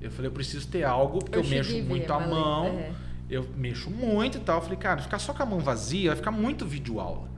Eu 0.00 0.10
falei, 0.10 0.28
eu 0.28 0.32
preciso 0.32 0.66
ter 0.66 0.82
algo, 0.82 1.18
porque 1.18 1.38
eu, 1.38 1.44
cheguei 1.44 1.58
mexo 1.58 1.70
a 1.70 1.74
ver 1.74 1.88
muito 1.88 2.12
a 2.12 2.20
mão. 2.20 2.66
é. 2.66 2.92
Eu 3.30 3.46
mexo 3.56 3.90
muito 3.90 4.38
e 4.38 4.40
tal. 4.40 4.56
Eu 4.56 4.62
falei, 4.62 4.76
cara, 4.78 5.00
ficar 5.00 5.18
só 5.18 5.32
com 5.32 5.42
a 5.42 5.46
mão 5.46 5.60
vazia 5.60 6.10
vai 6.10 6.16
ficar 6.16 6.30
muito 6.30 6.66
vídeo 6.66 7.00
aula. 7.00 7.28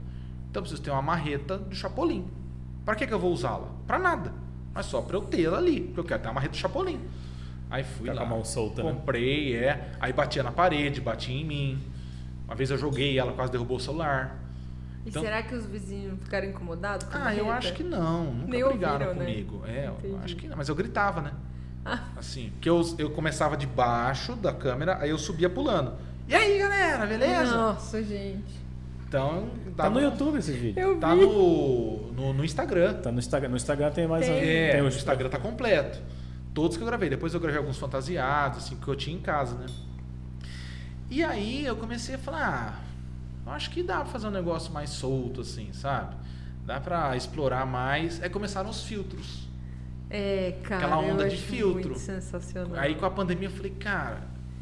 Então 0.49 0.59
eu 0.59 0.63
preciso 0.63 0.81
ter 0.81 0.91
uma 0.91 1.01
marreta 1.01 1.57
do 1.57 1.75
Chapolin. 1.75 2.25
Pra 2.83 2.95
que, 2.95 3.05
que 3.07 3.13
eu 3.13 3.19
vou 3.19 3.31
usá-la? 3.31 3.67
Pra 3.87 3.97
nada. 3.99 4.33
Mas 4.73 4.87
só 4.87 5.01
pra 5.01 5.15
eu 5.15 5.21
tê-la 5.21 5.57
ali. 5.57 5.81
Porque 5.81 5.99
eu 5.99 6.03
quero 6.03 6.21
ter 6.21 6.27
uma 6.27 6.33
marreta 6.35 6.51
do 6.53 6.57
Chapolin. 6.57 6.99
Aí 7.69 7.83
fui 7.83 8.09
Fica 8.09 8.13
lá. 8.13 8.21
com 8.21 8.27
a 8.27 8.29
mão 8.29 8.43
solta, 8.45 8.83
né? 8.83 8.91
Comprei, 8.91 9.55
é. 9.55 9.91
Aí 9.99 10.11
batia 10.11 10.43
na 10.43 10.51
parede, 10.51 10.99
batia 10.99 11.35
em 11.35 11.45
mim. 11.45 11.79
Uma 12.45 12.55
vez 12.55 12.69
eu 12.71 12.77
joguei, 12.77 13.17
ela 13.17 13.31
quase 13.33 13.51
derrubou 13.51 13.77
o 13.77 13.79
celular. 13.79 14.37
E 15.05 15.09
Então- 15.09 15.21
será 15.21 15.43
que 15.43 15.53
os 15.53 15.65
vizinhos 15.65 16.19
ficaram 16.23 16.47
incomodados 16.47 17.07
com 17.07 17.17
a 17.17 17.27
Ah, 17.27 17.35
eu 17.35 17.51
acho 17.51 17.73
que 17.73 17.83
não. 17.83 18.25
Nunca 18.33 18.47
Nem 18.51 18.63
brigaram 18.65 19.07
ouviram, 19.07 19.13
né? 19.13 19.25
comigo. 19.31 19.63
É, 19.67 19.87
eu 19.87 19.93
Entendi. 19.93 20.23
acho 20.23 20.35
que 20.35 20.47
não. 20.47 20.57
Mas 20.57 20.67
eu 20.69 20.75
gritava, 20.75 21.21
né? 21.21 21.31
Ah. 21.85 21.99
Assim, 22.17 22.51
que 22.59 22.67
eu, 22.67 22.81
eu 22.97 23.11
começava 23.11 23.55
debaixo 23.55 24.33
da 24.35 24.51
câmera, 24.51 24.97
aí 24.99 25.11
eu 25.11 25.17
subia 25.19 25.47
pulando. 25.49 25.93
E 26.27 26.33
aí, 26.33 26.57
galera, 26.57 27.05
beleza? 27.05 27.55
Nossa, 27.55 28.01
gente. 28.03 28.65
Então, 29.07 29.49
Tá 29.77 29.83
dava- 29.83 29.89
no 29.95 30.01
YouTube 30.01 30.39
esse 30.39 30.51
vídeo. 30.51 30.81
Eu 30.81 30.97
Tá 30.99 31.13
vi. 31.13 31.21
no, 31.21 32.11
no, 32.13 32.33
no 32.33 32.43
Instagram. 32.43 32.95
Tá 32.95 33.11
no 33.11 33.19
Instagram. 33.19 33.49
No 33.49 33.55
Instagram 33.57 33.91
tem 33.91 34.07
mais 34.07 34.25
Tem. 34.25 34.33
um. 34.35 34.37
É, 34.39 34.71
tem 34.71 34.81
o 34.81 34.85
o 34.85 34.87
Instagram 34.87 35.29
tá 35.29 35.37
completo. 35.37 35.99
Todos 36.55 36.75
que 36.75 36.81
eu 36.81 36.87
gravei. 36.87 37.09
Depois 37.09 37.33
eu 37.35 37.39
gravei 37.39 37.59
alguns 37.59 37.77
fantasiados, 37.77 38.57
assim, 38.65 38.75
que 38.77 38.87
eu 38.87 38.95
tinha 38.95 39.15
em 39.15 39.21
casa, 39.21 39.53
né? 39.55 39.67
E 41.11 41.23
aí 41.23 41.63
eu 41.65 41.75
comecei 41.75 42.15
a 42.15 42.17
falar, 42.17 42.79
ah, 42.81 42.85
eu 43.45 43.51
acho 43.51 43.69
que 43.69 43.83
dá 43.83 43.97
pra 43.97 44.05
fazer 44.05 44.27
um 44.27 44.31
negócio 44.31 44.71
mais 44.73 44.89
solto, 44.89 45.41
assim, 45.41 45.71
sabe? 45.73 46.15
Dá 46.65 46.79
pra 46.79 47.15
explorar 47.15 47.65
mais. 47.65 48.21
Aí 48.23 48.29
começaram 48.29 48.69
os 48.69 48.83
filtros. 48.83 49.47
É, 50.09 50.55
cara. 50.63 50.85
Aquela 50.85 50.97
onda 50.99 51.23
eu 51.23 51.29
de 51.29 51.37
filtro. 51.37 51.89
Muito 51.89 51.99
sensacional. 51.99 52.79
Aí 52.79 52.95
com 52.95 53.05
a 53.05 53.09
pandemia 53.11 53.47
eu 53.47 53.51
falei, 53.53 53.71
cara, 53.71 54.21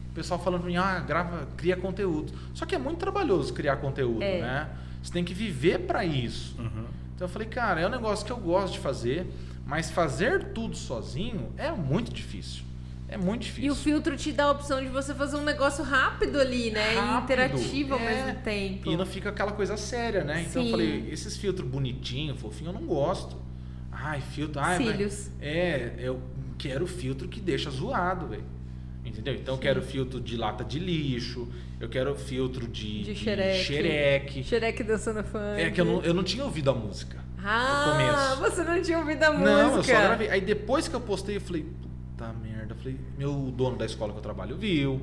o 0.10 0.14
pessoal 0.14 0.40
falando 0.40 0.62
pra 0.62 0.70
mim, 0.70 0.78
ah, 0.78 1.00
grava, 1.00 1.48
cria 1.58 1.76
conteúdo. 1.78 2.34
Só 2.54 2.66
que 2.66 2.76
é 2.76 2.78
muito 2.78 2.98
trabalhoso 3.00 3.54
criar 3.54 3.78
conteúdo, 3.78 4.22
É. 4.24 4.42
né? 4.42 4.70
Você 5.02 5.12
tem 5.12 5.24
que 5.24 5.34
viver 5.34 5.80
pra 5.80 6.06
isso. 6.06 6.56
Uhum. 6.60 6.86
Então 7.16 7.28
eu 7.28 7.30
falei, 7.30 7.48
cara, 7.48 7.82
é 7.82 7.88
um 7.88 7.90
negócio 7.90 8.26
que 8.26 8.32
eu 8.32 8.38
gosto 8.38 8.74
de 8.74 8.80
fazer, 8.80 9.28
mas 9.66 9.92
fazer 9.92 10.54
tudo 10.54 10.76
sozinho 10.76 11.52
é 11.58 11.72
muito 11.72 12.12
difícil. 12.14 12.64
É 13.14 13.18
muito 13.18 13.44
difícil. 13.44 13.66
E 13.66 13.70
o 13.72 13.76
filtro 13.76 14.18
te 14.18 14.32
dá 14.32 14.46
a 14.46 14.52
opção 14.52 14.82
de 14.82 14.88
você 14.90 15.14
fazer 15.14 15.36
um 15.38 15.44
negócio 15.44 15.84
rápido 15.84 16.40
ali, 16.40 16.72
né? 16.72 16.94
E 16.94 16.96
Rápido, 16.96 17.24
interativo 17.24 17.94
ao 17.94 18.00
é. 18.00 18.26
mesmo 18.26 18.42
tempo. 18.42 18.90
E 18.90 18.98
não 18.98 19.06
fica 19.06 19.30
aquela 19.30 19.52
coisa 19.52 19.78
séria, 19.78 20.24
né? 20.24 20.42
Então 20.50 20.62
Sim. 20.64 20.70
eu 20.70 20.72
falei, 20.72 21.10
esses 21.12 21.38
filtros 21.38 21.68
bonitinhos, 21.70 22.42
fofinhos, 22.42 22.74
eu 22.74 22.80
não 22.82 22.88
gosto. 22.88 23.40
Ai, 23.92 24.20
filtro. 24.20 24.60
Ai, 24.60 24.80
mas- 24.80 24.88
Cílios. 24.92 25.30
É, 25.40 25.94
eu 26.00 26.20
quero 26.58 26.88
filtro 26.88 27.28
que 27.28 27.40
deixa 27.40 27.70
zoado, 27.70 28.28
velho. 28.28 28.44
Entendeu? 29.06 29.36
Então 29.36 29.54
eu 29.56 29.60
quero 29.60 29.82
filtro 29.84 30.20
de 30.20 30.36
lata 30.36 30.64
de 30.64 30.80
lixo, 30.80 31.48
eu 31.80 31.90
quero 31.90 32.16
filtro 32.16 32.68
de, 32.68 33.04
De 33.04 33.14
de 33.14 33.16
xereque. 33.20 33.64
xereque. 33.64 34.44
Xereque 34.44 34.84
dançando 34.84 35.24
funk. 35.24 35.62
É 35.62 35.70
que 35.70 35.80
eu 35.80 35.86
não, 35.86 36.02
eu 36.02 36.14
não 36.14 36.24
tinha 36.24 36.44
ouvido 36.44 36.72
a 36.72 36.74
música. 36.74 37.18
Ah, 37.46 37.92
começo. 38.38 38.52
você 38.52 38.64
não 38.64 38.82
tinha 38.82 38.98
ouvido 38.98 39.22
a 39.24 39.32
música. 39.34 39.52
Não, 39.52 39.76
eu 39.76 39.84
só 39.84 39.92
gravei. 39.92 40.30
Aí 40.30 40.40
depois 40.42 40.88
que 40.88 40.96
eu 40.96 41.02
postei, 41.02 41.36
eu 41.36 41.42
falei, 41.42 41.64
puta 41.64 42.32
merda. 42.42 42.53
Eu 42.86 42.92
falei, 42.92 43.00
meu 43.18 43.34
dono 43.52 43.78
da 43.78 43.86
escola 43.86 44.12
que 44.12 44.20
eu 44.20 44.24
trabalho 44.24 44.58
viu. 44.58 45.00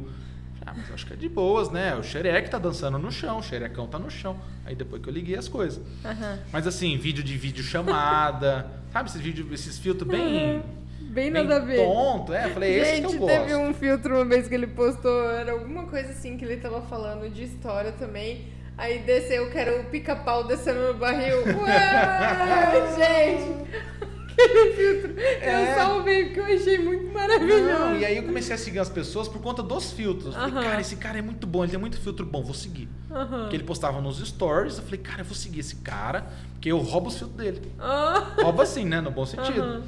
Ah, 0.67 0.75
mas 0.77 0.89
eu 0.89 0.95
acho 0.95 1.07
que 1.07 1.15
é 1.15 1.17
de 1.17 1.29
boas, 1.29 1.71
né? 1.71 1.95
O 1.97 2.03
xereque 2.03 2.51
tá 2.51 2.59
dançando 2.59 2.99
no 2.99 3.11
chão, 3.11 3.39
o 3.39 3.43
xerecão 3.43 3.87
tá 3.87 3.99
no 3.99 4.11
chão. 4.11 4.37
Aí 4.67 4.75
depois 4.75 5.03
que 5.03 5.09
eu 5.09 5.13
liguei 5.13 5.35
as 5.37 5.49
coisas. 5.49 5.83
Aham. 6.05 6.39
Mas 6.53 6.67
assim, 6.67 6.97
vídeo 6.99 7.25
de 7.25 7.37
vídeo 7.37 7.65
chamada, 7.65 8.71
sabe? 8.93 9.09
Esses, 9.09 9.21
vídeo, 9.23 9.49
esses 9.53 9.79
filtros 9.79 10.07
bem, 10.09 10.63
Bem 11.01 11.33
bem 11.33 11.43
nada 11.43 11.57
a 11.57 11.59
ver. 11.61 11.79
tonto. 11.79 12.35
É, 12.35 12.45
eu 12.47 12.51
falei, 12.51 12.79
esse 12.79 13.01
que 13.01 13.07
eu 13.07 13.19
gosto. 13.19 13.27
teve 13.27 13.55
um 13.57 13.73
filtro 13.73 14.15
uma 14.17 14.25
vez 14.27 14.47
que 14.47 14.55
ele 14.55 14.67
postou, 14.67 15.31
era 15.31 15.53
alguma 15.53 15.87
coisa 15.87 16.11
assim 16.11 16.37
que 16.37 16.45
ele 16.45 16.59
tava 16.59 16.83
falando 16.83 17.29
de 17.33 17.45
história 17.45 17.93
também. 17.93 18.45
Aí 18.77 18.99
desceu, 19.01 19.51
que 19.51 19.59
era 19.59 19.81
o 19.81 19.85
pica-pau 19.87 20.47
descendo 20.47 20.93
no 20.93 20.95
barril. 20.95 21.39
Ué, 21.65 22.97
gente! 22.99 24.10
Aquele 24.33 24.73
filtro. 24.75 25.21
É. 25.21 25.73
Eu 25.73 25.75
salvei 25.75 26.25
porque 26.27 26.41
eu 26.41 26.45
achei 26.45 26.79
muito 26.79 27.13
maravilhoso. 27.13 27.63
Não, 27.65 27.97
e 27.99 28.05
aí 28.05 28.17
eu 28.17 28.23
comecei 28.25 28.55
a 28.55 28.59
seguir 28.59 28.79
as 28.79 28.89
pessoas 28.89 29.29
por 29.29 29.41
conta 29.41 29.63
dos 29.63 29.93
filtros. 29.93 30.27
Eu 30.27 30.33
falei, 30.41 30.55
Aham. 30.55 30.63
cara, 30.63 30.81
esse 30.81 30.97
cara 30.97 31.19
é 31.19 31.23
muito 31.23 31.47
bom, 31.47 31.63
ele 31.65 31.73
tem 31.73 31.81
muito 31.81 31.99
filtro 32.01 32.25
bom, 32.27 32.43
vou 32.43 32.55
seguir. 32.55 32.89
Aham. 33.11 33.41
Porque 33.43 33.57
ele 33.57 33.65
postava 33.65 34.01
nos 34.01 34.19
stories, 34.27 34.79
eu 34.79 34.85
falei, 34.85 34.99
cara, 35.01 35.21
eu 35.23 35.25
vou 35.25 35.35
seguir 35.35 35.61
esse 35.61 35.77
cara, 35.77 36.27
porque 36.53 36.71
eu 36.71 36.79
roubo 36.79 37.09
os 37.09 37.19
filtros 37.19 37.37
dele. 37.39 37.73
Ah, 37.79 38.35
Roubo 38.41 38.63
assim, 38.63 38.85
né? 38.85 39.01
No 39.01 39.11
bom 39.11 39.27
sentido. 39.27 39.83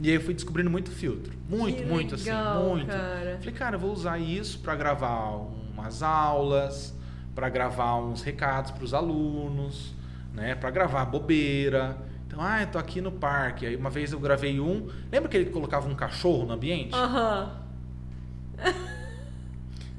E 0.00 0.08
aí 0.08 0.14
eu 0.14 0.20
fui 0.20 0.32
descobrindo 0.32 0.70
muito 0.70 0.90
filtro. 0.90 1.32
Muito, 1.48 1.78
Que 1.82 1.84
muito, 1.88 2.16
legal, 2.16 2.58
assim, 2.62 2.68
muito. 2.70 2.86
cara. 2.86 3.36
Falei, 3.40 3.54
cara, 3.54 3.76
eu 3.76 3.80
vou 3.80 3.92
usar 3.92 4.18
isso 4.18 4.60
pra 4.60 4.76
gravar 4.76 5.30
umas 5.74 6.02
aulas, 6.04 6.94
pra 7.34 7.48
gravar 7.48 7.96
uns 7.96 8.22
recados 8.22 8.70
pros 8.70 8.94
alunos, 8.94 9.92
né? 10.32 10.54
Pra 10.54 10.70
gravar 10.70 11.04
bobeira. 11.04 11.96
Então, 12.38 12.46
ah, 12.46 12.62
eu 12.62 12.66
tô 12.68 12.78
aqui 12.78 13.00
no 13.00 13.10
parque. 13.10 13.66
Aí 13.66 13.74
uma 13.74 13.90
vez 13.90 14.12
eu 14.12 14.20
gravei 14.20 14.60
um. 14.60 14.86
Lembra 15.10 15.28
que 15.28 15.36
ele 15.36 15.50
colocava 15.50 15.88
um 15.88 15.94
cachorro 15.96 16.46
no 16.46 16.52
ambiente? 16.52 16.94
Aham. 16.94 17.50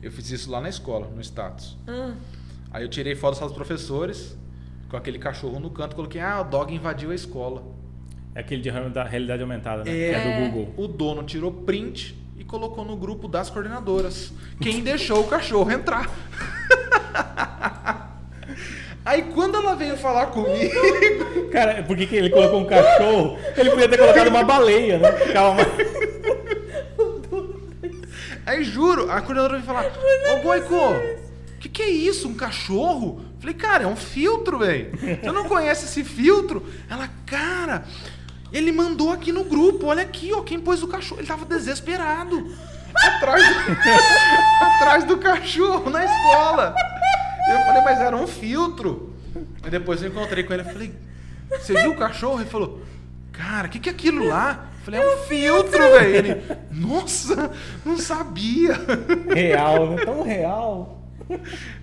Eu 0.01 0.09
fiz 0.13 0.31
isso 0.31 0.49
lá 0.49 0.61
na 0.61 0.69
escola, 0.69 1.09
no 1.13 1.19
status. 1.19 1.75
Ah. 1.85 2.13
Aí 2.71 2.83
eu 2.83 2.87
tirei 2.87 3.17
foto 3.17 3.37
dos 3.37 3.51
professores, 3.51 4.37
com 4.87 4.95
aquele 4.95 5.19
cachorro 5.19 5.59
no 5.59 5.69
canto, 5.69 5.93
coloquei, 5.93 6.21
ah, 6.21 6.39
o 6.39 6.45
dog 6.45 6.73
invadiu 6.73 7.11
a 7.11 7.15
escola. 7.15 7.63
É 8.33 8.39
aquele 8.39 8.61
de 8.61 8.69
realidade- 8.69 9.09
realidade 9.09 9.41
aumentada, 9.41 9.83
né? 9.83 9.91
É. 9.91 10.09
Que 10.11 10.15
é 10.15 10.23
do 10.23 10.39
Google. 10.51 10.73
O 10.77 10.87
dono 10.87 11.21
tirou 11.23 11.51
print 11.51 12.17
e 12.37 12.45
colocou 12.45 12.85
no 12.85 12.95
grupo 12.95 13.27
das 13.27 13.49
coordenadoras. 13.49 14.31
Quem 14.61 14.81
deixou 14.81 15.19
o 15.19 15.27
cachorro 15.27 15.69
entrar. 15.69 16.09
Aí 19.09 19.23
quando 19.23 19.57
ela 19.57 19.75
veio 19.75 19.97
falar 19.97 20.27
comigo, 20.27 20.71
Cara, 21.51 21.81
por 21.81 21.97
que, 21.97 22.15
ele 22.15 22.29
colocou 22.29 22.59
um 22.59 22.65
cachorro? 22.65 23.39
Ele 23.57 23.71
podia 23.71 23.89
ter 23.89 23.97
colocado 23.97 24.27
uma 24.27 24.43
baleia, 24.43 24.99
né? 24.99 25.09
Mais... 25.33 25.67
aí 28.45 28.63
juro, 28.63 29.09
a 29.09 29.19
coordenadora 29.19 29.53
veio 29.53 29.65
falar: 29.65 29.91
Ô 30.31 30.43
Goico, 30.43 30.75
o 30.75 31.59
que, 31.59 31.67
que 31.67 31.81
é 31.81 31.89
isso? 31.89 32.27
Um 32.27 32.35
cachorro? 32.35 33.25
Falei, 33.39 33.55
cara, 33.55 33.85
é 33.85 33.87
um 33.87 33.95
filtro, 33.95 34.59
velho. 34.59 34.91
Você 34.91 35.31
não 35.31 35.45
conhece 35.45 35.85
esse 35.85 36.03
filtro? 36.03 36.63
Ela, 36.87 37.09
cara, 37.25 37.85
ele 38.53 38.71
mandou 38.71 39.11
aqui 39.11 39.31
no 39.31 39.43
grupo, 39.43 39.87
olha 39.87 40.03
aqui, 40.03 40.31
ó, 40.33 40.43
quem 40.43 40.59
pôs 40.59 40.83
o 40.83 40.87
cachorro. 40.87 41.19
Ele 41.19 41.27
tava 41.27 41.45
desesperado. 41.45 42.55
Atrás 42.95 43.43
do, 43.43 43.71
atrás 44.65 45.03
do 45.05 45.17
cachorro 45.17 45.89
na 45.89 46.05
escola. 46.05 46.75
Eu 47.49 47.65
falei, 47.65 47.81
mas 47.81 47.99
era 47.99 48.15
um 48.15 48.27
filtro. 48.27 49.13
Aí 49.63 49.69
depois 49.69 50.01
eu 50.01 50.09
encontrei 50.09 50.43
com 50.43 50.53
ele 50.53 50.63
e 50.63 50.71
falei, 50.71 50.93
você 51.49 51.73
viu 51.81 51.91
o 51.91 51.97
cachorro? 51.97 52.39
Ele 52.39 52.49
falou, 52.49 52.81
cara, 53.31 53.67
o 53.67 53.69
que, 53.69 53.79
que 53.79 53.89
é 53.89 53.91
aquilo 53.91 54.25
lá? 54.25 54.67
Eu 54.79 54.85
falei, 54.85 55.01
é 55.01 55.15
um 55.15 55.17
filtro, 55.23 55.79
velho. 55.79 56.15
Ele, 56.15 56.41
nossa, 56.71 57.51
não 57.85 57.97
sabia. 57.97 58.73
Real, 59.33 59.91
né? 59.91 60.05
Tão 60.05 60.23
real. 60.23 61.01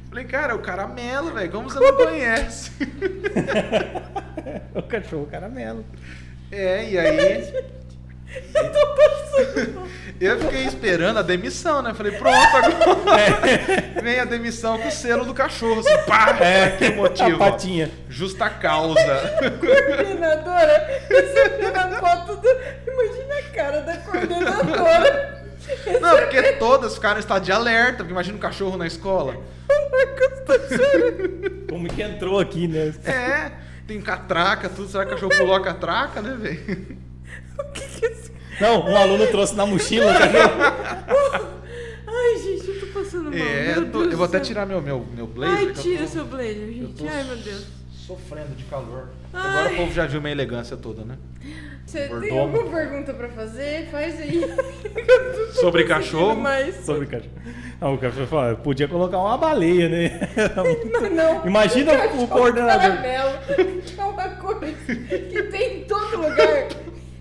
Falei, 0.09 0.25
cara, 0.25 0.53
é 0.53 0.57
o 0.57 0.61
caramelo, 0.61 1.33
velho. 1.33 1.51
Como 1.51 1.69
você 1.71 1.79
não 1.79 1.97
conhece? 1.97 2.73
O 4.75 4.83
cachorro 4.83 5.27
caramelo. 5.27 5.85
É, 6.53 6.91
e 6.91 6.99
aí. 6.99 7.65
Eu 10.19 10.41
fiquei 10.41 10.65
esperando 10.65 11.19
a 11.19 11.23
demissão, 11.23 11.83
né? 11.83 11.93
Falei, 11.93 12.13
pronto, 12.13 12.57
agora 12.57 14.01
vem 14.03 14.19
a 14.19 14.25
demissão 14.25 14.79
com 14.79 14.89
o 14.89 14.91
selo 14.91 15.27
do 15.27 15.35
cachorro. 15.35 15.81
Assim, 15.81 15.95
pá! 16.07 16.39
É, 16.41 16.71
que 16.71 16.89
motivo. 16.91 17.33
A 17.33 17.35
ó. 17.35 17.39
patinha. 17.51 17.91
Justa 18.09 18.49
causa. 18.49 18.99
Coordenadora, 19.61 21.03
recebendo 21.09 21.77
a 21.77 21.89
foto 22.01 22.37
do. 22.37 22.49
Imagina 22.91 23.39
a 23.39 23.43
cara 23.55 23.83
da 23.83 23.99
coordenadora. 23.99 25.45
Não, 26.01 26.17
porque 26.17 26.53
todas 26.55 26.95
ficaram 26.95 27.17
em 27.17 27.21
estado 27.21 27.45
de 27.45 27.53
alerta. 27.53 27.99
Porque 27.99 28.13
imagina 28.13 28.39
um 28.39 28.41
cachorro 28.41 28.79
na 28.79 28.87
escola. 28.87 29.37
Como 31.69 31.89
que 31.89 32.03
entrou 32.03 32.41
aqui, 32.41 32.67
né? 32.69 32.95
É, 33.05 33.51
tem 33.87 34.01
catraca, 34.01 34.71
tudo. 34.71 34.89
Será 34.89 35.05
que 35.05 35.11
o 35.11 35.15
cachorro 35.15 35.37
pulou 35.37 35.55
a 35.55 35.63
catraca, 35.63 36.23
né, 36.23 36.35
velho? 36.41 36.97
O 37.59 37.65
que 37.73 37.81
que 37.81 38.07
é 38.07 38.13
isso? 38.13 38.26
Não, 38.61 38.87
um 38.89 38.97
aluno 38.97 39.27
trouxe 39.29 39.55
na 39.55 39.67
mochila 39.67 40.13
o 40.13 40.19
cachorro. 40.19 41.57
Ai, 42.09 42.39
gente, 42.39 42.69
eu 42.69 42.81
tô 42.81 42.87
passando 42.99 43.25
mal. 43.25 43.35
É, 43.35 43.73
meu 43.75 43.83
eu, 43.83 43.91
tô- 43.93 44.05
eu 44.05 44.17
vou 44.17 44.27
até 44.27 44.41
tirar 44.41 44.65
meu, 44.67 44.81
meu, 44.81 45.05
meu 45.15 45.27
blazer. 45.27 45.69
Ai, 45.69 45.73
tira 45.75 46.03
tô- 46.03 46.09
seu 46.09 46.25
blazer, 46.25 46.73
gente. 46.73 47.07
Ai, 47.09 47.25
meu 47.25 47.37
Deus. 47.37 47.67
Sofrendo 48.07 48.55
de 48.57 48.63
calor. 48.65 49.09
Ai. 49.33 49.51
Agora 49.51 49.73
o 49.73 49.77
povo 49.77 49.93
já 49.93 50.07
viu 50.07 50.21
minha 50.21 50.33
elegância 50.33 50.77
toda, 50.77 51.05
né? 51.05 51.17
Você 51.85 52.09
tem 52.09 52.39
alguma 52.39 52.65
pergunta 52.71 53.13
pra 53.15 53.29
fazer? 53.29 53.89
Faz 53.91 54.21
aí. 54.21 54.43
Sobre 55.55 55.83
Não 55.83 55.89
cachorro? 55.89 56.37
Mais. 56.37 56.77
Sobre 56.85 57.05
o 57.05 57.09
cachorro. 57.09 57.31
Não, 57.81 57.95
o 57.95 57.99
cachorro 57.99 58.27
falou, 58.27 58.57
podia 58.57 58.89
colocar 58.89 59.19
uma 59.19 59.37
baleia, 59.37 59.89
né? 59.89 60.21
Mas 61.01 61.13
não. 61.13 61.47
Imagina 61.47 61.93
um 61.93 61.95
o 61.95 61.99
cachorro 61.99 62.29
coordenador. 62.29 62.81
Caramelo, 62.97 63.39
que 63.85 64.01
é 64.01 64.05
uma 64.05 64.29
coisa 64.31 64.73
que 64.77 65.43
tem 65.51 65.81
em 65.81 65.85
todo 65.85 66.17
lugar 66.17 66.69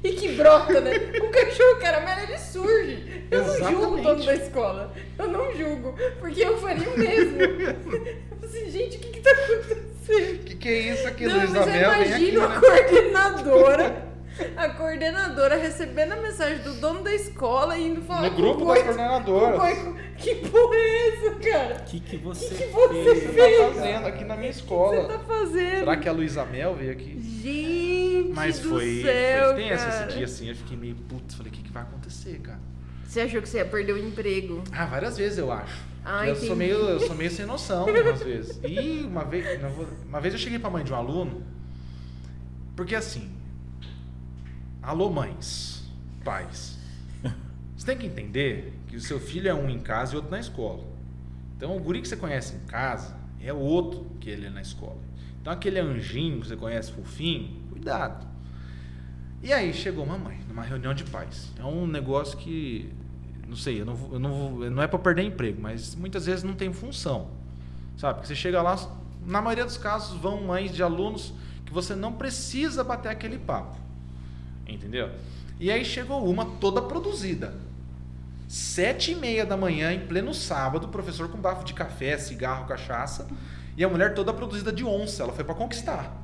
e 0.06 0.16
que 0.16 0.30
brota, 0.30 0.80
né? 0.82 0.91
O 1.22 1.30
cachorro 1.30 1.80
caramelo 1.80 2.22
ele 2.22 2.38
surge. 2.38 3.26
Eu 3.32 3.43
não 3.43 3.56
julgo 3.58 3.66
o 3.66 3.70
Exatamente. 3.70 4.03
dono 4.03 4.26
da 4.26 4.36
escola. 4.36 4.93
Eu 5.18 5.28
não 5.28 5.53
julgo, 5.56 5.95
porque 6.20 6.41
eu 6.43 6.58
faria 6.58 6.89
o 6.89 6.99
mesmo. 6.99 7.38
Assim, 8.43 8.70
gente, 8.70 8.97
o 8.97 8.99
que 8.99 9.10
que 9.10 9.20
tá 9.22 9.32
acontecendo? 9.32 10.36
O 10.36 10.43
que, 10.43 10.56
que 10.56 10.70
é 10.70 10.80
isso 10.93 11.08
aqui, 11.08 11.26
Não, 11.26 11.38
Luísa 11.38 11.66
mas 11.66 11.68
eu? 11.68 11.74
Vem 11.74 11.82
aqui, 11.82 12.08
imagino 12.08 12.43
a 12.43 12.47
né? 12.49 12.60
coordenadora. 12.60 14.14
A 14.57 14.69
coordenadora 14.69 15.55
recebendo 15.55 16.11
a 16.13 16.15
mensagem 16.17 16.59
do 16.63 16.73
dono 16.75 17.01
da 17.03 17.13
escola 17.13 17.77
e 17.77 17.88
indo 17.88 18.01
falar 18.01 18.23
No 18.29 18.31
com 18.31 18.41
grupo 18.41 18.63
o 18.65 18.67
das 18.73 18.83
coordenadoras. 18.83 19.77
Que 20.17 20.36
porra 20.36 20.75
é 20.75 21.07
essa, 21.09 21.31
cara? 21.36 21.75
O 21.81 21.83
que, 21.86 21.99
que 21.99 22.17
você 22.17 22.55
que 22.55 22.63
que 22.67 22.71
você 22.71 23.15
fez? 23.15 23.57
tá 23.57 23.73
fazendo 23.73 24.05
aqui 24.07 24.23
na 24.25 24.36
minha 24.36 24.49
O 24.49 24.53
que 24.53 24.59
escola? 24.59 25.01
você 25.01 25.07
tá 25.07 25.19
fazendo? 25.19 25.79
Será 25.79 25.97
que 25.97 26.09
a 26.09 26.11
Luísa 26.11 26.45
Mel 26.45 26.75
veio 26.75 26.91
aqui? 26.91 27.19
Gente 27.21 28.33
Mas 28.33 28.59
do 28.59 28.69
foi, 28.69 29.01
céu, 29.01 29.53
foi 29.53 29.63
tenso 29.63 29.86
cara. 29.86 30.05
esse 30.07 30.15
dia 30.17 30.25
assim. 30.25 30.49
Eu 30.49 30.55
fiquei 30.55 30.77
meio 30.77 30.95
putz, 30.95 31.36
falei, 31.36 31.51
o 31.51 31.55
que, 31.55 31.63
que 31.63 31.71
vai 31.71 31.83
acontecer, 31.83 32.39
cara? 32.39 32.59
Você 33.05 33.21
achou 33.21 33.41
que 33.41 33.47
você 33.47 33.57
ia 33.59 33.65
perder 33.65 33.93
o 33.93 33.97
emprego? 33.97 34.63
Ah, 34.71 34.86
várias 34.86 35.17
vezes 35.17 35.38
eu 35.38 35.51
acho. 35.51 35.83
Ah, 36.03 36.27
eu, 36.27 36.36
sou 36.36 36.55
meio, 36.55 36.75
eu 36.77 36.99
sou 36.99 37.15
meio 37.15 37.31
sem 37.31 37.45
noção, 37.45 37.86
às 38.13 38.21
vezes. 38.21 38.59
E 38.63 39.03
uma 39.07 39.23
vez, 39.23 39.45
uma 40.07 40.19
vez 40.21 40.33
eu 40.33 40.39
cheguei 40.39 40.59
pra 40.59 40.69
mãe 40.69 40.83
de 40.83 40.91
um 40.91 40.95
aluno, 40.95 41.43
porque 42.75 42.93
assim, 42.95 43.31
alô 44.86 45.09
mães, 45.09 45.83
pais, 46.23 46.77
você 47.75 47.86
tem 47.88 47.97
que 47.97 48.05
entender 48.05 48.73
que 48.88 48.95
o 48.95 49.01
seu 49.01 49.19
filho 49.19 49.49
é 49.49 49.53
um 49.53 49.67
em 49.69 49.79
casa 49.79 50.13
e 50.13 50.15
outro 50.15 50.29
na 50.29 50.39
escola. 50.39 50.83
Então 51.57 51.75
o 51.75 51.79
guri 51.79 52.01
que 52.01 52.07
você 52.07 52.15
conhece 52.15 52.55
em 52.55 52.59
casa 52.67 53.17
é 53.41 53.51
outro 53.51 54.05
que 54.19 54.29
ele 54.29 54.45
é 54.45 54.49
na 54.49 54.61
escola. 54.61 54.99
Então 55.41 55.51
aquele 55.51 55.79
anjinho 55.79 56.39
que 56.39 56.47
você 56.47 56.55
conhece 56.55 56.91
fofinho, 56.91 57.49
cuidado. 57.71 58.27
E 59.41 59.51
aí 59.51 59.73
chegou 59.73 60.03
uma 60.03 60.17
mãe 60.17 60.39
numa 60.47 60.63
reunião 60.63 60.93
de 60.93 61.03
pais. 61.03 61.51
É 61.57 61.63
um 61.63 61.88
negócio 61.88 62.38
que 62.38 62.91
não 63.47 63.55
sei, 63.55 63.81
eu 63.81 63.86
não, 63.86 64.09
eu 64.11 64.19
não, 64.19 64.51
não 64.69 64.83
é 64.83 64.88
para 64.88 64.99
perder 64.99 65.23
emprego, 65.23 65.61
mas 65.61 65.95
muitas 65.95 66.25
vezes 66.25 66.43
não 66.43 66.53
tem 66.53 66.71
função. 66.73 67.29
Sabe? 67.97 68.15
Porque 68.15 68.27
você 68.27 68.36
chega 68.36 68.61
lá, 68.61 68.75
na 69.25 69.41
maioria 69.41 69.65
dos 69.65 69.77
casos 69.77 70.19
vão 70.19 70.41
mães 70.41 70.73
de 70.73 70.83
alunos 70.83 71.33
que 71.65 71.73
você 71.73 71.95
não 71.95 72.13
precisa 72.13 72.83
bater 72.83 73.09
aquele 73.09 73.38
papo. 73.38 73.84
Entendeu? 74.68 75.09
E 75.59 75.72
aí 75.72 75.86
chegou 75.86 76.30
uma 76.30 76.45
toda 76.45 76.82
produzida. 76.82 77.53
Sete 78.47 79.11
e 79.11 79.16
meia 79.16 79.45
da 79.45 79.57
manhã, 79.57 79.91
em 79.91 80.05
pleno 80.05 80.34
sábado, 80.34 80.86
o 80.86 80.89
professor 80.89 81.30
com 81.30 81.38
bafo 81.38 81.66
de 81.66 81.74
café, 81.74 82.18
cigarro, 82.18 82.68
cachaça, 82.68 83.28
e 83.76 83.84
a 83.84 83.89
mulher 83.89 84.13
toda 84.13 84.34
produzida 84.34 84.72
de 84.72 84.86
onça. 84.86 85.24
Ela 85.24 85.34
foi 85.34 85.43
para 85.43 85.55
conquistar. 85.55 86.22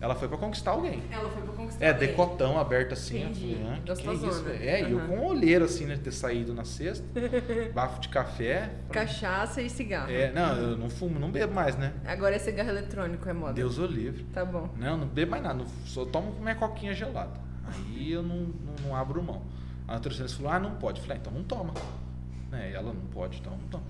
Ela 0.00 0.14
foi 0.14 0.28
para 0.28 0.38
conquistar 0.38 0.70
alguém. 0.70 1.02
Ela 1.10 1.28
foi 1.28 1.42
pra 1.42 1.52
conquistar. 1.54 1.84
É, 1.84 1.90
alguém. 1.92 2.08
decotão 2.08 2.58
aberto 2.58 2.92
assim. 2.92 3.22
Entendi. 3.22 3.52
Eu 3.52 3.56
falei, 3.58 3.72
ah, 3.72 3.80
que 3.96 4.02
que 4.02 4.08
é 4.08 4.28
isso, 4.28 4.42
velho? 4.44 4.68
É, 4.68 4.82
e 4.82 4.92
eu 4.92 5.00
com 5.00 5.16
um 5.16 5.26
olheiro 5.26 5.64
assim, 5.64 5.86
né? 5.86 5.94
de 5.96 6.02
Ter 6.02 6.12
saído 6.12 6.54
na 6.54 6.64
sexta, 6.64 7.04
bafo 7.74 8.00
de 8.00 8.08
café. 8.08 8.70
Cachaça 8.92 9.60
e 9.60 9.68
cigarro. 9.68 10.08
É, 10.08 10.30
não, 10.30 10.56
eu 10.56 10.76
não 10.76 10.88
fumo, 10.88 11.18
não 11.18 11.32
bebo 11.32 11.52
mais, 11.52 11.76
né? 11.76 11.94
Agora 12.06 12.36
é 12.36 12.38
cigarro 12.38 12.68
eletrônico, 12.68 13.28
é 13.28 13.32
moda. 13.32 13.54
Deus 13.54 13.78
o 13.78 13.86
livre. 13.86 14.24
Tá 14.32 14.44
bom. 14.44 14.68
Não, 14.76 14.96
não 14.96 15.06
bebo 15.08 15.32
mais 15.32 15.42
nada, 15.42 15.64
só 15.84 16.04
tomo 16.04 16.32
minha 16.40 16.54
coquinha 16.54 16.94
gelada. 16.94 17.47
Aí 17.68 18.12
eu 18.12 18.22
não, 18.22 18.36
não, 18.36 18.88
não 18.88 18.96
abro 18.96 19.22
mão. 19.22 19.42
A 19.86 19.94
nutricionista 19.94 20.36
falou, 20.38 20.52
ah, 20.52 20.58
não 20.58 20.76
pode. 20.76 20.98
Eu 20.98 21.06
falei, 21.06 21.18
ah, 21.18 21.20
então 21.20 21.32
não 21.32 21.44
toma. 21.44 21.74
Né? 22.50 22.72
Ela 22.72 22.92
não 22.92 23.06
pode, 23.06 23.38
então 23.38 23.52
não 23.52 23.68
toma. 23.68 23.84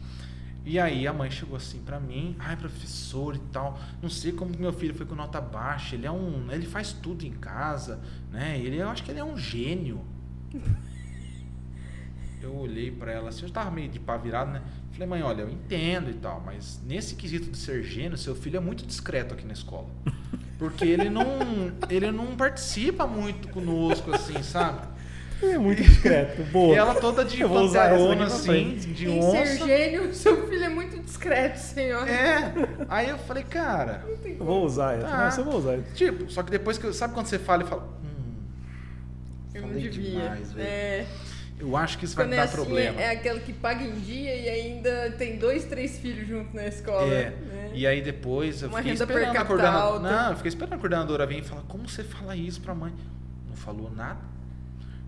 E 0.64 0.78
aí 0.78 1.06
a 1.06 1.12
mãe 1.12 1.30
chegou 1.30 1.56
assim 1.56 1.80
pra 1.80 1.98
mim, 1.98 2.36
ai 2.38 2.54
professor 2.54 3.34
e 3.34 3.38
tal, 3.38 3.78
não 4.02 4.10
sei 4.10 4.32
como 4.32 4.54
meu 4.58 4.70
filho 4.70 4.94
foi 4.94 5.06
com 5.06 5.14
nota 5.14 5.40
baixa, 5.40 5.94
ele 5.94 6.06
é 6.06 6.10
um, 6.10 6.52
ele 6.52 6.66
faz 6.66 6.92
tudo 6.92 7.24
em 7.24 7.32
casa, 7.32 7.98
né? 8.30 8.58
Ele, 8.58 8.76
eu 8.76 8.88
acho 8.88 9.02
que 9.02 9.10
ele 9.10 9.18
é 9.18 9.24
um 9.24 9.36
gênio. 9.36 10.04
Eu 12.42 12.54
olhei 12.54 12.90
pra 12.90 13.10
ela 13.12 13.28
assim, 13.30 13.44
eu 13.44 13.50
tava 13.50 13.70
meio 13.70 13.88
de 13.88 13.98
pá 13.98 14.16
virado, 14.16 14.50
né? 14.52 14.62
Falei, 14.92 15.06
mãe, 15.08 15.22
olha, 15.22 15.42
eu 15.42 15.50
entendo 15.50 16.10
e 16.10 16.14
tal, 16.14 16.42
mas 16.44 16.80
nesse 16.86 17.14
quesito 17.14 17.50
de 17.50 17.56
ser 17.58 17.82
gênio, 17.82 18.16
seu 18.16 18.34
filho 18.34 18.56
é 18.56 18.60
muito 18.60 18.84
discreto 18.86 19.34
aqui 19.34 19.44
na 19.46 19.52
escola. 19.52 19.88
Porque 20.58 20.84
ele 20.84 21.08
não, 21.08 21.24
ele 21.88 22.10
não 22.10 22.36
participa 22.36 23.06
muito 23.06 23.48
conosco, 23.48 24.12
assim, 24.12 24.42
sabe? 24.42 24.88
É 25.40 25.56
muito 25.56 25.80
discreto. 25.82 26.42
Boa. 26.50 26.74
E 26.74 26.76
ela 26.78 26.96
toda 26.96 27.24
de 27.24 27.38
panterona, 27.44 28.24
assim, 28.26 28.74
de 28.76 29.06
Em 29.08 29.20
onça. 29.20 29.46
ser 29.46 29.66
gênio, 29.66 30.12
seu 30.14 30.48
filho 30.48 30.64
é 30.64 30.68
muito 30.68 30.98
discreto, 30.98 31.58
senhor. 31.58 32.08
É. 32.08 32.52
Aí 32.88 33.08
eu 33.08 33.18
falei, 33.18 33.44
cara, 33.44 34.04
Eu 34.24 34.44
vou 34.44 34.64
usar 34.64 34.94
essa. 34.98 35.06
Tá. 35.06 35.24
Nossa, 35.24 35.40
eu 35.40 35.44
vou 35.44 35.56
usar 35.58 35.74
essa. 35.74 35.94
tipo, 35.94 36.28
só 36.28 36.42
que 36.42 36.50
depois 36.50 36.76
que 36.76 36.86
eu, 36.86 36.92
sabe 36.92 37.14
quando 37.14 37.26
você 37.26 37.38
fala 37.38 37.62
e 37.62 37.66
fala, 37.66 37.88
hum, 38.02 38.34
Eu 39.54 39.62
não 39.62 39.74
devia. 39.74 39.90
demais, 40.10 40.56
é. 40.58 41.06
Eu 41.58 41.76
acho 41.76 41.98
que 41.98 42.04
isso 42.04 42.14
vai 42.14 42.26
me 42.26 42.34
é 42.34 42.36
dar 42.36 42.44
assim, 42.44 42.54
problema. 42.54 43.00
é 43.00 43.10
aquela 43.10 43.40
que 43.40 43.52
paga 43.52 43.82
em 43.82 43.98
dia 44.00 44.34
e 44.34 44.48
ainda 44.48 45.10
tem 45.18 45.38
dois, 45.38 45.64
três 45.64 45.98
filhos 45.98 46.26
junto 46.26 46.54
na 46.54 46.66
escola. 46.66 47.12
É. 47.12 47.30
né? 47.30 47.70
E 47.74 47.86
aí 47.86 48.00
depois 48.00 48.62
eu 48.62 48.68
Uma 48.68 48.78
fiquei 48.78 48.92
esperando 48.94 49.36
a 49.36 49.44
coordenadora. 49.44 50.00
Não, 50.00 50.30
eu 50.30 50.36
fiquei 50.36 50.48
esperando 50.48 50.74
a 50.74 50.78
coordenadora 50.78 51.26
vir 51.26 51.38
e 51.38 51.42
falar, 51.42 51.62
como 51.62 51.88
você 51.88 52.04
fala 52.04 52.36
isso 52.36 52.60
pra 52.60 52.74
mãe? 52.74 52.92
Não 53.48 53.56
falou 53.56 53.90
nada. 53.90 54.20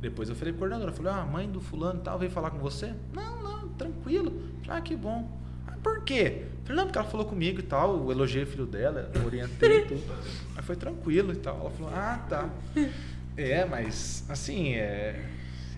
Depois 0.01 0.29
eu 0.29 0.35
falei 0.35 0.53
pra 0.53 0.61
coordenadora, 0.61 0.93
falei, 0.93 1.13
ah, 1.13 1.23
a 1.23 1.27
mãe 1.27 1.49
do 1.49 1.61
fulano 1.61 2.01
e 2.01 2.03
tal 2.03 2.19
veio 2.19 2.31
falar 2.31 2.51
com 2.51 2.59
você? 2.59 2.95
Não, 3.13 3.43
não, 3.43 3.69
tranquilo. 3.71 4.31
Falei, 4.65 4.79
ah, 4.79 4.81
que 4.81 4.97
bom. 4.97 5.31
Ah, 5.67 5.75
por 5.83 6.03
quê? 6.05 6.47
Falei, 6.65 6.77
não, 6.77 6.87
porque 6.87 6.99
ela 6.99 7.09
falou 7.09 7.27
comigo 7.27 7.61
e 7.61 7.63
tal, 7.63 7.97
eu 7.97 8.11
elogiei 8.11 8.45
o 8.45 8.47
filho 8.47 8.67
dela, 8.67 9.11
eu 9.15 9.25
orientei 9.25 9.83
tudo. 9.87 10.03
Aí 10.57 10.63
foi 10.63 10.75
tranquilo 10.77 11.33
e 11.33 11.37
tal. 11.37 11.61
Ela 11.61 11.71
falou, 11.71 11.93
ah, 11.95 12.27
tá. 12.29 12.49
É, 13.37 13.65
mas 13.65 14.25
assim, 14.29 14.75
é. 14.75 15.25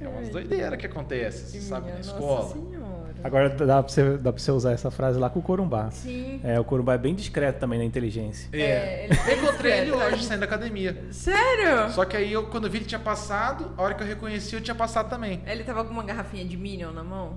É 0.03 0.09
umas 0.09 0.29
doideiras 0.29 0.79
que 0.79 0.87
acontece, 0.87 1.61
sabe, 1.61 1.93
na 1.93 2.01
escola. 2.01 2.43
Nossa 2.43 2.55
senhora. 2.55 3.03
Agora 3.25 3.49
dá 3.51 3.83
pra, 3.83 3.93
você, 3.93 4.17
dá 4.19 4.33
pra 4.33 4.43
você 4.43 4.51
usar 4.51 4.73
essa 4.73 4.91
frase 4.91 5.19
lá 5.19 5.31
com 5.31 5.39
o 5.39 5.43
Corumbá. 5.43 5.91
Sim. 5.93 6.41
É, 6.43 6.59
o 6.59 6.65
Corumbá 6.65 6.95
é 6.95 6.99
bem 6.99 7.15
discreto 7.15 7.61
também 7.61 7.79
na 7.79 7.85
inteligência. 7.85 8.49
É, 8.53 8.61
É. 8.61 9.05
ele 9.07 9.19
Eu 9.31 9.39
encontrei 9.45 9.73
ele 9.73 9.93
hoje, 9.93 10.25
saindo 10.25 10.41
da 10.41 10.47
academia. 10.47 11.05
Sério? 11.11 11.91
Só 11.91 12.05
que 12.05 12.17
aí 12.17 12.33
eu, 12.33 12.47
quando 12.47 12.65
eu 12.67 12.71
vi 12.71 12.79
ele 12.79 12.85
tinha 12.85 12.99
passado, 12.99 13.73
a 13.77 13.83
hora 13.83 13.95
que 13.95 14.03
eu 14.03 14.07
reconheci, 14.07 14.55
eu 14.55 14.61
tinha 14.61 14.75
passado 14.75 15.09
também. 15.09 15.41
Ele 15.47 15.63
tava 15.63 15.85
com 15.85 15.93
uma 15.93 16.03
garrafinha 16.03 16.45
de 16.45 16.57
Minion 16.57 16.91
na 16.91 17.05
mão? 17.05 17.35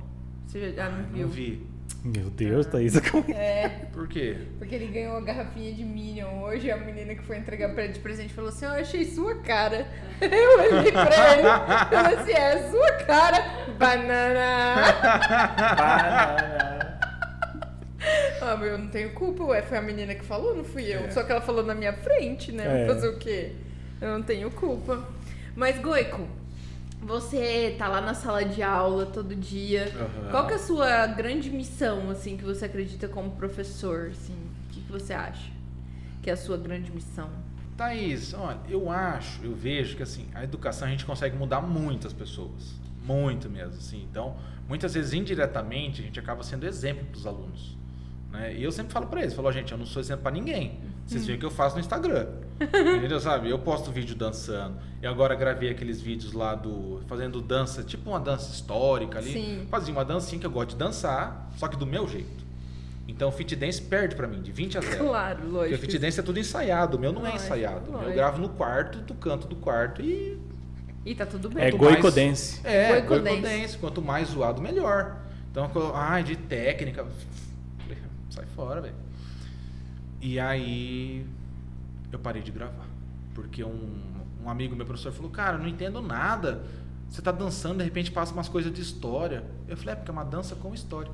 Você 0.47 0.73
já 0.73 0.87
ah, 0.87 0.89
não 0.89 1.03
viu? 1.05 1.27
Não 1.27 1.31
vi. 1.31 1.67
Meu 2.05 2.29
Deus, 2.29 2.67
Thaís. 2.67 2.97
como- 3.09 3.25
É, 3.33 3.67
Por 3.91 4.07
quê? 4.07 4.37
porque 4.59 4.75
ele 4.75 4.87
ganhou 4.87 5.13
uma 5.13 5.21
garrafinha 5.21 5.73
de 5.73 5.83
Minion 5.83 6.43
hoje. 6.43 6.69
A 6.69 6.77
menina 6.77 7.15
que 7.15 7.23
foi 7.23 7.37
entregar 7.37 7.73
pra 7.73 7.83
ele 7.83 7.93
de 7.93 7.99
presente 7.99 8.31
falou 8.33 8.49
assim: 8.49 8.65
Eu 8.65 8.71
achei 8.71 9.03
sua 9.05 9.35
cara. 9.39 9.87
Eu 10.21 10.59
olhei 10.59 10.91
pra 10.91 11.33
ele 11.33 11.47
e 11.47 11.95
falei 11.95 12.15
assim: 12.19 12.31
É 12.31 12.69
sua 12.69 12.91
cara, 13.05 13.43
banana. 13.79 14.35
Ah, 18.41 18.55
mas 18.59 18.69
eu 18.69 18.77
não 18.77 18.87
tenho 18.87 19.11
culpa, 19.13 19.43
ué. 19.45 19.61
Foi 19.63 19.77
a 19.77 19.81
menina 19.81 20.13
que 20.13 20.23
falou, 20.23 20.55
não 20.55 20.63
fui 20.63 20.83
eu. 20.83 21.05
É. 21.05 21.09
Só 21.11 21.23
que 21.23 21.31
ela 21.31 21.41
falou 21.41 21.63
na 21.63 21.73
minha 21.73 21.93
frente, 21.93 22.51
né? 22.51 22.83
É. 22.83 22.85
Vou 22.85 22.93
fazer 22.95 23.07
o 23.09 23.17
quê? 23.17 23.53
Eu 23.99 24.09
não 24.09 24.21
tenho 24.21 24.51
culpa. 24.51 25.03
Mas, 25.55 25.79
Goico, 25.79 26.27
você 27.05 27.75
tá 27.77 27.87
lá 27.87 28.01
na 28.01 28.13
sala 28.13 28.43
de 28.43 28.63
aula 28.63 29.05
todo 29.05 29.35
dia. 29.35 29.93
Aham. 29.95 30.31
Qual 30.31 30.47
que 30.47 30.53
é 30.53 30.55
a 30.55 30.59
sua 30.59 31.07
grande 31.07 31.49
missão, 31.49 32.09
assim, 32.09 32.35
que 32.35 32.43
você 32.43 32.65
acredita 32.65 33.07
como 33.07 33.31
professor, 33.31 34.07
assim? 34.11 34.33
O 34.33 34.73
que, 34.73 34.81
que 34.81 34.91
você 34.91 35.13
acha 35.13 35.51
que 36.21 36.29
é 36.29 36.33
a 36.33 36.37
sua 36.37 36.57
grande 36.57 36.91
missão? 36.91 37.29
Thaís, 37.77 38.33
olha, 38.33 38.59
eu 38.67 38.89
acho, 38.89 39.43
eu 39.43 39.53
vejo 39.53 39.95
que 39.95 40.01
assim, 40.01 40.27
a 40.33 40.43
educação 40.43 40.87
a 40.87 40.91
gente 40.91 41.05
consegue 41.05 41.35
mudar 41.35 41.61
muitas 41.61 42.11
pessoas. 42.13 42.73
Muito 43.03 43.47
mesmo, 43.47 43.73
assim. 43.77 44.07
Então, 44.09 44.35
muitas 44.67 44.95
vezes, 44.95 45.13
indiretamente, 45.13 46.01
a 46.01 46.03
gente 46.03 46.19
acaba 46.19 46.41
sendo 46.41 46.65
exemplo 46.65 47.05
para 47.05 47.17
os 47.17 47.27
alunos. 47.27 47.77
Né? 48.31 48.55
E 48.55 48.63
eu 48.63 48.71
sempre 48.71 48.91
falo 48.91 49.05
para 49.05 49.21
eles, 49.21 49.35
falo, 49.35 49.47
"Ó, 49.47 49.51
gente, 49.51 49.71
eu 49.71 49.77
não 49.77 49.85
sou 49.85 50.01
exemplo 50.01 50.23
para 50.23 50.31
ninguém. 50.31 50.79
Vocês 51.05 51.23
veem 51.27 51.37
o 51.37 51.39
que 51.39 51.45
eu 51.45 51.51
faço 51.51 51.75
no 51.75 51.81
Instagram. 51.81 52.27
Entendeu? 52.59 53.19
Sabe? 53.19 53.49
Eu 53.49 53.59
posto 53.59 53.91
vídeo 53.91 54.15
dançando. 54.15 54.77
Eu 55.01 55.11
agora 55.11 55.35
gravei 55.35 55.69
aqueles 55.69 56.01
vídeos 56.01 56.31
lá 56.33 56.55
do. 56.55 57.01
fazendo 57.07 57.41
dança, 57.41 57.83
tipo 57.83 58.09
uma 58.09 58.19
dança 58.19 58.51
histórica 58.51 59.19
ali. 59.19 59.33
Sim. 59.33 59.67
Fazia 59.69 59.93
uma 59.93 60.05
dancinha 60.05 60.39
que 60.39 60.45
eu 60.47 60.51
gosto 60.51 60.69
de 60.69 60.75
dançar, 60.77 61.49
só 61.57 61.67
que 61.67 61.75
do 61.75 61.85
meu 61.85 62.07
jeito. 62.07 62.45
Então 63.07 63.29
o 63.29 63.31
fit 63.31 63.55
dance 63.55 63.81
perde 63.81 64.15
para 64.15 64.27
mim, 64.27 64.41
de 64.41 64.51
20 64.51 64.77
a 64.77 64.81
0. 64.81 64.97
Claro, 65.05 65.35
Porque 65.35 65.51
o 65.51 65.53
lógico. 65.59 65.81
fit 65.81 65.99
dance 65.99 66.19
é 66.19 66.23
tudo 66.23 66.39
ensaiado, 66.39 66.97
o 66.97 66.99
meu 66.99 67.11
não 67.11 67.21
é 67.21 67.29
Lógico, 67.31 67.43
ensaiado. 67.45 67.85
Eu 67.87 67.93
lógico. 67.93 68.13
gravo 68.15 68.41
no 68.41 68.49
quarto, 68.49 68.97
do 68.99 69.13
canto 69.13 69.47
do 69.47 69.55
quarto 69.57 70.01
e. 70.01 70.39
E 71.05 71.13
tá 71.13 71.25
tudo 71.25 71.49
bem. 71.49 71.65
É 71.65 71.69
Quanto 71.71 71.77
Goico 71.81 72.01
mais- 72.03 72.15
Dance. 72.15 72.61
É, 72.63 72.87
Goico 72.93 73.07
goico 73.09 73.23
dance. 73.25 73.41
dance. 73.41 73.77
Quanto 73.77 74.01
mais 74.01 74.29
zoado, 74.29 74.59
melhor. 74.61 75.17
Então, 75.51 75.69
ai, 75.93 76.23
de 76.23 76.35
técnica. 76.35 77.05
Sai 78.31 78.45
fora, 78.55 78.81
velho. 78.81 78.95
E 80.19 80.39
aí 80.39 81.23
eu 82.15 82.19
parei 82.19 82.41
de 82.41 82.51
gravar. 82.51 82.85
Porque 83.33 83.63
um, 83.63 84.01
um 84.43 84.49
amigo 84.49 84.75
meu 84.75 84.85
professor 84.85 85.11
falou, 85.11 85.29
cara, 85.31 85.55
eu 85.57 85.59
não 85.59 85.67
entendo 85.67 86.01
nada. 86.01 86.63
Você 87.09 87.21
tá 87.21 87.31
dançando, 87.31 87.77
de 87.79 87.83
repente 87.83 88.11
passa 88.11 88.33
umas 88.33 88.49
coisas 88.49 88.71
de 88.73 88.81
história. 88.81 89.43
Eu 89.67 89.77
falei, 89.77 89.93
é 89.93 89.95
porque 89.95 90.09
é 90.09 90.13
uma 90.13 90.25
dança 90.25 90.55
com 90.55 90.73
história. 90.73 91.11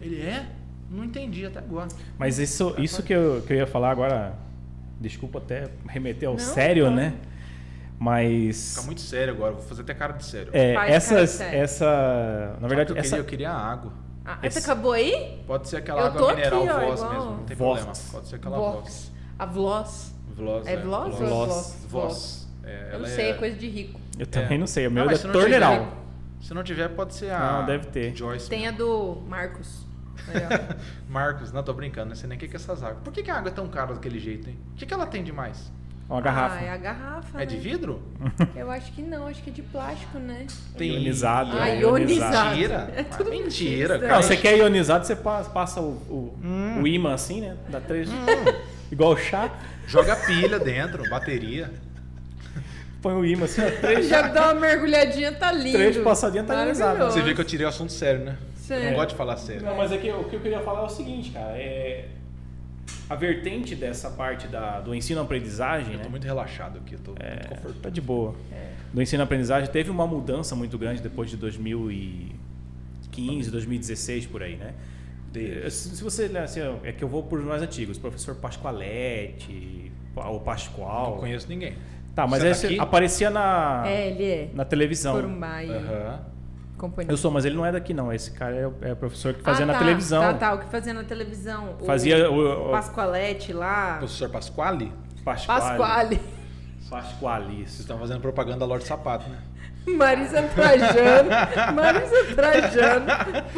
Ele 0.00 0.20
é? 0.20 0.46
Não 0.90 1.04
entendi 1.04 1.44
até 1.44 1.58
agora. 1.58 1.88
Mas 2.18 2.38
isso, 2.38 2.74
isso 2.78 3.02
que, 3.02 3.12
eu, 3.12 3.42
que 3.46 3.52
eu 3.52 3.56
ia 3.58 3.66
falar 3.66 3.90
agora, 3.90 4.34
desculpa 5.00 5.38
até 5.38 5.68
remeter 5.86 6.28
ao 6.28 6.34
Não, 6.34 6.40
sério, 6.40 6.84
claro. 6.84 6.96
né? 6.96 7.14
Mas 7.98 8.74
Fica 8.74 8.86
muito 8.86 9.00
sério 9.00 9.34
agora, 9.34 9.52
vou 9.52 9.62
fazer 9.62 9.82
até 9.82 9.92
cara 9.92 10.12
de 10.12 10.24
sério. 10.24 10.50
é, 10.52 10.74
Faz 10.74 10.92
essas, 10.94 11.40
essa, 11.40 12.56
na 12.60 12.68
verdade, 12.68 12.92
eu 12.92 12.96
essa 12.96 13.08
queria, 13.08 13.20
eu 13.20 13.24
queria 13.24 13.50
água. 13.52 13.92
Ah, 14.24 14.38
Esse- 14.42 14.60
Você 14.60 14.70
acabou 14.70 14.92
aí? 14.92 15.42
Pode 15.46 15.68
ser 15.68 15.78
aquela 15.78 16.00
Eu 16.02 16.06
água 16.06 16.34
mineral 16.34 16.60
aqui, 16.62 16.70
ó, 16.70 16.80
voz 16.86 17.00
igual. 17.00 17.12
mesmo, 17.14 17.30
não 17.32 17.44
tem 17.44 17.56
Vox. 17.56 17.80
problema. 17.82 18.10
Pode 18.12 18.28
ser 18.28 18.36
aquela 18.36 18.56
Vox. 18.56 18.80
voz. 18.82 19.12
A 19.38 19.46
Vloss. 19.46 20.14
Voz, 20.36 20.66
É 20.66 20.76
Vloss 20.76 21.20
é 21.20 21.88
Vloss? 21.88 22.48
É, 22.64 22.90
Eu 22.92 22.98
não 23.00 23.06
sei, 23.06 23.26
é 23.26 23.30
é 23.30 23.34
coisa 23.34 23.56
de 23.56 23.68
rico. 23.68 23.98
eu 24.18 24.26
também 24.26 24.58
não 24.58 24.66
sei, 24.66 24.86
o 24.86 24.90
meu 24.90 25.04
Não, 25.04 25.10
é 25.10 25.12
mas 25.14 25.20
se 25.20 25.26
não 25.26 25.32
torneral. 25.32 25.72
tiver- 25.74 25.88
Se 26.40 26.54
não 26.54 26.62
tiver, 26.62 26.88
pode 26.90 27.14
ser 27.14 27.30
a. 27.32 27.38
Não, 27.60 27.66
deve 27.66 27.86
ter. 27.86 28.14
Joyce. 28.14 28.48
Tem 28.48 28.68
a 28.68 28.70
do 28.70 29.22
Marcos. 29.28 29.84
Marcos, 31.08 31.52
não 31.52 31.62
tô 31.62 31.72
brincando, 31.72 32.10
não 32.10 32.16
sei 32.16 32.28
nem 32.28 32.36
o 32.36 32.40
que 32.40 32.46
que 32.48 32.54
é 32.54 32.56
essas 32.56 32.82
águas. 32.82 32.98
Por 33.02 33.12
que, 33.12 33.22
que 33.22 33.30
a 33.30 33.36
água 33.38 33.50
é 33.50 33.52
tão 33.54 33.66
cara 33.68 33.94
daquele 33.94 34.18
jeito, 34.18 34.48
hein? 34.48 34.56
O 34.72 34.76
que, 34.76 34.86
que 34.86 34.92
ela 34.94 35.06
tem 35.06 35.22
demais? 35.24 35.72
Uma 36.08 36.20
garrafa. 36.22 36.56
Ah, 36.56 36.62
é 36.64 36.70
a 36.70 36.76
garrafa. 36.76 37.42
É 37.42 37.44
de 37.46 37.56
né? 37.56 37.60
vidro? 37.60 38.02
Eu 38.56 38.70
acho 38.70 38.92
que 38.92 39.02
não, 39.02 39.26
acho 39.26 39.42
que 39.42 39.50
é 39.50 39.52
de 39.52 39.62
plástico, 39.62 40.18
né? 40.18 40.46
Tem 40.76 40.92
Ionizado, 40.94 41.56
Ah, 41.58 41.68
é, 41.68 41.80
ionizado. 41.80 42.50
Mentira. 42.50 42.92
É 42.96 43.02
tudo 43.04 43.30
mentira, 43.30 43.94
mentira. 43.94 43.98
cara. 43.98 44.14
Não, 44.14 44.22
você 44.22 44.36
quer 44.36 44.56
ionizado, 44.56 45.06
você 45.06 45.16
pa- 45.16 45.42
passa 45.44 45.80
o, 45.80 45.90
o, 46.08 46.38
Hum. 46.42 46.82
o 46.82 46.86
imã 46.86 47.12
assim, 47.14 47.40
né? 47.42 47.56
Dá 47.68 47.80
três. 47.80 48.08
Igual 48.90 49.12
o 49.12 49.16
chá, 49.16 49.50
Joga 49.86 50.16
pilha 50.16 50.58
dentro, 50.58 51.08
bateria. 51.08 51.70
põe 53.00 53.14
o 53.14 53.24
imã 53.24 53.44
assim, 53.46 53.62
Já 54.08 54.28
dá 54.28 54.52
uma 54.52 54.60
mergulhadinha, 54.60 55.32
tá 55.32 55.50
lindo. 55.52 55.78
três 55.78 55.96
passadinhas 55.98 56.46
tá 56.46 56.54
ionizado. 56.54 56.98
Maravilhoso. 56.98 57.16
Você 57.18 57.22
vê 57.24 57.34
que 57.34 57.40
eu 57.40 57.44
tirei 57.44 57.64
o 57.66 57.68
assunto 57.68 57.92
sério, 57.92 58.24
né? 58.24 58.36
Eu 58.70 58.78
Sim. 58.80 58.84
não 58.86 58.94
gosto 58.94 59.10
de 59.10 59.16
falar 59.16 59.36
sério. 59.38 59.62
Não, 59.62 59.76
mas 59.76 59.90
é 59.92 59.98
que 59.98 60.10
o 60.10 60.24
que 60.24 60.36
eu 60.36 60.40
queria 60.40 60.60
falar 60.60 60.80
é 60.82 60.84
o 60.84 60.88
seguinte, 60.88 61.30
cara. 61.30 61.56
É... 61.56 62.06
A 63.08 63.14
vertente 63.14 63.74
dessa 63.74 64.10
parte 64.10 64.46
da, 64.46 64.80
do 64.80 64.94
ensino-aprendizagem, 64.94 65.92
Eu 65.92 65.98
né? 65.98 66.04
tô 66.04 66.10
muito 66.10 66.24
relaxado 66.24 66.76
aqui, 66.78 66.94
eu 66.94 66.98
tô 66.98 67.12
muito 67.12 67.48
confortável. 67.48 67.82
Tá 67.82 67.88
de 67.88 68.00
boa. 68.02 68.34
Do 68.92 69.00
ensino-aprendizagem 69.00 69.70
teve 69.70 69.90
uma 69.90 70.06
mudança 70.06 70.54
muito 70.54 70.76
grande 70.76 71.00
depois 71.00 71.30
de 71.30 71.36
2015, 71.38 73.50
2016 73.50 74.26
por 74.26 74.42
aí, 74.42 74.56
né? 74.56 74.74
Teve. 75.38 75.70
Se 75.70 75.96
se 75.96 76.02
você 76.04 76.24
assim, 76.38 76.60
é 76.82 76.92
que 76.92 77.02
eu 77.04 77.08
vou 77.08 77.22
por 77.22 77.40
mais 77.42 77.62
antigos, 77.62 77.98
professor 77.98 78.34
Pascoaletti, 78.36 79.92
o 80.16 80.40
Pascoal. 80.40 81.12
Não 81.12 81.18
conheço 81.18 81.48
ninguém. 81.48 81.74
Tá, 82.14 82.26
mas 82.26 82.42
Você 82.42 82.48
esse 82.48 82.62
daqui? 82.64 82.80
aparecia 82.80 83.30
na 83.30 83.84
É, 83.86 84.08
ele 84.10 84.24
é. 84.24 84.50
na 84.52 84.64
televisão. 84.64 85.18
E 85.20 85.70
Aham. 85.70 86.20
companhia. 86.76 87.12
Eu 87.12 87.16
sou, 87.16 87.30
mas 87.30 87.44
ele 87.44 87.54
não 87.54 87.64
é 87.64 87.70
daqui 87.70 87.94
não. 87.94 88.12
Esse 88.12 88.32
cara 88.32 88.56
é, 88.56 88.66
o- 88.66 88.74
é 88.82 88.92
o 88.92 88.96
professor 88.96 89.34
que 89.34 89.42
fazia 89.42 89.64
Ah, 89.64 89.66
na 89.66 89.72
tá, 89.74 89.78
televisão. 89.78 90.20
Tá, 90.22 90.34
tá, 90.34 90.54
o 90.54 90.58
que 90.58 90.66
fazia 90.66 90.92
na 90.92 91.04
televisão. 91.04 91.76
Fazia 91.86 92.28
o, 92.30 92.34
o, 92.34 92.68
o 92.68 92.70
Pascoalete 92.72 93.52
lá. 93.52 93.98
Professor 93.98 94.28
Pasquale? 94.30 94.92
Pasquale. 95.24 95.60
Pasquale. 95.78 96.20
Pasquale, 96.90 97.56
Vocês 97.58 97.80
estão 97.80 97.98
fazendo 97.98 98.20
propaganda 98.20 98.58
da 98.60 98.66
Lorde 98.66 98.84
Sapato, 98.84 99.28
né? 99.28 99.38
Marisa 99.96 100.42
Trajano. 100.54 101.30
Marisa 101.74 102.24
Trajano. 102.34 103.06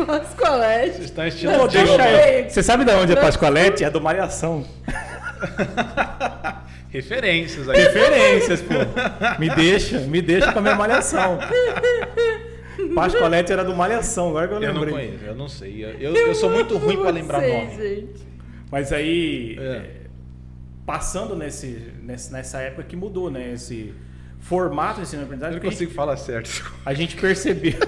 Pascoalete. 0.07 0.93
Vocês 0.97 1.05
estão 1.07 1.27
estilo 1.27 1.52
não. 1.52 1.69
Você 2.48 2.62
sabe 2.62 2.85
de 2.85 2.90
onde 2.93 3.12
é 3.12 3.16
Pascoalete? 3.16 3.85
É 3.85 3.90
do 3.90 4.01
Malhação. 4.01 4.65
referências 6.90 7.69
aí. 7.69 7.77
Referências, 7.82 8.62
pô. 8.62 8.74
Me 9.39 9.51
deixa, 9.51 9.98
me 10.01 10.20
deixa 10.23 10.52
com 10.52 10.59
a 10.59 10.62
minha 10.62 10.74
Malhação. 10.74 11.39
Pascoalete 12.94 13.52
era 13.52 13.65
do 13.65 13.74
Malhação, 13.74 14.28
agora 14.31 14.48
que 14.48 14.55
eu 14.55 14.62
Eu 14.62 14.74
não 14.74 14.81
lembrei. 14.82 15.07
conheço, 15.09 15.24
eu 15.24 15.35
não 15.35 15.48
sei. 15.48 15.85
Eu, 15.85 15.90
eu, 16.15 16.16
eu 16.28 16.35
sou 16.35 16.51
muito 16.51 16.77
ruim 16.78 16.97
pra 16.98 17.11
lembrar 17.11 17.40
sei, 17.40 17.52
nome. 17.52 17.77
gente. 17.77 18.27
Mas 18.70 18.93
aí, 18.93 19.57
É. 19.59 19.62
é, 19.62 19.90
passando 20.86 21.36
nesse, 21.36 21.93
nesse- 22.02 22.32
nessa 22.32 22.61
época 22.61 22.82
que 22.85 22.97
mudou, 22.97 23.31
né? 23.31 23.52
Esse 23.55 23.93
formato 24.41 24.97
de 24.97 25.03
ensino-aprendizagem, 25.03 25.57
Eu 25.57 25.62
não 25.62 25.69
a 25.69 25.71
gente- 25.71 25.79
consigo 25.79 25.95
falar 25.95 26.17
certo. 26.17 26.73
a 26.85 26.93
gente 26.95 27.17
percebeu. 27.17 27.75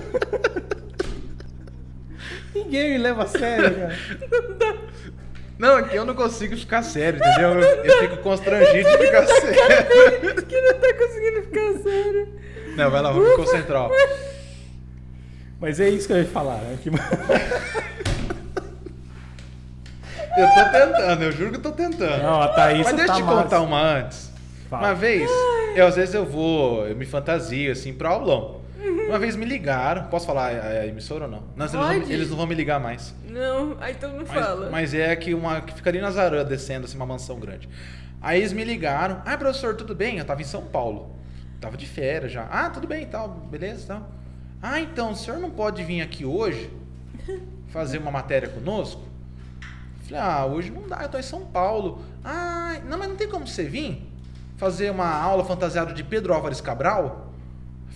Ninguém 2.55 2.93
me 2.93 2.99
leva 2.99 3.25
a 3.25 3.27
sério, 3.27 3.75
cara. 3.75 3.99
Não, 5.59 5.77
aqui 5.77 5.97
eu 5.97 6.05
não 6.05 6.15
consigo 6.15 6.57
ficar 6.57 6.83
sério, 6.83 7.19
entendeu? 7.21 7.51
Eu, 7.61 7.85
eu 7.85 7.99
fico 8.01 8.17
constrangido 8.19 8.89
de 8.91 8.99
ficar 8.99 9.27
sério. 9.27 10.43
Que 10.47 10.61
não 10.61 10.75
tá 10.75 10.95
conseguindo 10.95 11.43
ficar 11.43 11.83
sério. 11.83 12.29
Não, 12.77 12.91
vai 12.91 13.01
lá, 13.03 13.11
vamos 13.13 13.31
me 13.31 13.37
concentrar. 13.37 13.89
Mas 15.61 15.79
é 15.81 15.89
isso 15.89 16.07
que 16.09 16.13
eu 16.13 16.19
ia 16.19 16.25
falar. 16.27 16.57
Né? 16.57 16.79
Que- 16.83 16.91
Eu 20.35 20.49
tô 20.49 20.65
tentando, 20.73 21.23
eu 21.23 21.33
juro 21.33 21.51
que 21.51 21.57
eu 21.59 21.63
tô 21.63 21.73
tentando. 21.73 22.23
Não, 22.23 22.41
a 22.41 22.49
Thaís 22.49 22.85
Mas 22.87 22.97
deixa 22.97 23.13
tá 23.13 23.19
eu 23.19 23.23
te 23.23 23.27
massa. 23.27 23.43
contar 23.43 23.61
uma 23.61 23.83
antes. 23.99 24.32
Fala. 24.73 24.89
Uma 24.89 24.95
vez, 24.95 25.31
eu 25.77 25.87
às 25.87 25.97
vezes 25.97 26.15
eu 26.15 26.25
vou, 26.25 26.87
eu 26.87 26.97
me 26.97 27.05
fantasio 27.05 27.71
assim 27.71 27.93
pro 27.93 28.09
aulão. 28.09 28.63
Uma 29.07 29.19
vez 29.19 29.37
me 29.37 29.45
ligaram, 29.45 30.05
posso 30.05 30.25
falar 30.25 30.51
a, 30.51 30.67
a 30.67 30.87
emissora 30.87 31.27
ou 31.27 31.31
não? 31.31 31.43
Não, 31.55 31.67
eles, 31.67 32.09
não 32.09 32.15
eles 32.15 32.31
não 32.31 32.39
vão 32.39 32.47
me 32.47 32.55
ligar 32.55 32.81
mais. 32.81 33.15
Não, 33.29 33.77
aí 33.79 33.93
então 33.93 34.11
não 34.11 34.25
Mas, 34.27 34.31
fala. 34.31 34.71
mas 34.71 34.95
é 34.95 35.15
que 35.15 35.35
uma 35.35 35.61
que 35.61 35.75
fica 35.75 35.91
ali 35.91 36.01
na 36.01 36.11
Zarã 36.11 36.43
descendo 36.43 36.87
assim, 36.87 36.97
uma 36.97 37.05
mansão 37.05 37.39
grande. 37.39 37.69
Aí 38.19 38.41
eles 38.41 38.55
me 38.55 38.65
ligaram. 38.65 39.21
Ah, 39.27 39.37
professor, 39.37 39.77
tudo 39.77 39.95
bem? 39.95 40.17
Eu 40.17 40.25
tava 40.25 40.41
em 40.41 40.47
São 40.47 40.63
Paulo. 40.63 41.17
Tava 41.61 41.77
de 41.77 41.85
férias 41.85 42.33
já. 42.33 42.45
Ah, 42.51 42.71
tudo 42.71 42.87
bem 42.87 43.03
e 43.03 43.07
tal, 43.07 43.29
beleza 43.29 43.85
e 43.85 43.87
tal. 43.89 44.09
Ah, 44.63 44.81
então, 44.81 45.11
o 45.11 45.17
senhor 45.17 45.39
não 45.39 45.51
pode 45.51 45.85
vir 45.85 46.01
aqui 46.01 46.25
hoje 46.25 46.71
fazer 47.69 47.99
uma 47.99 48.11
matéria 48.11 48.49
conosco? 48.49 49.03
Falei, 50.05 50.23
ah, 50.23 50.47
hoje 50.47 50.71
não 50.71 50.89
dá, 50.89 51.01
eu 51.03 51.11
tô 51.11 51.19
em 51.19 51.23
São 51.23 51.45
Paulo. 51.45 52.03
Ah, 52.25 52.79
não, 52.89 52.97
mas 52.97 53.09
não 53.11 53.17
tem 53.17 53.29
como 53.29 53.47
você 53.47 53.65
vir 53.65 54.11
fazer 54.63 54.91
uma 54.93 55.09
aula 55.13 55.45
fantasiada 55.45 55.93
de 55.93 56.05
Pedro 56.05 56.33
Álvares 56.33 56.61
Cabral? 56.61 57.33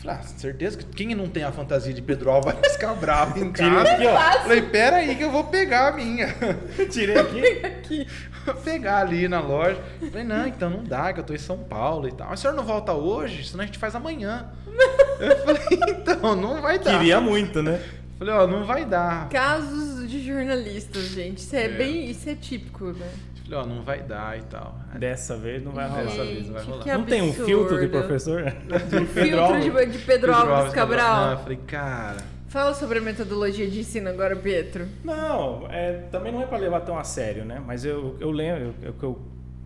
Falei, 0.03 0.17
ah, 0.21 0.23
certeza 0.25 0.77
que 0.79 0.85
quem 0.85 1.15
não 1.15 1.29
tem 1.29 1.45
a 1.45 1.53
fantasia 1.53 1.95
de 1.95 2.03
Pedro 2.03 2.29
Álvares 2.29 2.75
Cabral 2.77 3.33
em 3.37 3.53
casa? 3.53 3.83
aqui, 3.93 4.05
ó. 4.05 4.19
Falei, 4.43 4.63
pera 4.63 4.97
aí 4.97 5.15
que 5.15 5.23
eu 5.23 5.31
vou 5.31 5.45
pegar 5.45 5.89
a 5.89 5.93
minha. 5.93 6.27
Tirei 6.91 7.17
aqui. 7.19 7.65
Aqui. 7.65 8.07
Vou 8.45 8.55
pegar 8.57 8.99
ali 8.99 9.29
na 9.29 9.39
loja. 9.41 9.81
Falei, 10.11 10.25
não, 10.25 10.45
então 10.47 10.69
não 10.69 10.83
dá, 10.83 11.13
que 11.13 11.21
eu 11.21 11.25
tô 11.25 11.33
em 11.35 11.39
São 11.39 11.57
Paulo 11.59 12.09
e 12.09 12.13
tal. 12.13 12.29
Mas 12.31 12.41
o 12.41 12.43
senhor 12.43 12.55
não 12.55 12.65
volta 12.65 12.93
hoje? 12.93 13.45
Senão 13.49 13.63
a 13.63 13.67
gente 13.67 13.79
faz 13.79 13.95
amanhã. 13.95 14.47
Eu 15.21 15.37
falei, 15.45 15.63
então, 15.89 16.35
não 16.35 16.61
vai 16.61 16.79
dar. 16.81 16.99
Queria 16.99 17.21
muito, 17.21 17.63
né? 17.63 17.81
Falei, 18.19 18.35
ó, 18.35 18.47
não 18.47 18.65
vai 18.67 18.85
dar. 18.85 19.29
Casos 19.29 20.11
de 20.11 20.25
jornalistas, 20.27 21.05
gente. 21.05 21.39
Isso 21.39 21.55
é, 21.57 21.65
É. 21.65 21.69
bem. 21.69 22.11
Isso 22.11 22.29
é 22.29 22.35
típico, 22.35 22.87
né? 22.87 23.07
Falei, 23.49 23.61
ó, 23.61 23.67
não 23.67 23.83
vai 23.83 24.03
dar 24.03 24.37
e 24.37 24.43
tal. 24.43 24.75
Dessa 24.99 25.37
vez 25.37 25.63
não 25.63 25.73
vai 25.73 25.89
rolar. 25.89 26.03
Dessa 26.03 26.25
vez 26.25 26.47
não 26.47 26.55
vai 26.55 26.65
rolar. 26.65 26.83
que 26.83 26.93
Não 26.93 27.05
tem 27.05 27.23
um 27.23 27.33
filtro 27.33 27.81
de 27.81 27.87
professor? 27.87 28.43
De 28.91 29.07
Filtro 29.07 29.41
Alves? 29.41 29.65
de, 29.65 29.87
de 29.87 29.99
Pedro, 29.99 30.35
Alves 30.35 30.73
Cabral. 30.73 31.27
Não, 31.27 31.31
eu 31.33 31.39
falei, 31.39 31.57
cara. 31.67 32.17
Fala 32.49 32.75
sobre 32.75 32.99
a 32.99 33.03
metodologia 33.03 33.69
de 33.69 33.81
ensino 33.81 34.09
agora, 34.09 34.35
Pietro. 34.35 34.87
Não, 35.05 35.67
é, 35.71 35.93
também 36.11 36.33
não 36.33 36.43
é 36.43 36.47
para 36.47 36.59
levar 36.59 36.81
tão 36.81 36.99
a 36.99 37.05
sério, 37.05 37.45
né? 37.45 37.63
Mas 37.65 37.85
eu, 37.85 38.17
eu 38.19 38.31
lembro, 38.31 38.75
o 38.89 38.93
que 38.93 39.03
eu 39.03 39.21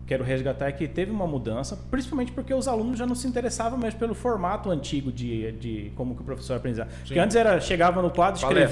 quero 0.05 0.23
resgatar 0.23 0.67
é 0.67 0.71
que 0.71 0.87
teve 0.87 1.09
uma 1.09 1.25
mudança, 1.25 1.77
principalmente 1.89 2.31
porque 2.31 2.53
os 2.53 2.67
alunos 2.67 2.99
já 2.99 3.05
não 3.05 3.15
se 3.15 3.27
interessavam 3.27 3.77
mais 3.77 3.93
pelo 3.93 4.13
formato 4.13 4.69
antigo 4.69 5.11
de, 5.11 5.53
de 5.53 5.91
como 5.95 6.15
que 6.15 6.21
o 6.21 6.25
professor 6.25 6.57
aprendizava. 6.57 6.89
Porque 7.05 7.17
antes 7.17 7.35
era, 7.35 7.59
chegava 7.61 8.01
no 8.01 8.09
quadro, 8.11 8.41
Palestra. 8.41 8.67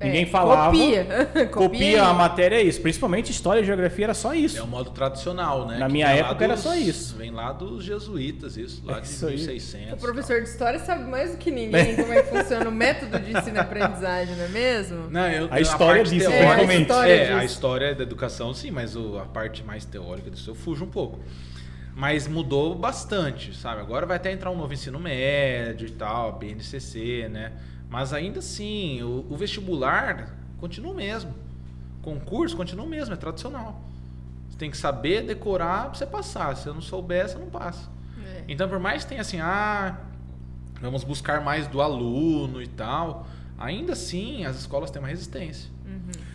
Ninguém 0.00 0.22
É, 0.22 0.26
falava. 0.26 0.70
Copia. 0.72 1.06
Copia 1.52 2.02
a 2.04 2.12
matéria, 2.14 2.56
é 2.56 2.62
isso. 2.62 2.80
Principalmente 2.80 3.30
história 3.30 3.60
e 3.60 3.64
geografia 3.64 4.06
era 4.06 4.14
só 4.14 4.34
isso. 4.34 4.56
É 4.58 4.62
o 4.62 4.66
modo 4.66 4.90
tradicional, 4.90 5.66
né? 5.66 5.78
Na 5.78 5.86
que 5.86 5.92
minha 5.92 6.08
época 6.08 6.44
era 6.44 6.56
só 6.56 6.74
isso. 6.74 7.16
Vem 7.16 7.30
lá 7.30 7.52
dos 7.52 7.84
jesuítas, 7.84 8.56
isso, 8.56 8.82
lá 8.84 8.98
É 8.98 9.00
de 9.00 9.06
isso 9.08 9.26
aí. 9.26 9.36
1600. 9.36 9.92
O 9.94 9.96
professor 9.96 10.42
de 10.42 10.48
história 10.48 10.78
sabe 10.78 11.04
mais 11.04 11.32
do 11.32 11.38
que 11.38 11.50
ninguém 11.50 11.96
como 11.96 12.12
é 12.12 12.22
que 12.22 12.28
funciona 12.36 12.68
o 12.68 12.72
método 12.72 13.18
de 13.18 13.36
ensino 13.36 13.56
e 13.56 13.58
aprendizagem, 13.60 14.36
não 14.36 14.44
é 14.44 14.48
mesmo? 14.48 15.10
Não, 15.10 15.28
eu, 15.28 15.48
A 15.50 15.60
história 15.60 16.02
parte 16.02 16.14
disso, 16.14 16.28
teórica- 16.30 16.48
principalmente. 16.54 16.82
história 16.82 17.12
É, 17.12 17.32
a 17.32 17.34
disso. 17.40 17.44
história 17.54 17.94
da 17.94 18.02
educação, 18.02 18.54
sim, 18.54 18.70
mas 18.70 18.94
o- 18.96 19.18
a 19.18 19.24
parte 19.26 19.62
mais 19.64 19.84
teórica 19.84 20.30
disso 20.30 20.50
eu 20.50 20.54
fujo 20.54 20.84
um 20.84 20.88
pouco. 20.90 21.18
Mas 21.94 22.28
mudou 22.28 22.76
bastante, 22.76 23.56
sabe? 23.56 23.80
Agora 23.80 24.06
vai 24.06 24.18
até 24.18 24.30
entrar 24.30 24.50
um 24.52 24.56
novo 24.56 24.72
ensino 24.72 25.00
médio 25.00 25.88
e 25.88 25.90
tal, 25.90 26.38
BNCC, 26.38 27.28
né? 27.28 27.52
Mas 27.90 28.12
ainda 28.12 28.40
assim, 28.40 29.02
o, 29.02 29.26
o 29.30 29.36
vestibular 29.36 30.34
continua 30.58 30.92
o 30.92 30.94
mesmo. 30.94 31.32
Concurso 32.02 32.56
continua 32.56 32.84
o 32.84 32.88
mesmo, 32.88 33.14
é 33.14 33.16
tradicional. 33.16 33.80
Você 34.48 34.58
tem 34.58 34.70
que 34.70 34.76
saber 34.76 35.22
decorar 35.22 35.86
pra 35.86 35.94
você 35.94 36.06
passar. 36.06 36.56
Se 36.56 36.66
eu 36.66 36.74
não 36.74 36.80
souber, 36.80 37.28
você 37.28 37.38
não 37.38 37.48
passa. 37.48 37.88
É. 38.24 38.44
Então, 38.48 38.68
por 38.68 38.78
mais 38.78 39.02
que 39.04 39.10
tenha 39.10 39.20
assim, 39.20 39.40
ah, 39.40 39.98
vamos 40.80 41.04
buscar 41.04 41.40
mais 41.40 41.66
do 41.66 41.80
aluno 41.80 42.62
e 42.62 42.66
tal, 42.66 43.26
ainda 43.58 43.92
assim 43.92 44.44
as 44.44 44.56
escolas 44.56 44.90
têm 44.90 45.00
uma 45.00 45.08
resistência. 45.08 45.70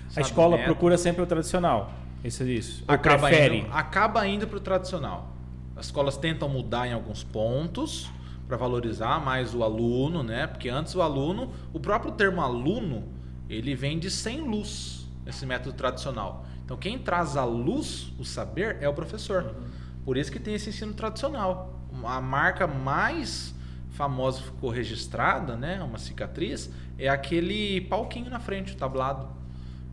A 0.09 0.13
Sabe, 0.13 0.27
escola 0.27 0.57
método. 0.57 0.73
procura 0.73 0.97
sempre 0.97 1.23
o 1.23 1.25
tradicional. 1.25 1.91
Isso 2.23 2.43
é 2.43 2.45
isso. 2.47 2.83
Acaba 2.87 3.27
prefere. 3.27 3.59
indo, 3.59 3.73
acaba 3.73 4.27
indo 4.27 4.47
para 4.47 4.57
o 4.57 4.61
tradicional. 4.61 5.33
As 5.75 5.87
escolas 5.87 6.17
tentam 6.17 6.47
mudar 6.47 6.87
em 6.87 6.93
alguns 6.93 7.23
pontos 7.23 8.09
para 8.53 8.57
valorizar 8.59 9.19
mais 9.19 9.55
o 9.55 9.63
aluno, 9.63 10.21
né? 10.21 10.45
Porque 10.45 10.69
antes 10.69 10.93
o 10.93 11.01
aluno, 11.01 11.51
o 11.73 11.79
próprio 11.79 12.11
termo 12.11 12.39
aluno, 12.39 13.03
ele 13.49 13.73
vem 13.73 13.97
de 13.97 14.11
sem 14.11 14.41
luz, 14.41 15.07
esse 15.25 15.43
método 15.43 15.75
tradicional. 15.75 16.45
Então 16.63 16.77
quem 16.77 16.99
traz 16.99 17.35
a 17.35 17.43
luz, 17.45 18.13
o 18.19 18.23
saber, 18.23 18.77
é 18.79 18.87
o 18.87 18.93
professor. 18.93 19.55
Por 20.05 20.17
isso 20.17 20.31
que 20.31 20.37
tem 20.39 20.53
esse 20.53 20.69
ensino 20.69 20.93
tradicional. 20.93 21.81
A 22.03 22.21
marca 22.21 22.67
mais 22.67 23.55
famosa 23.89 24.37
que 24.39 24.45
ficou 24.45 24.69
registrada, 24.69 25.55
né? 25.55 25.81
Uma 25.81 25.97
cicatriz, 25.97 26.69
é 26.99 27.09
aquele 27.09 27.81
palquinho 27.81 28.29
na 28.29 28.39
frente, 28.39 28.73
o 28.73 28.77
tablado. 28.77 29.27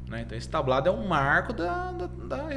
né? 0.07 0.21
Então 0.27 0.37
esse 0.37 0.49
tablado 0.49 0.87
é 0.89 0.93
um 0.93 1.07
marco 1.09 1.53
da- 1.55 1.93
da- 1.93 2.07
da- 2.07 2.49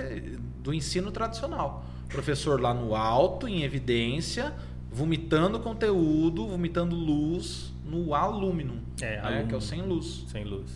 do 0.59 0.73
ensino 0.73 1.11
tradicional. 1.11 1.85
Professor 2.09 2.59
lá 2.59 2.73
no 2.73 2.93
alto, 2.95 3.47
em 3.47 3.61
evidência, 3.63 4.53
vomitando 4.93 5.59
conteúdo, 5.59 6.47
vomitando 6.47 6.95
luz 6.95 7.73
no 7.85 8.13
alúmino, 8.13 8.79
É, 9.01 9.21
né? 9.21 9.45
que 9.47 9.53
é 9.53 9.57
o 9.57 9.61
sem 9.61 9.81
luz. 9.81 10.23
Sem 10.27 10.43
luz. 10.43 10.69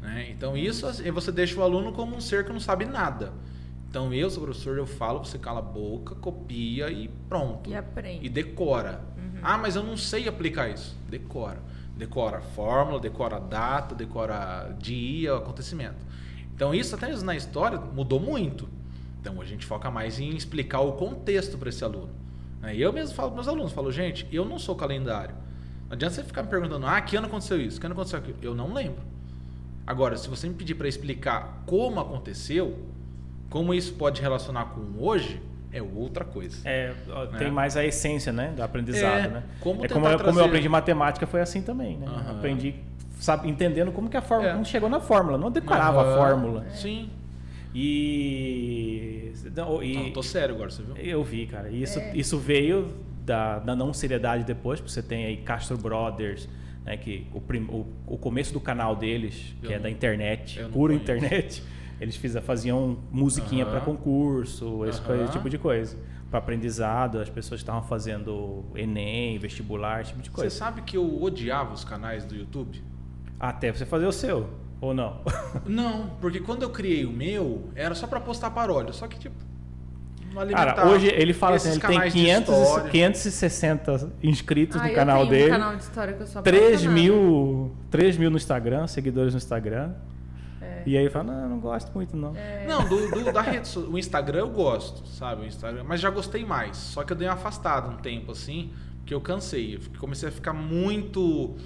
né? 0.00 0.30
Então 0.30 0.56
isso 0.56 0.86
assim, 0.86 1.10
você 1.10 1.30
deixa 1.32 1.58
o 1.58 1.62
aluno 1.62 1.92
como 1.92 2.16
um 2.16 2.20
ser 2.20 2.44
que 2.44 2.52
não 2.52 2.60
sabe 2.60 2.84
nada. 2.84 3.32
Então 3.90 4.12
eu, 4.14 4.30
sou 4.30 4.42
professor, 4.44 4.78
eu 4.78 4.86
falo, 4.86 5.18
você 5.24 5.38
cala 5.38 5.58
a 5.58 5.62
boca, 5.62 6.14
copia 6.14 6.90
e 6.90 7.08
pronto. 7.28 7.68
E 7.68 7.74
aprende. 7.74 8.24
E 8.24 8.28
decora. 8.28 9.04
Ah, 9.42 9.58
mas 9.58 9.74
eu 9.76 9.82
não 9.82 9.96
sei 9.96 10.28
aplicar 10.28 10.68
isso. 10.70 10.96
Decora. 11.10 11.60
Decora 11.96 12.38
a 12.38 12.40
fórmula, 12.40 12.98
decora 13.00 13.36
a 13.36 13.40
data, 13.40 13.94
decora 13.94 14.74
dia, 14.80 15.34
o 15.34 15.38
acontecimento. 15.38 15.96
Então 16.54 16.72
isso 16.74 16.94
até 16.94 17.08
mesmo 17.08 17.26
na 17.26 17.36
história 17.36 17.78
mudou 17.78 18.18
muito. 18.20 18.68
Então 19.20 19.40
a 19.40 19.44
gente 19.44 19.66
foca 19.66 19.90
mais 19.90 20.18
em 20.18 20.30
explicar 20.30 20.80
o 20.80 20.92
contexto 20.92 21.58
para 21.58 21.68
esse 21.68 21.84
aluno. 21.84 22.08
Né? 22.62 22.74
E 22.76 22.80
eu 22.80 22.92
mesmo 22.92 23.14
falo 23.14 23.28
para 23.30 23.34
meus 23.36 23.48
alunos, 23.48 23.72
falo, 23.72 23.90
gente, 23.92 24.26
eu 24.32 24.44
não 24.44 24.58
sou 24.58 24.74
calendário. 24.76 25.34
Não 25.88 25.94
adianta 25.94 26.14
você 26.14 26.22
ficar 26.22 26.42
me 26.44 26.48
perguntando, 26.48 26.86
ah, 26.86 27.00
que 27.00 27.16
ano 27.16 27.26
aconteceu 27.26 27.60
isso? 27.60 27.78
Que 27.78 27.84
ano 27.86 27.92
aconteceu 27.94 28.18
aquilo? 28.18 28.38
Eu 28.40 28.54
não 28.54 28.72
lembro. 28.72 29.02
Agora, 29.86 30.16
se 30.16 30.28
você 30.28 30.48
me 30.48 30.54
pedir 30.54 30.74
para 30.76 30.88
explicar 30.88 31.62
como 31.66 32.00
aconteceu, 32.00 32.78
como 33.50 33.74
isso 33.74 33.92
pode 33.94 34.22
relacionar 34.22 34.66
com 34.66 34.80
hoje, 35.04 35.42
é 35.72 35.82
outra 35.82 36.24
coisa. 36.24 36.56
É, 36.66 36.94
Né? 37.32 37.38
tem 37.38 37.50
mais 37.50 37.76
a 37.76 37.84
essência, 37.84 38.32
né, 38.32 38.52
do 38.54 38.62
aprendizado, 38.62 39.24
É, 39.24 39.28
né? 39.28 39.42
como 39.60 39.84
é 39.84 39.88
como, 39.88 40.06
eu, 40.06 40.18
como 40.18 40.20
eu 40.20 40.32
trazer- 40.34 40.44
aprendi 40.44 40.68
matemática 40.68 41.26
foi 41.26 41.40
assim 41.40 41.62
também, 41.62 41.96
né? 41.96 42.06
Aham. 42.06 42.38
Aprendi 42.38 42.74
sabe, 43.18 43.48
entendendo 43.48 43.92
como 43.92 44.08
que 44.08 44.16
a 44.16 44.22
fórmula 44.22 44.50
É. 44.52 44.54
não 44.54 44.64
chegou 44.64 44.88
na 44.88 44.98
fórmula, 45.00 45.38
não 45.38 45.50
decorava 45.50 46.00
Aham. 46.02 46.12
a 46.12 46.16
fórmula. 46.16 46.66
Sim. 46.74 47.08
E, 47.74 49.32
não, 49.54 49.82
e 49.82 49.94
Não, 49.94 50.10
tô 50.12 50.22
sério 50.22 50.54
agora, 50.54 50.70
você 50.70 50.82
viu? 50.82 50.96
eu 50.96 51.22
vi, 51.22 51.46
cara. 51.46 51.70
E 51.70 51.82
Isso, 51.82 51.98
É. 51.98 52.16
isso 52.16 52.38
veio 52.38 52.88
da, 53.24 53.58
da 53.58 53.74
não 53.76 53.92
seriedade 53.92 54.44
depois, 54.44 54.80
porque 54.80 54.92
você 54.92 55.02
tem 55.02 55.24
aí 55.26 55.36
Castro 55.38 55.76
Brothers, 55.78 56.48
né, 56.84 56.96
que 56.96 57.26
o, 57.32 57.40
prim- 57.40 57.66
o, 57.68 57.86
o 58.06 58.18
começo 58.18 58.52
do 58.52 58.60
canal 58.60 58.96
deles, 58.96 59.54
que 59.60 59.66
Eu 59.66 59.72
é 59.72 59.74
não- 59.76 59.82
da 59.84 59.90
internet, 59.90 60.58
pura 60.72 60.92
conheço. 60.94 61.02
internet, 61.02 61.62
eles 62.00 62.16
fiz, 62.16 62.34
faziam 62.44 62.98
musiquinha 63.10 63.64
Aham. 63.64 63.70
para 63.72 63.80
concurso, 63.80 64.84
esse, 64.86 65.00
tipo 65.32 65.48
de 65.48 65.58
coisa. 65.58 65.96
Para 66.30 66.38
aprendizado, 66.38 67.18
as 67.18 67.28
pessoas 67.28 67.60
estavam 67.60 67.82
fazendo 67.82 68.64
Enem, 68.74 69.38
vestibular, 69.38 70.00
esse 70.00 70.10
tipo 70.10 70.22
de 70.22 70.30
Você 70.30 70.34
coisa. 70.34 70.56
sabe 70.56 70.80
que 70.82 70.96
eu 70.96 71.22
odiava 71.22 71.74
os 71.74 71.84
canais 71.84 72.24
do 72.24 72.34
YouTube? 72.34 72.82
Até 73.38 73.70
você 73.72 73.84
fazer 73.84 74.06
o 74.06 74.12
seu, 74.12 74.48
ou 74.82 74.92
não? 74.92 75.20
Não, 75.64 76.10
porque 76.20 76.40
quando 76.40 76.62
eu 76.64 76.70
criei 76.70 77.06
o 77.06 77.10
meu, 77.10 77.68
era 77.74 77.94
só 77.94 78.06
pra 78.06 78.20
postar 78.20 78.50
paródia. 78.50 78.92
Só 78.92 79.06
que, 79.08 79.18
tipo. 79.18 79.34
Cara, 80.50 80.86
hoje 80.88 81.08
ele 81.08 81.34
fala 81.34 81.56
assim, 81.56 81.72
ele 81.72 81.80
tem 81.80 81.90
canais 81.90 82.12
de 82.14 82.18
500, 82.20 82.54
e- 82.54 82.62
história. 82.62 82.90
560 82.90 84.12
inscritos 84.22 84.80
Ah, 84.80 84.88
no 84.88 84.94
canal 84.94 85.26
dele. 85.26 85.50
um 85.50 85.54
canal 85.54 85.76
de 85.76 85.82
história 85.82 86.14
que 86.14 86.22
eu 86.22 86.26
sou 86.26 86.40
3 86.42 86.64
apaixonada. 86.64 86.94
mil, 86.94 87.72
3 87.90 88.16
mil 88.16 88.30
no 88.30 88.36
Instagram, 88.38 88.86
seguidores 88.86 89.34
no 89.34 89.38
Instagram. 89.38 89.92
É. 90.62 90.82
E 90.86 90.96
aí 90.96 91.10
fala, 91.10 91.24
não, 91.34 91.42
eu 91.42 91.48
não 91.50 91.60
gosto 91.60 91.92
muito 91.92 92.16
não. 92.16 92.32
Não, 92.66 92.88
do, 92.88 93.10
do- 93.10 93.30
da 93.32 93.42
rede, 93.42 93.78
o 93.78 93.98
Instagram 93.98 94.38
eu 94.38 94.48
gosto, 94.50 95.06
sabe? 95.06 95.42
O 95.42 95.46
Instagram, 95.46 95.84
mas 95.86 96.00
já 96.00 96.08
gostei 96.08 96.46
mais. 96.46 96.78
Só 96.78 97.04
que 97.04 97.12
eu 97.12 97.16
dei 97.16 97.28
uma 97.28 97.34
afastada 97.34 97.88
um 97.90 97.96
tempo 97.98 98.32
assim, 98.32 98.70
porque 99.00 99.12
eu 99.12 99.20
cansei. 99.20 99.74
Eu 99.74 99.80
comecei 100.00 100.30
a 100.30 100.32
ficar 100.32 100.54
muito 100.54 101.56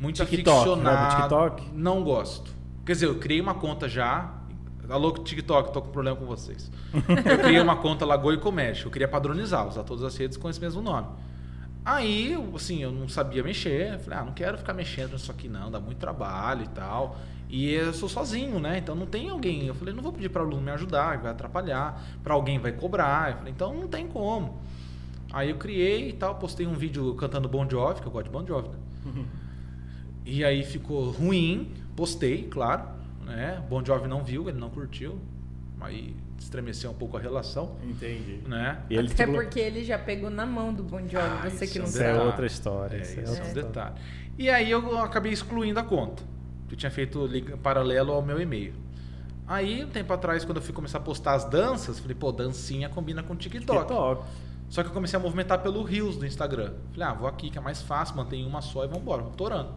muito 0.00 0.24
TikTok, 0.24 0.58
aficionado. 0.70 1.14
né? 1.14 1.20
TikTok? 1.20 1.70
Não 1.74 2.02
gosto. 2.02 2.50
Quer 2.84 2.92
dizer, 2.92 3.06
eu 3.06 3.18
criei 3.18 3.40
uma 3.40 3.54
conta 3.54 3.88
já. 3.88 4.34
Alô, 4.88 5.12
TikTok, 5.12 5.72
tô 5.72 5.82
com 5.82 5.90
problema 5.90 6.16
com 6.16 6.26
vocês. 6.26 6.70
Eu 6.92 7.38
criei 7.38 7.60
uma 7.60 7.76
conta 7.76 8.04
Lagoa 8.04 8.34
e 8.34 8.38
Comércio. 8.38 8.86
Eu 8.86 8.90
queria 8.90 9.06
padronizar, 9.06 9.68
usar 9.68 9.84
todas 9.84 10.02
as 10.02 10.16
redes 10.16 10.36
com 10.36 10.48
esse 10.50 10.60
mesmo 10.60 10.82
nome. 10.82 11.06
Aí, 11.84 12.36
assim, 12.54 12.82
eu 12.82 12.90
não 12.90 13.08
sabia 13.08 13.42
mexer. 13.42 13.98
Falei, 14.00 14.18
ah, 14.18 14.24
não 14.24 14.32
quero 14.32 14.58
ficar 14.58 14.72
mexendo 14.72 15.12
nisso 15.12 15.30
aqui 15.30 15.48
não, 15.48 15.70
dá 15.70 15.78
muito 15.78 15.98
trabalho 15.98 16.64
e 16.64 16.68
tal. 16.68 17.16
E 17.48 17.72
eu 17.72 17.92
sou 17.92 18.08
sozinho, 18.08 18.58
né? 18.58 18.78
Então 18.78 18.94
não 18.94 19.06
tem 19.06 19.28
alguém. 19.28 19.66
Eu 19.66 19.74
falei, 19.74 19.94
não 19.94 20.02
vou 20.02 20.12
pedir 20.12 20.28
para 20.28 20.42
o 20.42 20.46
aluno 20.46 20.62
me 20.62 20.70
ajudar, 20.72 21.18
vai 21.18 21.30
atrapalhar. 21.30 22.02
Para 22.22 22.34
alguém 22.34 22.58
vai 22.58 22.72
cobrar. 22.72 23.30
Eu 23.30 23.36
falei, 23.38 23.52
então 23.52 23.74
não 23.74 23.86
tem 23.86 24.08
como. 24.08 24.60
Aí 25.32 25.50
eu 25.50 25.56
criei 25.56 26.08
e 26.08 26.12
tal, 26.12 26.34
postei 26.36 26.66
um 26.66 26.74
vídeo 26.74 27.14
cantando 27.14 27.48
Bon 27.48 27.68
Jovi, 27.68 28.00
que 28.00 28.06
eu 28.06 28.12
gosto 28.12 28.26
de 28.26 28.30
Bon 28.30 28.44
Jovi, 28.46 28.68
né? 28.70 28.78
E 30.24 30.44
aí 30.44 30.62
ficou 30.64 31.10
ruim, 31.10 31.72
postei, 31.96 32.44
claro, 32.44 32.84
né? 33.24 33.62
Bon 33.68 33.84
Jovi 33.84 34.08
não 34.08 34.22
viu, 34.22 34.48
ele 34.48 34.58
não 34.58 34.70
curtiu. 34.70 35.18
Aí 35.80 36.14
estremeceu 36.38 36.90
um 36.90 36.94
pouco 36.94 37.16
a 37.16 37.20
relação, 37.20 37.76
Entendi. 37.82 38.40
né? 38.46 38.80
E 38.88 38.94
ele 38.96 39.08
Até 39.12 39.24
tipo, 39.26 39.36
porque 39.38 39.58
ele 39.60 39.84
já 39.84 39.98
pegou 39.98 40.30
na 40.30 40.44
mão 40.46 40.72
do 40.72 40.82
Bon 40.82 41.00
Jovi, 41.00 41.16
Ah, 41.16 41.48
você 41.50 41.66
que 41.66 41.78
é 41.78 41.82
não 41.82 41.88
isso 41.88 41.96
é 41.98 42.00
sabe. 42.00 42.12
detalhe. 42.12 42.26
outra 42.30 42.46
história. 42.46 42.96
É, 42.96 43.00
isso 43.02 43.20
é 43.20 43.24
é 43.38 43.50
um 43.50 43.54
detalhe. 43.54 43.94
E 44.38 44.48
aí 44.50 44.70
eu 44.70 44.98
acabei 44.98 45.32
excluindo 45.32 45.78
a 45.80 45.82
conta. 45.82 46.22
Eu 46.70 46.76
tinha 46.76 46.90
feito 46.90 47.28
paralelo 47.62 48.12
ao 48.12 48.22
meu 48.22 48.40
e-mail. 48.40 48.74
Aí, 49.46 49.84
um 49.84 49.88
tempo 49.88 50.12
atrás, 50.12 50.44
quando 50.44 50.58
eu 50.58 50.62
fui 50.62 50.72
começar 50.72 50.98
a 50.98 51.00
postar 51.00 51.32
as 51.34 51.44
danças, 51.44 51.98
falei, 51.98 52.14
pô, 52.14 52.30
dancinha 52.30 52.88
combina 52.88 53.22
com 53.22 53.34
TikTok. 53.34 53.80
TikTok. 53.80 54.22
Só 54.68 54.82
que 54.84 54.88
eu 54.88 54.92
comecei 54.92 55.18
a 55.18 55.22
movimentar 55.22 55.60
pelo 55.60 55.82
Reels 55.82 56.16
do 56.16 56.24
Instagram. 56.24 56.72
Falei, 56.92 57.08
ah, 57.08 57.12
vou 57.14 57.26
aqui 57.26 57.50
que 57.50 57.58
é 57.58 57.60
mais 57.60 57.82
fácil, 57.82 58.16
mantém 58.16 58.46
uma 58.46 58.60
só 58.62 58.84
e 58.84 58.88
vambora, 58.88 59.22
vamos 59.22 59.36
torando. 59.36 59.70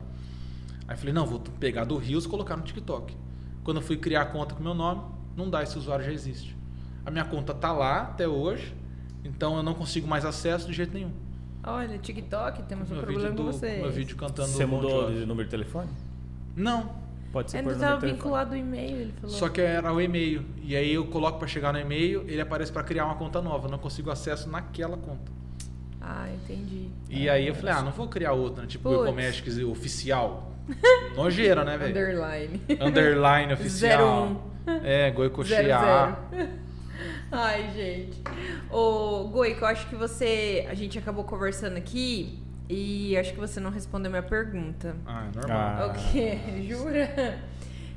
Aí 0.94 1.00
falei, 1.00 1.12
não, 1.12 1.26
vou 1.26 1.40
pegar 1.60 1.86
do 1.86 1.98
Reels 1.98 2.26
e 2.26 2.28
colocar 2.28 2.56
no 2.56 2.62
TikTok. 2.62 3.18
Quando 3.64 3.78
eu 3.78 3.82
fui 3.82 3.98
criar 3.98 4.22
a 4.22 4.26
conta 4.26 4.54
com 4.54 4.62
meu 4.62 4.76
nome, 4.76 5.02
não 5.36 5.50
dá, 5.50 5.64
esse 5.64 5.76
usuário 5.76 6.06
já 6.06 6.12
existe. 6.12 6.56
A 7.04 7.10
minha 7.10 7.26
conta 7.26 7.52
tá 7.52 7.72
lá 7.72 8.04
até 8.04 8.28
hoje, 8.28 8.76
então 9.24 9.58
eu 9.58 9.64
não 9.64 9.74
consigo 9.74 10.08
mais 10.08 10.24
acesso 10.24 10.68
de 10.68 10.74
jeito 10.74 10.94
nenhum. 10.94 11.12
Olha, 11.64 11.98
TikTok, 11.98 12.62
temos 12.64 12.92
um 12.92 12.94
meu 12.94 13.04
problema 13.04 13.30
vídeo 13.30 13.44
com 13.44 13.50
do, 13.50 13.52
vocês. 13.52 13.82
meu 13.82 13.92
vídeo 13.92 14.16
cantando 14.16 14.50
Você 14.50 14.68
mudou 14.68 15.12
de 15.12 15.26
número 15.26 15.46
de 15.46 15.50
telefone? 15.50 15.90
Não, 16.56 17.02
Pode 17.32 17.50
ser 17.50 17.58
Ele 17.58 17.64
por 17.64 17.74
estava 17.74 18.00
vinculado 18.00 18.52
ao 18.52 18.58
e-mail, 18.58 18.96
ele 18.98 19.14
falou. 19.14 19.36
só 19.36 19.50
que 19.50 19.62
era 19.62 19.92
o 19.92 20.00
e-mail. 20.00 20.46
E 20.62 20.76
aí 20.76 20.94
eu 20.94 21.08
coloco 21.08 21.40
para 21.40 21.48
chegar 21.48 21.74
no 21.74 21.80
e-mail, 21.80 22.24
ele 22.28 22.40
aparece 22.40 22.72
para 22.72 22.84
criar 22.84 23.08
uma 23.08 23.16
conta 23.16 23.42
nova. 23.42 23.66
Eu 23.66 23.72
não 23.72 23.80
consigo 23.80 24.12
acesso 24.12 24.48
naquela 24.48 24.96
conta. 24.96 25.32
Ah, 26.00 26.28
entendi. 26.32 26.90
E 27.10 27.28
aí 27.28 27.48
eu 27.48 27.56
falei, 27.56 27.74
ah, 27.74 27.82
não 27.82 27.92
vou 27.92 28.08
criar 28.08 28.34
outra, 28.34 28.62
né? 28.62 28.68
tipo 28.68 28.88
o 28.88 28.94
Putz. 28.94 29.10
Comércio 29.10 29.72
oficial. 29.72 30.53
Nojeira, 31.16 31.64
né, 31.64 31.78
velho? 31.78 31.92
Underline. 31.92 32.62
Underline 32.80 33.54
oficial. 33.54 34.42
01. 34.68 34.72
É, 34.84 35.12
Goicochear. 35.12 36.18
zero. 36.32 36.50
Ai, 37.32 37.72
gente. 37.76 38.22
Ô, 38.72 39.26
Goico, 39.26 39.62
eu 39.62 39.68
acho 39.68 39.88
que 39.90 39.96
você. 39.96 40.66
A 40.70 40.74
gente 40.74 40.98
acabou 40.98 41.24
conversando 41.24 41.78
aqui 41.78 42.40
e 42.70 43.18
acho 43.18 43.34
que 43.34 43.40
você 43.40 43.60
não 43.60 43.72
respondeu 43.72 44.10
minha 44.10 44.24
pergunta. 44.24 44.96
Ah, 45.06 45.28
é 45.32 45.36
normal. 45.36 45.58
Ah. 45.58 45.88
O 45.88 46.12
quê? 46.12 46.38
Jura? 46.68 47.40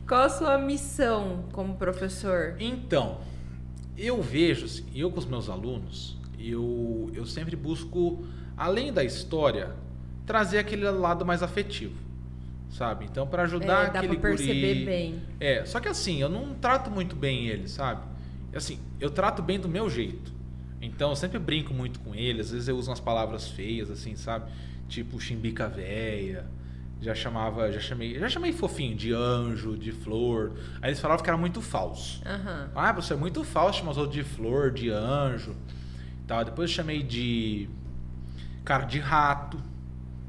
Qual 0.09 0.23
a 0.23 0.29
sua 0.29 0.59
missão 0.59 1.45
como 1.53 1.77
professor? 1.77 2.57
Então, 2.59 3.19
eu 3.97 4.23
vejo, 4.23 4.67
assim, 4.67 4.85
eu 4.95 5.11
com 5.11 5.19
os 5.19 5.27
meus 5.27 5.49
alunos, 5.49 6.17
eu, 6.39 7.11
eu 7.13 7.27
sempre 7.27 7.57
busco, 7.57 8.25
além 8.57 8.93
da 8.93 9.03
história, 9.03 9.71
trazer 10.25 10.59
aquele 10.59 10.89
lado 10.91 11.27
mais 11.27 11.43
afetivo, 11.43 11.97
sabe? 12.71 13.05
Então, 13.05 13.27
para 13.27 13.43
ajudar 13.45 13.87
É, 13.89 13.91
dá 13.91 13.99
aquele 13.99 14.17
pra 14.19 14.31
perceber 14.31 14.73
guri- 14.75 14.85
bem. 14.85 15.23
É, 15.41 15.65
só 15.65 15.81
que 15.81 15.89
assim, 15.89 16.21
eu 16.21 16.29
não 16.29 16.55
trato 16.55 16.91
muito 16.91 17.15
bem 17.17 17.47
eles, 17.49 17.71
sabe? 17.73 18.03
Assim, 18.55 18.79
eu 19.01 19.11
trato 19.11 19.43
bem 19.43 19.59
do 19.61 19.69
meu 19.69 19.89
jeito. 19.91 20.33
Então, 20.81 21.11
eu 21.11 21.17
sempre 21.17 21.39
brinco 21.39 21.73
muito 21.75 21.99
com 22.01 22.15
eles, 22.15 22.47
às 22.47 22.53
vezes 22.53 22.69
eu 22.69 22.77
uso 22.77 22.91
umas 22.91 23.01
palavras 23.01 23.49
feias, 23.49 23.91
assim, 23.91 24.15
sabe? 24.17 24.51
Tipo 24.89 25.19
chimbica 25.21 25.69
véia. 25.69 26.47
Já 27.01 27.15
chamava, 27.15 27.71
já 27.71 27.79
chamei, 27.79 28.19
já 28.19 28.27
chamei 28.27 28.53
fofinho 28.55 28.97
de 28.97 29.13
anjo, 29.13 29.77
de 29.77 29.93
flor. 29.93 30.55
Aí 30.81 30.89
eles 30.89 30.99
falavam 31.01 31.23
que 31.23 31.29
era 31.29 31.37
muito 31.37 31.61
falso. 31.61 32.23
Aham. 32.25 32.71
Ah, 32.75 32.91
você 32.93 33.13
é 33.13 33.17
muito 33.17 33.45
falso, 33.45 33.79
chamou 33.81 33.93
os 33.93 33.99
outros 33.99 34.15
de 34.15 34.25
flor, 34.25 34.71
de 34.71 34.89
anjo. 34.89 35.55
Tal. 36.27 36.43
Depois 36.43 36.71
eu 36.71 36.77
chamei 36.77 37.03
de 37.03 37.69
cara 38.65 38.85
de 38.87 38.99
rato, 38.99 39.36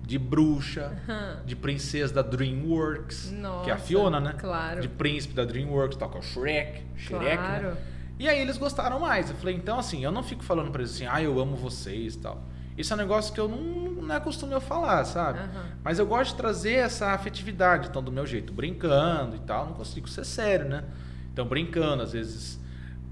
de 0.08 0.18
bruxa, 0.18 0.98
Aham. 1.08 1.42
de 1.46 1.54
princesa 1.54 2.14
da 2.14 2.22
DreamWorks, 2.22 3.30
Nossa, 3.34 3.66
que 3.66 3.70
é 3.70 3.74
a 3.74 3.78
Fiona, 3.78 4.22
né? 4.22 4.36
claro. 4.40 4.80
De 4.80 4.88
príncipe 4.88 5.34
da 5.34 5.44
DreamWorks, 5.44 5.98
tal, 5.98 6.10
que 6.10 6.16
é 6.16 6.20
o 6.22 6.24
Shrek, 6.24 6.82
Shrek, 6.96 7.24
né? 7.26 7.36
Claro. 7.60 7.78
E 8.18 8.28
aí 8.30 8.40
eles 8.40 8.58
gostaram 8.58 9.02
mais. 9.02 9.30
Eu 9.30 9.36
falei, 9.36 9.54
então 9.56 9.78
assim, 9.78 10.04
eu 10.06 10.12
não 10.12 10.24
fico 10.24 10.44
falando 10.46 10.72
pra 10.72 10.82
eles 10.82 10.96
assim, 10.96 11.06
ah, 11.06 11.22
eu 11.22 11.38
amo 11.40 11.58
vocês 11.58 12.16
e 12.16 12.20
tal. 12.20 12.42
Isso 12.78 12.94
é 12.94 12.96
um 12.96 13.00
negócio 13.00 13.34
que 13.34 13.40
eu 13.40 13.50
não, 13.50 13.58
não 14.04 14.16
é 14.16 14.20
costume 14.22 14.54
eu 14.54 14.62
falar, 14.62 15.04
sabe? 15.04 15.40
Aham. 15.40 15.66
Mas 15.84 16.00
eu 16.00 16.08
gosto 16.08 16.32
de 16.32 16.38
trazer 16.38 16.76
essa 16.76 17.08
afetividade, 17.12 17.90
então, 17.90 18.02
do 18.02 18.12
meu 18.12 18.26
jeito, 18.26 18.54
brincando 18.54 19.36
e 19.36 19.40
tal. 19.40 19.66
Não 19.66 19.74
consigo 19.74 20.08
ser 20.08 20.24
sério, 20.26 20.70
né? 20.70 20.86
Então, 21.34 21.46
brincando, 21.46 22.02
às 22.02 22.14
vezes. 22.14 22.58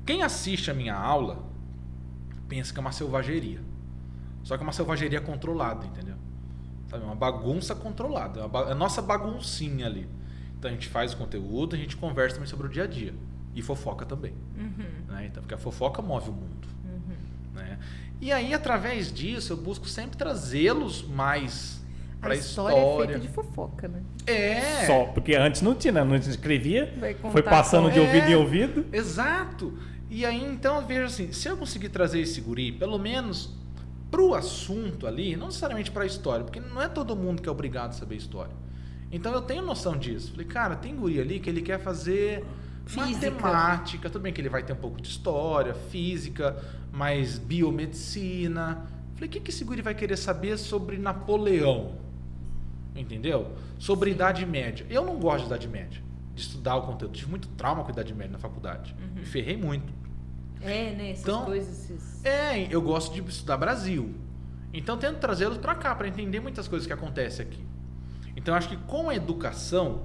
Quem 0.06 0.24
assiste 0.24 0.72
a 0.72 0.74
minha 0.74 0.96
aula 0.96 1.44
pensa 2.48 2.72
que 2.72 2.80
é 2.80 2.82
uma 2.82 2.92
selvageria. 2.94 3.60
Só 4.44 4.56
que 4.56 4.64
é 4.64 4.66
uma 4.66 4.72
selvageria 4.72 5.20
controlada, 5.20 5.86
entendeu? 5.86 6.16
Sabe? 6.96 7.06
Uma 7.06 7.16
bagunça 7.16 7.76
controlada. 7.76 8.40
É 8.42 8.70
é 8.70 8.72
a 8.72 8.76
nossa 8.76 9.02
baguncinha 9.02 9.86
ali. 9.86 10.08
Então 10.58 10.70
a 10.70 10.74
gente 10.74 10.88
faz 10.88 11.14
o 11.14 11.18
conteúdo, 11.18 11.76
a 11.76 11.78
gente 11.80 11.96
conversa 11.98 12.36
também 12.36 12.50
sobre 12.50 12.68
o 12.68 12.70
dia 12.70 12.84
a 12.84 12.88
dia. 12.88 13.14
E 13.54 13.62
fofoca 13.62 14.06
também. 14.06 14.34
Uhum. 14.58 15.14
Né? 15.14 15.28
Então, 15.28 15.42
porque 15.42 15.54
a 15.54 15.58
fofoca 15.58 16.02
move 16.02 16.30
o 16.30 16.34
mundo. 16.34 16.68
Uhum. 16.84 17.16
Né? 17.54 17.78
E 18.20 18.32
aí, 18.32 18.54
através 18.54 19.12
disso, 19.14 19.54
eu 19.54 19.58
busco 19.58 19.88
sempre 19.88 20.18
trazê-los 20.18 21.06
mais 21.08 21.82
para 22.20 22.34
a 22.34 22.38
história, 22.38 22.76
história. 22.76 23.04
é 23.04 23.08
feita 23.08 23.20
de 23.20 23.28
fofoca, 23.34 23.88
né? 23.88 24.02
É, 24.26 24.86
Só, 24.88 25.06
porque 25.06 25.36
antes 25.36 25.62
não 25.62 25.76
tinha, 25.76 25.94
né? 25.94 26.04
Não 26.04 26.16
escrevia, 26.16 26.94
foi 27.32 27.44
passando 27.44 27.92
de 27.92 28.00
É. 28.00 28.02
ouvido 28.02 28.28
em 28.28 28.36
ouvido. 28.36 28.86
exato. 28.92 29.78
E 30.10 30.26
aí, 30.26 30.44
então, 30.44 30.78
eu 30.78 30.86
vejo 30.88 31.06
assim, 31.06 31.32
se 31.32 31.48
eu 31.48 31.56
conseguir 31.58 31.90
trazer 31.90 32.20
esse 32.22 32.42
guri, 32.42 32.72
pelo 32.72 32.98
menos 32.98 33.54
pro 34.16 34.34
assunto 34.34 35.06
ali, 35.06 35.36
não 35.36 35.48
necessariamente 35.48 35.92
para 35.92 36.04
a 36.04 36.06
história, 36.06 36.46
porque 36.46 36.62
não 36.62 36.82
é 36.82 36.88
todo 36.88 37.18
mundo 37.18 37.42
que 37.42 37.50
é 37.50 37.52
obrigado 37.52 37.90
a 37.90 37.92
saber 37.92 38.16
história. 38.16 38.56
Então, 39.12 39.34
eu 39.34 39.42
tenho 39.42 39.62
noção 39.62 39.98
disso. 39.98 40.32
Falei, 40.32 40.46
cara, 40.46 40.78
tem 40.78 40.96
guri 40.96 41.20
ali 41.20 41.38
que 41.38 41.50
ele 41.50 41.62
quer 41.62 41.80
fazer 41.80 42.46
Física. 42.86 43.30
matemática, 43.30 44.10
tudo 44.10 44.22
bem 44.22 44.32
que 44.32 44.40
ele 44.40 44.48
vai 44.48 44.64
ter 44.64 44.72
um 44.72 44.78
pouco 44.78 45.02
de 45.02 45.10
história, 45.10 45.74
física, 45.74 46.56
mas 46.94 47.38
biomedicina. 47.38 48.88
Falei, 49.16 49.28
o 49.28 49.32
que, 49.32 49.42
que 49.42 49.52
esse 49.52 49.66
guri 49.66 49.82
vai 49.82 49.94
querer 49.94 50.16
saber 50.16 50.58
sobre 50.58 50.98
Napoleão? 50.98 51.96
Entendeu? 52.96 53.52
Sobre 53.78 54.12
idade 54.12 54.46
média. 54.46 54.86
Eu 54.90 55.04
não 55.06 55.20
gosto 55.20 55.42
de 55.42 55.48
idade 55.48 55.68
média, 55.68 56.02
de 56.34 56.42
estudar 56.42 56.78
o 56.78 56.84
conteúdo. 56.84 57.14
Tive 57.14 57.30
muito 57.30 57.50
trauma 57.50 57.84
com 57.84 57.92
idade 57.92 58.14
média 58.14 58.32
na 58.32 58.40
faculdade. 58.40 58.96
Me 59.14 59.26
ferrei 59.26 59.58
muito. 59.58 59.92
É, 60.66 60.96
né? 60.96 61.12
Essas 61.12 61.24
Então- 61.24 61.46
coisas. 61.46 61.90
esses- 61.90 62.26
É, 62.26 62.68
eu 62.74 62.82
gosto 62.82 63.14
de 63.14 63.28
estudar 63.30 63.58
Brasil. 63.58 64.14
Então 64.74 64.98
tento 64.98 65.20
trazê-los 65.20 65.58
para 65.58 65.74
cá 65.76 65.96
para 65.96 66.08
entender 66.08 66.40
muitas 66.40 66.68
coisas 66.68 66.86
que 66.86 66.92
acontecem 66.94 67.46
aqui. 67.46 67.64
Então 68.36 68.54
acho 68.56 68.68
que 68.68 68.76
com 68.78 69.10
a 69.10 69.16
educação 69.16 70.04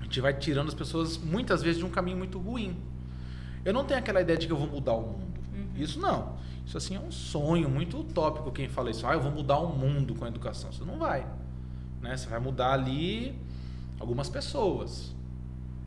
a 0.00 0.04
gente 0.04 0.20
vai 0.20 0.34
tirando 0.34 0.68
as 0.68 0.74
pessoas 0.74 1.16
muitas 1.18 1.62
vezes 1.62 1.78
de 1.78 1.84
um 1.84 1.90
caminho 1.90 2.16
muito 2.16 2.38
ruim. 2.38 2.76
Eu 3.64 3.72
não 3.72 3.84
tenho 3.84 4.00
aquela 4.00 4.20
ideia 4.20 4.38
de 4.38 4.46
que 4.46 4.52
eu 4.52 4.56
vou 4.56 4.66
mudar 4.66 4.92
o 4.94 5.02
mundo. 5.02 5.34
Isso 5.76 5.98
não. 6.00 6.36
Isso 6.66 6.76
assim 6.76 6.96
é 6.96 7.00
um 7.00 7.10
sonho 7.10 7.68
muito 7.68 7.98
utópico 7.98 8.50
quem 8.50 8.68
fala 8.68 8.90
isso. 8.90 9.06
Ah, 9.06 9.12
eu 9.14 9.20
vou 9.20 9.30
mudar 9.30 9.58
o 9.58 9.68
mundo 9.76 10.14
com 10.14 10.24
a 10.24 10.28
educação. 10.28 10.72
Você 10.72 10.84
não 10.84 10.98
vai. 10.98 11.26
Né? 12.00 12.16
Você 12.16 12.28
vai 12.28 12.40
mudar 12.40 12.72
ali 12.72 13.38
algumas 14.00 14.28
pessoas. 14.28 15.14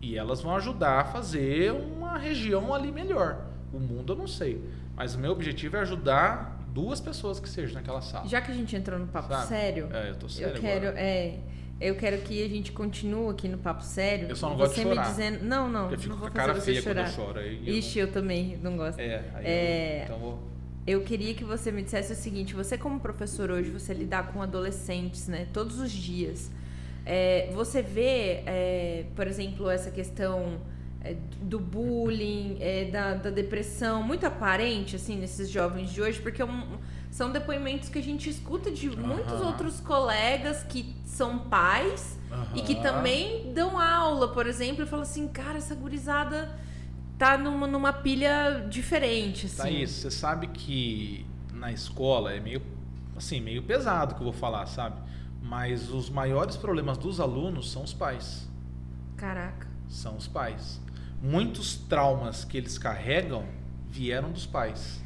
E 0.01 0.15
elas 0.17 0.41
vão 0.41 0.55
ajudar 0.55 0.99
a 1.01 1.03
fazer 1.05 1.71
uma 1.73 2.17
região 2.17 2.73
ali 2.73 2.91
melhor. 2.91 3.45
O 3.73 3.79
mundo 3.79 4.13
eu 4.13 4.17
não 4.17 4.27
sei. 4.27 4.61
Mas 4.95 5.15
o 5.15 5.19
meu 5.19 5.31
objetivo 5.31 5.77
é 5.77 5.81
ajudar 5.81 6.59
duas 6.73 6.99
pessoas 6.99 7.39
que 7.39 7.49
sejam 7.49 7.75
naquela 7.75 8.01
sala. 8.01 8.27
Já 8.27 8.41
que 8.41 8.51
a 8.51 8.55
gente 8.55 8.75
entrou 8.75 8.97
no 8.99 9.07
papo 9.07 9.29
Sabe? 9.29 9.47
sério, 9.47 9.89
É, 9.91 10.09
eu 10.11 10.15
tô 10.15 10.29
sério 10.29 10.55
eu 10.55 10.61
quero, 10.61 10.87
agora. 10.87 10.99
é, 10.99 11.39
eu 11.81 11.95
quero 11.95 12.17
que 12.21 12.43
a 12.43 12.47
gente 12.49 12.71
continue 12.71 13.29
aqui 13.31 13.47
no 13.47 13.57
papo 13.57 13.83
sério. 13.83 14.27
Eu 14.29 14.35
só 14.35 14.49
não 14.49 14.57
você 14.57 14.67
gosto 14.67 14.75
de 14.75 14.81
chorar. 14.83 15.01
me 15.03 15.09
dizendo, 15.11 15.43
não, 15.45 15.69
não, 15.69 15.91
eu 15.91 15.97
fico 15.99 16.13
não 16.15 16.21
com 16.21 16.27
a 16.27 16.31
cara 16.31 16.55
feia 16.55 16.81
quando 16.81 16.95
chorar. 16.95 17.07
eu 17.07 17.13
choro. 17.13 17.39
Aí 17.39 17.67
eu 17.67 17.73
Ixi, 17.75 17.99
eu 17.99 18.11
também 18.11 18.57
não 18.63 18.77
gosto. 18.77 18.97
não- 18.97 19.03
É, 19.03 19.23
aí 19.35 19.45
É, 19.45 19.99
eu, 19.99 20.03
então 20.03 20.15
eu 20.15 20.21
vou... 20.21 20.39
Eu 20.87 21.01
queria 21.03 21.33
que 21.33 21.43
você 21.43 21.69
me 21.69 21.83
dissesse 21.83 22.13
o 22.13 22.15
seguinte: 22.15 22.53
você, 22.55 22.77
como 22.77 22.97
professor 23.01 23.51
hoje, 23.51 23.69
você 23.69 23.93
lidar 23.93 24.31
com 24.31 24.41
adolescentes, 24.41 25.27
né? 25.27 25.45
Todos 25.51 25.79
os 25.81 25.91
dias. 25.91 26.49
É, 27.05 27.49
você 27.53 27.81
vê, 27.81 28.41
é, 28.45 29.05
por 29.13 29.27
exemplo, 29.27 29.69
essa 29.69 29.91
questão 29.91 30.57
é, 31.11 31.15
do 31.41 31.59
bullying, 31.59 32.57
é, 32.59 32.85
da, 32.85 33.13
da 33.15 33.29
depressão, 33.29 34.03
muito 34.03 34.25
aparente, 34.25 34.95
assim, 34.95 35.15
nesses 35.17 35.49
jovens 35.49 35.91
de 35.91 36.01
hoje, 36.01 36.19
porque 36.21 36.41
é 36.41 36.45
um- 36.45 36.77
são 37.11 37.31
depoimentos 37.31 37.89
que 37.89 37.97
a 37.97 38.03
gente 38.03 38.29
escuta 38.29 38.69
de 38.69 38.89
muitos 38.89 39.39
outros 39.41 39.79
colegas 39.79 40.63
que 40.63 40.93
são 41.05 41.39
pais 41.39 42.17
e 42.53 42.61
que 42.61 42.75
também 42.75 43.53
dão 43.53 43.79
aula, 43.79 44.27
por 44.33 44.45
exemplo, 44.45 44.83
e 44.83 44.85
falam 44.85 45.03
assim, 45.03 45.27
cara, 45.27 45.57
essa 45.57 45.73
gurizada 45.73 46.49
tá 47.17 47.37
numa, 47.37 47.65
numa 47.65 47.91
pilha 47.93 48.65
diferente, 48.69 49.45
assim. 49.47 49.57
Tá 49.57 49.69
isso. 49.69 50.01
Você 50.01 50.11
sabe 50.11 50.47
que 50.47 51.25
na 51.53 51.71
escola 51.71 52.33
é 52.33 52.39
meio 52.39 52.61
assim, 53.15 53.41
meio 53.41 53.63
pesado 53.63 54.13
que 54.13 54.21
eu 54.21 54.25
vou 54.25 54.33
falar, 54.33 54.67
sabe? 54.67 55.01
Mas 55.41 55.89
os 55.89 56.07
maiores 56.09 56.55
problemas 56.55 56.97
dos 56.99 57.19
alunos 57.19 57.71
são 57.71 57.83
os 57.83 57.93
pais. 57.93 58.47
Caraca. 59.15 59.65
São 59.89 60.15
os 60.17 60.27
pais. 60.27 60.79
Muitos 61.21 61.75
traumas 61.75 62.43
que 62.45 62.57
eles 62.57 62.77
carregam 62.77 63.45
vieram 63.89 64.31
dos 64.31 64.45
pais. 64.45 65.01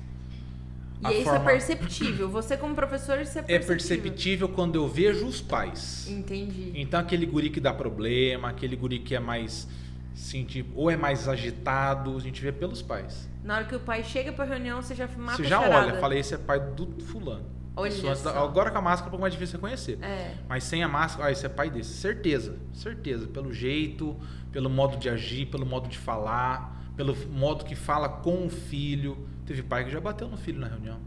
E 1.02 1.08
A 1.08 1.14
isso 1.14 1.24
forma- 1.24 1.50
é 1.50 1.54
perceptível. 1.54 2.30
Você, 2.30 2.56
como 2.58 2.76
professor, 2.76 3.20
isso 3.20 3.38
é 3.40 3.42
É 3.42 3.44
perceptível. 3.46 3.98
perceptível 4.04 4.50
quando 4.50 4.76
eu 4.76 4.88
vejo 4.88 5.26
os 5.26 5.42
pais. 5.42 6.08
Entendi. 6.10 6.72
Então 6.76 7.00
aquele 7.00 7.26
guri 7.26 7.50
que 7.50 7.60
dá 7.60 7.74
problema, 7.74 8.50
aquele 8.50 8.76
guri 8.76 9.00
que 9.00 9.16
é 9.16 9.20
mais 9.20 9.68
assim, 10.14 10.44
tipo, 10.44 10.80
ou 10.80 10.92
é 10.92 10.98
mais 10.98 11.28
agitado, 11.28 12.16
a 12.16 12.20
gente 12.20 12.40
vê 12.42 12.52
pelos 12.52 12.82
pais. 12.82 13.28
Na 13.44 13.56
hora 13.56 13.66
que 13.66 13.76
o 13.76 13.80
pai 13.80 14.04
chega 14.04 14.32
pra 14.32 14.46
reunião, 14.46 14.80
você 14.82 14.94
já 14.94 15.08
mata 15.18 15.38
Você 15.38 15.46
já 15.46 15.60
olha, 15.60 16.00
fala, 16.00 16.16
esse 16.16 16.36
é 16.36 16.38
pai 16.38 16.60
do 16.60 16.86
fulano. 17.06 17.46
Olha 17.76 17.88
Isso 17.90 18.24
da- 18.24 18.40
agora 18.44 18.70
com 18.70 18.78
a 18.78 18.82
máscara 18.82 19.06
é 19.06 19.08
um 19.08 19.12
pouco 19.12 19.22
mais 19.22 19.34
difícil 19.34 19.56
reconhecer. 19.56 19.98
É. 20.04 20.36
Mas 20.48 20.66
sem 20.66 20.84
a 20.84 20.88
máscara, 20.88 21.30
ah, 21.30 21.32
esse 21.32 21.46
é 21.46 21.50
pai 21.50 21.70
desse. 21.72 21.94
Certeza, 21.94 22.58
certeza. 22.74 23.26
Pelo 23.28 23.52
jeito, 23.52 24.16
pelo 24.52 24.70
modo 24.70 24.98
de 24.98 25.10
agir, 25.10 25.46
pelo 25.48 25.66
modo 25.66 25.88
de 25.88 25.98
falar, 25.98 26.92
pelo 26.96 27.16
modo 27.30 27.64
que 27.66 27.76
fala 27.76 28.08
com 28.10 28.46
o 28.46 28.50
filho. 28.50 29.28
Teve 29.46 29.64
pai 29.64 29.86
que 29.86 29.92
já 29.92 30.00
bateu 30.00 30.28
no 30.28 30.38
filho 30.38 30.60
na 30.60 30.68
reunião. 30.68 31.00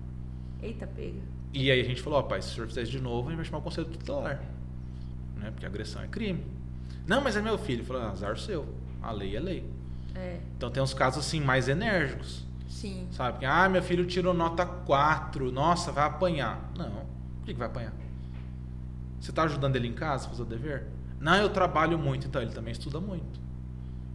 Eita, 0.62 0.86
pega. 0.86 1.20
E 1.52 1.70
aí 1.70 1.80
a 1.80 1.84
gente 1.84 2.00
falou, 2.02 2.18
ó, 2.18 2.22
pai, 2.22 2.42
se 2.42 2.50
o 2.50 2.54
senhor 2.54 2.66
fizer 2.66 2.82
isso 2.82 2.92
de 2.92 3.00
novo, 3.00 3.28
a 3.28 3.30
gente 3.30 3.36
vai 3.36 3.44
chamar 3.44 3.58
o 3.58 3.62
conselho 3.62 3.86
tutelar. 3.86 4.42
Né? 5.36 5.50
Porque 5.50 5.64
agressão 5.66 6.02
é 6.02 6.06
crime. 6.08 6.44
Não, 7.06 7.20
mas 7.20 7.36
é 7.36 7.42
meu 7.42 7.56
filho. 7.58 7.84
Falou, 7.84 8.02
azar 8.02 8.36
seu. 8.38 8.66
A 9.02 9.12
lei 9.12 9.36
é 9.36 9.40
lei. 9.40 9.64
É, 10.14 10.38
Então 10.56 10.70
tem 10.70 10.82
uns 10.82 10.94
casos 10.94 11.24
assim 11.26 11.40
mais 11.40 11.68
enérgicos. 11.68 12.44
sim. 12.68 13.06
Sabe? 13.12 13.40
Que, 13.40 13.44
Ah, 13.46 13.68
meu 13.68 13.82
filho 13.82 14.04
tirou 14.06 14.32
nota 14.34 14.64
4. 14.64 15.52
Nossa, 15.52 15.92
vai 15.92 16.04
apanhar. 16.04 16.70
Não. 16.76 16.90
Por 16.90 17.46
que, 17.46 17.52
que 17.52 17.58
vai 17.58 17.68
apanhar? 17.68 17.92
Você 19.20 19.30
está 19.30 19.44
ajudando 19.44 19.76
ele 19.76 19.88
em 19.88 19.92
casa 19.92 20.28
fazer 20.28 20.42
o 20.42 20.44
dever? 20.46 20.86
Não, 21.20 21.34
eu 21.36 21.48
trabalho 21.48 21.98
muito, 21.98 22.26
então 22.26 22.42
ele 22.42 22.50
também 22.52 22.72
estuda 22.72 23.00
muito. 23.00 23.33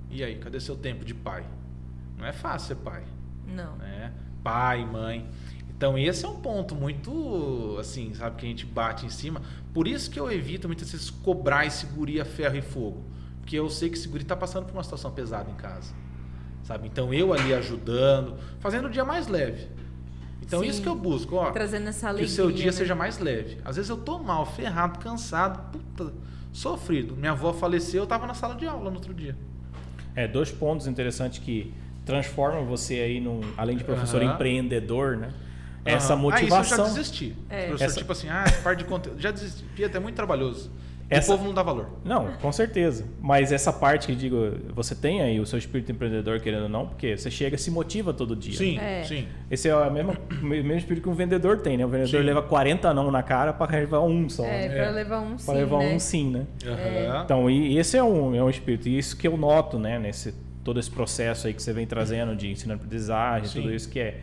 E 0.09 0.23
aí, 0.23 0.35
cadê 0.37 0.59
seu 0.59 0.75
tempo 0.75 1.05
de 1.05 1.13
pai? 1.13 1.43
Não 2.17 2.25
é 2.25 2.33
fácil 2.33 2.69
ser 2.69 2.75
pai, 2.75 3.03
Não. 3.47 3.75
né? 3.77 4.11
Pai, 4.43 4.85
mãe. 4.85 5.27
Então 5.69 5.97
esse 5.97 6.25
é 6.25 6.27
um 6.27 6.35
ponto 6.41 6.75
muito, 6.75 7.77
assim, 7.79 8.13
sabe, 8.13 8.35
que 8.37 8.45
a 8.45 8.49
gente 8.49 8.65
bate 8.65 9.05
em 9.05 9.09
cima. 9.09 9.41
Por 9.73 9.87
isso 9.87 10.09
que 10.11 10.19
eu 10.19 10.29
evito 10.31 10.67
muitas 10.67 10.91
vezes 10.91 11.09
cobrar 11.09 11.65
esse 11.65 11.85
guri 11.85 12.19
a 12.19 12.25
ferro 12.25 12.57
e 12.57 12.61
fogo. 12.61 13.03
Porque 13.39 13.55
eu 13.57 13.69
sei 13.69 13.89
que 13.89 13.97
esse 13.97 14.07
guri 14.07 14.23
está 14.23 14.35
passando 14.35 14.65
por 14.65 14.73
uma 14.73 14.83
situação 14.83 15.11
pesada 15.11 15.49
em 15.49 15.55
casa. 15.55 15.93
Sabe? 16.63 16.87
Então 16.87 17.13
eu 17.13 17.31
ali 17.33 17.53
ajudando, 17.53 18.35
fazendo 18.59 18.87
o 18.87 18.89
dia 18.89 19.05
mais 19.05 19.27
leve. 19.27 19.69
Então 20.41 20.59
Sim. 20.61 20.67
isso 20.67 20.81
que 20.81 20.89
eu 20.89 20.95
busco, 20.95 21.35
ó. 21.35 21.51
Trazendo 21.51 21.87
essa 21.87 22.01
Que 22.01 22.05
alegria. 22.07 22.27
o 22.27 22.29
seu 22.29 22.51
dia 22.51 22.65
né? 22.65 22.71
seja 22.73 22.95
mais 22.95 23.17
leve. 23.19 23.59
Às 23.63 23.77
vezes 23.77 23.89
eu 23.89 23.97
tô 23.97 24.19
mal, 24.19 24.45
ferrado, 24.45 24.99
cansado, 24.99 25.71
puta, 25.71 26.11
sofrido. 26.51 27.15
Minha 27.15 27.31
avó 27.31 27.53
faleceu, 27.53 28.03
eu 28.03 28.07
tava 28.07 28.27
na 28.27 28.33
sala 28.33 28.55
de 28.55 28.65
aula 28.67 28.89
no 28.89 28.95
outro 28.97 29.13
dia. 29.13 29.37
É, 30.19 30.27
dois 30.27 30.51
pontos 30.51 30.85
interessantes 30.85 31.39
que 31.39 31.73
transformam 32.05 32.65
você 32.65 32.95
aí, 32.95 33.21
num, 33.21 33.39
além 33.55 33.77
de 33.77 33.85
professor 33.85 34.21
Aham. 34.21 34.33
empreendedor, 34.33 35.15
né? 35.15 35.29
Essa 35.85 36.11
Aham. 36.11 36.23
motivação. 36.23 36.57
Ah, 36.57 36.61
isso 36.61 36.73
eu 36.73 36.77
já 36.77 36.83
desisti. 36.93 37.35
É. 37.49 37.67
Professor, 37.67 37.85
Essa- 37.85 37.97
tipo 37.99 38.11
assim, 38.11 38.27
ah, 38.27 38.43
parte 38.61 38.79
de 38.79 38.83
conteúdo. 38.83 39.17
Já 39.21 39.31
desisti, 39.31 39.63
porque 39.63 39.85
é 39.85 39.99
muito 39.99 40.15
trabalhoso. 40.15 40.69
Essa- 41.09 41.33
O 41.33 41.37
povo 41.37 41.47
não 41.47 41.55
dá 41.55 41.63
valor. 41.63 41.89
Não, 42.05 42.33
com 42.41 42.51
certeza. 42.51 43.03
Mas 43.19 43.51
essa 43.51 43.73
parte 43.73 44.05
que 44.07 44.11
eu 44.13 44.15
digo, 44.15 44.37
você 44.75 44.93
tem 44.93 45.21
aí 45.21 45.39
o 45.39 45.45
seu 45.45 45.57
espírito 45.57 45.91
empreendedor, 45.91 46.39
querendo 46.39 46.63
ou 46.63 46.69
não, 46.69 46.85
porque 46.87 47.17
você 47.17 47.31
chega 47.31 47.55
e 47.55 47.59
se 47.59 47.71
motiva 47.71 48.13
todo 48.13 48.35
dia. 48.35 48.53
Sim, 48.55 48.77
É. 48.77 49.03
sim. 49.03 49.27
Esse 49.49 49.67
é 49.67 49.75
o 49.75 49.91
mesmo, 49.91 50.13
o 50.41 50.45
mesmo 50.45 50.73
espírito 50.73 51.03
que 51.03 51.09
um 51.09 51.15
vendedor 51.15 51.57
tem, 51.61 51.77
né? 51.77 51.85
O 51.85 51.89
vendedor 51.89 52.19
Sim. 52.21 52.25
leva 52.27 52.43
40 52.43 52.93
não 52.93 53.09
na 53.09 53.23
cara 53.23 53.51
para 53.53 53.75
levar 53.77 54.01
um 54.01 54.29
só. 54.29 54.45
É, 54.45 54.67
né? 54.67 54.75
pra 54.75 54.85
É. 54.85 54.89
levar 54.91 55.19
um 55.21 55.37
sim, 55.37 55.45
Para 55.47 55.55
levar 55.55 55.79
né? 55.79 55.93
um 55.95 55.99
sim, 55.99 56.29
né? 56.29 56.45
Aham. 56.65 57.21
Então, 57.25 57.49
e 57.49 57.77
esse 57.79 57.97
é 57.97 58.03
um, 58.03 58.35
é 58.35 58.43
um 58.43 58.49
espírito. 58.49 58.87
E 58.87 58.97
isso 58.97 59.17
que 59.17 59.27
eu 59.27 59.35
noto, 59.35 59.79
né? 59.79 59.97
Nesse, 59.97 60.33
todo 60.63 60.79
esse 60.79 60.91
processo 60.91 61.47
aí 61.47 61.53
que 61.55 61.63
você 61.63 61.73
vem 61.73 61.87
trazendo 61.87 62.35
de 62.35 62.51
ensino-aprendizagem, 62.51 63.47
Sim. 63.49 63.61
tudo 63.61 63.73
isso 63.73 63.89
que 63.89 63.99
é 63.99 64.19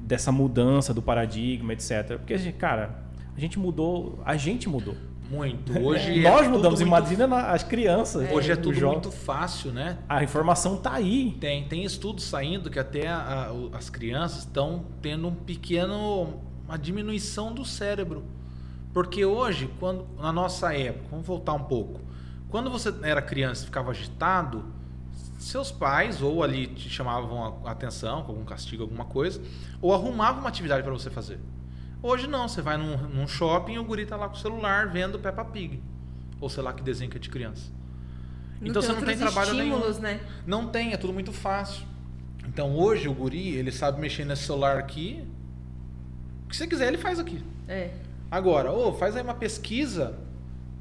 dessa 0.00 0.32
mudança 0.32 0.94
do 0.94 1.02
paradigma, 1.02 1.74
etc. 1.74 2.16
Porque, 2.16 2.36
cara, 2.52 2.90
a 3.36 3.40
gente 3.40 3.58
mudou, 3.58 4.18
a 4.24 4.36
gente 4.36 4.68
mudou. 4.70 4.94
Muito. 5.30 5.76
Hoje 5.78 6.24
é 6.24 6.30
Nós 6.30 6.46
mudamos, 6.48 6.80
muito- 6.80 6.88
imagina 6.96 7.26
na- 7.26 7.50
as 7.52 7.62
crianças. 7.62 8.30
Hoje 8.30 8.52
é 8.52 8.56
tudo 8.56 8.86
muito 8.86 9.10
fácil, 9.10 9.72
né? 9.72 9.98
A 10.08 10.22
informação 10.22 10.76
tá 10.76 10.92
aí. 10.94 11.36
Tem, 11.40 11.66
tem 11.66 11.82
estudos 11.84 12.24
saindo 12.24 12.70
que 12.70 12.78
até 12.78 13.08
a- 13.08 13.50
o- 13.52 13.70
as 13.74 13.88
crianças 13.90 14.40
estão 14.40 14.84
tendo 15.00 15.26
um 15.28 15.34
pequeno 15.34 16.40
uma 16.66 16.78
diminuição 16.78 17.52
do 17.52 17.64
cérebro. 17.64 18.24
Porque 18.92 19.24
hoje, 19.24 19.68
quando 19.80 20.06
na 20.18 20.32
nossa 20.32 20.72
época, 20.74 21.06
vamos 21.10 21.26
voltar 21.26 21.52
um 21.54 21.64
pouco. 21.64 22.00
Quando 22.48 22.70
você 22.70 22.94
era 23.02 23.20
criança 23.20 23.62
e 23.62 23.66
ficava 23.66 23.90
agitado, 23.90 24.64
seus 25.38 25.70
pais 25.72 26.22
ou 26.22 26.42
ali 26.42 26.68
te 26.68 26.88
chamavam 26.88 27.60
a 27.66 27.70
atenção 27.72 28.22
com 28.22 28.32
algum 28.32 28.44
castigo, 28.44 28.82
alguma 28.84 29.04
coisa, 29.04 29.42
ou 29.82 29.92
arrumavam 29.92 30.40
uma 30.40 30.48
atividade 30.48 30.82
para 30.82 30.92
você 30.92 31.10
fazer. 31.10 31.38
Hoje 32.04 32.26
não, 32.26 32.46
você 32.46 32.60
vai 32.60 32.76
num, 32.76 32.98
num 33.08 33.26
shopping 33.26 33.72
e 33.72 33.78
o 33.78 33.84
guri 33.84 34.04
tá 34.04 34.14
lá 34.14 34.28
com 34.28 34.34
o 34.34 34.38
celular 34.38 34.88
vendo 34.88 35.18
Peppa 35.18 35.42
Pig. 35.42 35.82
Ou 36.38 36.50
sei 36.50 36.62
lá 36.62 36.70
que 36.74 36.82
desenho 36.82 37.10
que 37.10 37.16
é 37.16 37.20
de 37.20 37.30
criança. 37.30 37.72
Então 38.60 38.82
você 38.82 38.92
não 38.92 39.00
tem 39.00 39.16
trabalho 39.16 39.54
nenhum. 39.54 39.80
né? 40.00 40.20
Não 40.46 40.66
tem, 40.68 40.92
é 40.92 40.98
tudo 40.98 41.14
muito 41.14 41.32
fácil. 41.32 41.86
Então 42.46 42.76
hoje 42.76 43.08
o 43.08 43.14
guri, 43.14 43.56
ele 43.56 43.72
sabe 43.72 44.02
mexer 44.02 44.26
nesse 44.26 44.42
celular 44.42 44.76
aqui. 44.76 45.26
O 46.44 46.50
que 46.50 46.56
você 46.58 46.66
quiser, 46.66 46.88
ele 46.88 46.98
faz 46.98 47.18
aqui. 47.18 47.42
É. 47.66 47.94
Agora, 48.30 48.70
ô, 48.70 48.92
faz 48.92 49.16
aí 49.16 49.22
uma 49.22 49.32
pesquisa 49.32 50.14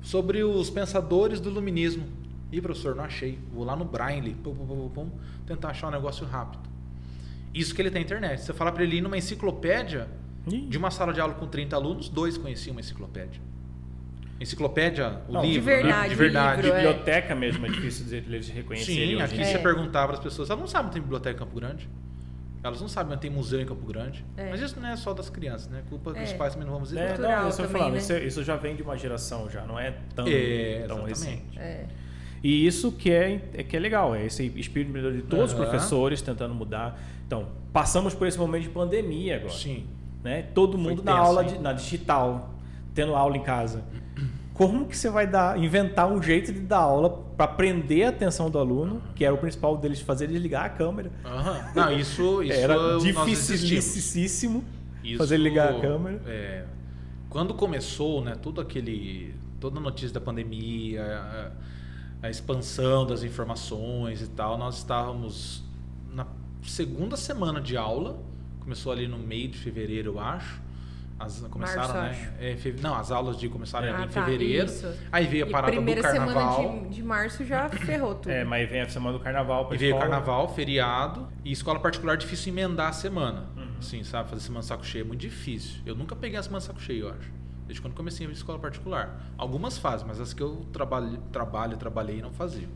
sobre 0.02 0.44
os 0.44 0.70
pensadores 0.70 1.40
do 1.40 1.50
iluminismo. 1.50 2.06
Ih, 2.52 2.60
professor, 2.60 2.96
não 2.96 3.06
achei. 3.06 3.40
Vou 3.54 3.64
lá 3.64 3.78
no 3.78 3.86
Braille, 3.86 4.36
pum, 4.36 4.54
pum, 4.54 4.68
pum, 4.68 4.90
pum, 4.90 5.10
tentar 5.48 5.70
achar 5.70 5.88
um 5.88 5.92
negócio 5.92 6.28
rápido. 6.28 6.68
Isso 7.54 7.74
que 7.74 7.82
ele 7.82 7.92
tem 7.92 8.02
internet. 8.02 8.42
Você 8.42 8.52
fala 8.52 8.74
para 8.74 8.84
ele 8.84 8.98
ir 8.98 9.02
numa 9.02 9.18
enciclopédia, 9.18 10.10
Ih, 10.48 10.62
de 10.68 10.78
uma 10.78 10.92
sala 10.92 11.14
de 11.14 11.22
aula 11.22 11.34
com 11.34 11.48
30 11.48 11.76
alunos, 11.76 12.10
dois 12.10 12.38
conheciam 12.38 12.74
uma 12.74 12.82
enciclopédia. 12.82 13.42
Enciclopédia, 14.40 15.22
o 15.30 15.34
Não, 15.34 15.42
livro, 15.42 15.60
de 15.60 15.66
verdade, 15.66 16.02
né? 16.02 16.10
de 16.10 16.16
verdade. 16.16 16.62
livro, 16.64 16.78
é. 16.78 16.82
Biblioteca 16.82 17.36
mesmo 17.36 17.66
é 17.66 17.70
difícil 17.70 18.06
de 18.06 18.16
eles 18.18 18.50
reconhecerem 18.50 19.16
Sim, 19.18 19.22
aqui 19.22 19.36
em 19.40 19.44
você 19.46 19.52
É. 19.54 19.58
perguntava 19.58 20.08
para 20.08 20.18
as 20.18 20.24
pessoas, 20.24 20.50
elas 20.50 20.60
não 20.60 20.68
sabem 20.68 20.88
que 20.90 20.94
tem 20.94 21.02
biblioteca 21.02 21.36
em 21.36 21.40
Campo 21.40 21.56
Grande. 21.56 21.88
Elas 22.62 22.80
não 22.82 22.88
sabem, 22.88 23.18
tem 23.18 23.30
museu 23.30 23.62
em 23.62 23.66
Campo 23.66 23.86
Grande. 23.86 24.26
É. 24.38 24.50
Mas 24.50 24.62
isso 24.62 24.80
não 24.80 24.88
é 24.88 24.96
só 24.96 25.14
das 25.14 25.30
crianças, 25.30 25.68
né? 25.70 25.84
Culpa 25.90 26.14
dos 26.14 26.32
É. 26.32 26.34
pais 26.36 26.54
também 26.54 26.66
não 26.66 26.74
vamos 26.74 26.90
dizer. 26.90 27.02
É, 27.02 27.08
cultural 27.10 27.42
não, 27.42 27.50
isso, 27.50 27.58
também, 27.58 27.72
falando, 27.74 27.92
né? 27.94 28.00
isso, 28.00 28.14
isso 28.14 28.44
já 28.44 28.56
vem 28.56 28.76
de 28.76 28.82
uma 28.82 28.98
geração, 28.98 29.50
já 29.50 29.64
não 29.66 29.78
é 29.80 29.92
tão, 30.16 30.26
É, 30.28 30.86
tão 30.88 31.08
exatamente. 31.08 31.10
recente. 31.10 31.60
É. 31.60 31.86
E 32.42 32.66
isso 32.68 32.92
que 32.92 33.12
é, 33.12 33.42
é 33.54 33.64
que 33.64 33.76
é 33.76 33.80
legal, 33.80 34.14
é 34.16 34.26
esse 34.26 34.46
espírito 34.58 34.90
empreendedor 34.90 35.14
de 35.14 35.22
todos 35.24 35.54
os 35.54 35.60
Aham. 35.60 35.70
professores 35.70 36.22
tentando 36.22 36.54
mudar. 36.54 37.00
Então, 37.28 37.48
passamos 37.72 38.14
por 38.14 38.28
esse 38.28 38.38
momento 38.38 38.64
de 38.64 38.70
pandemia 38.70 39.38
agora. 39.38 39.54
Sim. 39.54 39.86
Né? 40.24 40.44
Todo 40.54 40.78
mundo 40.78 41.04
na 41.04 41.12
tenso, 41.14 41.26
aula 41.26 41.44
hein? 41.44 41.50
de- 41.54 41.60
na 41.60 41.74
digital, 41.74 42.54
tendo 42.94 43.14
aula 43.16 43.36
em 43.38 43.44
casa. 43.44 43.84
Como 44.54 44.86
que 44.86 44.96
você 44.96 45.10
vai 45.10 45.26
dar, 45.26 45.58
inventar 45.58 46.08
um 46.08 46.22
jeito 46.22 46.54
de 46.54 46.60
dar 46.60 46.78
aula 46.78 47.10
para 47.36 47.48
prender 47.48 48.06
a 48.06 48.10
atenção 48.10 48.50
do 48.52 48.60
aluno, 48.60 49.02
que 49.16 49.26
era 49.26 49.34
o 49.34 49.38
principal 49.38 49.76
deles 49.78 50.00
fazer 50.00 50.28
desligar 50.28 50.66
a 50.66 50.70
câmera. 50.70 51.12
Aham. 51.26 51.72
Não, 51.76 51.92
isso, 51.92 52.42
isso 52.44 52.54
era 52.54 52.98
desistimos. 53.00 53.62
dificilíssimo 53.62 54.64
fazer 55.18 55.38
ligar 55.38 55.74
a 55.74 55.80
câmera. 55.82 56.22
é, 56.28 56.66
quando 57.30 57.54
começou, 57.56 58.24
né, 58.24 58.36
tudo 58.40 58.62
aquele, 58.62 59.34
toda 59.60 59.80
a 59.80 59.82
notícia 59.82 60.14
da 60.14 60.22
pandemia, 60.22 61.04
a, 62.22 62.28
a 62.28 62.30
expansão 62.30 63.06
das 63.08 63.24
informações 63.24 64.22
e 64.22 64.28
tal, 64.28 64.56
nós 64.58 64.78
estávamos 64.78 65.64
na 66.14 66.28
segunda 66.62 67.18
semana 67.18 67.60
de 67.60 67.76
aula, 67.76 68.20
começou 68.64 68.92
ali 68.92 69.08
no 69.08 69.18
meio 69.18 69.50
de 69.50 69.58
fevereiro, 69.58 70.12
eu 70.14 70.20
acho. 70.20 70.62
As, 71.20 71.40
começaram, 71.50 71.94
Março, 71.94 72.22
né? 72.22 72.34
é, 72.40 72.56
fe- 72.58 72.76
não, 72.82 72.96
as 72.96 73.12
aulas 73.12 73.38
de 73.38 73.48
começaram 73.48 73.88
ali 73.88 73.96
Ah, 74.02 74.06
em 74.06 74.10
tá, 74.10 74.26
fevereiro. 74.26 74.66
isso. 74.66 74.92
Aí 75.12 75.26
veio 75.28 75.46
a 75.46 75.48
E 75.48 75.52
parada 75.52 75.72
primeira 75.72 76.02
do 76.02 76.04
carnaval. 76.04 76.56
semana 76.62 76.88
de, 76.90 76.96
de 76.96 77.04
março 77.04 77.46
já 77.46 77.70
ferrou 77.70 78.16
tudo. 78.16 78.32
É, 78.32 78.44
mas 78.44 78.68
vem 78.70 78.82
a 78.82 78.90
semana 78.90 79.18
do 79.18 79.24
carnaval 79.24 79.66
pra 79.68 79.76
E 79.76 79.78
veio 79.78 79.98
carnaval, 79.98 80.54
feriado, 80.54 81.28
e 81.46 81.52
escola 81.52 81.80
particular 81.80 82.18
difícil 82.18 82.52
emendar 82.52 82.90
a 82.90 82.94
semana. 82.94 83.46
Uhum. 83.56 83.68
Assim, 83.80 84.04
sabe? 84.04 84.30
Fazer 84.30 84.42
semana 84.42 84.64
saco 84.64 84.86
cheio 84.86 85.04
é 85.04 85.08
muito 85.08 85.22
difícil. 85.22 85.82
Eu 85.86 85.96
nunca 85.96 86.16
peguei 86.16 86.38
a 86.38 86.44
semana 86.44 86.60
saco 86.60 86.82
cheio, 86.82 87.06
eu 87.06 87.10
acho. 87.14 87.32
Desde 87.68 87.82
quando 87.82 87.94
comecei 87.94 88.28
a 88.28 88.32
escola 88.32 88.60
particular. 88.60 89.24
Algumas 89.38 89.78
fazem, 89.78 90.06
mas 90.08 90.20
as 90.20 90.34
que 90.34 90.42
eu 90.42 90.66
trabalho, 90.74 91.18
trabalho 91.32 91.78
trabalhei 91.78 92.22
não 92.22 92.34
faziam. 92.34 92.70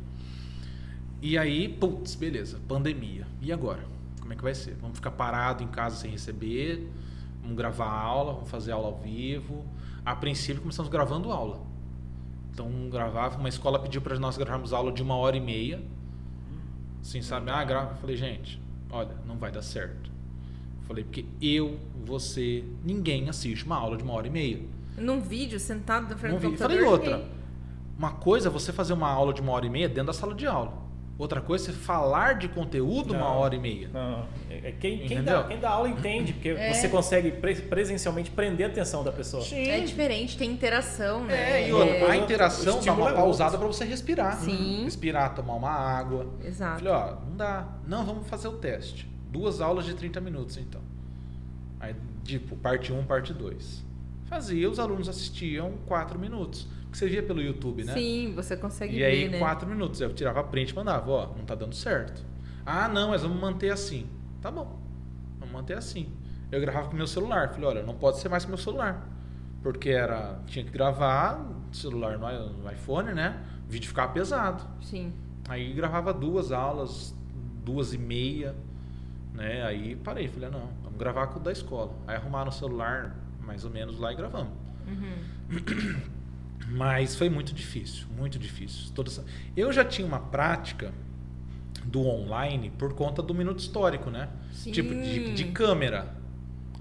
E 1.22 1.38
aí, 1.38 1.68
putz, 1.68 2.16
beleza, 2.16 2.60
pandemia. 2.68 3.26
E 3.42 3.52
agora? 3.52 3.84
Como 4.28 4.34
é 4.34 4.36
que 4.36 4.44
vai 4.44 4.54
ser? 4.54 4.76
Vamos 4.82 4.98
ficar 4.98 5.12
parado 5.12 5.64
em 5.64 5.68
casa 5.68 5.96
sem 5.96 6.12
receber? 6.12 6.92
Vamos 7.42 7.56
gravar 7.56 7.90
aula, 7.90 8.34
vamos 8.34 8.50
fazer 8.50 8.74
aula 8.74 8.88
ao 8.88 8.98
vivo. 8.98 9.64
A 10.06 10.14
princípio 10.18 10.62
começamos 10.62 10.92
gravando 10.92 11.32
aula. 11.32 11.62
Então 12.52 12.70
gravava, 12.90 13.38
uma 13.40 13.48
escola 13.48 13.80
pediu 13.80 14.02
para 14.02 14.20
nós 14.20 14.38
gravarmos 14.38 14.74
aula 14.74 14.92
de 14.92 15.02
uma 15.02 15.16
hora 15.16 15.38
e 15.38 15.40
meia. 15.40 15.82
Assim, 17.02 17.22
sabe? 17.22 17.50
Ah, 17.50 17.64
grava. 17.64 17.96
Falei, 17.96 18.18
gente, 18.18 18.62
olha, 18.90 19.16
não 19.26 19.38
vai 19.38 19.50
dar 19.50 19.62
certo. 19.62 20.12
Falei, 20.82 21.06
porque 21.06 21.26
eu, 21.42 21.80
você, 22.06 22.66
ninguém 22.84 23.30
assiste 23.30 23.66
uma 23.66 23.78
aula 23.78 23.96
de 23.96 24.04
uma 24.04 24.12
hora 24.12 24.28
e 24.28 24.30
meia. 24.30 24.60
Num 24.98 25.22
vídeo, 25.22 25.58
sentado 25.58 26.10
na 26.10 26.18
frente 26.18 26.34
Não 26.34 26.40
do 26.42 26.48
computador. 26.48 26.76
Falei 26.76 26.92
outra. 26.92 27.18
ninguém- 27.20 27.32
Uma 27.98 28.12
coisa 28.12 28.50
é 28.50 28.52
você 28.52 28.74
fazer 28.74 28.92
uma 28.92 29.08
aula 29.10 29.34
de 29.34 29.40
uma 29.40 29.54
hora 29.54 29.66
e 29.66 29.70
meia 29.70 29.88
dentro 29.88 30.08
da 30.08 30.14
sala 30.14 30.34
de 30.36 30.46
aula. 30.46 30.86
Outra 31.18 31.42
coisa 31.42 31.72
é 31.72 31.74
você 31.74 31.80
falar 31.80 32.34
de 32.34 32.48
conteúdo 32.48 33.12
uma 33.14 33.22
Não. 33.22 33.38
hora 33.38 33.56
e 33.56 33.60
meia. 33.60 33.90
Não, 33.92 34.28
é- 34.52 34.70
é 34.70 34.72
quem, 34.72 35.00
quem, 35.00 35.24
dá, 35.24 35.44
quem 35.46 35.60
dá 35.60 35.72
aula 35.72 35.90
entende, 35.90 36.32
porque 36.34 36.50
É. 36.50 36.72
você 36.72 36.88
consegue 36.90 37.32
pre- 37.32 37.56
presencialmente 37.56 38.30
prender 38.30 38.68
a 38.68 38.70
atenção 38.70 39.04
da 39.04 39.12
pessoa. 39.12 39.44
É 39.52 39.80
diferente, 39.80 40.38
tem 40.38 40.52
interação, 40.52 41.24
né? 41.26 41.64
É, 41.64 41.70
e 41.70 41.74
outra, 41.74 41.90
É. 41.96 42.12
a 42.12 42.16
interação 42.18 42.80
dá 42.84 42.94
uma 42.94 43.10
é 43.10 43.14
pausada 43.16 43.58
para 43.58 43.66
você 43.66 43.84
respirar. 43.84 44.38
Sim. 44.38 44.84
Respirar, 44.84 45.34
tomar 45.34 45.56
uma 45.56 45.72
água. 45.72 46.28
Exato. 46.46 46.84
Falei, 46.84 46.94
ó, 46.94 47.16
não 47.28 47.36
dá. 47.36 47.68
Não, 47.88 48.06
vamos 48.06 48.28
fazer 48.28 48.50
o 48.50 48.54
teste. 48.54 49.10
Duas 49.32 49.60
aulas 49.60 49.86
de 49.86 49.96
30 49.96 50.22
minutos, 50.22 50.56
então. 50.58 50.82
Aí, 51.80 51.96
tipo, 52.24 52.56
parte 52.58 52.94
1, 52.94 53.04
parte 53.06 53.34
2. 53.34 53.84
Fazia, 54.26 54.70
os 54.70 54.78
alunos 54.78 55.10
assistiam 55.10 55.74
4 55.88 56.20
minutos. 56.20 56.68
Que 56.98 57.02
você 57.02 57.10
via 57.10 57.22
pelo 57.22 57.40
YouTube, 57.40 57.84
né? 57.84 57.94
Sim, 57.94 58.34
você 58.36 58.58
consegue 58.58 58.96
E 58.96 58.98
ver, 58.98 59.06
aí, 59.06 59.30
né? 59.30 59.38
4 59.38 59.70
minutos. 59.70 60.02
Eu 60.02 60.12
tirava 60.16 60.44
print 60.44 60.72
e 60.72 60.76
mandava, 60.76 61.12
ó, 61.12 61.28
não 61.38 61.46
tá 61.46 61.54
dando 61.54 61.76
certo. 61.76 62.26
Ah, 62.66 62.88
não, 62.88 63.10
mas 63.10 63.22
vamos 63.22 63.40
manter 63.40 63.70
assim. 63.70 64.10
Tá 64.42 64.50
bom. 64.50 64.82
Vamos 65.38 65.54
manter 65.54 65.78
assim. 65.78 66.12
Eu 66.52 66.60
gravava 66.60 66.90
com 66.90 66.96
meu 66.96 67.06
celular. 67.06 67.50
Falei, 67.50 67.70
olha, 67.70 67.84
não 67.84 67.94
pode 67.94 68.18
ser 68.18 68.30
mais 68.30 68.46
com 68.46 68.50
meu 68.50 68.58
celular. 68.58 69.08
Porque 69.62 69.90
era. 69.90 70.40
Tinha 70.48 70.66
que 70.66 70.72
gravar, 70.72 71.48
celular 71.72 72.18
no, 72.18 72.72
iPhone, 72.72 73.14
né? 73.14 73.46
O 73.68 73.72
vídeo 73.72 73.88
ficava 73.88 74.12
pesado. 74.12 74.64
Sim. 74.82 75.14
Aí 75.48 75.72
gravava 75.74 76.12
duas 76.12 76.52
aulas, 76.52 77.14
duas 77.64 77.94
e 77.94 77.98
meia, 78.00 78.56
né? 79.36 79.64
Aí 79.64 79.96
parei, 79.98 80.28
falei, 80.28 80.50
não, 80.50 80.68
vamos 80.82 80.98
gravar 80.98 81.28
com 81.28 81.40
o 81.40 81.44
da 81.44 81.52
escola. 81.52 81.94
Aí 82.08 82.16
arrumaram 82.16 82.50
o 82.50 82.52
celular, 82.52 83.16
mais 83.40 83.64
ou 83.64 83.70
menos, 83.70 84.00
lá 84.00 84.12
e 84.12 84.16
gravamos. 84.16 84.52
Mas 86.70 87.16
foi 87.16 87.30
muito 87.30 87.54
difícil, 87.54 88.06
muito 88.18 88.38
difícil. 88.38 88.92
Eu 89.56 89.72
já 89.72 89.86
tinha 89.86 90.06
uma 90.08 90.20
prática 90.20 90.92
do 91.86 92.02
online 92.06 92.72
por 92.78 92.94
conta 92.94 93.22
do 93.22 93.34
minuto 93.34 93.60
histórico, 93.60 94.10
né? 94.10 94.30
Sim. 94.52 94.72
Tipo, 94.72 94.94
de, 94.94 95.34
de 95.34 95.46
câmera. 95.46 96.14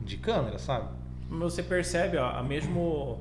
De 0.03 0.17
câmera, 0.17 0.59
sabe? 0.59 0.89
Você 1.31 1.63
percebe, 1.63 2.17
ó, 2.17 2.31
a 2.31 2.43
mesmo 2.43 3.21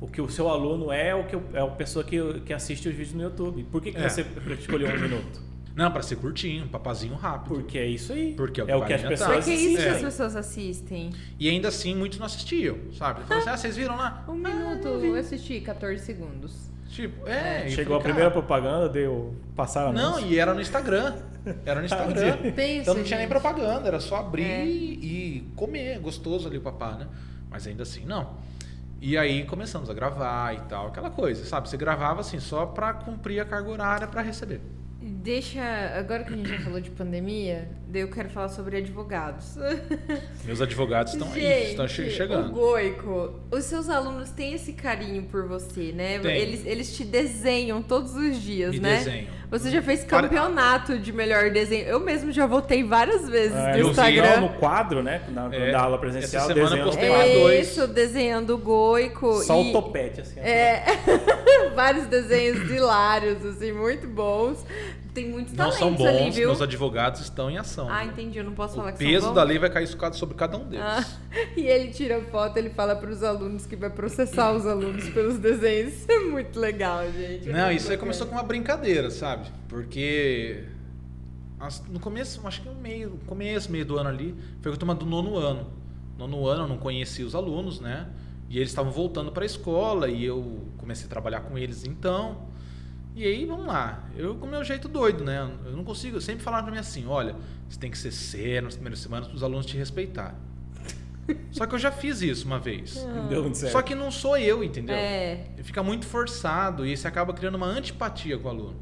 o 0.00 0.06
que 0.06 0.20
o 0.20 0.28
seu 0.28 0.48
aluno 0.48 0.90
é, 0.92 1.14
o 1.14 1.24
que 1.24 1.36
é 1.54 1.60
a 1.60 1.66
pessoa 1.66 2.04
que, 2.04 2.40
que 2.40 2.52
assiste 2.52 2.88
os 2.88 2.94
vídeos 2.94 3.14
no 3.14 3.22
YouTube. 3.22 3.64
Por 3.64 3.82
que, 3.82 3.92
que 3.92 3.98
É. 3.98 4.08
você 4.08 4.24
escolheu 4.58 4.88
um 4.94 4.98
minuto? 5.00 5.47
Não, 5.78 5.92
para 5.92 6.02
ser 6.02 6.16
curtinho, 6.16 6.66
papazinho 6.66 7.14
rápido. 7.14 7.54
Porque 7.54 7.78
é 7.78 7.86
isso 7.86 8.12
aí. 8.12 8.34
Porque 8.34 8.60
é 8.60 8.64
o 8.64 8.66
que 8.66 8.72
é 8.72 8.76
o 8.76 8.84
que 8.84 8.92
as 8.94 9.02
pessoas 9.02 9.36
Porque 9.36 9.50
é 9.50 9.54
isso 9.54 9.76
que 9.76 9.82
É. 9.88 9.90
as 9.90 10.02
pessoas 10.02 10.34
assistem. 10.34 11.10
E 11.38 11.48
ainda 11.48 11.68
assim, 11.68 11.94
muitos 11.94 12.18
não 12.18 12.26
assistiam, 12.26 12.76
sabe? 12.98 13.22
Falaram 13.22 13.38
assim, 13.38 13.50
ah, 13.50 13.56
vocês 13.56 13.76
viram 13.76 13.96
lá? 13.96 14.24
Um 14.26 14.34
minuto, 14.34 14.88
eu 14.88 15.14
assisti 15.14 15.60
14 15.60 16.04
segundos. 16.04 16.68
Tipo, 16.88 17.28
é. 17.28 17.68
e 17.68 17.70
Chegou 17.70 17.96
a 17.96 18.00
primeira 18.00 18.28
cara, 18.28 18.42
propaganda, 18.42 18.88
deu 18.88 19.36
passaram 19.54 19.92
Não, 19.92 20.18
e 20.18 20.36
era 20.36 20.52
no 20.52 20.60
Instagram. 20.60 21.14
Era 21.64 21.78
no 21.78 21.86
Instagram. 21.86 22.52
Pensa, 22.56 22.82
então 22.82 22.94
não 22.94 23.04
tinha 23.04 23.18
nem 23.20 23.28
propaganda, 23.28 23.86
era 23.86 24.00
só 24.00 24.16
abrir 24.16 24.42
É. 24.44 24.66
e 24.66 25.48
comer, 25.54 26.00
gostoso 26.00 26.48
ali 26.48 26.58
o 26.58 26.60
papá, 26.60 26.92
né? 26.92 27.06
Mas 27.48 27.66
ainda 27.68 27.84
assim, 27.84 28.04
não. 28.04 28.30
E 29.00 29.16
aí 29.16 29.44
começamos 29.44 29.88
a 29.88 29.94
gravar 29.94 30.54
e 30.56 30.60
tal, 30.62 30.88
aquela 30.88 31.08
coisa, 31.08 31.44
sabe? 31.44 31.68
Você 31.68 31.76
gravava 31.76 32.20
assim 32.22 32.40
só 32.40 32.66
pra 32.66 32.92
cumprir 32.94 33.38
a 33.38 33.44
carga 33.44 33.70
horária 33.70 34.06
pra 34.08 34.22
receber. 34.22 34.60
Deixa. 35.08 35.60
Agora 35.98 36.22
que 36.24 36.32
a 36.34 36.36
gente 36.36 36.48
já 36.48 36.58
falou 36.60 36.80
de 36.80 36.90
pandemia, 36.90 37.68
daí 37.88 38.02
eu 38.02 38.08
quero 38.10 38.28
falar 38.28 38.48
sobre 38.48 38.76
advogados. 38.76 39.56
Meus 40.44 40.60
advogados 40.60 41.14
estão 41.14 41.32
aí, 41.32 41.70
estão 41.70 41.88
che- 41.88 42.02
O 42.02 42.10
chegando. 42.10 42.50
Goico, 42.52 43.34
os 43.50 43.64
seus 43.64 43.88
alunos 43.88 44.30
têm 44.30 44.52
esse 44.52 44.72
carinho 44.74 45.22
por 45.24 45.46
você, 45.48 45.92
né? 45.92 46.18
Tem. 46.18 46.36
Eles, 46.36 46.66
eles 46.66 46.96
te 46.96 47.04
desenham 47.04 47.82
todos 47.82 48.14
os 48.14 48.36
dias, 48.40 48.72
Me 48.72 48.80
né? 48.80 48.98
desenham. 48.98 49.38
Você 49.50 49.70
já 49.70 49.80
fez 49.80 50.04
campeonato 50.04 50.98
de 50.98 51.10
melhor 51.10 51.50
desenho. 51.50 51.86
Eu 51.86 52.00
mesmo 52.00 52.30
já 52.30 52.46
votei 52.46 52.84
várias 52.84 53.26
vezes 53.26 53.56
Ah, 53.56 53.70
no 53.72 53.78
eu 53.78 53.88
Instagram. 53.88 54.24
Igual 54.26 54.40
no 54.42 54.48
quadro, 54.58 55.02
né? 55.02 55.22
Na, 55.30 55.48
É, 55.54 55.70
da 55.72 55.80
aula 55.80 55.96
presencial, 55.98 56.44
essa 56.44 56.52
semana 56.52 56.76
eu 56.76 56.84
desenhando 56.90 57.14
postei. 57.14 57.32
É 57.38 57.40
dois. 57.40 57.68
isso, 57.70 57.86
desenhando 57.88 58.54
o 58.54 58.58
Goico. 58.58 59.42
Só 59.42 59.58
e- 59.62 59.70
o 59.70 59.72
topete, 59.72 60.20
assim. 60.20 60.38
É, 60.40 60.84
vários 61.74 62.06
desenhos 62.06 62.70
hilários, 62.70 63.42
assim, 63.46 63.72
muito 63.72 64.06
bons. 64.06 64.62
Tem 65.18 65.28
muitos 65.28 65.52
Não 65.52 65.58
talentos 65.64 65.78
são 65.80 65.94
bons, 65.94 66.06
ali, 66.06 66.30
viu? 66.30 66.46
meus 66.46 66.62
advogados 66.62 67.20
estão 67.22 67.50
em 67.50 67.58
ação. 67.58 67.90
Ah, 67.90 68.02
viu? 68.02 68.12
entendi, 68.12 68.38
eu 68.38 68.44
não 68.44 68.54
posso 68.54 68.76
falar 68.76 68.90
o 68.90 68.92
que 68.92 68.98
peso 68.98 69.22
são 69.22 69.30
bons. 69.30 69.34
da 69.34 69.42
lei 69.42 69.58
vai 69.58 69.68
cair 69.68 69.88
sobre 70.12 70.36
cada 70.36 70.56
um 70.56 70.68
deles. 70.68 70.84
Ah, 70.86 71.04
e 71.56 71.66
ele 71.66 71.90
tira 71.90 72.20
foto, 72.30 72.56
ele 72.56 72.70
fala 72.70 72.94
para 72.94 73.10
os 73.10 73.24
alunos 73.24 73.66
que 73.66 73.74
vai 73.74 73.90
processar 73.90 74.52
os 74.52 74.64
alunos 74.64 75.08
pelos 75.10 75.36
desenhos. 75.38 75.92
Isso 75.94 76.12
é 76.12 76.20
muito 76.20 76.60
legal, 76.60 77.02
gente. 77.10 77.48
Não, 77.48 77.72
isso 77.72 77.90
aí 77.90 77.98
começou 77.98 78.28
com 78.28 78.36
uma 78.36 78.44
brincadeira, 78.44 79.10
sabe? 79.10 79.48
Porque 79.68 80.62
no 81.90 81.98
começo, 81.98 82.40
acho 82.46 82.62
que 82.62 82.68
no 82.68 82.76
meio, 82.76 83.18
começo, 83.26 83.72
meio 83.72 83.84
do 83.84 83.98
ano 83.98 84.10
ali, 84.10 84.36
foi 84.62 84.72
a 84.72 84.76
turma 84.76 84.94
do 84.94 85.04
nono 85.04 85.36
ano. 85.36 85.66
Nono 86.16 86.46
ano 86.46 86.62
eu 86.62 86.68
não 86.68 86.78
conhecia 86.78 87.26
os 87.26 87.34
alunos, 87.34 87.80
né? 87.80 88.06
E 88.48 88.56
eles 88.56 88.70
estavam 88.70 88.92
voltando 88.92 89.32
para 89.32 89.42
a 89.42 89.46
escola 89.46 90.08
e 90.08 90.24
eu 90.24 90.60
comecei 90.76 91.06
a 91.06 91.08
trabalhar 91.08 91.40
com 91.40 91.58
eles 91.58 91.84
então. 91.84 92.46
E 93.18 93.26
aí, 93.26 93.44
vamos 93.44 93.66
lá. 93.66 94.04
Eu 94.16 94.36
com 94.36 94.46
o 94.46 94.48
meu 94.48 94.62
jeito 94.62 94.86
doido, 94.88 95.24
né? 95.24 95.50
Eu 95.66 95.72
não 95.76 95.82
consigo, 95.82 96.20
sempre 96.20 96.44
falaram 96.44 96.62
pra 96.64 96.72
mim 96.72 96.78
assim, 96.78 97.04
olha, 97.06 97.34
você 97.68 97.76
tem 97.76 97.90
que 97.90 97.98
ser 97.98 98.12
sério 98.12 98.62
nas 98.62 98.74
primeiras 98.74 99.00
semanas 99.00 99.26
para 99.26 99.34
os 99.34 99.42
alunos 99.42 99.66
te 99.66 99.76
respeitarem. 99.76 100.36
Só 101.50 101.66
que 101.66 101.74
eu 101.74 101.78
já 101.80 101.90
fiz 101.90 102.22
isso 102.22 102.46
uma 102.46 102.60
vez. 102.60 102.94
Não 103.04 103.26
deu 103.26 103.42
muito 103.42 103.58
certo. 103.58 103.72
Só 103.72 103.82
que 103.82 103.92
não 103.92 104.12
sou 104.12 104.38
eu, 104.38 104.62
entendeu? 104.62 104.94
É, 104.94 105.46
Fica 105.64 105.82
muito 105.82 106.06
forçado 106.06 106.86
e 106.86 106.96
você 106.96 107.08
acaba 107.08 107.32
criando 107.34 107.56
uma 107.56 107.66
antipatia 107.66 108.38
com 108.38 108.46
o 108.46 108.50
aluno. 108.52 108.76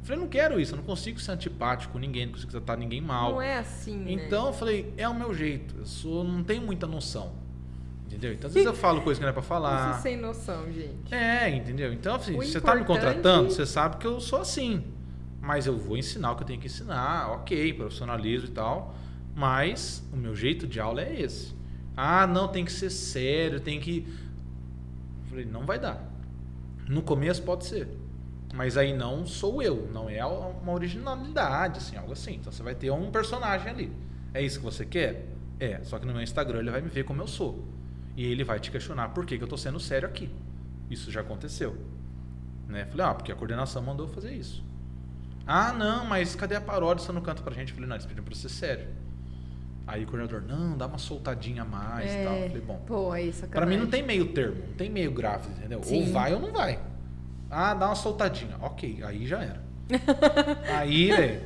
Eu 0.00 0.06
falei, 0.06 0.20
não 0.20 0.28
quero 0.28 0.58
isso, 0.58 0.72
eu 0.72 0.76
não 0.78 0.84
consigo 0.84 1.20
ser 1.20 1.32
antipático 1.32 1.92
com 1.92 1.98
ninguém, 1.98 2.24
não 2.24 2.32
consigo 2.32 2.50
tratar 2.52 2.76
ninguém 2.78 3.02
mal. 3.02 3.32
não 3.32 3.42
é 3.42 3.58
assim, 3.58 3.98
né? 3.98 4.12
Então 4.12 4.46
eu 4.46 4.52
falei, 4.54 4.94
é 4.96 5.06
o 5.06 5.14
meu 5.14 5.34
jeito, 5.34 5.74
eu 5.78 5.84
sou, 5.86 6.24
não 6.24 6.42
tenho 6.42 6.62
muita 6.62 6.86
noção. 6.86 7.32
Entendeu? 8.24 8.32
Então 8.32 8.48
às 8.48 8.54
vezes 8.54 8.66
eu 8.66 8.74
falo 8.74 9.02
coisa 9.02 9.18
que 9.20 9.22
não 9.24 9.30
é 9.30 9.32
pra 9.32 9.42
falar. 9.42 10.00
sem 10.00 10.16
noção, 10.16 10.70
gente. 10.72 11.14
É, 11.14 11.48
entendeu? 11.50 11.92
Então, 11.92 12.14
assim, 12.16 12.36
O 12.36 12.42
você 12.42 12.60
tá 12.60 12.74
me 12.74 12.84
contratando, 12.84 13.50
você 13.50 13.66
sabe 13.66 13.96
que 13.98 14.06
eu 14.06 14.20
sou 14.20 14.40
assim. 14.40 14.84
Mas 15.40 15.66
eu 15.66 15.76
vou 15.76 15.96
ensinar 15.96 16.32
o 16.32 16.36
que 16.36 16.42
eu 16.42 16.46
tenho 16.46 16.60
que 16.60 16.66
ensinar, 16.66 17.30
ok, 17.32 17.74
profissionalismo 17.74 18.48
e 18.48 18.52
tal. 18.52 18.94
Mas 19.34 20.02
o 20.12 20.16
meu 20.16 20.34
jeito 20.34 20.66
de 20.66 20.80
aula 20.80 21.02
é 21.02 21.20
esse. 21.20 21.54
Ah, 21.96 22.26
não, 22.26 22.48
tem 22.48 22.64
que 22.64 22.72
ser 22.72 22.88
sério, 22.90 23.60
tem 23.60 23.78
que. 23.78 24.06
Eu 25.24 25.28
falei, 25.28 25.44
não 25.44 25.66
vai 25.66 25.78
dar. 25.78 26.02
No 26.88 27.02
começo 27.02 27.42
pode 27.42 27.66
ser. 27.66 27.88
Mas 28.54 28.76
aí 28.76 28.96
não 28.96 29.26
sou 29.26 29.60
eu, 29.60 29.88
não 29.92 30.08
é 30.08 30.24
uma 30.24 30.72
originalidade, 30.72 31.78
assim, 31.78 31.96
algo 31.96 32.12
assim. 32.12 32.34
Então 32.36 32.52
você 32.52 32.62
vai 32.62 32.74
ter 32.74 32.90
um 32.90 33.10
personagem 33.10 33.68
ali. 33.68 33.92
É 34.32 34.40
isso 34.40 34.60
que 34.60 34.64
você 34.64 34.86
quer? 34.86 35.26
É, 35.58 35.80
só 35.82 35.98
que 35.98 36.06
no 36.06 36.12
meu 36.12 36.22
Instagram 36.22 36.60
ele 36.60 36.70
vai 36.70 36.80
me 36.80 36.88
ver 36.88 37.04
como 37.04 37.20
eu 37.20 37.26
sou. 37.26 37.64
E 38.16 38.24
ele 38.24 38.44
vai 38.44 38.60
te 38.60 38.70
questionar 38.70 39.08
por 39.08 39.26
que, 39.26 39.36
que 39.36 39.44
eu 39.44 39.48
tô 39.48 39.56
sendo 39.56 39.80
sério 39.80 40.08
aqui. 40.08 40.30
Isso 40.90 41.10
já 41.10 41.20
aconteceu. 41.20 41.76
Né? 42.68 42.84
Falei, 42.86 43.06
ah, 43.06 43.14
porque 43.14 43.32
a 43.32 43.34
coordenação 43.34 43.82
mandou 43.82 44.06
fazer 44.08 44.32
isso. 44.32 44.64
Ah, 45.46 45.72
não, 45.72 46.06
mas 46.06 46.34
cadê 46.34 46.54
a 46.56 46.60
paródia? 46.60 47.04
Você 47.04 47.12
não 47.12 47.20
canta 47.20 47.42
pra 47.42 47.52
gente? 47.54 47.72
Falei, 47.72 47.88
não, 47.88 47.96
eles 47.96 48.06
pediram 48.06 48.24
pra 48.24 48.34
ser 48.34 48.48
sério. 48.48 48.88
Aí 49.86 50.04
o 50.04 50.06
coordenador, 50.06 50.40
não, 50.42 50.78
dá 50.78 50.86
uma 50.86 50.96
soltadinha 50.96 51.62
a 51.62 51.64
mais 51.64 52.10
e 52.10 52.24
tal. 52.24 52.34
É. 52.34 52.48
Falei, 52.48 52.62
bom, 52.62 52.82
Pô, 52.86 53.12
aí, 53.12 53.30
Pra 53.30 53.40
sacanagem. 53.40 53.76
mim 53.76 53.84
não 53.84 53.90
tem 53.90 54.02
meio 54.02 54.32
termo, 54.32 54.62
não 54.68 54.74
tem 54.74 54.88
meio 54.88 55.12
gráfico, 55.12 55.52
entendeu? 55.58 55.82
Sim. 55.82 56.06
Ou 56.06 56.12
vai 56.12 56.32
ou 56.32 56.40
não 56.40 56.52
vai. 56.52 56.78
Ah, 57.50 57.74
dá 57.74 57.86
uma 57.86 57.94
soltadinha. 57.94 58.56
Ok, 58.62 59.02
aí 59.02 59.26
já 59.26 59.42
era. 59.42 59.62
aí, 60.78 61.08
velho. 61.10 61.42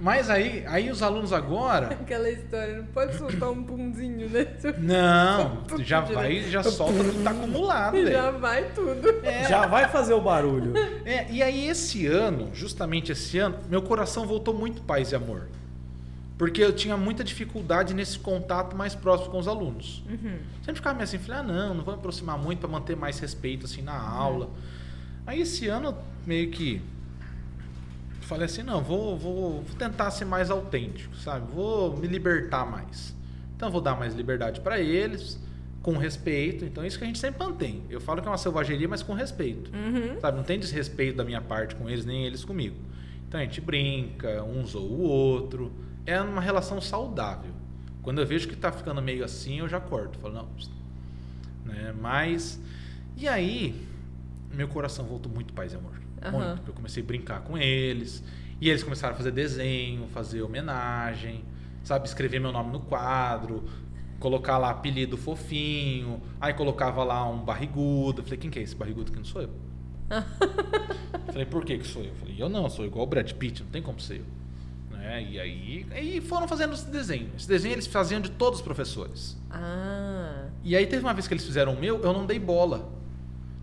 Mas 0.00 0.30
aí, 0.30 0.64
aí 0.66 0.90
os 0.90 1.02
alunos 1.02 1.32
agora. 1.32 1.88
Aquela 2.00 2.30
história, 2.30 2.76
não 2.78 2.86
pode 2.86 3.16
soltar 3.16 3.50
um 3.50 3.64
punzinho, 3.64 4.28
né? 4.28 4.46
Não, 4.78 5.64
já 5.80 6.00
vai, 6.00 6.42
já 6.42 6.62
solta 6.62 6.98
tudo 6.98 7.12
que 7.12 7.22
tá 7.22 7.30
acumulado, 7.30 7.96
Já 7.96 8.22
velho. 8.30 8.38
vai 8.38 8.70
tudo. 8.72 9.20
Já 9.48 9.66
vai 9.66 9.88
fazer 9.88 10.14
o 10.14 10.20
barulho. 10.20 10.72
É, 11.04 11.26
e 11.30 11.42
aí 11.42 11.68
esse 11.68 12.06
ano, 12.06 12.50
justamente 12.54 13.10
esse 13.10 13.38
ano, 13.38 13.58
meu 13.68 13.82
coração 13.82 14.26
voltou 14.26 14.54
muito 14.54 14.82
paz 14.82 15.10
e 15.10 15.16
amor. 15.16 15.48
Porque 16.36 16.62
eu 16.62 16.72
tinha 16.72 16.96
muita 16.96 17.24
dificuldade 17.24 17.92
nesse 17.92 18.16
contato 18.16 18.76
mais 18.76 18.94
próximo 18.94 19.30
com 19.32 19.38
os 19.40 19.48
alunos. 19.48 20.04
Sempre 20.60 20.76
ficava 20.76 20.94
meio 20.94 21.04
assim, 21.04 21.18
falei, 21.18 21.40
ah, 21.40 21.42
não, 21.42 21.74
não 21.74 21.84
vou 21.84 21.94
me 21.94 21.98
aproximar 21.98 22.38
muito 22.38 22.60
para 22.60 22.68
manter 22.68 22.96
mais 22.96 23.18
respeito 23.18 23.66
assim 23.66 23.82
na 23.82 23.98
aula. 23.98 24.48
Aí 25.26 25.40
esse 25.40 25.66
ano 25.66 25.96
meio 26.24 26.50
que 26.52 26.80
falei 28.28 28.44
assim, 28.44 28.62
não, 28.62 28.82
vou, 28.82 29.16
vou, 29.16 29.62
vou 29.62 29.76
tentar 29.78 30.10
ser 30.10 30.26
mais 30.26 30.50
autêntico, 30.50 31.16
sabe? 31.16 31.50
Vou 31.50 31.96
me 31.96 32.06
libertar 32.06 32.66
mais. 32.66 33.16
Então 33.56 33.70
vou 33.70 33.80
dar 33.80 33.98
mais 33.98 34.14
liberdade 34.14 34.60
para 34.60 34.78
eles, 34.78 35.40
com 35.82 35.96
respeito. 35.96 36.64
Então 36.64 36.84
isso 36.84 36.98
que 36.98 37.04
a 37.04 37.06
gente 37.06 37.18
sempre 37.18 37.42
mantém. 37.42 37.82
Eu 37.88 38.00
falo 38.00 38.20
que 38.20 38.28
é 38.28 38.30
uma 38.30 38.36
selvageria, 38.36 38.86
mas 38.86 39.02
com 39.02 39.14
respeito. 39.14 39.70
Sabe? 40.20 40.36
Não 40.36 40.44
tem 40.44 40.60
desrespeito 40.60 41.16
da 41.16 41.24
minha 41.24 41.40
parte 41.40 41.74
com 41.74 41.88
eles, 41.88 42.04
nem 42.04 42.26
eles 42.26 42.44
comigo. 42.44 42.76
Então 43.26 43.40
a 43.40 43.42
gente 43.42 43.62
brinca, 43.62 44.44
um 44.44 44.64
zoa 44.64 44.82
o 44.82 45.00
outro. 45.00 45.72
É 46.04 46.20
uma 46.20 46.42
relação 46.42 46.80
saudável. 46.82 47.52
Quando 48.02 48.20
eu 48.20 48.26
vejo 48.26 48.46
que 48.46 48.56
tá 48.56 48.70
ficando 48.70 49.00
meio 49.00 49.24
assim, 49.24 49.60
eu 49.60 49.68
já 49.68 49.80
corto. 49.80 50.18
Falo, 50.18 50.34
não. 50.34 50.48
Né? 51.64 51.94
Mas. 51.98 52.60
E 53.16 53.26
aí, 53.26 53.74
meu 54.52 54.68
coração 54.68 55.06
voltou 55.06 55.32
muito 55.32 55.52
paz 55.54 55.72
e 55.72 55.76
amor. 55.76 56.07
Aham. 56.22 56.54
Muito. 56.54 56.62
Eu 56.68 56.74
comecei 56.74 57.02
a 57.02 57.06
brincar 57.06 57.40
com 57.40 57.56
eles. 57.56 58.22
E 58.60 58.68
eles 58.68 58.82
começaram 58.82 59.14
a 59.14 59.16
fazer 59.16 59.30
desenho, 59.30 60.08
fazer 60.08 60.42
homenagem, 60.42 61.44
sabe? 61.84 62.06
Escrever 62.06 62.40
meu 62.40 62.50
nome 62.50 62.72
no 62.72 62.80
quadro, 62.80 63.64
colocar 64.18 64.58
lá 64.58 64.70
apelido 64.70 65.16
fofinho. 65.16 66.20
Aí 66.40 66.52
colocava 66.54 67.04
lá 67.04 67.28
um 67.28 67.38
barrigudo. 67.38 68.20
Eu 68.20 68.24
falei, 68.24 68.38
quem 68.38 68.50
que 68.50 68.58
é 68.58 68.62
esse 68.62 68.74
barrigudo 68.74 69.12
que 69.12 69.18
não 69.18 69.24
sou 69.24 69.42
eu? 69.42 69.50
Falei, 71.26 71.44
por 71.44 71.64
que 71.64 71.78
que 71.78 71.86
sou 71.86 72.02
eu? 72.02 72.14
Falei, 72.14 72.34
eu 72.38 72.48
não, 72.48 72.68
sou 72.70 72.84
igual 72.84 73.04
o 73.04 73.06
Brad 73.06 73.30
Pitt, 73.32 73.62
não 73.62 73.70
tem 73.70 73.82
como 73.82 74.00
ser 74.00 74.20
eu. 74.20 74.96
Né? 74.96 75.22
E 75.30 75.38
aí, 75.38 75.86
aí 75.90 76.20
foram 76.20 76.48
fazendo 76.48 76.72
esse 76.72 76.90
desenho. 76.90 77.30
Esse 77.36 77.46
desenho 77.46 77.74
eles 77.74 77.86
faziam 77.86 78.20
de 78.20 78.30
todos 78.30 78.58
os 78.58 78.64
professores. 78.64 79.36
Ah. 79.50 80.46
E 80.64 80.74
aí 80.74 80.86
teve 80.86 81.02
uma 81.02 81.14
vez 81.14 81.28
que 81.28 81.34
eles 81.34 81.44
fizeram 81.44 81.74
o 81.74 81.80
meu, 81.80 82.02
eu 82.02 82.12
não 82.12 82.26
dei 82.26 82.38
bola. 82.38 82.97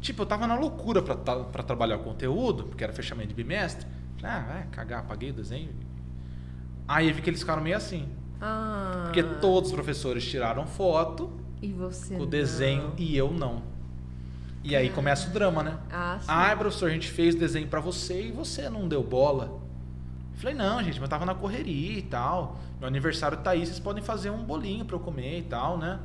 Tipo, 0.06 0.22
eu 0.22 0.26
tava 0.27 0.45
na 0.45 0.53
loucura 0.56 1.02
pra, 1.02 1.15
ta- 1.15 1.40
pra 1.45 1.64
trabalhar 1.64 1.95
o 1.95 2.03
conteúdo, 2.03 2.65
porque 2.65 2.84
era 2.84 2.94
fechamento 2.94 3.30
de 3.30 3.34
bimestre. 3.34 3.88
Falei, 4.19 4.36
ah, 4.36 4.40
vai 4.48 4.68
cagar, 4.68 4.99
apaguei 4.99 5.32
o 5.32 5.34
desenho. 5.34 5.69
Aí 6.88 7.10
eu 7.10 7.15
vi 7.15 7.23
que 7.23 7.30
eles 7.32 7.40
ficaram 7.40 7.64
meio 7.64 7.76
assim. 7.76 8.07
Ah. 8.40 9.06
Porque 9.06 9.23
todos 9.23 9.69
os 9.72 9.76
professores 9.76 10.23
tiraram 10.23 10.68
foto 10.68 11.32
E 11.60 11.72
você 11.73 12.15
com 12.15 12.22
o 12.22 12.26
desenho 12.27 12.94
e 12.99 13.18
eu 13.18 13.32
não. 13.34 13.64
E 14.64 14.76
aí 14.76 14.91
começa 14.91 15.27
o 15.27 15.34
drama, 15.34 15.64
né? 15.64 15.76
Ah, 15.91 16.18
sim. 16.22 16.26
Ah, 16.30 16.56
professor, 16.56 16.88
a 16.90 16.94
gente 16.94 17.10
fez 17.10 17.34
o 17.34 17.40
desenho 17.40 17.68
pra 17.68 17.80
você 17.80 18.27
e 18.27 18.32
você 18.32 18.69
não 18.69 18.88
deu 18.88 19.02
bola. 19.02 19.60
Falei, 20.36 20.53
não, 20.56 20.77
gente, 20.84 20.99
mas 20.99 21.03
eu 21.03 21.07
tava 21.07 21.26
na 21.26 21.34
correria 21.34 21.98
e 21.98 22.02
tal. 22.03 22.60
Meu 22.80 22.88
aniversário 22.88 23.38
tá 23.40 23.52
aí, 23.52 23.65
vocês 23.65 23.80
podem 23.80 24.03
fazer 24.03 24.30
um 24.30 24.44
bolinho 24.44 24.86
pra 24.86 24.95
eu 24.95 24.99
comer 24.99 25.40
e 25.40 25.44
tal, 25.44 25.80
né? 25.80 25.98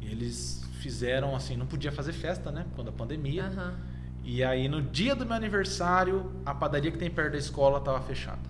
E 0.00 0.06
eles 0.06 0.64
fizeram 0.78 1.34
assim, 1.36 1.56
não 1.56 1.66
podia 1.66 1.92
fazer 1.92 2.12
festa, 2.12 2.50
né? 2.50 2.64
Quando 2.74 2.88
a 2.88 2.92
pandemia. 2.92 3.44
Aham. 3.44 3.74
E 4.24 4.44
aí, 4.44 4.68
no 4.68 4.82
dia 4.82 5.14
do 5.14 5.24
meu 5.24 5.34
aniversário, 5.34 6.30
a 6.44 6.54
padaria 6.54 6.90
que 6.90 6.98
tem 6.98 7.10
perto 7.10 7.32
da 7.32 7.38
escola 7.38 7.80
tava 7.80 8.00
fechada. 8.00 8.40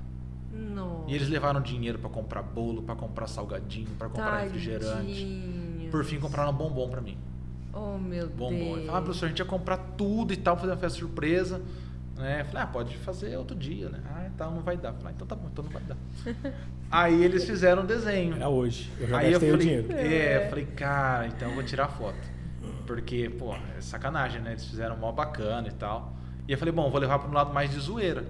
Nossa. 0.52 1.10
E 1.10 1.14
eles 1.14 1.28
levaram 1.28 1.60
dinheiro 1.60 1.98
pra 1.98 2.10
comprar 2.10 2.42
bolo, 2.42 2.82
pra 2.82 2.96
comprar 2.96 3.26
salgadinho, 3.28 3.88
pra 3.98 4.08
comprar 4.08 4.38
refrigerante. 4.40 4.86
Tadinhos. 4.86 5.90
Por 5.90 6.04
fim, 6.04 6.18
compraram 6.18 6.50
um 6.50 6.54
bombom 6.54 6.88
pra 6.88 7.00
mim. 7.00 7.16
Oh, 7.72 7.96
meu 7.96 8.28
Bombom. 8.28 8.50
Deus. 8.50 8.76
Ele 8.78 8.86
falou, 8.86 8.96
ah, 8.96 9.02
professor, 9.02 9.26
a 9.26 9.28
gente 9.28 9.38
ia 9.38 9.44
comprar 9.44 9.76
tudo 9.96 10.32
e 10.32 10.36
tal, 10.36 10.56
fazer 10.56 10.72
uma 10.72 10.78
festa 10.78 10.98
surpresa. 10.98 11.62
Né? 12.18 12.40
Eu 12.40 12.44
falei, 12.46 12.62
ah, 12.62 12.66
pode 12.66 12.96
fazer 12.98 13.36
outro 13.36 13.56
dia, 13.56 13.88
né? 13.88 14.00
Ah, 14.12 14.26
então 14.26 14.50
não 14.50 14.62
vai 14.62 14.76
dar. 14.76 14.92
Falei, 14.92 15.08
ah, 15.08 15.12
então 15.14 15.26
tá 15.26 15.34
bom, 15.36 15.48
então 15.50 15.64
não 15.64 15.70
vai 15.70 15.82
dar. 15.82 15.96
Aí 16.90 17.22
eles 17.22 17.44
fizeram 17.44 17.82
um 17.82 17.86
desenho. 17.86 18.42
É 18.42 18.48
hoje. 18.48 18.90
Eu 18.98 19.08
já 19.08 19.18
Aí 19.18 19.32
eu 19.32 19.40
falei, 19.40 19.56
dinheiro. 19.58 19.92
é, 19.92 20.44
eu 20.44 20.48
falei, 20.48 20.66
cara, 20.66 21.26
então 21.28 21.48
eu 21.48 21.54
vou 21.54 21.62
tirar 21.62 21.88
foto. 21.88 22.18
Porque, 22.86 23.28
pô, 23.30 23.54
é 23.76 23.80
sacanagem, 23.80 24.40
né? 24.40 24.52
Eles 24.52 24.64
fizeram 24.64 24.96
mó 24.96 25.12
bacana 25.12 25.68
e 25.68 25.72
tal. 25.72 26.16
E 26.48 26.52
eu 26.52 26.58
falei, 26.58 26.72
bom, 26.72 26.90
vou 26.90 26.98
levar 27.00 27.18
para 27.18 27.28
um 27.28 27.34
lado 27.34 27.52
mais 27.52 27.70
de 27.70 27.78
zoeira. 27.78 28.24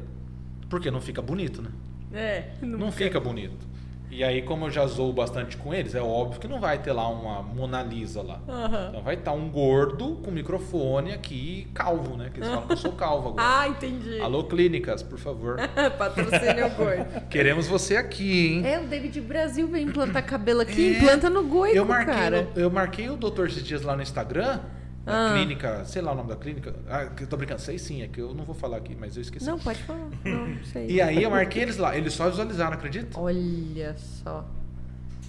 Porque 0.68 0.90
não 0.90 1.00
fica 1.00 1.22
bonito, 1.22 1.62
né? 1.62 1.70
É, 2.12 2.50
Não 2.62 2.90
fica 2.90 3.20
bonito. 3.20 3.67
E 4.10 4.24
aí, 4.24 4.40
como 4.42 4.66
eu 4.66 4.70
já 4.70 4.86
zoo 4.86 5.12
bastante 5.12 5.56
com 5.56 5.72
eles, 5.74 5.94
é 5.94 6.00
óbvio 6.00 6.40
que 6.40 6.48
não 6.48 6.58
vai 6.58 6.78
ter 6.78 6.92
lá 6.92 7.06
uma 7.08 7.42
Mona 7.42 7.82
Lisa 7.82 8.22
lá. 8.22 8.40
Aham. 8.48 8.86
Então 8.88 9.02
vai 9.02 9.14
estar 9.14 9.32
um 9.32 9.48
gordo 9.50 10.16
com 10.24 10.30
microfone 10.30 11.12
aqui, 11.12 11.68
calvo, 11.74 12.16
né? 12.16 12.30
Que 12.32 12.40
eles 12.40 12.48
falam 12.48 12.66
que 12.66 12.72
eu 12.72 12.76
sou 12.78 12.92
calvo 12.92 13.28
agora. 13.28 13.46
Ah, 13.46 13.68
entendi. 13.68 14.18
Alô, 14.20 14.44
clínicas, 14.44 15.02
por 15.02 15.18
favor. 15.18 15.56
Patrocínio 15.98 16.70
gordo. 16.70 17.28
Queremos 17.28 17.66
você 17.68 17.96
aqui, 17.96 18.54
hein? 18.54 18.66
É, 18.66 18.80
o 18.80 18.86
David 18.86 19.20
Brasil 19.20 19.68
vem 19.68 19.84
implantar 19.84 20.24
cabelo 20.24 20.62
aqui, 20.62 20.94
É, 20.94 20.98
implanta 20.98 21.28
no 21.28 21.44
goico, 21.44 21.76
eu 21.76 21.84
marquei, 21.84 22.14
cara. 22.14 22.42
no- 22.54 22.60
eu 22.60 22.70
marquei 22.70 23.10
o 23.10 23.16
doutor 23.16 23.48
esses 23.48 23.62
dias 23.62 23.82
lá 23.82 23.94
no 23.94 24.02
Instagram, 24.02 24.60
na 25.08 25.30
Ah. 25.30 25.32
clínica, 25.34 25.84
sei 25.84 26.02
lá 26.02 26.12
o 26.12 26.14
nome 26.14 26.28
da 26.28 26.36
clínica. 26.36 26.74
Ah, 26.88 27.08
eu 27.20 27.26
tô 27.26 27.36
brincando, 27.36 27.60
sei 27.60 27.78
sim, 27.78 28.02
é 28.02 28.08
que 28.08 28.20
eu 28.20 28.34
não 28.34 28.44
vou 28.44 28.54
falar 28.54 28.76
aqui, 28.76 28.94
mas 28.98 29.16
eu 29.16 29.22
esqueci. 29.22 29.46
Não, 29.46 29.58
pode 29.58 29.82
falar. 29.82 30.08
Não, 30.24 30.64
sei. 30.72 30.86
E 30.90 31.00
aí 31.00 31.22
eu 31.22 31.30
marquei 31.30 31.62
eles 31.62 31.76
lá, 31.76 31.96
eles 31.96 32.12
só 32.12 32.28
visualizaram, 32.28 32.74
acredita? 32.74 33.18
Olha 33.18 33.94
só. 33.96 34.44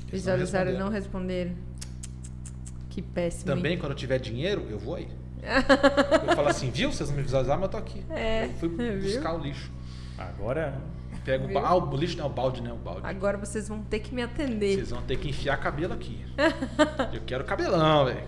Eles 0.08 0.22
Visualizaram 0.22 0.72
e 0.72 0.78
não 0.78 0.90
responderam. 0.90 1.54
Que 2.90 3.02
péssimo. 3.02 3.50
hein? 3.52 3.56
Também, 3.58 3.78
quando 3.78 3.92
eu 3.92 3.98
tiver 3.98 4.20
dinheiro, 4.20 4.66
eu 4.70 4.78
vou 4.80 4.96
aí. 4.96 5.08
eu 6.28 6.36
falo 6.36 6.48
assim, 6.50 6.70
viu? 6.70 6.92
Vocês 6.92 7.10
não 7.10 7.16
me 7.16 7.22
visualizaram, 7.24 7.60
mas 7.62 7.68
eu 7.68 7.72
tô 7.72 7.78
aqui. 7.78 8.04
É, 8.10 8.46
eu 8.46 8.54
fui 8.56 8.70
viu? 8.76 9.02
buscar 9.02 9.34
o 9.36 9.40
lixo. 9.40 9.72
Agora, 10.18 10.74
Pego 11.24 11.44
o, 11.44 11.48
Viu? 11.48 11.62
ba- 11.62 11.68
ah, 11.68 11.76
o 11.76 11.96
lixo 11.96 12.18
não 12.18 12.26
é 12.26 12.28
o 12.28 12.32
balde, 12.32 12.62
né? 12.62 12.72
O 12.74 12.78
balde. 12.78 13.02
Agora 13.04 13.38
vocês 13.38 13.68
vão 13.68 13.84
ter 13.84 14.00
que 14.00 14.14
me 14.16 14.22
atender. 14.24 14.76
Vocês 14.76 14.90
vão 14.90 15.02
ter 15.04 15.18
que 15.18 15.30
enfiar 15.30 15.58
cabelo 15.58 15.94
aqui. 15.94 16.26
eu 17.14 17.22
quero 17.26 17.44
cabelão, 17.44 18.06
velho. 18.06 18.20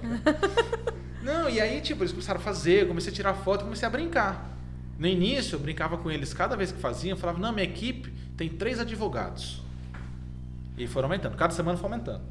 Não, 1.23 1.49
e 1.49 1.59
aí, 1.61 1.81
tipo, 1.81 2.01
eles 2.01 2.11
começaram 2.11 2.39
a 2.39 2.43
fazer, 2.43 2.87
comecei 2.87 3.11
a 3.11 3.15
tirar 3.15 3.33
foto, 3.33 3.63
comecei 3.63 3.87
a 3.87 3.91
brincar. 3.91 4.49
No 4.97 5.07
início, 5.07 5.55
eu 5.55 5.59
brincava 5.59 5.97
com 5.97 6.11
eles, 6.11 6.33
cada 6.33 6.55
vez 6.55 6.71
que 6.71 6.79
faziam, 6.79 7.11
eu 7.11 7.17
falava, 7.17 7.39
não, 7.39 7.51
minha 7.51 7.65
equipe 7.65 8.11
tem 8.37 8.49
três 8.49 8.79
advogados. 8.79 9.61
E 10.77 10.87
foram 10.87 11.07
aumentando, 11.07 11.35
cada 11.35 11.53
semana 11.53 11.77
foi 11.77 11.89
aumentando. 11.89 12.21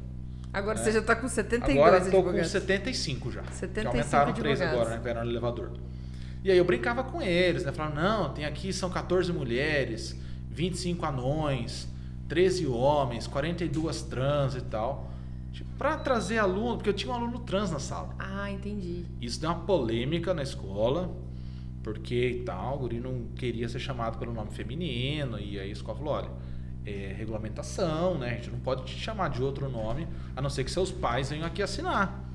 Agora 0.53 0.77
você 0.77 0.91
já 0.91 1.01
tá 1.01 1.15
com 1.15 1.27
72 1.27 1.77
Agora 1.77 1.97
eu 1.97 2.05
tô 2.05 2.11
com 2.11 2.17
advogados. 2.17 2.51
75 2.51 3.31
já. 3.31 3.43
75 3.43 3.73
que 3.73 3.87
aumentaram 3.87 4.33
três 4.33 4.61
advogados. 4.61 4.87
agora, 4.87 4.97
né? 4.97 5.03
Vieram 5.03 5.23
no 5.23 5.31
elevador. 5.31 5.71
E 6.43 6.51
aí 6.51 6.57
eu 6.57 6.65
brincava 6.65 7.03
com 7.03 7.21
eles, 7.21 7.63
né? 7.63 7.71
Falava, 7.71 7.95
não, 7.95 8.33
tem 8.33 8.45
aqui, 8.45 8.73
são 8.73 8.89
14 8.89 9.31
mulheres, 9.31 10.15
25 10.49 11.05
anões, 11.05 11.87
13 12.27 12.67
homens, 12.67 13.27
42 13.27 14.01
trans 14.03 14.55
e 14.55 14.61
tal. 14.61 15.10
Tipo, 15.51 15.69
pra 15.77 15.97
trazer 15.97 16.37
aluno, 16.37 16.77
porque 16.77 16.89
eu 16.89 16.93
tinha 16.93 17.11
um 17.11 17.15
aluno 17.15 17.39
trans 17.39 17.71
na 17.71 17.79
sala. 17.79 18.15
Ah, 18.17 18.49
entendi. 18.49 19.05
Isso 19.19 19.39
deu 19.39 19.49
uma 19.49 19.59
polêmica 19.59 20.33
na 20.33 20.43
escola, 20.43 21.11
porque 21.83 22.29
e 22.29 22.43
tal, 22.43 22.75
o 22.75 22.79
guri 22.79 22.99
não 22.99 23.25
queria 23.35 23.67
ser 23.67 23.79
chamado 23.79 24.17
pelo 24.17 24.33
nome 24.33 24.51
feminino, 24.51 25.37
e 25.39 25.59
aí 25.59 25.69
a 25.69 25.73
escola 25.73 25.97
falou, 25.97 26.13
olha, 26.13 26.29
é 26.85 27.13
regulamentação, 27.17 28.17
né? 28.17 28.31
A 28.31 28.33
gente 28.35 28.49
não 28.49 28.59
pode 28.59 28.83
te 28.85 28.97
chamar 28.97 29.29
de 29.29 29.43
outro 29.43 29.69
nome, 29.69 30.07
a 30.35 30.41
não 30.41 30.49
ser 30.49 30.63
que 30.63 30.71
seus 30.71 30.91
pais 30.91 31.29
venham 31.29 31.45
aqui 31.45 31.61
assinar. 31.61 32.29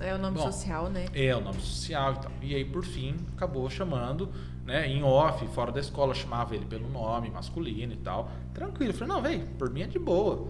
É 0.00 0.14
o 0.14 0.18
nome 0.18 0.38
Bom, 0.38 0.50
social, 0.50 0.88
né? 0.88 1.06
É, 1.12 1.36
o 1.36 1.40
nome 1.40 1.60
social 1.60 2.14
e 2.14 2.18
tal. 2.18 2.32
E 2.40 2.54
aí, 2.54 2.64
por 2.64 2.84
fim, 2.84 3.16
acabou 3.36 3.68
chamando, 3.68 4.30
né, 4.64 4.88
em 4.88 5.02
off, 5.02 5.46
fora 5.48 5.70
da 5.70 5.80
escola, 5.80 6.14
chamava 6.14 6.54
ele 6.54 6.64
pelo 6.64 6.88
nome, 6.88 7.30
masculino 7.30 7.92
e 7.92 7.96
tal. 7.98 8.30
Tranquilo. 8.54 8.92
Eu 8.92 8.94
falei, 8.94 9.14
não, 9.14 9.22
velho, 9.22 9.46
por 9.58 9.70
mim 9.70 9.82
é 9.82 9.86
de 9.86 9.98
boa. 9.98 10.48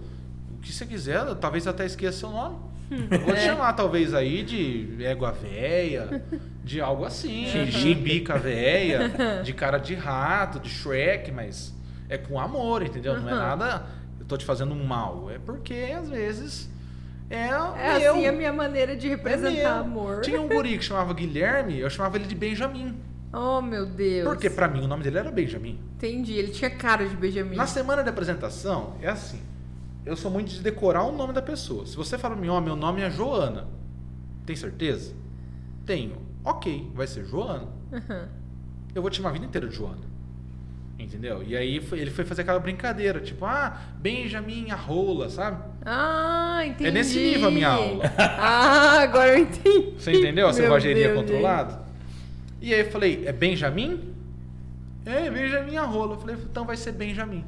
O 0.61 0.63
que 0.63 0.73
você 0.73 0.85
quiser, 0.85 1.25
talvez 1.37 1.65
eu 1.65 1.71
até 1.71 1.87
esqueça 1.87 2.19
seu 2.19 2.31
nome. 2.31 2.57
Eu 3.11 3.21
vou 3.21 3.35
te 3.35 3.41
chamar, 3.41 3.73
talvez, 3.73 4.13
aí 4.13 4.43
de 4.43 5.03
égua 5.05 5.33
véia, 5.33 6.23
de 6.63 6.81
algo 6.81 7.05
assim. 7.05 7.45
De 7.45 7.73
chimbica 7.73 8.37
véia, 8.37 9.43
de 9.43 9.53
cara 9.55 9.79
de 9.79 9.95
rato, 9.95 10.61
de 10.61 10.69
Shrek, 10.69 11.31
mas 11.31 11.73
é 12.09 12.19
com 12.19 12.39
amor, 12.39 12.83
entendeu? 12.83 13.19
Não 13.21 13.29
é 13.29 13.33
nada, 13.33 13.87
eu 14.19 14.27
tô 14.27 14.37
te 14.37 14.45
fazendo 14.45 14.75
um 14.75 14.85
mal. 14.85 15.31
É 15.31 15.39
porque, 15.39 15.95
às 15.97 16.11
vezes, 16.11 16.69
é, 17.31 17.47
É 17.79 18.09
assim 18.09 18.27
a 18.27 18.33
minha 18.33 18.53
maneira 18.53 18.97
de 18.97 19.07
É 19.07 19.11
representar 19.11 19.53
meu. 19.53 19.81
amor. 19.85 20.21
Tinha 20.23 20.41
um 20.41 20.49
guri 20.49 20.77
que 20.77 20.85
chamava 20.85 21.15
Guilherme, 21.15 21.79
eu 21.79 21.89
chamava 21.89 22.17
ele 22.17 22.27
de 22.27 22.35
Benjamin. 22.35 22.99
Oh, 23.33 23.63
meu 23.63 23.87
Deus. 23.87 24.29
Porque 24.29 24.51
pra 24.51 24.67
mim 24.67 24.83
o 24.85 24.89
nome 24.89 25.05
dele 25.05 25.19
era 25.19 25.31
Benjamin. 25.31 25.79
Entendi, 25.95 26.33
ele 26.35 26.49
tinha 26.51 26.69
cara 26.69 27.07
de 27.07 27.15
Benjamin. 27.17 27.55
Na 27.55 27.69
semana 27.69 28.03
de 28.03 28.09
apresentação, 28.11 28.97
é 29.01 29.09
assim. 29.09 29.41
Eu 30.05 30.17
sou 30.17 30.31
muito 30.31 30.49
de 30.51 30.61
decorar 30.61 31.05
o 31.05 31.13
nome 31.17 31.33
da 31.33 31.43
pessoa. 31.43 31.87
Se 31.87 31.97
você 31.97 32.17
fala 32.19 32.35
pra 32.35 32.43
mim, 32.43 32.49
ó, 32.49 32.61
meu 32.61 32.75
nome 32.77 33.03
é 33.03 33.11
Joana. 33.11 33.67
Tem 34.47 34.57
certeza? 34.57 35.13
Tenho. 35.85 36.17
Ok, 36.45 36.91
vai 36.95 37.07
ser 37.07 37.25
Joana. 37.27 37.69
Uhum. 37.93 38.27
Eu 38.95 39.03
vou 39.03 39.11
te 39.11 39.19
chamar 39.19 39.31
a 39.31 39.33
vida 39.33 39.45
inteira 39.45 39.69
de 39.69 39.75
Joana. 39.77 40.09
Entendeu? 40.99 41.43
E 41.43 41.57
aí 41.57 41.81
foi- 41.81 41.99
ele 42.01 42.11
foi 42.11 42.25
fazer 42.25 42.43
aquela 42.43 42.59
brincadeira, 42.59 43.21
tipo, 43.21 43.45
ah, 43.47 43.79
Benjamin 43.99 44.71
a 44.71 44.75
rola, 44.77 45.31
sabe? 45.31 45.63
Ah, 45.85 46.61
entendi. 46.65 46.87
É 46.89 46.91
nesse 46.93 47.19
nível 47.19 47.49
a 47.49 47.51
minha 47.51 47.69
aula. 47.69 48.05
Ah, 48.19 49.01
agora 49.03 49.33
eu 49.39 49.43
entendi. 49.45 49.95
Você 49.99 50.13
entendeu 50.13 50.47
a 50.49 50.53
selvageria 50.53 51.15
controlada? 51.15 51.81
E 52.61 52.75
aí 52.75 52.81
eu 52.81 52.91
falei, 52.91 53.23
é 53.27 53.33
Benjamin? 53.33 54.15
É, 55.07 55.31
Benjamin 55.31 55.77
a 55.79 55.85
rola. 55.85 56.15
Eu 56.17 56.21
falei, 56.21 56.37
então 56.37 56.65
vai 56.67 56.77
ser 56.77 56.93
Benjamin. 56.93 57.45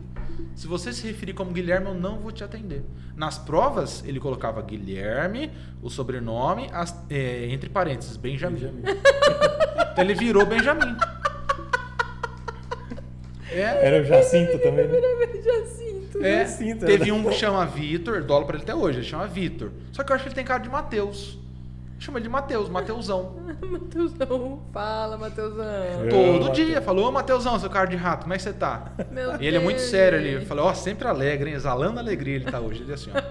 Se 0.54 0.66
você 0.66 0.92
se 0.92 1.06
referir 1.06 1.32
como 1.32 1.50
Guilherme, 1.52 1.86
eu 1.88 1.94
não 1.94 2.18
vou 2.18 2.30
te 2.30 2.44
atender. 2.44 2.82
Nas 3.16 3.38
provas, 3.38 4.02
ele 4.06 4.20
colocava 4.20 4.60
Guilherme, 4.62 5.50
o 5.82 5.88
sobrenome, 5.90 6.68
as- 6.72 6.94
é, 7.10 7.46
entre 7.50 7.68
parênteses, 7.70 8.16
Benjamin. 8.16 8.60
Então 9.92 10.04
ele 10.04 10.14
virou 10.14 10.46
Benjamin. 10.46 10.96
É, 13.50 13.86
Era 13.86 14.00
o 14.02 14.04
Jacinto 14.04 14.58
também, 14.60 14.88
né? 14.88 14.98
Jacinto. 15.44 16.24
é. 16.24 16.40
Jacinto, 16.46 16.86
Teve 16.86 17.12
um 17.12 17.22
que 17.24 17.34
chama 17.34 17.66
Vitor, 17.66 18.22
dólar 18.22 18.46
pra 18.46 18.54
ele 18.56 18.62
até 18.64 18.74
hoje, 18.74 18.98
ele 19.00 19.06
chama 19.06 19.26
Vitor. 19.26 19.70
Só 19.92 20.02
que 20.02 20.10
eu 20.10 20.16
acho 20.16 20.24
que 20.24 20.28
ele 20.28 20.34
tem 20.34 20.44
cara 20.44 20.62
de 20.62 20.70
Mateus. 20.70 21.38
Chama 22.02 22.18
ele 22.18 22.24
de 22.24 22.28
Mateus, 22.28 22.68
Mateusão. 22.68 23.36
Mateusão. 23.62 24.60
Fala, 24.72 25.16
Mateusão. 25.16 25.64
É. 25.64 26.08
Todo 26.10 26.48
Mateus. 26.48 26.56
dia. 26.56 26.82
Falou, 26.82 27.08
ô 27.08 27.12
Mateusão, 27.12 27.56
seu 27.60 27.70
cara 27.70 27.86
de 27.86 27.94
rato, 27.94 28.22
como 28.22 28.34
é 28.34 28.36
que 28.36 28.42
você 28.42 28.52
tá? 28.52 28.90
Meu 29.08 29.40
E 29.40 29.46
ele 29.46 29.58
é 29.58 29.60
muito 29.60 29.76
Deus, 29.76 29.88
sério 29.88 30.18
ali. 30.18 30.32
Eu 30.32 30.42
falei, 30.44 30.64
ó, 30.64 30.74
sempre 30.74 31.06
alegre, 31.06 31.50
hein? 31.50 31.54
exalando 31.54 32.00
alegria 32.00 32.34
ele 32.34 32.50
tá 32.50 32.58
hoje. 32.58 32.82
Ele 32.82 32.90
é 32.90 32.94
assim, 32.94 33.12
ó. 33.14 33.22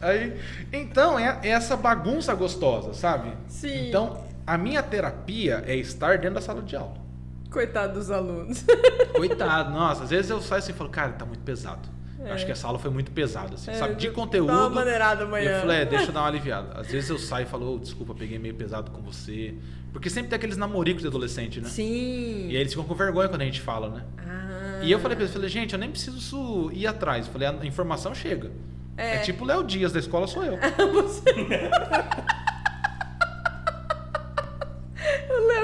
Aí, 0.06 0.40
então, 0.72 1.18
é, 1.18 1.40
é 1.42 1.48
essa 1.48 1.76
bagunça 1.76 2.32
gostosa, 2.32 2.94
sabe? 2.94 3.32
Sim. 3.48 3.88
Então, 3.88 4.24
a 4.46 4.56
minha 4.56 4.84
terapia 4.84 5.64
é 5.66 5.74
estar 5.74 6.16
dentro 6.18 6.36
da 6.36 6.40
sala 6.40 6.62
de 6.62 6.76
aula. 6.76 6.94
Coitado 7.50 7.94
dos 7.94 8.08
alunos. 8.08 8.64
Coitado, 9.16 9.72
nossa, 9.72 10.04
às 10.04 10.10
vezes 10.10 10.30
eu 10.30 10.40
saio 10.40 10.60
assim 10.60 10.70
e 10.70 10.74
falo, 10.76 10.90
cara, 10.90 11.10
tá 11.14 11.26
muito 11.26 11.42
pesado. 11.42 11.88
Eu 12.24 12.34
Acho 12.34 12.44
que 12.44 12.52
essa 12.52 12.66
aula 12.66 12.78
foi 12.78 12.90
muito 12.90 13.10
pesada, 13.10 13.54
assim, 13.54 13.72
sabe? 13.74 13.94
De 13.94 14.10
conteúdo. 14.10 14.48
Dá 14.48 14.60
uma 14.60 14.70
maneirada 14.70 15.22
E 15.22 15.26
amanhã. 15.26 15.50
eu 15.50 15.60
falei, 15.60 15.76
é, 15.78 15.84
deixa 15.84 16.06
eu 16.06 16.12
dar 16.12 16.20
uma 16.20 16.28
aliviada. 16.28 16.78
Às 16.80 16.88
vezes 16.88 17.08
eu 17.08 17.18
saio 17.18 17.44
e 17.44 17.48
falo, 17.48 17.74
ô, 17.74 17.78
desculpa, 17.78 18.14
peguei 18.14 18.38
meio 18.38 18.54
pesado 18.54 18.90
com 18.90 19.00
você. 19.00 19.54
Porque 19.92 20.08
sempre 20.10 20.28
tem 20.30 20.36
aqueles 20.36 20.56
namoricos 20.56 21.02
de 21.02 21.08
adolescente, 21.08 21.60
né? 21.60 21.68
Sim. 21.68 22.48
E 22.48 22.50
aí 22.50 22.56
eles 22.56 22.72
ficam 22.72 22.84
com 22.86 22.94
vergonha 22.94 23.28
quando 23.28 23.42
a 23.42 23.44
gente 23.44 23.60
fala, 23.60 23.88
né? 23.88 24.04
Ah. 24.18 24.80
E 24.82 24.90
eu 24.92 24.98
falei 25.00 25.16
pra 25.16 25.24
eles, 25.24 25.34
falei, 25.34 25.48
gente, 25.48 25.72
eu 25.72 25.78
nem 25.78 25.90
preciso 25.90 26.70
ir 26.72 26.86
atrás. 26.86 27.26
Eu 27.26 27.32
falei, 27.32 27.48
a 27.48 27.66
informação 27.66 28.14
chega. 28.14 28.50
É. 28.96 29.16
É, 29.16 29.18
tipo 29.20 29.44
o 29.44 29.46
Léo 29.46 29.64
Dias 29.64 29.92
da 29.92 29.98
escola, 29.98 30.26
sou 30.26 30.44
eu. 30.44 30.58
O 30.60 32.49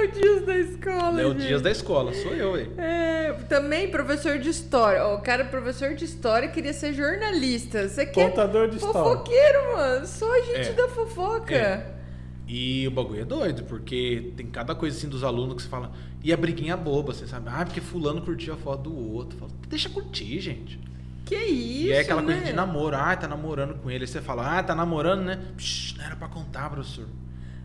Léo 0.07 0.12
Dias 0.12 0.45
da 0.47 0.57
escola. 0.59 1.11
Léo 1.11 1.33
gente. 1.33 1.47
Dias 1.47 1.62
da 1.62 1.70
escola, 1.70 2.15
sou 2.15 2.33
eu, 2.35 2.55
aí. 2.55 2.70
É, 2.78 3.33
também 3.49 3.91
professor 3.91 4.39
de 4.39 4.49
história. 4.49 5.07
O 5.09 5.20
cara, 5.20 5.45
professor 5.45 5.95
de 5.95 6.05
história, 6.05 6.49
queria 6.49 6.73
ser 6.73 6.93
jornalista. 6.95 7.89
Você 7.89 8.07
quer. 8.07 8.31
Contador 8.31 8.69
de 8.69 8.77
história. 8.77 9.01
Fofoqueiro, 9.11 9.73
mano. 9.77 10.07
Só 10.07 10.33
gente 10.45 10.69
É. 10.70 10.73
da 10.73 10.89
fofoca. 10.89 11.55
É. 11.55 11.93
E 12.49 12.87
o 12.87 12.93
bagulho 12.93 13.23
é 13.23 13.24
doido, 13.24 13.65
porque 13.65 14.33
tem 14.37 14.47
cada 14.47 14.73
coisa 14.74 14.97
assim 14.97 15.09
dos 15.09 15.24
alunos 15.24 15.57
que 15.57 15.62
você 15.62 15.69
fala. 15.69 15.91
E 16.23 16.33
a 16.33 16.37
briguinha 16.37 16.77
boba, 16.77 17.12
você 17.12 17.27
sabe? 17.27 17.49
Ah, 17.51 17.65
porque 17.65 17.81
fulano 17.81 18.23
curtiu 18.23 18.55
a 18.55 18.57
foto 18.57 18.85
do 18.91 18.97
outro. 19.15 19.37
Fala, 19.39 19.51
Deixa 19.69 19.89
curtir, 19.89 20.39
gente. 20.41 20.78
Que 21.24 21.35
isso, 21.35 21.89
e 21.89 21.93
é 21.93 22.01
aquela 22.01 22.23
né? 22.23 22.35
coisa 22.35 22.47
de 22.47 22.53
namoro. 22.53 22.95
Ah, 22.95 23.16
tá 23.16 23.27
namorando 23.27 23.74
com 23.83 23.91
ele. 23.91 24.05
Aí 24.05 24.09
você 24.09 24.20
fala, 24.20 24.59
ah, 24.59 24.62
tá 24.62 24.77
namorando, 24.77 25.23
né? 25.24 25.41
Psh, 25.57 25.97
não 25.99 26.05
era 26.05 26.15
pra 26.15 26.28
contar, 26.28 26.70
professor. 26.70 27.07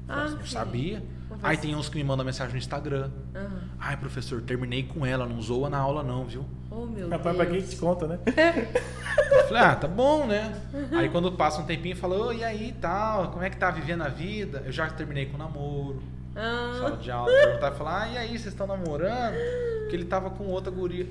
Ah, 0.09 0.23
"Você 0.23 0.29
não 0.31 0.37
filho. 0.39 0.47
sabia. 0.51 1.03
Vou 1.41 1.49
Aí 1.49 1.57
tem 1.57 1.75
uns 1.75 1.89
que 1.89 1.97
me 1.97 2.03
mandam 2.03 2.25
mensagem 2.25 2.53
no 2.53 2.57
Instagram. 2.59 3.09
Ah. 3.35 3.49
Ai, 3.79 3.97
professor, 3.97 4.41
terminei 4.41 4.83
com 4.83 5.05
ela, 5.05 5.25
não 5.25 5.41
zoa 5.41 5.69
na 5.69 5.77
aula 5.79 6.03
não, 6.03 6.25
viu? 6.25 6.45
Oh, 6.69 6.85
meu 6.85 7.09
Rapaz, 7.09 7.35
Deus. 7.35 7.47
pra 7.47 7.55
quem 7.57 7.61
te 7.67 7.75
conta, 7.77 8.07
né? 8.07 8.19
Eu 9.31 9.43
falei, 9.47 9.61
ah, 9.63 9.75
tá 9.75 9.87
bom, 9.87 10.25
né? 10.25 10.53
Aí 10.91 11.09
quando 11.09 11.31
passa 11.33 11.61
um 11.61 11.65
tempinho, 11.65 11.95
fala, 11.95 12.15
ô, 12.17 12.31
e 12.31 12.43
aí, 12.43 12.73
tal, 12.79 13.31
como 13.31 13.43
é 13.43 13.49
que 13.49 13.57
tá 13.57 13.69
vivendo 13.71 14.01
a 14.03 14.07
vida? 14.07 14.63
Eu 14.65 14.71
já 14.71 14.87
terminei 14.89 15.25
com 15.25 15.35
o 15.35 15.37
namoro, 15.37 16.01
Ah, 16.35 16.73
sala 16.79 16.97
de 16.97 17.11
aula, 17.11 17.29
perguntar 17.31 17.73
e 17.73 17.75
falar, 17.75 18.01
ah, 18.03 18.09
e 18.09 18.17
aí, 18.17 18.29
vocês 18.29 18.47
estão 18.47 18.65
namorando? 18.67 19.35
Porque 19.81 19.95
ele 19.95 20.05
tava 20.05 20.29
com 20.29 20.45
outra 20.45 20.71
guria. 20.71 21.05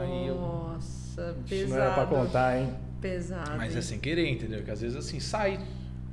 Aí 0.00 0.26
eu- 0.28 0.34
nossa, 0.36 1.34
Isso 1.46 1.48
pesado. 1.48 1.70
não 1.70 1.76
era 1.86 1.94
pra 1.94 2.06
contar, 2.06 2.58
hein? 2.58 2.74
Pesado. 3.00 3.52
Mas 3.56 3.76
é 3.76 3.80
sem 3.80 3.98
querer, 3.98 4.28
entendeu? 4.30 4.62
Que 4.62 4.70
às 4.70 4.80
vezes 4.80 4.96
assim, 4.96 5.20
sai. 5.20 5.60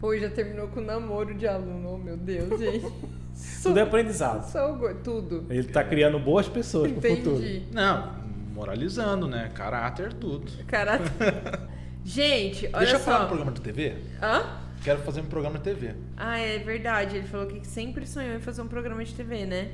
Pô, 0.01 0.17
já 0.17 0.29
terminou 0.31 0.67
com 0.69 0.81
namoro 0.81 1.35
de 1.35 1.47
aluno. 1.47 1.93
Oh, 1.93 1.97
meu 1.97 2.17
Deus, 2.17 2.59
gente. 2.59 2.91
Tudo 3.61 3.79
é 3.79 3.83
aprendizado. 3.83 4.51
Só 4.51 4.73
o 4.73 4.95
tudo. 4.95 5.45
Ele 5.49 5.63
tá 5.63 5.83
criando 5.83 6.19
boas 6.19 6.47
pessoas 6.47 6.91
pro 6.91 7.01
futuro. 7.01 7.37
Entendi. 7.37 7.63
Não, 7.71 8.13
moralizando, 8.53 9.27
né? 9.27 9.49
Caráter, 9.53 10.11
tudo. 10.13 10.51
Cara... 10.67 10.99
Gente, 12.03 12.65
olha 12.67 12.79
Deixa 12.79 12.95
eu 12.95 12.99
falar 12.99 13.17
só. 13.17 13.21
no 13.23 13.27
programa 13.27 13.51
de 13.51 13.61
TV. 13.61 13.95
Hã? 14.21 14.43
Quero 14.83 15.01
fazer 15.01 15.21
um 15.21 15.25
programa 15.25 15.59
de 15.59 15.63
TV. 15.63 15.93
Ah, 16.17 16.39
é 16.39 16.57
verdade. 16.57 17.17
Ele 17.17 17.27
falou 17.27 17.45
que 17.45 17.65
sempre 17.65 18.07
sonhou 18.07 18.35
em 18.35 18.39
fazer 18.39 18.63
um 18.63 18.67
programa 18.67 19.05
de 19.05 19.13
TV, 19.13 19.45
né? 19.45 19.69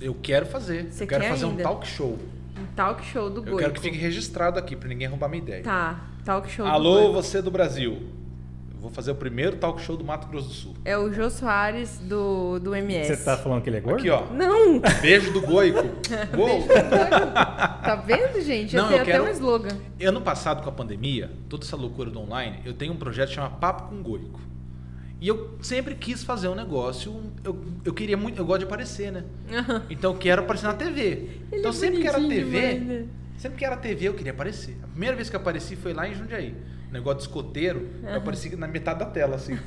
Eu 0.00 0.14
quero 0.22 0.44
fazer. 0.44 0.92
Você 0.92 1.04
eu 1.04 1.08
quero 1.08 1.22
quer 1.22 1.30
fazer 1.30 1.46
ainda? 1.46 1.62
um 1.62 1.64
talk 1.64 1.86
show. 1.86 2.18
Um 2.58 2.66
talk 2.76 3.02
show 3.04 3.30
do 3.30 3.40
Eu 3.40 3.44
Goico. 3.44 3.58
quero 3.58 3.72
que 3.72 3.80
fique 3.80 3.96
registrado 3.96 4.58
aqui, 4.58 4.76
pra 4.76 4.86
ninguém 4.88 5.08
roubar 5.08 5.28
minha 5.28 5.42
ideia. 5.42 5.62
Tá, 5.62 6.08
talk 6.24 6.50
show 6.50 6.66
do 6.66 6.70
Alô, 6.70 7.12
você 7.12 7.40
do 7.40 7.50
Brasil. 7.50 8.02
Vou 8.84 8.90
fazer 8.92 9.12
o 9.12 9.14
primeiro 9.14 9.56
talk 9.56 9.80
show 9.80 9.96
do 9.96 10.04
Mato 10.04 10.28
Grosso 10.28 10.48
do 10.48 10.52
Sul. 10.52 10.74
É 10.84 10.94
o 10.98 11.10
Jô 11.10 11.30
Soares 11.30 11.96
do, 12.00 12.58
do 12.58 12.74
MS. 12.76 13.16
Você 13.16 13.24
tá 13.24 13.34
falando 13.34 13.62
que 13.62 13.70
ele 13.70 13.78
é 13.78 13.80
gordo? 13.80 13.98
Aqui, 13.98 14.10
ó. 14.10 14.26
Não! 14.30 14.78
Beijo 15.00 15.32
do 15.32 15.40
Goico. 15.40 15.78
Uou. 16.36 16.68
Tá 16.68 17.96
vendo, 18.06 18.42
gente? 18.42 18.76
Não, 18.76 18.84
eu 18.84 18.88
tenho 18.90 18.98
eu 18.98 19.02
até 19.02 19.12
quero- 19.12 19.24
um 19.24 19.30
slogan. 19.30 19.78
Ano 20.02 20.20
passado, 20.20 20.62
com 20.62 20.68
a 20.68 20.72
pandemia, 20.72 21.30
toda 21.48 21.64
essa 21.64 21.76
loucura 21.76 22.10
do 22.10 22.20
online, 22.20 22.60
eu 22.62 22.74
tenho 22.74 22.92
um 22.92 22.96
projeto 22.96 23.30
que 23.30 23.36
chama 23.36 23.48
Papo 23.48 23.88
com 23.88 24.02
Goico. 24.02 24.38
E 25.18 25.28
eu 25.28 25.56
sempre 25.62 25.94
quis 25.94 26.22
fazer 26.22 26.48
um 26.48 26.54
negócio. 26.54 27.22
Eu, 27.42 27.58
eu 27.86 27.94
queria 27.94 28.18
muito. 28.18 28.38
Eu 28.38 28.44
gosto 28.44 28.58
de 28.58 28.64
aparecer, 28.66 29.10
né? 29.10 29.24
Então 29.88 30.12
eu 30.12 30.18
quero 30.18 30.42
aparecer 30.42 30.66
na 30.66 30.74
TV. 30.74 31.00
Ele 31.00 31.30
então 31.52 31.70
é 31.70 31.72
sempre 31.72 32.02
que 32.02 32.06
era 32.06 32.20
TV. 32.20 32.34
demais, 32.44 32.82
né? 32.82 33.06
Sempre 33.38 33.56
que 33.56 33.64
era 33.64 33.78
TV, 33.78 34.08
eu 34.08 34.12
queria 34.14 34.32
aparecer. 34.32 34.76
A 34.82 34.88
primeira 34.88 35.16
vez 35.16 35.30
que 35.30 35.36
eu 35.36 35.40
apareci 35.40 35.74
foi 35.74 35.94
lá 35.94 36.06
em 36.06 36.14
Jundiaí. 36.14 36.54
Negócio 36.94 37.18
de 37.18 37.24
escoteiro, 37.24 37.88
eu 38.04 38.18
apareci 38.18 38.54
na 38.54 38.68
metade 38.68 39.00
da 39.00 39.06
tela, 39.06 39.34
assim. 39.34 39.58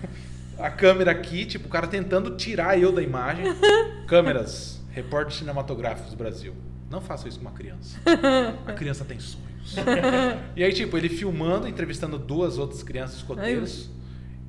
A 0.57 0.69
câmera 0.69 1.11
aqui, 1.11 1.45
tipo, 1.45 1.67
o 1.67 1.69
cara 1.69 1.85
tentando 1.85 2.37
tirar 2.37 2.79
eu 2.79 2.89
da 2.89 3.01
imagem. 3.01 3.45
Câmeras, 4.07 4.81
repórter 4.91 5.35
cinematográficos 5.35 6.11
do 6.11 6.15
Brasil. 6.15 6.55
Não 6.89 7.01
faça 7.01 7.27
isso 7.27 7.37
com 7.37 7.45
uma 7.45 7.51
criança. 7.51 7.99
A 8.65 8.71
criança 8.71 9.03
tem 9.03 9.19
sonhos. 9.19 9.75
E 10.55 10.63
aí, 10.63 10.71
tipo, 10.71 10.97
ele 10.97 11.09
filmando, 11.09 11.67
entrevistando 11.67 12.17
duas 12.17 12.57
outras 12.57 12.81
crianças 12.81 13.17
escoteiros. 13.17 13.89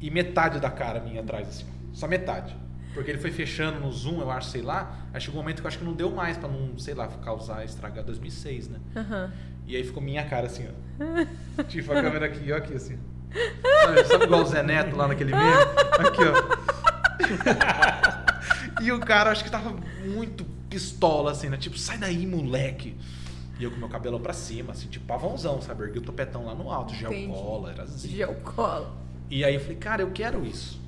E 0.00 0.08
metade 0.08 0.60
da 0.60 0.70
cara 0.70 1.00
minha 1.00 1.20
atrás, 1.20 1.48
assim. 1.48 1.66
Só 1.92 2.06
metade. 2.06 2.56
Porque 2.94 3.10
ele 3.10 3.18
foi 3.18 3.32
fechando 3.32 3.80
no 3.80 3.90
zoom, 3.90 4.20
eu 4.20 4.30
acho, 4.30 4.50
sei 4.50 4.62
lá. 4.62 5.08
Aí 5.12 5.20
chegou 5.20 5.40
um 5.40 5.42
momento 5.42 5.60
que 5.60 5.66
eu 5.66 5.68
acho 5.68 5.78
que 5.78 5.84
não 5.84 5.94
deu 5.94 6.12
mais 6.12 6.36
pra 6.36 6.48
não, 6.48 6.78
sei 6.78 6.94
lá, 6.94 7.08
causar, 7.08 7.64
estragar 7.64 8.04
2006, 8.04 8.68
né? 8.68 8.78
Aham. 8.96 9.32
E 9.68 9.76
aí 9.76 9.84
ficou 9.84 10.02
minha 10.02 10.24
cara 10.26 10.46
assim, 10.46 10.66
ó. 10.66 10.72
tipo, 11.68 11.92
a 11.92 12.02
câmera 12.02 12.24
aqui, 12.26 12.50
ó, 12.50 12.56
aqui 12.56 12.74
assim. 12.74 12.98
Sabe, 13.82 14.04
sabe 14.04 14.24
igual 14.24 14.42
o 14.42 14.46
Zé 14.46 14.62
Neto 14.62 14.96
lá 14.96 15.06
naquele 15.06 15.32
meme? 15.32 15.52
Aqui, 15.98 16.22
ó. 16.24 16.32
e 18.82 18.90
o 18.90 18.98
cara, 18.98 19.30
acho 19.30 19.44
que 19.44 19.50
tava 19.50 19.76
muito 20.04 20.46
pistola, 20.70 21.32
assim, 21.32 21.50
né? 21.50 21.58
Tipo, 21.58 21.78
sai 21.78 21.98
daí, 21.98 22.26
moleque. 22.26 22.96
E 23.58 23.64
eu 23.64 23.70
com 23.70 23.76
meu 23.76 23.88
cabelo 23.88 24.18
pra 24.18 24.32
cima, 24.32 24.72
assim, 24.72 24.88
tipo 24.88 25.04
pavãozão, 25.04 25.60
sabe? 25.60 25.84
Ergui 25.84 25.98
o 25.98 26.02
topetão 26.02 26.46
lá 26.46 26.54
no 26.54 26.70
alto, 26.70 26.94
gel 26.94 27.12
cola, 27.28 27.72
era 27.72 27.82
assim. 27.82 28.08
Gel 28.08 28.34
cola. 28.36 28.96
E 29.28 29.44
aí 29.44 29.54
eu 29.54 29.60
falei, 29.60 29.76
cara, 29.76 30.00
eu 30.00 30.10
quero 30.12 30.46
isso. 30.46 30.80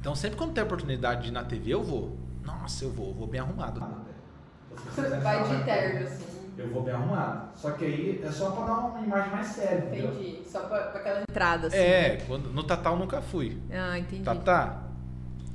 Então 0.00 0.14
sempre 0.14 0.38
quando 0.38 0.54
tem 0.54 0.64
oportunidade 0.64 1.22
de 1.22 1.28
ir 1.28 1.32
na 1.32 1.44
TV, 1.44 1.74
eu 1.74 1.82
vou. 1.82 2.16
Nossa, 2.42 2.84
eu 2.84 2.90
vou, 2.90 3.08
eu 3.08 3.14
vou 3.14 3.26
bem 3.26 3.40
arrumado. 3.40 3.80
assim. 6.04 6.33
Eu 6.56 6.68
vou 6.68 6.82
bem 6.82 6.94
arrumado. 6.94 7.48
Só 7.56 7.72
que 7.72 7.84
aí 7.84 8.20
é 8.22 8.30
só 8.30 8.50
pra 8.52 8.64
dar 8.64 8.78
uma 8.78 9.00
imagem 9.00 9.30
mais 9.32 9.46
séria, 9.48 9.86
entendeu? 9.86 10.42
Só 10.46 10.60
pra, 10.60 10.78
pra 10.84 11.00
aquela 11.00 11.20
entrada, 11.22 11.66
assim. 11.66 11.76
É, 11.76 12.22
quando, 12.26 12.52
no 12.52 12.62
Tatal 12.62 12.94
eu 12.94 12.98
nunca 12.98 13.20
fui. 13.20 13.58
Ah, 13.72 13.98
entendi. 13.98 14.22
Tatá, 14.22 14.84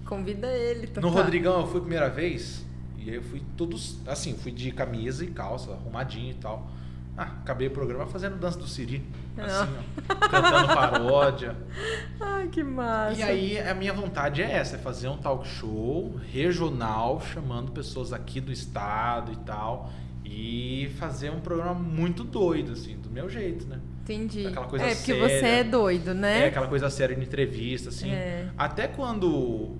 Convida 0.05 0.47
ele, 0.47 0.87
Tatá. 0.87 1.01
no 1.01 1.09
Rodrigão 1.13 1.61
eu 1.61 1.67
fui 1.67 1.77
a 1.77 1.81
primeira 1.81 2.09
vez. 2.09 2.65
E 2.97 3.09
aí 3.09 3.15
eu 3.15 3.23
fui 3.23 3.41
todos, 3.55 3.99
assim, 4.07 4.35
fui 4.35 4.51
de 4.51 4.71
camisa 4.71 5.23
e 5.23 5.27
calça, 5.27 5.71
arrumadinho 5.71 6.31
e 6.31 6.35
tal. 6.35 6.67
Ah, 7.15 7.33
acabei 7.41 7.67
o 7.67 7.71
programa 7.71 8.05
fazendo 8.07 8.37
dança 8.37 8.57
do 8.57 8.67
Siri. 8.67 9.05
Assim, 9.37 9.71
ó, 10.09 10.15
cantando 10.15 10.67
paródia. 10.67 11.55
Ai, 12.19 12.47
que 12.47 12.63
massa. 12.63 13.19
E 13.19 13.23
aí 13.23 13.59
a 13.59 13.73
minha 13.73 13.93
vontade 13.93 14.41
é 14.41 14.51
essa, 14.51 14.75
é 14.77 14.79
fazer 14.79 15.07
um 15.09 15.17
talk 15.17 15.47
show 15.47 16.15
regional, 16.31 17.21
chamando 17.21 17.71
pessoas 17.71 18.11
aqui 18.11 18.41
do 18.41 18.51
estado 18.51 19.31
e 19.31 19.35
tal. 19.37 19.91
E 20.31 20.91
fazer 20.99 21.31
um 21.31 21.39
programa 21.39 21.73
muito 21.73 22.23
doido, 22.23 22.73
assim, 22.73 22.95
do 22.97 23.09
meu 23.09 23.27
jeito, 23.27 23.65
né? 23.67 23.79
Entendi. 24.03 24.45
Aquela 24.45 24.67
coisa 24.67 24.85
é, 24.85 24.95
porque 24.95 25.13
séria. 25.13 25.27
você 25.39 25.45
é 25.45 25.63
doido, 25.63 26.13
né? 26.13 26.43
É 26.43 26.47
aquela 26.47 26.67
coisa 26.67 26.89
séria 26.89 27.15
de 27.15 27.21
entrevista, 27.23 27.89
assim. 27.89 28.11
É. 28.11 28.47
Até 28.57 28.87
quando 28.87 29.75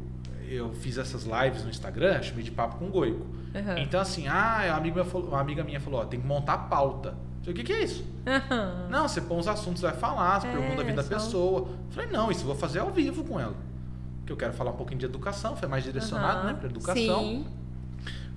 eu 0.50 0.74
fiz 0.74 0.98
essas 0.98 1.24
lives 1.26 1.64
no 1.64 1.70
Instagram, 1.70 2.22
chamei 2.24 2.44
de 2.44 2.52
papo 2.52 2.78
com 2.78 2.86
o 2.86 2.90
Goico. 2.90 3.26
Aham. 3.56 3.80
Então, 3.80 4.00
assim, 4.00 4.28
ah, 4.28 4.64
uma 4.68 4.78
amiga, 4.78 4.96
minha 4.96 5.06
falou- 5.06 5.28
uma 5.30 5.40
amiga 5.40 5.64
minha 5.64 5.80
falou, 5.80 6.02
ó, 6.02 6.06
tem 6.06 6.20
que 6.20 6.26
montar 6.28 6.54
a 6.54 6.58
pauta. 6.58 7.10
Eu 7.10 7.16
falei, 7.46 7.54
o 7.54 7.56
que, 7.56 7.64
que 7.64 7.74
é 7.74 7.84
isso? 7.84 8.04
Aham. 8.28 8.88
Não, 8.90 9.08
você 9.08 9.22
põe 9.22 9.40
os 9.40 9.48
assuntos, 9.48 9.82
vai 9.84 9.94
falar, 9.94 10.42
você 10.42 10.48
É, 10.48 10.52
pergunta 10.52 10.82
a 10.82 10.84
vida 10.84 10.98
da 10.98 11.04
só- 11.04 11.10
pessoa. 11.10 11.60
Eu 11.62 11.92
falei, 11.92 12.10
não, 12.12 12.30
isso 12.32 12.42
eu 12.42 12.48
vou 12.48 12.56
fazer 12.56 12.80
ao 12.80 12.92
vivo 12.92 13.24
com 13.24 13.40
ela. 13.40 13.56
Porque 14.20 14.34
eu 14.34 14.38
quero 14.38 14.54
falar 14.54 14.72
um 14.72 14.76
pouquinho 14.76 15.00
de 15.00 15.06
educação, 15.06 15.56
foi 15.56 15.68
mais 15.68 15.84
direcionado, 15.84 16.40
Aham. 16.40 16.48
né, 16.48 16.54
para 16.54 16.70
educação. 16.70 17.20
Sim. 17.22 17.46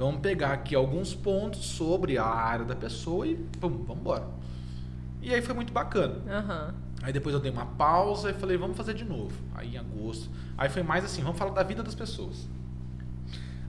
Vamos 0.03 0.21
pegar 0.21 0.53
aqui 0.53 0.75
alguns 0.75 1.15
pontos 1.15 1.65
sobre 1.65 2.19
a 2.19 2.25
área 2.25 2.65
da 2.65 2.75
pessoa 2.75 3.25
e 3.27 3.37
pum, 3.37 3.69
vamos 3.87 3.99
embora. 4.01 4.27
E 5.21 5.33
aí 5.33 5.41
foi 5.41 5.55
muito 5.55 5.73
bacana. 5.73 6.17
Aham. 6.29 6.75
Aí 7.03 7.13
depois 7.13 7.33
eu 7.35 7.41
dei 7.41 7.53
uma 7.53 7.67
pausa 7.67 8.31
e 8.31 8.35
falei, 8.35 8.57
vamos 8.57 8.77
fazer 8.77 8.95
de 8.95 9.05
novo. 9.05 9.33
Aí 9.55 9.75
em 9.75 9.79
agosto. 9.79 10.29
Aí 10.59 10.69
foi 10.69 10.83
mais 10.83 11.05
assim, 11.05 11.23
vamos 11.23 11.39
falar 11.39 11.53
da 11.53 11.63
vida 11.63 11.83
das 11.85 11.95
pessoas. 11.95 12.49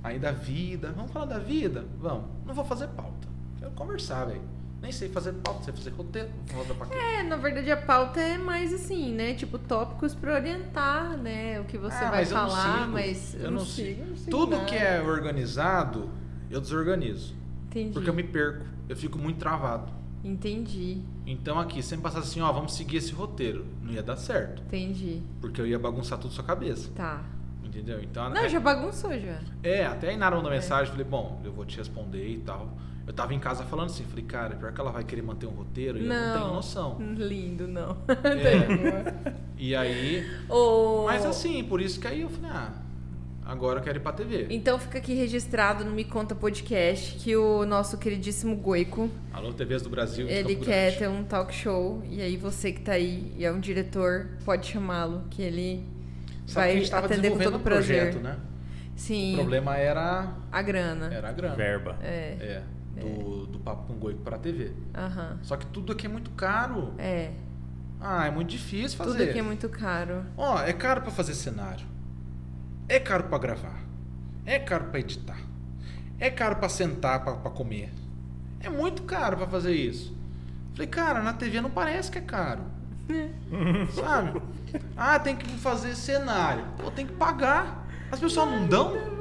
Aí 0.04 0.18
da 0.18 0.32
vida, 0.32 0.92
vamos 0.96 1.12
falar 1.12 1.26
da 1.26 1.38
vida? 1.40 1.86
Vamos. 2.00 2.26
Não 2.46 2.54
vou 2.56 2.66
fazer 2.66 2.88
pauta. 2.88 3.28
Quero 3.60 3.72
conversar, 3.72 4.26
velho. 4.26 4.42
Nem 4.82 4.92
sei 4.92 5.10
fazer 5.10 5.34
pauta, 5.34 5.64
sei 5.64 5.74
fazer 5.74 5.92
roteiro. 5.92 6.30
Fazer 6.48 6.74
pra 6.74 6.88
quê? 6.88 6.96
É, 6.98 7.24
na 7.24 7.38
verdade 7.38 7.72
a 7.72 7.78
pauta 7.78 8.20
é 8.20 8.38
mais 8.40 8.74
assim, 8.74 9.14
né? 9.14 9.34
Tipo, 9.36 9.58
tópicos 9.60 10.14
pra 10.16 10.34
orientar, 10.34 11.16
né? 11.18 11.60
O 11.62 11.66
que 11.66 11.78
você 11.78 11.96
Ah, 11.96 12.10
vai 12.10 12.20
mas 12.20 12.32
eu 12.32 12.38
não 12.38 12.50
falar, 12.50 12.80
sigo. 12.80 12.92
mas 12.92 13.36
Eu 13.36 13.52
não 13.52 13.66
sigo. 13.66 14.06
não 14.08 14.16
sigo 14.18 14.32
Tudo 14.32 14.52
nada. 14.58 14.66
que 14.66 14.76
é 14.76 15.02
organizado, 15.02 16.10
eu 16.54 16.62
desorganizo. 16.62 17.34
Entendi. 17.68 17.92
Porque 17.94 18.10
eu 18.10 18.14
me 18.14 18.24
perco. 18.24 18.66
Eu 18.88 18.96
fico 18.96 19.18
muito 19.18 19.38
travado. 19.38 19.92
Entendi, 20.24 21.02
Então 21.28 21.60
aqui, 21.60 21.84
sempre 21.84 22.04
passasse 22.04 22.30
assim, 22.30 22.40
ó, 22.42 22.50
vamos 22.52 22.74
seguir 22.76 22.98
esse 22.98 23.12
roteiro. 23.12 23.66
Não 23.82 23.92
ia 23.92 24.02
dar 24.02 24.16
certo. 24.16 24.62
entendi. 24.62 25.22
Porque 25.42 25.60
eu 25.60 25.68
ia 25.68 25.78
bagunçar 25.78 26.18
tudo 26.18 26.34
sua 26.34 26.44
cabeça. 26.46 26.90
Tá. 26.96 27.22
Entendeu? 27.64 28.02
Então, 28.02 28.30
Não, 28.30 28.38
é- 28.38 28.48
já 28.50 28.60
bagunçou 28.60 29.12
já. 29.20 29.40
É, 29.62 29.86
até 29.86 30.10
a 30.10 30.14
Inara 30.14 30.36
mandou 30.36 30.50
mensagem, 30.52 30.90
falei, 30.92 31.06
bom, 31.06 31.42
eu 31.44 31.52
vou 31.52 31.66
te 31.66 31.78
responder 31.78 32.26
e 32.26 32.38
tal. 32.38 32.70
Eu 33.06 33.12
tava 33.12 33.34
em 33.34 33.40
casa 33.40 33.66
falando 33.66 33.88
assim, 33.88 34.06
falei, 34.06 34.24
cara, 34.24 34.56
pior 34.56 34.72
que 34.72 34.80
ela 34.80 34.92
vai 34.92 35.04
querer 35.04 35.22
manter 35.24 35.46
um 35.48 35.52
roteiro 35.52 35.98
e 35.98 36.06
eu 36.06 36.08
não 36.08 36.40
tenho 36.40 36.54
noção. 36.54 36.98
Lindo, 37.18 37.68
não. 37.68 37.98
É. 38.08 39.34
e 39.58 39.76
aí. 39.76 40.26
Ô, 40.48 41.04
Mas 41.06 41.26
assim, 41.26 41.64
por 41.66 41.82
isso 41.82 42.00
que 42.00 42.08
aí 42.08 42.22
eu 42.22 42.30
falei, 42.30 42.50
ah, 42.52 42.72
agora 43.46 43.80
eu 43.80 43.84
quero 43.84 43.98
ir 43.98 44.02
pra 44.02 44.12
TV. 44.14 44.48
Então 44.50 44.78
fica 44.80 44.98
aqui 44.98 45.14
registrado 45.14 45.84
no 45.86 45.92
Me 45.92 46.04
Conta 46.04 46.34
Podcast 46.36 47.16
que 47.18 47.36
o 47.36 47.66
nosso 47.66 47.98
queridíssimo 47.98 48.56
Goico, 48.56 49.10
Alô, 49.34 49.52
TVs 49.54 49.82
do 49.82 49.90
Brasil. 49.90 50.28
ele 50.28 50.56
quer 50.56 50.86
Grande. 50.92 50.98
ter 51.00 51.08
um 51.10 51.24
talk 51.24 51.54
show 51.54 52.02
e 52.10 52.22
aí 52.22 52.38
você 52.38 52.72
que 52.72 52.82
tá 52.82 52.94
aí 52.94 53.34
e 53.38 53.46
é 53.46 53.52
um 53.52 53.60
diretor, 53.60 54.30
pode 54.46 54.68
chamá-lo, 54.68 55.24
que 55.30 55.42
ele 55.42 55.84
Sabe 56.46 56.54
vai 56.56 56.72
que 56.72 56.76
a 56.78 56.80
gente 56.80 56.92
tava 56.92 57.06
atender 57.08 57.32
com 57.32 57.40
todo 57.40 57.60
prazer. 57.60 58.12
projeto, 58.12 58.24
né? 58.24 58.38
Sim, 58.96 59.34
O 59.34 59.38
problema 59.38 59.76
era, 59.78 60.34
a 60.52 60.62
grana. 60.62 61.12
era 61.14 61.30
a 61.30 61.32
grana. 61.32 61.56
Verba. 61.56 61.98
É, 62.02 62.62
É, 62.96 63.02
do, 63.02 63.48
do 63.48 63.60
Papo 63.60 63.88
com 63.88 63.96
Goico 64.00 64.22
pra 64.22 64.38
TV. 64.38 64.72
aham. 64.94 65.40
Só 65.42 65.58
que 65.58 65.66
tudo 65.68 65.92
aqui 65.94 66.06
é 66.06 66.10
muito 66.10 66.30
caro. 66.32 66.94
É, 66.98 67.32
Ah, 68.00 68.28
é 68.28 68.32
muito 68.32 68.50
difícil 68.50 68.98
fazer. 68.98 69.12
tudo 69.18 69.24
aqui 69.30 69.40
é 69.40 69.42
muito 69.42 69.68
caro. 69.70 70.24
Ó, 70.38 70.60
é 70.62 70.74
caro 70.74 71.02
pra 71.02 71.10
fazer 71.12 71.34
cenário. 71.34 71.86
É 72.88 73.00
caro 73.00 73.24
pra 73.26 73.38
gravar. 73.38 73.82
É 74.46 74.60
caro 74.60 74.86
pra 74.86 75.00
editar. 75.00 75.38
É 76.20 76.30
caro 76.30 76.56
pra 76.58 76.70
sentar 76.70 77.24
pra 77.24 77.34
pra 77.34 77.52
comer. 77.52 77.90
É 78.60 78.70
muito 78.70 79.04
caro 79.04 79.38
pra 79.38 79.48
fazer 79.48 79.74
isso. 79.74 80.16
Falei, 80.74 80.88
cara, 80.88 81.22
na 81.22 81.34
TV 81.34 81.62
não 81.62 81.70
parece 81.70 82.10
que 82.12 82.18
é 82.18 82.22
caro. 82.22 82.62
Sabe? 83.94 84.42
Ah, 84.98 85.20
tem 85.20 85.36
que 85.36 85.48
fazer 85.58 85.96
cenário. 85.96 86.64
Pô, 86.82 86.90
tem 86.90 87.06
que 87.06 87.14
pagar. 87.14 87.86
As 88.12 88.20
pessoas 88.20 88.50
não 88.50 88.66
dão. 88.68 89.14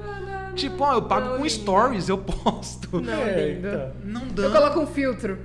Tipo, 0.55 0.84
ó, 0.84 0.94
eu 0.94 1.02
pago 1.02 1.22
Não, 1.26 1.30
com 1.39 1.44
lindo. 1.44 1.51
stories, 1.51 2.09
eu 2.10 2.18
posto. 2.18 3.01
Não, 3.01 3.12
É, 3.12 3.52
então. 3.52 3.93
Não 4.05 4.22
Eu 4.22 4.28
dão. 4.32 4.52
coloco 4.52 4.80
um 4.80 4.86
filtro. 4.86 5.39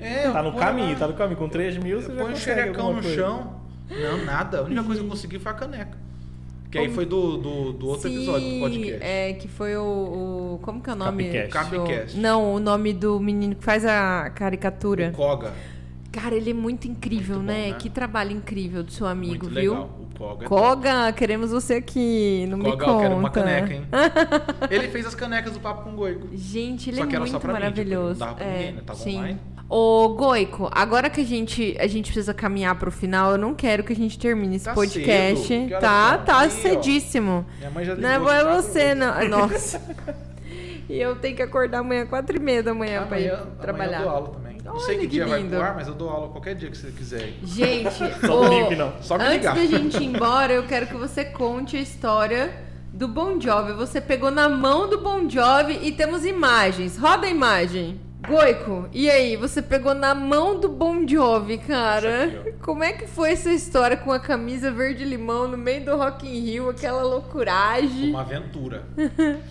É, 0.00 0.30
Tá 0.30 0.42
no 0.42 0.52
põe 0.52 0.60
caminho, 0.60 0.92
lá. 0.94 0.98
tá 0.98 1.06
no 1.08 1.14
caminho. 1.14 1.36
Com 1.36 1.48
3 1.50 1.76
mil 1.76 2.00
você 2.00 2.08
já 2.08 2.14
Põe 2.14 2.24
o 2.24 2.34
consegue 2.34 2.60
xerecão 2.60 2.92
no 2.94 3.02
coisa. 3.02 3.14
chão. 3.14 3.60
Não, 3.90 4.24
nada. 4.24 4.60
A 4.60 4.62
única 4.62 4.82
coisa 4.82 5.00
que 5.00 5.06
eu 5.06 5.10
consegui 5.10 5.38
foi 5.38 5.52
a 5.52 5.54
caneca. 5.54 5.98
Que 6.74 6.78
aí 6.86 6.90
foi 6.92 7.06
do, 7.06 7.36
do, 7.36 7.72
do 7.72 7.86
outro 7.88 8.08
Sim, 8.08 8.16
episódio 8.16 8.50
do 8.54 8.60
podcast. 8.60 9.02
É, 9.04 9.32
que 9.34 9.46
foi 9.48 9.76
o, 9.76 9.82
o- 10.54 10.58
Como 10.62 10.80
que 10.82 10.90
é 10.90 10.92
o 10.92 10.96
nome? 10.96 11.24
Capcast. 11.48 11.70
Capcast. 11.76 12.18
Não, 12.18 12.54
o 12.54 12.58
nome 12.58 12.92
do 12.92 13.20
menino 13.20 13.54
que 13.54 13.64
faz 13.64 13.84
a 13.84 14.30
caricatura. 14.30 15.10
O 15.14 15.16
Koga. 15.16 15.52
Cara, 16.10 16.34
ele 16.36 16.50
é 16.50 16.54
muito 16.54 16.86
incrível, 16.86 17.36
Muito 17.36 17.46
bom, 17.48 17.52
né? 17.52 17.70
né? 17.70 17.76
Que 17.76 17.90
trabalho 17.90 18.30
incrível 18.32 18.84
do 18.84 18.92
seu 18.92 19.04
amigo, 19.06 19.46
Muito 19.46 19.60
viu? 19.60 19.72
legal. 19.72 20.00
O 20.00 20.18
Koga. 20.18 20.44
é 20.44 20.48
Koga, 20.48 21.12
queremos 21.12 21.50
você 21.50 21.74
aqui. 21.74 22.46
Não 22.48 22.56
me 22.58 22.64
Koga, 22.64 22.84
conta. 22.84 22.96
eu 22.96 23.00
quero 23.00 23.14
uma 23.16 23.30
caneca, 23.30 23.72
hein? 23.74 23.82
Ele 24.70 24.88
fez 24.88 25.06
as 25.06 25.14
canecas 25.14 25.52
do 25.52 25.60
Papo 25.60 25.82
com 25.84 25.90
o 25.90 25.94
Goico. 25.94 26.28
Gente, 26.32 26.90
ele 26.90 26.98
Só 26.98 27.04
é 27.04 27.06
que 27.08 27.16
era 27.16 27.26
só 27.26 27.32
muito 27.32 27.42
pra 27.42 27.52
mim, 27.52 27.58
tipo, 27.58 27.70
maravilhoso. 27.70 28.20
não 28.20 28.26
dava 28.26 28.34
pra 28.38 28.46
é, 28.46 28.56
ninguém, 28.58 28.72
né? 28.74 28.82
Tava 28.86 28.98
sim. 28.98 29.18
online. 29.18 29.40
Ô, 29.68 30.10
Goico, 30.10 30.68
agora 30.72 31.08
que 31.08 31.20
a 31.22 31.24
gente, 31.24 31.76
a 31.80 31.86
gente 31.86 32.12
precisa 32.12 32.34
caminhar 32.34 32.74
pro 32.78 32.90
final, 32.90 33.32
eu 33.32 33.38
não 33.38 33.54
quero 33.54 33.82
que 33.82 33.92
a 33.92 33.96
gente 33.96 34.18
termine 34.18 34.56
esse 34.56 34.66
Tá 34.66 34.74
podcast. 34.74 35.46
cedo. 35.48 35.68
Que 35.68 35.80
Tá, 35.80 36.16
são? 36.16 36.24
tá 36.24 36.38
Aí, 36.40 36.46
ó. 36.46 36.50
cedíssimo. 36.50 37.46
Minha 37.58 37.70
mãe 37.70 37.84
já 37.84 37.94
Não 37.96 38.08
é 38.08 38.18
bom 38.18 38.30
é 38.30 38.44
você, 38.62 38.94
não. 38.94 39.14
Nossa. 39.28 39.80
e 40.88 41.00
eu 41.00 41.16
tenho 41.16 41.34
que 41.34 41.42
acordar 41.42 41.78
amanhã, 41.78 42.06
quatro 42.06 42.36
e 42.36 42.40
meia 42.40 42.62
da 42.62 42.74
manhã 42.74 43.06
pra 43.06 43.18
ir 43.18 43.30
Amanhã, 43.30 43.46
trabalhar. 43.60 43.96
amanhã 43.96 43.98
eu 44.00 44.04
dou 44.04 44.10
aula 44.16 44.28
também. 44.28 44.58
não 44.64 44.78
sei 44.78 44.88
Olha 44.90 44.94
que 45.00 45.06
que 45.08 45.12
dia 45.14 45.26
vai 45.26 45.38
lindo. 45.40 45.56
pro 45.56 45.64
ar, 45.64 45.74
mas 45.74 45.88
eu 45.88 45.94
dou 45.94 46.10
aula 46.10 46.28
qualquer 46.28 46.54
dia 46.54 46.70
que 46.70 46.76
você 46.76 46.90
quiser. 46.90 47.32
Gente, 47.42 47.90
Só 48.26 48.70
não. 48.76 48.92
Só 49.02 49.16
me 49.18 49.24
antes 49.24 49.38
ligar. 49.38 49.54
da 49.56 49.64
gente 49.66 49.96
ir 49.96 50.04
embora, 50.06 50.52
eu 50.52 50.64
quero 50.64 50.86
que 50.86 50.94
você 50.94 51.24
conte 51.24 51.76
a 51.76 51.80
história 51.80 52.54
do 52.92 53.08
Bon 53.08 53.40
Jovi. 53.40 53.72
Você 53.72 53.98
pegou 54.00 54.30
na 54.30 54.46
mão 54.48 54.88
do 54.88 55.00
Bon 55.00 55.28
Jovi 55.28 55.80
e 55.82 55.90
temos 55.90 56.24
imagens. 56.24 56.96
Roda 56.98 57.26
a 57.26 57.30
imagem. 57.30 57.98
Goico, 58.28 58.88
e 58.92 59.10
aí? 59.10 59.36
Você 59.36 59.60
pegou 59.62 59.94
na 59.94 60.14
mão 60.14 60.58
do 60.58 60.68
Bon 60.68 61.06
Jovi, 61.06 61.58
cara. 61.58 62.24
Aqui, 62.24 62.52
Como 62.62 62.82
é 62.82 62.92
que 62.92 63.06
foi 63.06 63.32
essa 63.32 63.52
história 63.52 63.96
com 63.96 64.10
a 64.12 64.18
camisa 64.18 64.70
verde-limão 64.70 65.48
no 65.48 65.56
meio 65.58 65.84
do 65.84 65.96
Rock 65.96 66.26
in 66.26 66.40
Rio, 66.40 66.68
aquela 66.70 67.02
loucuragem? 67.02 68.10
Uma 68.10 68.20
aventura. 68.22 68.84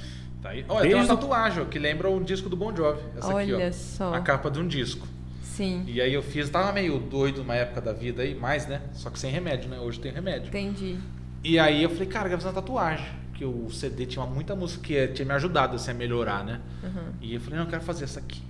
Tá 0.44 0.50
aí. 0.50 0.66
Olha, 0.68 0.82
tem 0.82 0.94
uma 0.94 1.06
Desde 1.06 1.08
tatuagem 1.08 1.64
ó, 1.64 1.66
que 1.66 1.80
lembra 1.80 2.10
o 2.10 2.22
disco 2.22 2.50
do 2.50 2.58
Bon 2.58 2.76
Jovi. 2.76 3.00
Essa 3.18 3.28
aqui, 3.40 3.54
Olha 3.54 3.70
ó. 3.70 3.72
só. 3.72 4.14
A 4.14 4.20
capa 4.20 4.52
de 4.52 4.60
um 4.60 4.68
disco. 4.68 5.08
Sim, 5.42 5.86
E 5.88 6.02
aí 6.02 6.14
eu 6.14 6.22
fiz, 6.22 6.50
tava 6.50 6.74
meio 6.74 7.00
doido 7.00 7.38
numa 7.38 7.56
época 7.56 7.80
da 7.80 7.94
vida 7.94 8.24
aí, 8.24 8.36
mais, 8.36 8.68
né? 8.68 8.82
Só 8.92 9.10
que 9.10 9.18
sem 9.18 9.32
remédio, 9.32 9.70
né? 9.70 9.80
Hoje 9.80 10.02
tem 10.02 10.12
remédio. 10.12 10.50
entendi. 10.50 10.98
E 11.46 11.58
aí 11.58 11.82
eu 11.82 11.90
falei, 11.90 12.08
cara, 12.08 12.26
eu 12.26 12.30
quero 12.32 12.42
fazer 12.42 12.54
uma 12.54 12.62
tatuagem. 12.62 13.06
Que 13.36 13.46
o 13.46 13.70
CD 13.72 14.06
tinha 14.06 14.26
muita 14.26 14.54
música 14.54 14.84
que 14.84 15.08
tinha 15.14 15.26
me 15.26 15.32
ajudado 15.32 15.78
assim, 15.78 15.92
a 15.92 15.94
melhorar, 15.94 16.44
né? 16.44 16.60
Uhum. 16.84 17.14
E 17.22 17.36
eu 17.36 17.40
falei, 17.40 17.60
não, 17.60 17.66
eu 17.66 17.70
quero 17.70 17.84
fazer 17.84 18.04
essa 18.04 18.20
aqui. 18.20 18.42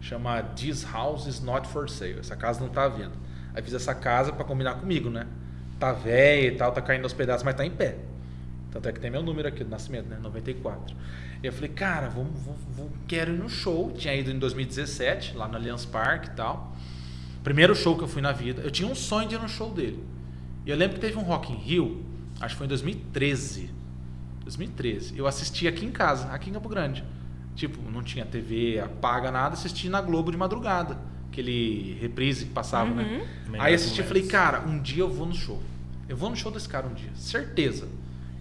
Chama 0.00 0.42
This 0.56 0.84
House 0.84 1.26
is 1.26 1.40
Not 1.40 1.68
for 1.68 1.88
Sale. 1.88 2.18
Essa 2.20 2.36
casa 2.36 2.60
não 2.60 2.68
tá 2.68 2.84
à 2.84 2.88
venda. 2.88 3.12
Aí 3.54 3.62
fiz 3.62 3.74
essa 3.74 3.94
casa 3.94 4.32
pra 4.32 4.44
combinar 4.44 4.74
comigo, 4.74 5.10
né? 5.10 5.26
Tá 5.78 5.92
velha 5.92 6.46
e 6.48 6.56
tal, 6.56 6.72
tá 6.72 6.80
caindo 6.80 7.04
aos 7.04 7.12
pedaços, 7.12 7.42
mas 7.42 7.54
tá 7.54 7.64
em 7.64 7.70
pé. 7.70 7.96
Tanto 8.70 8.88
é 8.88 8.92
que 8.92 9.00
tem 9.00 9.10
meu 9.10 9.22
número 9.22 9.48
aqui 9.48 9.64
do 9.64 9.70
nascimento, 9.70 10.06
né? 10.08 10.18
94. 10.22 10.94
E 11.42 11.46
eu 11.46 11.52
falei, 11.52 11.70
cara, 11.70 12.08
vamos, 12.08 12.38
vou, 12.40 12.54
vou- 12.76 12.90
quero 13.08 13.32
ir 13.32 13.38
no 13.38 13.48
show. 13.48 13.90
Tinha 13.92 14.14
ido 14.14 14.30
em 14.30 14.38
2017, 14.38 15.36
lá 15.36 15.48
no 15.48 15.56
Allianz 15.56 15.84
Parque 15.84 16.28
e 16.28 16.30
tal. 16.32 16.76
Primeiro 17.42 17.74
show 17.74 17.96
que 17.96 18.04
eu 18.04 18.08
fui 18.08 18.22
na 18.22 18.30
vida. 18.32 18.62
Eu 18.62 18.70
tinha 18.70 18.88
um 18.88 18.94
sonho 18.94 19.28
de 19.28 19.34
ir 19.34 19.40
no 19.40 19.48
show 19.48 19.72
dele. 19.72 20.04
E 20.64 20.70
eu 20.70 20.76
lembro 20.76 20.94
que 20.96 21.00
teve 21.00 21.16
um 21.18 21.22
Rock 21.22 21.52
in 21.52 21.56
Rio, 21.56 22.04
acho 22.40 22.54
que 22.54 22.58
foi 22.58 22.66
em 22.66 22.68
2013. 22.68 23.70
2013. 24.44 25.16
Eu 25.18 25.26
assisti 25.26 25.66
aqui 25.66 25.84
em 25.84 25.90
casa, 25.90 26.28
aqui 26.30 26.50
em 26.50 26.52
Campo 26.52 26.68
Grande. 26.68 27.02
Tipo, 27.60 27.78
não 27.90 28.02
tinha 28.02 28.24
TV 28.24 28.80
apaga 28.80 29.30
nada, 29.30 29.52
assisti 29.52 29.90
na 29.90 30.00
Globo 30.00 30.30
de 30.30 30.36
madrugada. 30.38 30.96
Aquele 31.30 31.92
reprise 32.00 32.46
que 32.46 32.52
passava, 32.52 32.94
né? 32.94 33.26
Melhores 33.44 33.60
Aí 33.60 33.74
assisti 33.74 34.00
e 34.00 34.04
falei, 34.04 34.26
cara, 34.26 34.60
um 34.60 34.80
dia 34.80 35.02
eu 35.02 35.10
vou 35.10 35.26
no 35.26 35.34
show. 35.34 35.60
Eu 36.08 36.16
vou 36.16 36.30
no 36.30 36.36
show 36.36 36.50
desse 36.50 36.66
cara 36.66 36.86
um 36.86 36.94
dia, 36.94 37.10
certeza. 37.14 37.86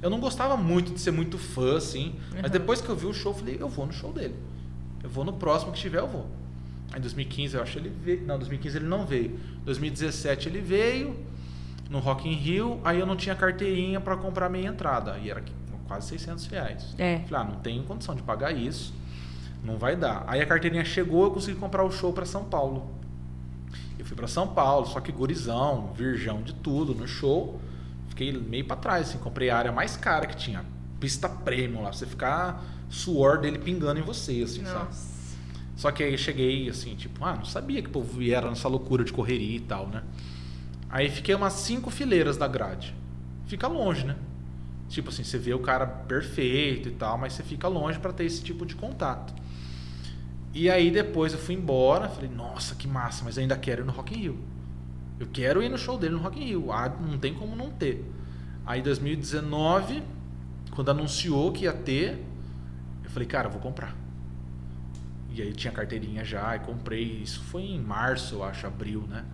Eu 0.02 0.10
não 0.10 0.22
gostava 0.22 0.56
muito 0.56 0.94
de 0.94 1.02
ser 1.02 1.12
muito 1.12 1.38
fã, 1.38 1.76
assim. 1.76 2.16
Mas 2.42 2.50
depois 2.50 2.80
que 2.80 2.88
eu 2.88 2.96
vi 2.96 3.08
o 3.08 3.14
show, 3.14 3.34
eu 3.34 3.38
falei, 3.38 3.58
eu 3.60 3.68
vou 3.68 3.86
no 3.86 3.92
show 3.92 4.14
dele. 4.14 4.36
Eu 5.04 5.10
vou 5.10 5.26
no 5.26 5.34
próximo 5.34 5.74
que 5.74 5.80
tiver, 5.80 6.00
eu 6.00 6.08
vou. 6.08 6.26
Aí 6.94 7.00
em 7.00 7.02
2015 7.02 7.58
eu 7.58 7.62
acho 7.62 7.74
que 7.74 7.80
ele 7.80 7.90
veio. 7.90 8.26
Não, 8.26 8.38
2015 8.38 8.78
ele 8.78 8.88
não 8.88 9.06
veio. 9.06 9.38
2017 9.66 10.48
ele 10.48 10.62
veio 10.62 11.20
no 11.90 12.00
Rock 12.00 12.26
in 12.26 12.36
Rio. 12.36 12.80
Aí 12.86 12.98
eu 12.98 13.06
não 13.06 13.18
tinha 13.18 13.36
carteirinha 13.36 14.00
para 14.00 14.16
comprar 14.16 14.48
minha 14.50 14.70
entrada. 14.70 15.18
E 15.22 15.30
era 15.30 15.44
quase 15.90 16.08
600 16.08 16.46
reais. 16.48 16.96
É. 16.98 17.20
Falei, 17.28 17.46
ah, 17.46 17.52
não 17.52 17.60
tenho 17.60 17.84
condição 17.84 18.16
de 18.16 18.24
pagar 18.24 18.54
isso. 18.54 18.98
Não 19.64 19.78
vai 19.78 19.96
dar. 19.96 20.24
Aí 20.28 20.42
a 20.42 20.46
carteirinha 20.46 20.86
chegou, 20.86 21.26
eu 21.26 21.32
consegui 21.32 21.60
comprar 21.60 21.84
o 21.84 21.92
show 21.92 22.14
para 22.14 22.26
São 22.26 22.46
Paulo. 22.46 22.92
Eu 23.98 24.06
fui 24.06 24.16
para 24.16 24.28
São 24.28 24.48
Paulo, 24.48 24.86
só 24.86 25.00
que 25.00 25.12
gurizão, 25.12 25.94
virgão 25.94 26.42
de 26.42 26.54
tudo 26.54 26.96
no 26.96 27.08
show. 27.08 27.60
Fiquei 28.08 28.32
meio 28.32 28.66
para 28.66 28.78
trás, 28.78 29.10
assim, 29.10 29.18
comprei 29.18 29.50
a 29.50 29.58
área 29.58 29.72
mais 29.72 29.98
cara 29.98 30.26
que 30.26 30.36
tinha. 30.36 30.64
Pista 31.00 31.28
premium 31.28 31.82
lá, 31.82 31.90
pra 31.90 31.98
você 31.98 32.06
ficar 32.06 32.64
suor 32.90 33.40
dele 33.40 33.60
pingando 33.60 34.00
em 34.00 34.04
você, 34.04 34.42
assim, 34.44 34.64
sabe? 34.66 34.86
Nossa. 34.86 35.20
Só 35.76 35.92
que 35.92 36.04
aí 36.04 36.12
eu 36.12 36.18
cheguei 36.18 36.68
assim, 36.68 36.96
tipo, 36.96 37.24
ah, 37.24 37.36
não 37.36 37.46
sabia 37.46 37.82
que 37.82 37.88
o 37.88 37.92
povo 37.92 38.22
era 38.22 38.50
nessa 38.50 38.68
loucura 38.68 39.04
de 39.04 39.14
correria 39.14 39.56
e 39.56 39.62
tal, 39.62 39.88
né? 39.88 40.04
Aí 40.90 41.10
fiquei 41.10 41.34
umas 41.36 41.54
cinco 41.54 41.90
fileiras 41.90 42.36
da 42.36 42.48
grade. 42.48 42.94
Fica 43.46 43.68
longe, 43.68 44.06
né? 44.06 44.16
Tipo 44.90 45.10
assim, 45.10 45.24
você 45.24 45.38
vê 45.38 45.54
o 45.54 45.60
cara 45.60 45.86
perfeito 45.86 46.90
e 46.90 46.92
tal, 46.92 47.18
mas 47.18 47.34
você 47.34 47.44
fica 47.44 47.68
longe 47.68 48.00
pra 48.00 48.12
ter 48.12 48.26
esse 48.26 48.44
tipo 48.44 48.66
de 48.66 48.76
contato. 48.76 49.34
E 50.54 50.70
aí 50.70 50.90
depois 50.90 51.34
eu 51.34 51.40
fui 51.40 51.56
embora, 51.56 52.10
falei, 52.10 52.30
nossa, 52.30 52.76
que 52.76 52.88
massa, 52.88 53.24
mas 53.24 53.38
eu 53.38 53.42
ainda 53.42 53.58
quero 53.58 53.84
ir 53.84 53.86
no 53.86 53.92
Rock 53.92 54.16
in 54.16 54.22
Rio. 54.22 54.40
Eu 55.20 55.28
quero 55.28 55.62
ir 55.62 55.70
no 55.70 55.78
show 55.78 55.98
dele 55.98 56.16
no 56.16 56.22
Rock 56.22 56.42
in 56.42 56.46
Rio. 56.46 56.72
Ah, 56.72 56.90
não 56.90 57.18
tem 57.18 57.34
como 57.34 57.56
não 57.56 57.70
ter. 57.70 58.04
Aí 58.66 58.80
em 58.80 58.84
2019, 58.84 60.02
quando 60.72 60.90
anunciou 60.90 61.52
que 61.52 61.66
ia 61.66 61.74
ter, 61.74 62.24
eu 63.04 63.10
falei, 63.10 63.28
cara, 63.28 63.48
eu 63.48 63.52
vou 63.52 63.62
comprar. 63.62 63.96
E 65.32 65.42
aí 65.42 65.54
tinha 65.54 65.72
carteirinha 65.72 66.24
já, 66.24 66.56
e 66.56 66.60
comprei. 66.60 67.22
Isso 67.22 67.42
foi 67.42 67.64
em 67.64 67.80
março, 67.80 68.36
eu 68.36 68.44
acho, 68.44 68.66
abril, 68.66 69.04
né? 69.08 69.26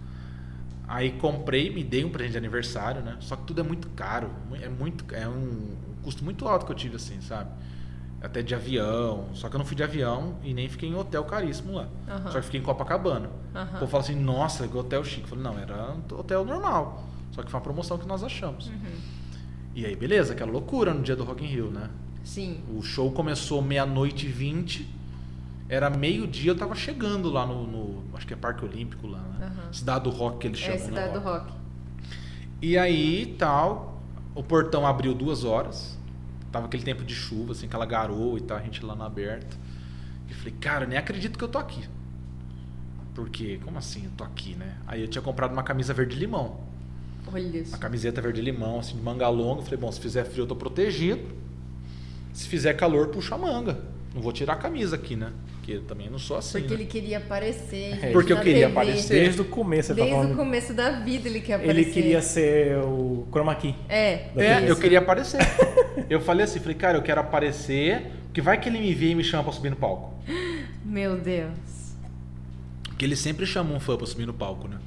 Aí 0.87 1.13
comprei, 1.13 1.73
me 1.73 1.83
dei 1.83 2.03
um 2.03 2.09
presente 2.09 2.33
de 2.33 2.37
aniversário, 2.37 3.01
né? 3.01 3.17
Só 3.19 3.35
que 3.35 3.43
tudo 3.43 3.61
é 3.61 3.63
muito 3.63 3.89
caro. 3.89 4.29
É 4.61 4.69
muito. 4.69 5.05
É 5.13 5.27
um 5.27 5.75
custo 6.03 6.23
muito 6.23 6.47
alto 6.47 6.65
que 6.65 6.71
eu 6.71 6.75
tive, 6.75 6.95
assim, 6.97 7.19
sabe? 7.21 7.49
Até 8.25 8.41
de 8.41 8.55
avião. 8.55 9.25
Só 9.33 9.47
que 9.49 9.55
eu 9.55 9.59
não 9.59 9.65
fui 9.65 9.75
de 9.75 9.83
avião 9.83 10.35
e 10.43 10.53
nem 10.53 10.67
fiquei 10.67 10.89
em 10.89 10.95
hotel 10.95 11.23
caríssimo 11.25 11.73
lá. 11.73 11.87
Aham. 12.07 12.31
Só 12.31 12.39
que 12.39 12.45
fiquei 12.45 12.59
em 12.59 12.63
Copacabana. 12.63 13.29
Aham. 13.53 13.65
O 13.75 13.79
povo 13.79 13.87
fala 13.87 14.03
assim, 14.03 14.15
nossa, 14.15 14.67
que 14.67 14.75
hotel 14.77 15.03
chique. 15.03 15.21
Eu 15.23 15.27
falei, 15.27 15.43
não, 15.43 15.57
era 15.59 15.91
um 15.93 16.19
hotel 16.19 16.43
normal. 16.43 17.03
Só 17.31 17.43
que 17.43 17.51
foi 17.51 17.57
uma 17.59 17.63
promoção 17.63 17.97
que 17.97 18.07
nós 18.07 18.23
achamos. 18.23 18.67
Uhum. 18.67 18.73
E 19.75 19.85
aí, 19.85 19.95
beleza, 19.95 20.33
aquela 20.33 20.51
loucura 20.51 20.93
no 20.93 21.03
dia 21.03 21.15
do 21.15 21.23
Rock 21.23 21.43
in 21.43 21.47
Rio, 21.47 21.69
né? 21.69 21.89
Sim. 22.23 22.61
O 22.73 22.81
show 22.81 23.11
começou 23.11 23.61
meia-noite 23.61 24.25
e 24.25 24.29
vinte. 24.29 24.89
Era 25.67 25.89
meio-dia, 25.89 26.51
eu 26.51 26.57
tava 26.57 26.73
chegando 26.75 27.29
lá 27.29 27.45
no, 27.45 27.65
no- 27.67 28.03
Acho 28.15 28.25
que 28.25 28.33
é 28.33 28.37
Parque 28.37 28.63
Olímpico 28.63 29.05
lá, 29.07 29.19
né? 29.19 29.45
Aham. 29.47 29.73
Cidade 29.73 30.05
do 30.05 30.09
Rock 30.09 30.37
que 30.39 30.47
eles 30.47 30.59
É 30.61 30.63
chamam. 30.63 30.77
a 30.77 30.85
cidade 30.85 31.07
né? 31.09 31.13
do 31.13 31.19
rock. 31.19 31.51
E 32.61 32.77
aí, 32.77 33.35
tal, 33.37 34.01
o 34.33 34.41
portão 34.41 34.87
abriu 34.87 35.13
duas 35.13 35.43
horas. 35.43 35.94
Tava 36.55 36.67
aquele 36.67 36.83
tempo 36.83 37.03
de 37.03 37.13
chuva, 37.13 37.51
assim, 37.51 37.65
aquela 37.65 37.85
garoa 37.85 38.37
e 38.37 38.41
tal, 38.41 38.55
a 38.57 38.61
gente 38.61 38.85
lá 38.85 38.95
na 38.95 39.07
aberta. 39.07 39.57
E 40.29 40.33
falei, 40.33 40.53
cara, 40.53 40.85
eu 40.85 40.87
nem 40.87 40.97
acredito 40.97 41.37
que 41.37 41.43
eu 41.43 41.49
tô 41.49 41.57
aqui. 41.57 41.83
Porque, 43.13 43.59
como 43.61 43.77
assim 43.77 44.05
eu 44.05 44.11
tô 44.15 44.23
aqui, 44.23 44.55
né? 44.55 44.77
Aí 44.87 45.01
eu 45.01 45.07
tinha 45.09 45.21
comprado 45.21 45.51
uma 45.51 45.63
camisa 45.63 45.93
verde-limão. 45.93 46.61
Olha 47.27 47.41
isso. 47.41 47.71
Uma 47.71 47.77
camiseta 47.77 48.21
verde-limão, 48.21 48.79
assim, 48.79 48.95
de 48.95 49.01
manga 49.01 49.27
longa. 49.27 49.59
Eu 49.59 49.65
falei, 49.65 49.77
bom, 49.77 49.91
se 49.91 49.99
fizer 49.99 50.23
frio 50.23 50.43
eu 50.43 50.47
tô 50.47 50.55
protegido. 50.55 51.27
Se 52.31 52.47
fizer 52.47 52.73
calor, 52.75 53.09
puxa 53.09 53.35
a 53.35 53.37
manga. 53.37 53.77
Não 54.15 54.21
vou 54.21 54.31
tirar 54.31 54.53
a 54.53 54.55
camisa 54.55 54.95
aqui, 54.95 55.17
né? 55.17 55.33
Porque 55.57 55.73
eu 55.73 55.81
também 55.81 56.09
não 56.09 56.17
sou 56.17 56.37
assim, 56.37 56.59
Porque 56.59 56.73
né? 56.73 56.81
ele 56.81 56.89
queria 56.89 57.17
aparecer. 57.17 57.91
É, 57.91 57.99
gente, 57.99 58.13
porque 58.13 58.31
eu 58.31 58.37
queria 58.37 58.53
TV. 58.53 58.71
aparecer. 58.71 59.13
Desde 59.13 59.41
o 59.41 59.45
começo 59.45 59.93
tá 59.93 60.05
Desde 60.05 60.31
o 60.31 60.35
começo 60.37 60.73
da 60.73 60.91
vida 60.91 61.27
ele 61.27 61.41
quer 61.41 61.55
aparecer. 61.55 61.81
Ele 61.81 61.91
queria 61.91 62.21
ser 62.21 62.77
o 62.77 63.27
Chroma 63.29 63.53
Key. 63.55 63.75
É. 63.89 64.29
É, 64.37 64.71
eu 64.71 64.77
queria 64.77 64.99
aparecer. 64.99 65.41
eu 66.09 66.21
falei 66.21 66.45
assim, 66.45 66.61
falei, 66.61 66.75
cara, 66.77 66.97
eu 66.97 67.01
quero 67.01 67.19
aparecer, 67.19 68.09
porque 68.27 68.39
vai 68.39 68.57
que 68.57 68.69
ele 68.69 68.79
me 68.79 68.93
vê 68.93 69.07
e 69.07 69.15
me 69.15 69.23
chama 69.23 69.43
pra 69.43 69.51
subir 69.51 69.69
no 69.69 69.75
palco. 69.75 70.13
Meu 70.85 71.17
Deus. 71.17 71.51
Porque 72.83 73.03
ele 73.03 73.17
sempre 73.17 73.45
chama 73.45 73.75
um 73.75 73.81
fã 73.81 73.97
pra 73.97 74.07
subir 74.07 74.25
no 74.25 74.33
palco, 74.33 74.69
né? 74.69 74.77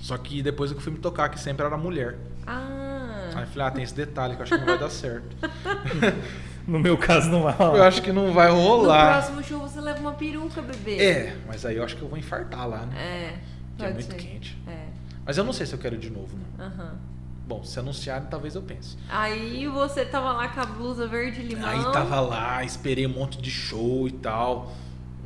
Só 0.00 0.18
que 0.18 0.42
depois 0.42 0.70
eu 0.70 0.78
fui 0.78 0.92
me 0.92 0.98
tocar, 0.98 1.30
que 1.30 1.40
sempre 1.40 1.64
era 1.64 1.78
mulher. 1.78 2.18
Ah. 2.46 3.30
Aí 3.34 3.42
eu 3.44 3.46
falei, 3.46 3.68
ah, 3.68 3.70
tem 3.70 3.84
esse 3.84 3.94
detalhe 3.94 4.34
que 4.34 4.40
eu 4.40 4.42
acho 4.42 4.52
que 4.52 4.58
não 4.58 4.66
vai 4.66 4.78
dar 4.78 4.90
certo. 4.90 5.34
No 6.70 6.78
meu 6.78 6.96
caso 6.96 7.28
não 7.30 7.42
vai 7.42 7.52
Eu 7.52 7.58
rolar. 7.58 7.86
acho 7.88 8.00
que 8.02 8.12
não 8.12 8.32
vai 8.32 8.48
No 8.48 8.54
rolar. 8.60 9.12
próximo 9.22 9.42
show 9.42 9.58
você 9.60 9.80
leva 9.80 9.98
uma 10.00 10.12
peruca, 10.12 10.62
bebê. 10.62 10.98
É, 11.02 11.36
mas 11.46 11.66
aí 11.66 11.76
eu 11.76 11.84
acho 11.84 11.96
que 11.96 12.02
eu 12.02 12.08
vou 12.08 12.16
infartar 12.18 12.68
lá, 12.68 12.86
né? 12.86 12.96
É. 12.96 13.38
Que 13.76 13.84
é 13.84 13.90
pode 13.90 14.06
muito 14.06 14.20
ser. 14.22 14.28
quente. 14.28 14.56
É. 14.68 14.86
Mas 15.26 15.36
eu 15.36 15.42
não 15.44 15.52
sei 15.52 15.66
se 15.66 15.72
eu 15.74 15.78
quero 15.78 15.96
ir 15.96 15.98
de 15.98 16.10
novo, 16.10 16.36
né? 16.36 16.64
Aham. 16.66 16.94
Bom, 17.46 17.64
se 17.64 17.78
anunciarem, 17.80 18.28
talvez 18.30 18.54
eu 18.54 18.62
pense. 18.62 18.96
Aí 19.08 19.66
você 19.66 20.04
tava 20.04 20.30
lá 20.32 20.46
com 20.48 20.60
a 20.60 20.66
blusa 20.66 21.08
verde 21.08 21.42
limão. 21.42 21.68
Aí 21.68 21.82
tava 21.92 22.20
lá, 22.20 22.62
esperei 22.62 23.04
um 23.06 23.10
monte 23.10 23.42
de 23.42 23.50
show 23.50 24.06
e 24.06 24.12
tal. 24.12 24.72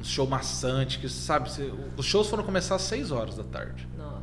Um 0.00 0.04
show 0.04 0.26
maçante, 0.26 0.98
que 0.98 1.08
sabe, 1.10 1.50
você- 1.50 1.70
os 1.98 2.06
shows 2.06 2.26
foram 2.30 2.42
começar 2.42 2.76
às 2.76 2.82
6 2.82 3.10
horas 3.10 3.36
da 3.36 3.44
tarde. 3.44 3.86
Nossa. 3.98 4.22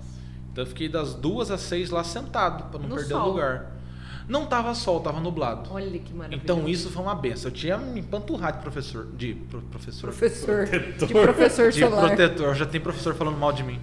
Então 0.52 0.64
eu 0.64 0.68
fiquei 0.68 0.90
das 0.90 1.14
duas 1.14 1.52
às 1.52 1.62
seis 1.62 1.92
lá 1.92 2.04
sentado, 2.04 2.66
pra 2.72 2.80
não 2.80 2.90
No 2.90 2.96
perder 2.96 3.14
sol. 3.14 3.22
o 3.22 3.30
lugar. 3.34 3.68
Não 4.32 4.46
tava 4.46 4.74
sol, 4.74 5.02
tava 5.02 5.20
nublado. 5.20 5.70
Olha 5.74 6.00
que 6.00 6.14
maravilha. 6.14 6.40
Então 6.42 6.66
isso 6.66 6.90
foi 6.90 7.04
uma 7.04 7.14
benção. 7.14 7.50
Eu 7.52 7.54
tinha 7.54 7.78
me 7.78 8.00
empanturrado 8.00 8.58
de 8.58 8.64
professor. 8.64 9.08
De 9.14 9.34
pro- 9.34 9.60
professor. 9.64 10.08
Professor. 10.10 10.68
Protetor. 10.70 11.08
De 11.08 11.14
professor 11.14 11.70
De 11.72 11.80
solar. 11.82 12.08
protetor. 12.08 12.56
Já 12.56 12.66
tem 12.66 12.80
professor 12.80 13.14
falando 13.14 13.38
mal 13.38 13.52
de 13.52 13.62
mim. 13.64 13.78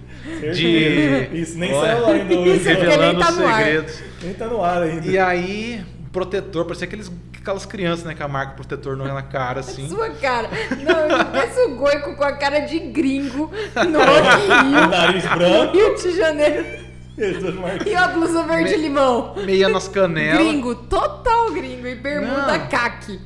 De. 0.55 1.29
Isso, 1.33 1.55
nem 1.55 1.71
Olha, 1.71 1.91
saiu 1.93 2.05
ainda 2.07 2.33
hoje. 2.39 2.63
Revelando 2.63 3.17
nem 3.19 3.19
tá 3.25 3.31
no 3.31 3.45
ar. 3.47 3.57
segredos. 3.63 4.03
Nem 4.23 4.33
tá 4.33 4.47
no 4.47 4.63
ar 4.63 4.81
ainda. 4.81 5.07
E 5.07 5.19
aí, 5.19 5.85
protetor, 6.11 6.65
parecia 6.65 6.87
aqueles, 6.87 7.11
aquelas 7.39 7.67
crianças, 7.67 8.03
né? 8.05 8.15
Que 8.15 8.23
a 8.23 8.27
marca 8.27 8.53
protetor 8.55 8.97
não 8.97 9.05
é 9.07 9.13
na 9.13 9.21
cara, 9.21 9.59
assim. 9.59 9.87
Sua 9.93 10.09
cara. 10.09 10.49
Não, 10.81 11.31
pensa 11.31 11.61
o 11.65 11.75
Goico 11.75 12.15
com 12.15 12.23
a 12.23 12.31
cara 12.31 12.61
de 12.61 12.79
gringo 12.79 13.51
no 13.75 13.99
Rio. 13.99 14.89
Nariz 14.89 15.23
branco. 15.27 15.77
Rio 15.77 15.95
de 15.95 16.17
Janeiro. 16.17 16.88
E 17.85 17.95
a 17.95 18.07
blusa 18.07 18.43
verde 18.43 18.71
Me- 18.71 18.77
limão. 18.83 19.35
Meia 19.45 19.69
nas 19.69 19.87
canelas. 19.87 20.37
Gringo, 20.37 20.75
total 20.75 21.51
gringo. 21.51 21.87
E 21.87 21.95
bermuda 21.95 22.57
Não. 22.57 22.67
caque. 22.67 23.19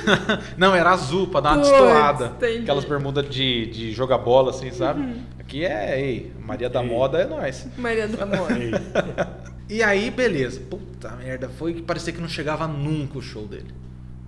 Não, 0.56 0.74
era 0.74 0.90
azul, 0.90 1.26
pra 1.28 1.40
dar 1.40 1.50
uma 1.50 1.56
Puts, 1.58 1.70
destoada. 1.70 2.26
entendi. 2.36 2.56
Uhum. 2.56 2.62
Aquelas 2.62 2.84
bermudas 2.84 3.28
de, 3.28 3.66
de 3.66 3.92
jogar 3.92 4.18
bola, 4.18 4.50
assim, 4.50 4.70
sabe? 4.70 5.14
Aqui 5.38 5.64
é, 5.64 6.00
ei, 6.00 6.32
Maria 6.44 6.68
da 6.70 6.82
Ei. 6.82 6.88
Moda 6.88 7.18
é 7.18 7.26
nós. 7.26 7.66
Maria 7.78 8.06
do 8.08 8.22
Amor. 8.22 8.50
Ei, 8.52 8.70
E 9.68 9.82
aí, 9.84 10.10
beleza. 10.10 10.60
Puta 10.68 11.10
merda, 11.12 11.48
foi 11.48 11.74
que 11.74 11.82
parecia 11.82 12.12
que 12.12 12.20
não 12.20 12.28
chegava 12.28 12.66
nunca 12.66 13.18
o 13.18 13.22
show 13.22 13.46
dele. 13.46 13.72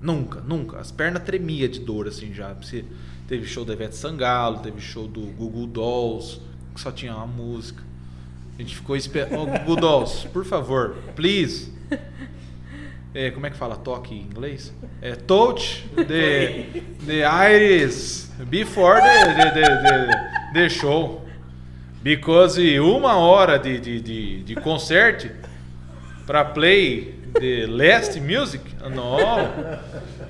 Nunca, 0.00 0.40
nunca. 0.40 0.78
As 0.78 0.90
pernas 0.92 1.22
tremia 1.24 1.68
de 1.68 1.80
dor, 1.80 2.06
assim, 2.08 2.32
já. 2.32 2.52
Você- 2.54 2.84
Teve 3.28 3.46
show 3.46 3.64
da 3.64 3.72
Ivete 3.72 3.96
Sangalo, 3.96 4.58
teve 4.58 4.80
show 4.80 5.06
do 5.08 5.20
Google 5.20 5.66
Dolls, 5.66 6.40
que 6.74 6.80
só 6.80 6.90
tinha 6.90 7.14
uma 7.14 7.26
música. 7.26 7.82
Gente 8.62 8.76
ficou 8.76 8.94
esperando. 8.94 9.76
Dolls, 9.76 10.28
por 10.28 10.44
favor, 10.44 10.94
please. 11.16 11.72
É, 13.12 13.30
como 13.30 13.44
é 13.44 13.50
que 13.50 13.56
fala 13.56 13.76
toque 13.76 14.14
em 14.14 14.22
inglês? 14.22 14.72
É 15.02 15.14
touch 15.14 15.84
the, 15.96 16.80
the 17.04 17.24
iris 17.24 18.30
before 18.48 19.00
the, 19.02 19.34
the, 19.34 19.50
the, 19.50 19.82
the, 19.82 20.52
the 20.54 20.68
show. 20.70 21.22
Because 22.02 22.58
uma 22.78 23.16
hora 23.18 23.58
de, 23.58 23.78
de, 23.78 24.00
de, 24.00 24.42
de 24.44 24.54
concert 24.54 25.30
para 26.26 26.44
play 26.44 27.14
the 27.34 27.66
last 27.66 28.18
music? 28.18 28.64
No, 28.80 29.18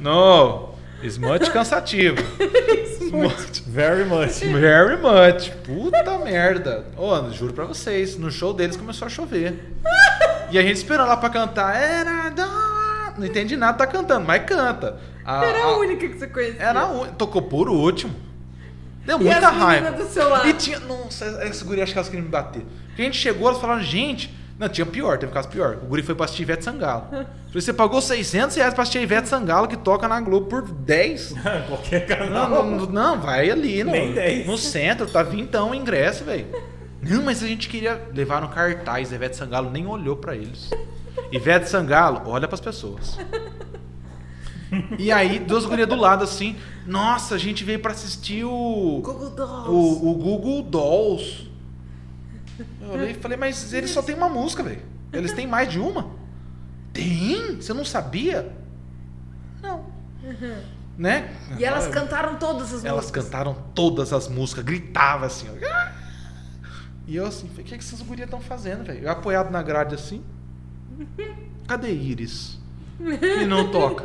no, 0.00 0.71
it's 1.02 1.18
much 1.18 1.50
cansativo. 1.50 2.16
Much- 3.12 3.60
very 3.66 4.06
much. 4.06 4.38
Very 4.40 4.96
much. 4.96 5.50
Puta 5.64 6.16
merda. 6.18 6.86
Ô, 6.96 7.28
juro 7.30 7.52
pra 7.52 7.66
vocês, 7.66 8.16
no 8.16 8.30
show 8.30 8.54
deles 8.54 8.74
começou 8.74 9.04
a 9.04 9.08
chover. 9.10 9.54
E 10.50 10.58
a 10.58 10.62
gente 10.62 10.76
esperando 10.76 11.08
lá 11.08 11.16
pra 11.18 11.28
cantar. 11.28 11.76
Era 11.76 12.30
da... 12.30 13.12
Não 13.18 13.26
entendi 13.26 13.54
nada, 13.54 13.76
tá 13.76 13.86
cantando, 13.86 14.26
mas 14.26 14.42
canta. 14.46 14.98
A- 15.26 15.44
Era 15.44 15.58
a 15.58 15.64
a- 15.66 15.76
única 15.78 16.08
que 16.08 16.18
você 16.18 16.26
conhecia. 16.26 16.62
Era 16.62 16.80
a 16.80 16.86
única. 16.86 17.14
Tocou 17.16 17.42
por 17.42 17.68
último. 17.68 18.14
Deu 19.04 19.20
E 19.20 19.24
muita 19.24 19.48
raiva. 19.50 19.92
do 19.92 20.04
seu 20.06 20.30
lado? 20.30 20.48
E 20.48 20.54
tinha. 20.54 20.80
Nossa, 20.80 21.26
essa 21.42 21.64
guria 21.66 21.82
acho 21.84 21.92
que 21.92 21.98
elas 21.98 22.08
queriam 22.08 22.24
me 22.24 22.30
bater. 22.30 22.62
Porque 22.86 23.02
a 23.02 23.04
gente 23.04 23.18
chegou, 23.18 23.48
elas 23.48 23.60
falaram, 23.60 23.82
gente. 23.82 24.34
Não, 24.62 24.68
tinha 24.68 24.86
pior, 24.86 25.18
teve 25.18 25.32
um 25.32 25.34
caso 25.34 25.48
pior. 25.48 25.74
O 25.82 25.86
guri 25.86 26.04
foi 26.04 26.14
pra 26.14 26.24
assistir 26.24 26.42
Ivete 26.42 26.62
Sangalo. 26.62 27.06
Falei, 27.10 27.26
você 27.52 27.72
pagou 27.72 28.00
600 28.00 28.54
reais 28.56 28.72
pra 28.72 28.84
assistir 28.84 29.02
Ivete 29.02 29.28
Sangalo 29.28 29.66
que 29.66 29.76
toca 29.76 30.06
na 30.06 30.20
Globo 30.20 30.46
por 30.46 30.62
10? 30.62 31.34
Qualquer 31.68 32.08
Não, 32.08 32.16
canal. 32.16 32.64
não, 32.64 32.86
não, 32.86 33.20
vai 33.20 33.50
ali, 33.50 33.82
no, 33.82 33.90
Nem 33.90 34.12
10. 34.12 34.46
no 34.46 34.56
centro, 34.56 35.06
tá 35.08 35.20
vintão 35.24 35.70
o 35.70 35.74
ingresso, 35.74 36.22
velho. 36.22 36.46
Não, 37.02 37.24
mas 37.24 37.42
a 37.42 37.48
gente 37.48 37.68
queria 37.68 38.00
levar 38.14 38.40
no 38.40 38.48
cartaz, 38.50 39.10
a 39.12 39.16
Ivete 39.16 39.36
Sangalo 39.36 39.68
nem 39.68 39.84
olhou 39.84 40.14
pra 40.14 40.36
eles. 40.36 40.70
Ivete 41.32 41.68
Sangalo, 41.68 42.22
olha 42.26 42.46
pras 42.46 42.60
pessoas. 42.60 43.18
E 44.96 45.10
aí, 45.10 45.38
duas 45.40 45.66
gurias 45.66 45.88
do 45.88 45.96
lado 45.96 46.22
assim, 46.24 46.56
nossa, 46.86 47.34
a 47.34 47.38
gente 47.38 47.62
veio 47.64 47.80
pra 47.80 47.90
assistir 47.92 48.44
o. 48.44 49.00
Google 49.04 49.30
Dolls. 49.30 49.68
O, 49.68 50.10
o 50.10 50.14
Google 50.14 50.62
Dolls. 50.62 51.50
Eu 52.80 52.90
olhei 52.90 53.10
e 53.10 53.14
falei, 53.14 53.36
mas 53.36 53.72
eles 53.72 53.90
só 53.90 54.02
tem 54.02 54.14
uma 54.14 54.28
música, 54.28 54.62
velho. 54.62 54.82
Eles 55.12 55.32
têm 55.32 55.46
mais 55.46 55.70
de 55.70 55.78
uma? 55.78 56.10
Tem? 56.92 57.56
Você 57.56 57.72
não 57.72 57.84
sabia? 57.84 58.52
Não. 59.62 59.86
Né? 60.96 61.34
E 61.58 61.64
elas 61.64 61.86
cantaram 61.88 62.36
todas 62.36 62.72
as 62.72 62.84
elas 62.84 63.04
músicas. 63.04 63.24
cantaram 63.24 63.56
todas 63.74 64.12
as 64.12 64.28
músicas, 64.28 64.64
gritava 64.64 65.26
assim, 65.26 65.48
ó. 65.48 65.66
Ah! 65.66 65.92
E 67.06 67.16
eu 67.16 67.26
assim, 67.26 67.46
o 67.46 67.50
que, 67.50 67.62
que 67.62 67.74
essas 67.74 68.00
gurias 68.00 68.26
estão 68.26 68.40
fazendo, 68.40 68.84
velho? 68.84 69.04
Eu 69.04 69.10
apoiado 69.10 69.50
na 69.50 69.62
grade 69.62 69.94
assim. 69.94 70.22
Cadê 71.66 71.92
Iris? 71.92 72.58
Que 72.98 73.44
não 73.46 73.70
toca. 73.70 74.04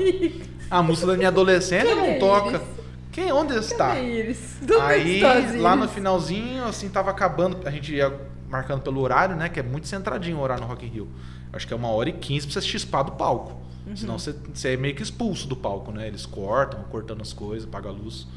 A 0.69 0.81
música 0.81 1.07
da 1.07 1.17
minha 1.17 1.27
adolescência 1.27 1.95
Cadê 1.95 2.13
não 2.13 2.19
toca. 2.19 2.57
Iris? 2.57 2.67
Quem, 3.11 3.31
onde 3.31 3.55
está? 3.55 3.89
Cadê 3.89 4.19
Iris? 4.19 4.57
Aí, 4.81 5.21
lá 5.59 5.75
no 5.75 5.87
finalzinho, 5.87 6.65
assim, 6.65 6.89
tava 6.89 7.11
acabando. 7.11 7.67
A 7.67 7.71
gente 7.71 7.93
ia 7.93 8.13
marcando 8.49 8.81
pelo 8.81 9.01
horário, 9.01 9.35
né? 9.35 9.49
Que 9.49 9.59
é 9.59 9.63
muito 9.63 9.87
centradinho 9.87 10.37
o 10.37 10.41
horário 10.41 10.63
no 10.63 10.69
Rock 10.69 10.85
in 10.85 10.89
Rio. 10.89 11.07
Acho 11.51 11.67
que 11.67 11.73
é 11.73 11.75
uma 11.75 11.89
hora 11.89 12.09
e 12.09 12.13
quinze 12.13 12.45
pra 12.45 12.53
você 12.53 12.67
chispar 12.67 13.03
do 13.03 13.13
palco. 13.13 13.59
Uhum. 13.85 13.95
Senão 13.95 14.19
você, 14.19 14.35
você 14.53 14.73
é 14.73 14.77
meio 14.77 14.95
que 14.95 15.01
expulso 15.01 15.47
do 15.47 15.55
palco, 15.55 15.91
né? 15.91 16.07
Eles 16.07 16.25
cortam, 16.25 16.83
cortando 16.85 17.21
as 17.21 17.33
coisas, 17.33 17.67
apaga 17.67 17.89
a 17.89 17.91
luz. 17.91 18.27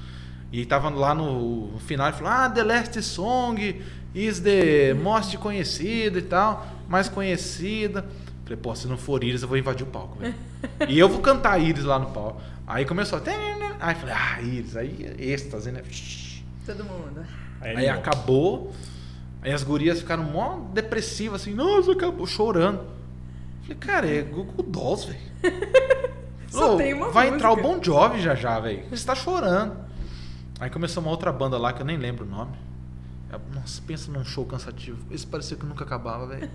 E 0.52 0.64
tava 0.64 0.88
lá 0.90 1.14
no 1.14 1.72
final 1.80 2.08
e 2.08 2.12
falou: 2.12 2.28
Ah, 2.28 2.48
The 2.48 2.62
Last 2.62 3.02
Song 3.02 3.82
is 4.14 4.40
the 4.40 4.94
most 4.94 5.36
conhecida 5.38 6.18
e 6.18 6.22
tal, 6.22 6.66
mais 6.88 7.08
conhecida. 7.08 8.04
Falei, 8.44 8.56
pô, 8.60 8.74
se 8.74 8.88
não 8.88 8.98
for 8.98 9.22
Iris, 9.22 9.42
eu 9.42 9.48
vou 9.48 9.56
invadir 9.56 9.84
o 9.84 9.86
palco, 9.86 10.18
velho. 10.18 10.34
e 10.88 10.98
eu 10.98 11.08
vou 11.08 11.20
cantar 11.20 11.58
Iris 11.60 11.84
lá 11.84 11.98
no 11.98 12.06
palco. 12.06 12.40
Aí 12.66 12.84
começou. 12.84 13.20
Aí 13.80 13.94
falei, 13.94 14.14
ah, 14.14 14.42
Iris, 14.42 14.76
aí 14.76 15.14
êxtase, 15.18 15.70
né? 15.70 15.82
Todo 16.66 16.84
mundo. 16.84 17.24
Aí, 17.60 17.76
Aí 17.76 17.88
acabou. 17.88 18.72
Aí 19.42 19.52
as 19.52 19.62
gurias 19.62 20.00
ficaram 20.00 20.24
mó 20.24 20.58
depressivas, 20.72 21.42
assim, 21.42 21.54
nossa, 21.54 21.92
acabou, 21.92 22.26
chorando. 22.26 22.80
Falei, 23.62 23.76
cara, 23.78 24.06
é 24.10 24.22
Google 24.22 24.64
Dolls, 24.66 25.06
velho. 25.08 25.20
Só 26.48 26.74
Ô, 26.74 26.76
tem 26.76 26.92
uma 26.92 27.10
Vai 27.10 27.28
entrar 27.28 27.52
o 27.52 27.56
música. 27.56 27.74
Bon 27.76 27.82
Jovi 27.82 28.20
já 28.20 28.34
já, 28.34 28.58
velho. 28.58 28.84
Você 28.90 29.06
tá 29.06 29.14
chorando. 29.14 29.76
Aí 30.58 30.68
começou 30.68 31.02
uma 31.02 31.10
outra 31.10 31.32
banda 31.32 31.56
lá 31.56 31.72
que 31.72 31.80
eu 31.80 31.86
nem 31.86 31.96
lembro 31.96 32.24
o 32.26 32.28
nome. 32.28 32.52
Eu- 33.32 33.40
Nossa, 33.54 33.80
pensa 33.86 34.10
num 34.10 34.24
show 34.24 34.44
cansativo. 34.44 34.98
Esse 35.10 35.26
parecia 35.26 35.56
que 35.56 35.64
nunca 35.64 35.84
acabava, 35.84 36.26
velho. 36.26 36.50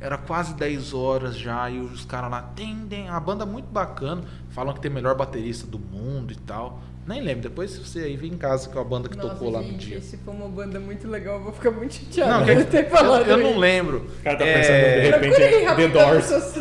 Era 0.00 0.18
quase 0.18 0.54
10 0.54 0.92
horas 0.94 1.36
já 1.38 1.70
e 1.70 1.78
os 1.78 2.04
caras 2.04 2.30
lá, 2.30 2.42
tem. 2.42 3.08
A 3.08 3.20
banda 3.20 3.46
muito 3.46 3.66
bacana. 3.66 4.24
Falam 4.50 4.74
que 4.74 4.80
tem 4.80 4.90
o 4.90 4.94
melhor 4.94 5.14
baterista 5.14 5.66
do 5.66 5.78
mundo 5.78 6.32
e 6.32 6.36
tal. 6.36 6.80
Nem 7.06 7.20
lembro. 7.22 7.42
Depois 7.42 7.70
se 7.70 7.78
você 7.78 8.00
aí 8.00 8.16
vem 8.16 8.32
em 8.32 8.36
casa 8.36 8.68
com 8.68 8.78
a 8.80 8.84
banda 8.84 9.08
que 9.08 9.16
Nossa, 9.16 9.28
tocou 9.30 9.50
lá 9.50 9.60
no 9.60 9.68
gente, 9.68 9.86
dia. 9.86 10.00
se 10.00 10.16
for 10.18 10.34
uma 10.34 10.48
banda 10.48 10.80
muito 10.80 11.06
legal, 11.08 11.36
eu 11.36 11.44
vou 11.44 11.52
ficar 11.52 11.70
muito 11.70 11.94
chateada. 11.94 12.38
Não, 12.38 12.44
que- 12.64 12.64
ter 12.70 12.88
falado 12.88 13.30
eu, 13.30 13.38
eu 13.38 13.44
não 13.52 13.58
lembro. 13.58 14.06
O 14.18 14.22
cara 14.24 14.36
tá 14.38 14.44
É, 14.44 14.54
pensando 14.54 15.00
de 15.02 15.10
repente 15.10 15.42
é 15.42 15.74
The 15.74 15.88
Doors. 15.88 16.56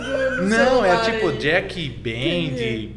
Não, 0.47 0.85
é 0.85 0.97
tipo 1.03 1.29
aí. 1.29 1.37
Jack 1.37 1.89
Band. 1.89 2.09
Entendi. 2.11 2.95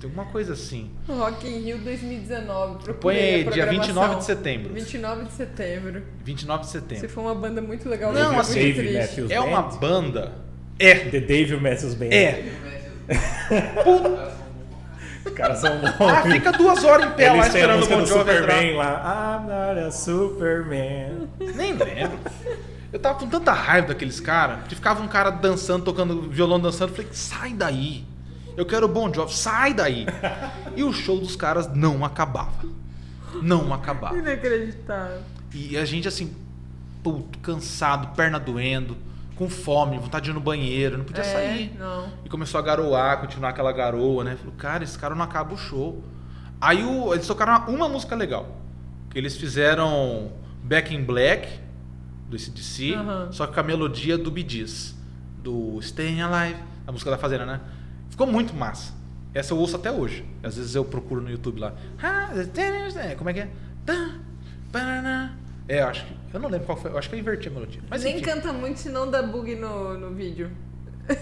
Tem 0.00 0.08
alguma 0.10 0.26
coisa 0.26 0.52
assim. 0.54 0.90
Rock 1.08 1.46
in 1.48 1.60
Rio 1.60 1.78
2019. 1.78 2.92
Põe 2.94 3.14
aí, 3.16 3.44
dia 3.44 3.52
programação. 3.52 3.78
29 3.94 4.16
de 4.16 4.24
setembro. 4.24 4.74
29 4.74 5.24
de 5.26 5.32
setembro. 5.32 6.02
29 6.24 6.60
de 6.62 6.66
Se 6.66 6.72
setembro. 6.72 7.08
for 7.08 7.20
uma 7.20 7.34
banda 7.36 7.62
muito 7.62 7.88
legal, 7.88 8.12
Não, 8.12 8.38
assim, 8.38 8.60
muito 8.60 8.76
Dave. 8.82 8.98
Matthews 8.98 9.30
É 9.30 9.40
uma 9.40 9.62
Band. 9.62 9.78
banda. 9.78 10.32
É. 10.78 10.94
The 10.96 11.20
Dave 11.20 11.56
Matthews 11.56 11.94
Band. 11.94 12.06
É. 12.10 12.42
Os 13.86 14.41
caras 15.30 15.58
são 15.58 15.78
bons. 15.80 15.94
Ah, 16.00 16.22
fica 16.22 16.52
duas 16.52 16.82
horas 16.84 17.06
em 17.06 17.10
pé 17.12 17.28
lá 17.30 17.34
Eles 17.34 17.44
a 17.44 17.48
esperando 17.48 17.82
o 17.84 17.88
Bon 17.88 18.06
Jovi 18.06 18.20
entrar. 18.20 18.28
Superman 18.36 18.76
lá. 18.76 19.40
I'm 19.40 19.48
not 19.48 19.86
a 19.86 19.90
Superman. 19.90 21.28
Nem 21.38 21.72
lembro. 21.74 22.18
Eu 22.92 22.98
tava 22.98 23.18
com 23.18 23.26
tanta 23.26 23.52
raiva 23.52 23.88
daqueles 23.88 24.20
caras, 24.20 24.66
que 24.68 24.74
ficava 24.74 25.02
um 25.02 25.08
cara 25.08 25.30
dançando, 25.30 25.84
tocando 25.84 26.22
violão 26.28 26.60
dançando. 26.60 26.90
Eu 26.90 26.96
falei, 26.96 27.10
sai 27.12 27.52
daí. 27.52 28.04
Eu 28.56 28.66
quero 28.66 28.84
o 28.86 28.88
Bon 28.88 29.12
Jovi, 29.12 29.32
sai 29.32 29.72
daí. 29.72 30.06
E 30.76 30.84
o 30.84 30.92
show 30.92 31.18
dos 31.18 31.36
caras 31.36 31.68
não 31.74 32.04
acabava. 32.04 32.64
Não 33.40 33.72
acabava. 33.72 34.16
Inacreditável. 34.18 35.20
E 35.54 35.76
a 35.76 35.84
gente 35.86 36.06
assim, 36.06 36.34
puto, 37.02 37.38
cansado, 37.38 38.14
perna 38.14 38.38
doendo, 38.38 38.96
com 39.36 39.48
fome, 39.48 39.98
vontade 39.98 40.24
de 40.26 40.30
ir 40.30 40.34
no 40.34 40.40
banheiro, 40.40 40.98
não 40.98 41.04
podia 41.04 41.22
é, 41.22 41.24
sair. 41.24 41.76
Não. 41.78 42.08
E 42.24 42.28
começou 42.28 42.58
a 42.58 42.62
garoar, 42.62 43.20
continuar 43.20 43.50
aquela 43.50 43.72
garoa, 43.72 44.22
né? 44.24 44.36
Falei, 44.36 44.54
cara, 44.56 44.84
esse 44.84 44.98
cara 44.98 45.14
não 45.14 45.22
acaba 45.24 45.54
o 45.54 45.56
show. 45.56 46.02
Aí 46.60 46.84
o- 46.84 47.12
eles 47.12 47.26
tocaram 47.26 47.66
uma 47.72 47.88
música 47.88 48.14
legal. 48.14 48.56
Que 49.10 49.18
eles 49.18 49.36
fizeram 49.36 50.32
Back 50.62 50.94
in 50.94 51.02
Black, 51.04 51.60
do 52.28 52.38
CDC, 52.38 52.94
Aham. 52.94 53.28
só 53.32 53.46
que 53.46 53.52
com 53.54 53.60
a 53.60 53.62
melodia 53.62 54.16
do 54.16 54.32
Gees, 54.36 54.94
do 55.42 55.78
Staying 55.82 56.22
Alive, 56.22 56.58
a 56.86 56.92
música 56.92 57.10
da 57.10 57.18
Fazenda, 57.18 57.44
né? 57.44 57.60
Ficou 58.08 58.26
muito 58.26 58.54
massa. 58.54 58.94
Essa 59.34 59.52
eu 59.54 59.58
ouço 59.58 59.76
até 59.76 59.90
hoje. 59.90 60.24
Às 60.42 60.56
vezes 60.56 60.74
eu 60.74 60.84
procuro 60.84 61.20
no 61.20 61.30
YouTube 61.30 61.58
lá. 61.60 61.72
Como 63.18 63.30
é 63.30 63.32
que 63.34 63.40
é? 63.40 63.50
É, 65.68 65.80
acho 65.82 66.04
que. 66.06 66.12
Eu 66.34 66.40
não 66.40 66.48
lembro 66.48 66.66
qual 66.66 66.78
foi. 66.78 66.90
Eu 66.90 66.98
acho 66.98 67.08
que 67.08 67.14
eu 67.14 67.18
inverti 67.18 67.48
a 67.48 67.50
melodia. 67.50 67.80
Mas 67.88 68.04
Nem 68.04 68.14
enfim. 68.16 68.24
canta 68.24 68.52
muito 68.52 68.78
se 68.80 68.88
não 68.88 69.10
dá 69.10 69.22
bug 69.22 69.54
no, 69.54 69.96
no 69.98 70.10
vídeo. 70.14 70.50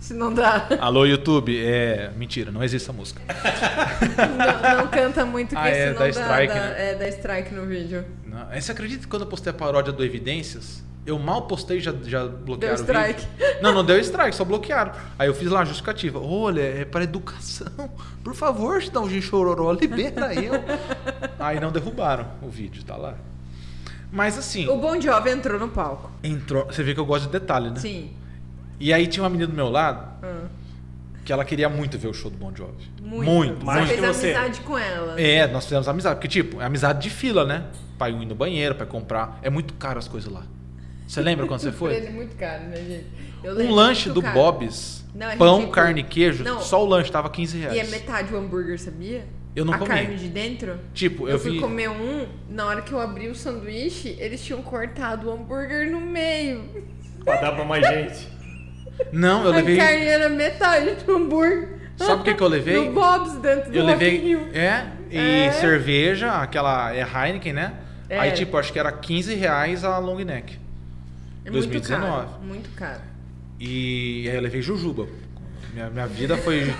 se 0.00 0.14
não 0.14 0.32
dá. 0.32 0.68
Alô, 0.80 1.04
YouTube? 1.06 1.56
É. 1.64 2.10
Mentira, 2.16 2.50
não 2.50 2.62
existe 2.64 2.84
essa 2.84 2.92
música. 2.92 3.20
não, 3.26 4.78
não 4.84 4.88
canta 4.88 5.24
muito 5.24 5.50
que 5.50 5.56
Ah, 5.56 5.68
é, 5.68 5.88
senão 5.88 5.94
dá 5.94 6.04
dá, 6.04 6.08
strike, 6.10 6.54
dá- 6.54 6.60
né? 6.60 6.90
É, 6.90 6.94
dá 6.94 7.08
strike 7.08 7.54
no 7.54 7.66
vídeo. 7.66 8.04
Não, 8.26 8.48
aí 8.50 8.60
você 8.60 8.72
acredita 8.72 9.02
que 9.02 9.08
quando 9.08 9.22
eu 9.22 9.28
postei 9.28 9.50
a 9.50 9.54
paródia 9.54 9.92
do 9.92 10.04
Evidências, 10.04 10.82
eu 11.06 11.18
mal 11.18 11.42
postei 11.46 11.78
já, 11.80 11.92
já 12.04 12.26
bloquearam 12.26 12.58
Deu 12.58 12.84
o 12.84 12.86
vídeo? 13.04 13.16
strike. 13.16 13.62
Não, 13.62 13.72
não 13.72 13.84
deu 13.84 13.98
strike, 14.00 14.34
só 14.34 14.44
bloquearam. 14.44 14.92
Aí 15.18 15.28
eu 15.28 15.34
fiz 15.34 15.48
lá 15.50 15.60
a 15.60 15.64
justificativa. 15.64 16.18
Olha, 16.20 16.62
é 16.62 16.84
para 16.84 17.04
educação. 17.04 17.90
Por 18.24 18.34
favor, 18.34 18.80
Chitãozinho 18.82 19.20
Chororó, 19.22 19.70
libera 19.78 20.34
eu. 20.34 20.52
Aí 21.38 21.60
não 21.60 21.70
derrubaram 21.70 22.26
o 22.42 22.48
vídeo, 22.48 22.82
tá 22.84 22.96
lá. 22.96 23.14
Mas 24.12 24.36
assim, 24.36 24.68
O 24.68 24.76
Bon 24.76 25.00
Jovi 25.00 25.30
entrou 25.30 25.58
no 25.58 25.68
palco. 25.68 26.10
entrou. 26.22 26.66
Você 26.66 26.82
vê 26.82 26.92
que 26.94 27.00
eu 27.00 27.06
gosto 27.06 27.24
de 27.26 27.32
detalhe, 27.32 27.70
né? 27.70 27.76
Sim. 27.80 28.10
E 28.78 28.92
aí 28.92 29.06
tinha 29.06 29.22
uma 29.22 29.30
menina 29.30 29.48
do 29.48 29.54
meu 29.56 29.68
lado 29.70 30.06
Ah, 30.22 30.46
que 31.24 31.32
ela 31.32 31.44
queria 31.44 31.68
muito 31.68 31.96
ver 31.98 32.08
o 32.08 32.12
show 32.14 32.30
do 32.30 32.36
Bon 32.36 32.52
Jovi. 32.54 32.90
muito. 33.00 33.30
Muito, 33.30 33.58
Você 33.60 33.64
Mais 33.64 33.88
fez 33.88 34.00
que 34.00 34.06
você. 34.06 34.34
amizade 34.34 34.60
com 34.60 34.76
ela. 34.78 35.20
É, 35.20 35.46
nós 35.46 35.64
fizemos 35.64 35.88
amizade. 35.88 36.16
Porque, 36.16 36.28
tipo, 36.28 36.60
é 36.60 36.64
amizade 36.64 37.00
de 37.00 37.08
fila, 37.10 37.44
né? 37.46 37.64
Pra 37.96 38.10
ir 38.10 38.26
no 38.26 38.34
banheiro, 38.34 38.74
pra 38.74 38.84
comprar. 38.86 39.38
É 39.42 39.48
muito 39.48 39.72
caro 39.74 39.98
as 39.98 40.08
coisas 40.08 40.30
lá. 40.30 40.42
Você 41.06 41.20
lembra 41.22 41.46
quando 41.46 41.60
você 41.60 41.70
foi? 41.72 41.94
ele 41.94 42.06
é 42.06 42.10
muito 42.10 42.36
caro, 42.36 42.64
né, 42.64 42.76
gente? 42.76 43.06
Eu 43.42 43.56
Um 43.58 43.70
lanche 43.72 44.08
muito 44.08 44.14
do 44.20 44.22
caro. 44.22 44.34
Bob's, 44.34 45.04
Não, 45.14 45.28
é 45.30 45.36
pão, 45.36 45.54
ridículo. 45.56 45.74
carne 45.74 46.00
e 46.00 46.04
queijo, 46.04 46.44
Não. 46.44 46.60
só 46.60 46.82
o 46.84 46.86
lanche 46.86 47.10
tava 47.10 47.28
15 47.30 47.58
reais. 47.58 47.76
E 47.76 47.80
é 47.80 47.84
metade 47.84 48.32
o 48.32 48.36
hambúrguer, 48.36 48.78
sabia? 48.80 49.26
Eu 49.54 49.64
não 49.64 49.74
a 49.74 49.78
comi. 49.78 49.90
carne 49.90 50.16
de 50.16 50.28
dentro. 50.28 50.78
Tipo, 50.94 51.24
Eu, 51.28 51.32
eu, 51.32 51.38
fui 51.38 51.52
vi. 51.52 51.60
comer 51.60 51.88
um, 51.90 52.26
na 52.48 52.66
hora 52.66 52.82
que 52.82 52.92
eu 52.92 52.98
abri 53.00 53.28
o 53.28 53.34
sanduíche, 53.34 54.16
eles 54.18 54.42
tinham 54.42 54.62
cortado 54.62 55.28
o 55.28 55.32
hambúrguer 55.32 55.90
no 55.90 56.00
meio. 56.00 56.64
Pra 57.24 57.36
dar 57.40 57.52
pra 57.52 57.64
mais 57.64 57.86
gente. 57.86 58.28
Não, 59.12 59.44
eu 59.44 59.52
a 59.52 59.56
levei. 59.56 59.76
carne 59.76 60.04
era 60.06 60.28
metade 60.28 60.94
do 61.04 61.16
hambúrguer. 61.16 61.80
Sabe 61.96 62.22
o 62.22 62.24
que, 62.24 62.34
que 62.34 62.42
eu 62.42 62.48
levei? 62.48 62.86
No 62.86 62.92
Bob's 62.92 63.34
dentro 63.40 63.70
do 63.70 63.76
Eu 63.76 63.84
levei. 63.84 64.18
Rio. 64.18 64.48
É, 64.54 64.86
e 65.10 65.18
É. 65.18 65.52
cerveja, 65.52 66.32
aquela 66.40 66.92
é 66.94 67.02
Heineken, 67.02 67.52
né? 67.52 67.74
É. 68.08 68.18
Aí, 68.18 68.32
tipo, 68.32 68.56
acho 68.56 68.72
que 68.72 68.78
era 68.78 68.90
15 68.90 69.34
reais 69.34 69.84
a 69.84 69.98
long 69.98 70.16
neck. 70.24 70.58
É 71.44 71.50
muito 71.50 71.68
2019. 71.68 72.26
caro, 72.26 72.42
muito 72.42 72.70
caro. 72.70 73.00
E 73.60 74.26
aí 74.28 74.34
eu 74.36 74.40
levei 74.42 74.62
jujuba. 74.62 75.06
Minha, 75.72 75.90
minha 75.90 76.06
vida 76.06 76.36
foi 76.38 76.64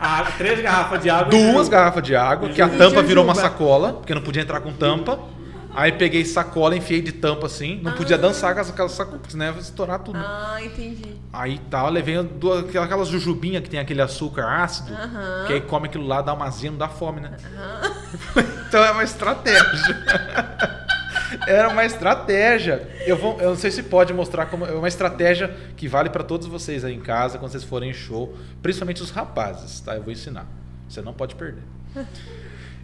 Ah, 0.00 0.32
três 0.38 0.60
garrafas 0.60 1.02
de 1.02 1.10
água. 1.10 1.30
duas 1.30 1.68
garrafas 1.68 2.02
de 2.02 2.16
água, 2.16 2.48
que 2.48 2.62
a 2.62 2.68
tampa 2.68 3.02
virou 3.02 3.22
uma 3.22 3.34
sacola, 3.34 3.92
porque 3.92 4.14
não 4.14 4.22
podia 4.22 4.42
entrar 4.42 4.60
com 4.60 4.72
tampa. 4.72 5.18
Aí 5.72 5.92
peguei 5.92 6.24
sacola, 6.24 6.76
enfiei 6.76 7.00
de 7.00 7.12
tampa 7.12 7.46
assim, 7.46 7.80
não 7.80 7.92
podia 7.92 8.18
dançar 8.18 8.54
com 8.54 8.60
aquelas 8.60 8.90
sacolas, 8.90 9.20
senão 9.28 9.46
ia 9.46 9.60
estourar 9.60 10.00
tudo. 10.00 10.18
Ah, 10.18 10.58
entendi. 10.60 11.16
Aí 11.32 11.58
tá, 11.70 11.84
eu 11.84 11.90
levei 11.90 12.20
duas, 12.22 12.64
aquelas 12.74 13.08
jujubinhas 13.08 13.62
que 13.62 13.70
tem 13.70 13.78
aquele 13.78 14.02
açúcar 14.02 14.46
ácido, 14.62 14.92
Aham. 14.92 15.44
que 15.46 15.52
aí 15.52 15.60
come 15.60 15.86
aquilo 15.86 16.06
lá, 16.06 16.22
dá 16.22 16.34
uma 16.34 16.46
azia, 16.46 16.70
não 16.72 16.78
dá 16.78 16.88
fome, 16.88 17.20
né? 17.20 17.36
então 18.68 18.84
é 18.84 18.90
uma 18.90 19.04
estratégia. 19.04 19.60
Era 21.46 21.68
uma 21.68 21.84
estratégia. 21.84 22.88
Eu, 23.06 23.16
vou, 23.16 23.38
eu 23.40 23.50
não 23.50 23.56
sei 23.56 23.70
se 23.70 23.82
pode 23.82 24.12
mostrar 24.12 24.46
como. 24.46 24.64
É 24.66 24.72
uma 24.72 24.88
estratégia 24.88 25.54
que 25.76 25.86
vale 25.88 26.10
pra 26.10 26.22
todos 26.24 26.46
vocês 26.46 26.84
aí 26.84 26.94
em 26.94 27.00
casa, 27.00 27.38
quando 27.38 27.52
vocês 27.52 27.64
forem 27.64 27.90
em 27.90 27.94
show, 27.94 28.34
principalmente 28.62 29.02
os 29.02 29.10
rapazes, 29.10 29.80
tá? 29.80 29.94
Eu 29.96 30.02
vou 30.02 30.12
ensinar. 30.12 30.46
Você 30.88 31.00
não 31.02 31.12
pode 31.12 31.34
perder. 31.34 31.62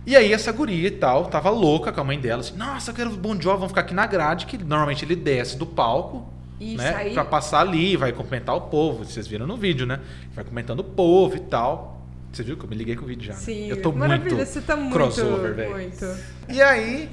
E 0.06 0.14
aí 0.14 0.32
essa 0.32 0.52
guria 0.52 0.86
e 0.86 0.90
tal, 0.92 1.26
tava 1.26 1.50
louca 1.50 1.90
com 1.92 2.00
a 2.00 2.04
mãe 2.04 2.18
dela, 2.20 2.40
assim, 2.40 2.56
nossa, 2.56 2.90
eu 2.92 2.94
quero 2.94 3.10
o 3.10 3.16
Bon 3.16 3.32
Jovi, 3.34 3.56
vamos 3.58 3.68
ficar 3.68 3.80
aqui 3.80 3.92
na 3.94 4.06
grade, 4.06 4.46
que 4.46 4.56
normalmente 4.56 5.04
ele 5.04 5.16
desce 5.16 5.56
do 5.58 5.66
palco, 5.66 6.24
E 6.60 6.76
né? 6.76 6.92
sair- 6.92 7.12
Pra 7.14 7.24
passar 7.24 7.60
ali, 7.60 7.96
vai 7.96 8.12
cumprimentar 8.12 8.54
o 8.54 8.60
povo. 8.62 9.04
Vocês 9.04 9.26
viram 9.26 9.46
no 9.48 9.56
vídeo, 9.56 9.84
né? 9.84 9.98
Vai 10.32 10.44
cumprimentando 10.44 10.82
o 10.82 10.84
povo 10.84 11.36
e 11.36 11.40
tal. 11.40 11.94
Você 12.32 12.42
viu 12.44 12.56
que 12.56 12.64
eu 12.64 12.68
me 12.68 12.76
liguei 12.76 12.94
com 12.94 13.02
o 13.04 13.06
vídeo 13.08 13.24
já? 13.26 13.32
né? 13.32 13.38
Sim, 13.40 13.68
eu 13.68 13.80
tô 13.82 13.90
maravilha, 13.92 14.36
muito 14.36 14.46
você 14.48 14.60
tá 14.60 14.76
muito, 14.76 14.92
crossover, 14.92 15.54
velho. 15.54 15.70
muito. 15.72 16.06
E 16.48 16.60
aí, 16.62 17.08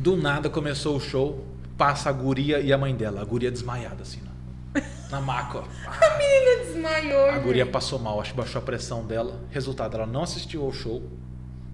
do 0.00 0.16
nada 0.16 0.48
começou 0.50 0.96
o 0.96 1.00
show, 1.00 1.44
passa 1.76 2.08
a 2.08 2.12
guria 2.12 2.60
e 2.60 2.72
a 2.72 2.78
mãe 2.78 2.94
dela. 2.94 3.20
A 3.20 3.24
guria 3.24 3.50
desmaiada, 3.50 4.02
assim, 4.02 4.20
na, 4.74 4.82
na 5.10 5.20
maca, 5.20 5.58
ó. 5.58 5.62
A 5.86 6.18
menina 6.18 6.64
desmaiou, 6.64 7.30
A 7.30 7.38
guria 7.38 7.64
gente. 7.64 7.72
passou 7.72 7.98
mal, 7.98 8.20
acho 8.20 8.30
que 8.32 8.36
baixou 8.36 8.60
a 8.60 8.64
pressão 8.64 9.04
dela. 9.04 9.40
Resultado, 9.50 9.96
ela 9.96 10.06
não 10.06 10.22
assistiu 10.22 10.62
ao 10.64 10.72
show 10.72 11.02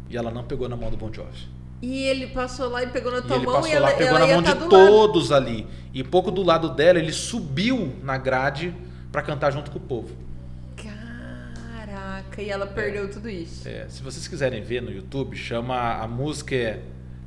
e 0.08 0.16
ela 0.16 0.30
não 0.30 0.44
pegou 0.44 0.68
na 0.68 0.76
mão 0.76 0.90
do 0.90 0.96
Bon 0.96 1.12
Jovi. 1.12 1.48
E 1.82 2.04
ele 2.04 2.28
passou 2.28 2.68
lá 2.70 2.82
e 2.82 2.86
pegou 2.86 3.12
na 3.12 3.18
E 3.18 3.22
tua 3.22 3.36
ele 3.36 3.44
mão 3.44 3.54
passou 3.56 3.70
e 3.70 3.74
ela, 3.74 3.88
lá, 3.90 3.94
pegou 3.96 4.16
ela 4.16 4.26
na 4.26 4.32
mão 4.34 4.42
tá 4.42 4.52
de 4.52 4.58
do 4.58 4.64
lado. 4.64 4.70
todos 4.70 5.30
ali. 5.32 5.66
E 5.92 6.02
pouco 6.02 6.30
do 6.30 6.42
lado 6.42 6.70
dela, 6.70 6.98
ele 6.98 7.12
subiu 7.12 7.94
na 8.02 8.16
grade 8.16 8.74
pra 9.12 9.20
cantar 9.22 9.50
junto 9.52 9.70
com 9.70 9.78
o 9.78 9.82
povo. 9.82 10.14
Caraca, 10.76 12.40
e 12.42 12.48
ela 12.48 12.66
perdeu 12.66 13.10
tudo 13.10 13.28
isso. 13.28 13.68
É, 13.68 13.86
se 13.88 14.02
vocês 14.02 14.26
quiserem 14.26 14.62
ver 14.62 14.80
no 14.82 14.90
YouTube, 14.90 15.36
chama 15.36 15.94
a 16.00 16.06
música 16.08 16.54
é 16.54 16.82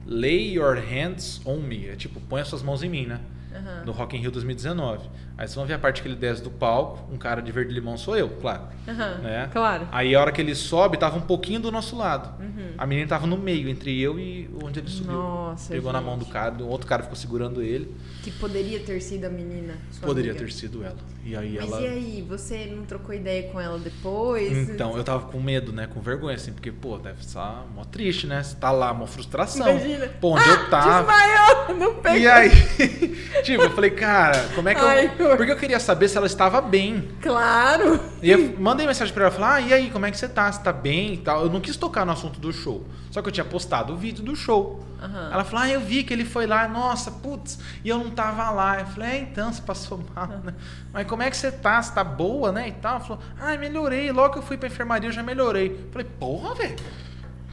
Lay 0.09 0.53
Your 0.53 0.75
Hands 0.75 1.39
on 1.45 1.57
Me. 1.57 1.87
É 1.87 1.95
tipo, 1.95 2.19
põe 2.19 2.41
as 2.41 2.47
suas 2.47 2.63
mãos 2.63 2.81
em 2.81 2.89
mim, 2.89 3.05
né? 3.05 3.19
Aham. 3.53 3.83
No 3.85 3.91
Rock 3.91 4.17
in 4.17 4.21
Rio 4.21 4.31
2019. 4.31 5.07
Aí 5.39 5.47
vocês 5.47 5.55
vão 5.55 5.65
ver 5.65 5.75
a 5.75 5.79
parte 5.79 6.01
que 6.01 6.07
ele 6.09 6.17
desce 6.17 6.43
do 6.43 6.49
palco, 6.49 7.09
um 7.09 7.15
cara 7.15 7.41
de 7.41 7.49
verde 7.49 7.73
limão 7.73 7.97
sou 7.97 8.17
eu, 8.17 8.27
claro. 8.27 8.63
Aham, 8.85 9.19
né? 9.19 9.49
Claro. 9.53 9.87
Aí 9.89 10.13
a 10.13 10.19
hora 10.19 10.33
que 10.33 10.41
ele 10.41 10.53
sobe, 10.53 10.97
tava 10.97 11.17
um 11.17 11.21
pouquinho 11.21 11.61
do 11.61 11.71
nosso 11.71 11.95
lado. 11.95 12.37
Uhum. 12.43 12.73
A 12.77 12.85
menina 12.85 13.07
tava 13.07 13.25
no 13.25 13.37
meio, 13.37 13.69
entre 13.69 13.97
eu 14.01 14.19
e 14.19 14.49
onde 14.61 14.79
ele 14.81 14.89
subiu. 14.89 15.13
Nossa, 15.13 15.71
Pegou 15.71 15.93
na 15.93 15.99
gente. 15.99 16.07
mão 16.09 16.17
do 16.17 16.25
cara, 16.25 16.53
o 16.55 16.67
outro 16.67 16.85
cara 16.85 17.03
ficou 17.03 17.15
segurando 17.15 17.61
ele. 17.61 17.95
Que 18.21 18.31
poderia 18.31 18.81
ter 18.81 18.99
sido 19.01 19.23
a 19.23 19.29
menina. 19.29 19.75
Poderia 20.01 20.31
amiga. 20.31 20.45
ter 20.45 20.51
sido 20.51 20.83
ela. 20.83 20.97
E 21.23 21.33
aí 21.35 21.57
Mas 21.57 21.71
ela. 21.71 21.81
e 21.83 21.87
aí, 21.87 22.25
você 22.27 22.65
não 22.65 22.83
trocou 22.83 23.15
ideia 23.15 23.43
com 23.49 23.61
ela 23.61 23.79
depois? 23.79 24.69
Então, 24.69 24.97
eu 24.97 25.03
tava 25.05 25.27
com 25.27 25.39
medo, 25.39 25.71
né? 25.71 25.87
Com 25.87 26.01
vergonha, 26.01 26.35
assim, 26.35 26.51
porque, 26.51 26.71
pô, 26.71 26.97
deve 26.97 27.21
estar 27.21 27.65
mó 27.73 27.85
triste, 27.85 28.27
né? 28.27 28.43
Você 28.43 28.55
tá 28.57 28.71
lá, 28.71 28.91
uma 28.91 29.07
frustração. 29.07 29.69
Imagina. 29.69 30.07
Pô, 30.19 30.35
onde 30.35 30.49
eu 30.49 30.69
tava. 30.69 31.11
Desmaiou 31.11 31.75
no 31.77 32.01
peito. 32.01 32.17
E 32.17 32.27
aí, 32.27 32.49
tipo, 33.43 33.63
eu 33.63 33.69
falei, 33.69 33.91
cara, 33.91 34.49
como 34.55 34.67
é 34.67 34.75
que 34.75 34.81
Ai, 34.81 35.11
eu. 35.17 35.28
Porque 35.37 35.51
eu 35.51 35.57
queria 35.57 35.79
saber 35.79 36.07
se 36.07 36.17
ela 36.17 36.27
estava 36.27 36.61
bem. 36.61 37.09
Claro. 37.21 37.99
E 38.21 38.29
eu 38.31 38.55
mandei 38.59 38.85
mensagem 38.85 39.13
pra 39.13 39.25
ela, 39.25 39.31
falar, 39.31 39.55
ah, 39.55 39.61
e 39.61 39.73
aí, 39.73 39.89
como 39.89 40.05
é 40.05 40.11
que 40.11 40.17
você 40.17 40.27
tá? 40.27 40.51
Você 40.51 40.61
tá 40.61 40.71
bem 40.73 41.13
e 41.13 41.17
tal? 41.17 41.43
Eu 41.43 41.49
não 41.49 41.59
quis 41.59 41.75
tocar 41.77 42.05
no 42.05 42.11
assunto 42.11 42.39
do 42.39 42.51
show. 42.51 42.85
Só 43.11 43.21
que 43.21 43.27
eu 43.27 43.31
tinha 43.31 43.45
postado 43.45 43.93
o 43.93 43.97
vídeo 43.97 44.23
do 44.23 44.35
show. 44.35 44.79
Aham. 45.01 45.29
Ela 45.33 45.43
falou, 45.43 45.65
ah, 45.65 45.69
eu 45.69 45.79
vi 45.81 46.03
que 46.03 46.13
ele 46.13 46.25
foi 46.25 46.45
lá, 46.45 46.67
nossa, 46.67 47.09
putz, 47.09 47.57
e 47.83 47.89
eu 47.89 47.97
não 47.97 48.11
tava 48.11 48.49
lá. 48.51 48.79
Eu 48.79 48.85
falei, 48.87 49.09
é, 49.09 49.17
então, 49.19 49.51
você 49.51 49.61
passou 49.61 49.99
mal, 50.15 50.27
né? 50.27 50.53
Mas 50.93 51.07
como 51.07 51.23
é 51.23 51.29
que 51.29 51.37
você 51.37 51.51
tá? 51.51 51.81
Você 51.81 51.93
tá 51.93 52.03
boa, 52.03 52.51
né? 52.51 52.67
E 52.67 52.71
tal. 52.73 52.95
Ela 52.95 52.99
falou, 53.03 53.23
ah, 53.39 53.57
melhorei. 53.57 54.11
Logo 54.11 54.33
que 54.33 54.39
eu 54.39 54.43
fui 54.43 54.57
pra 54.57 54.67
enfermaria, 54.67 55.09
eu 55.09 55.13
já 55.13 55.23
melhorei. 55.23 55.67
Eu 55.85 55.91
falei, 55.91 56.07
porra, 56.19 56.53
velho. 56.55 56.75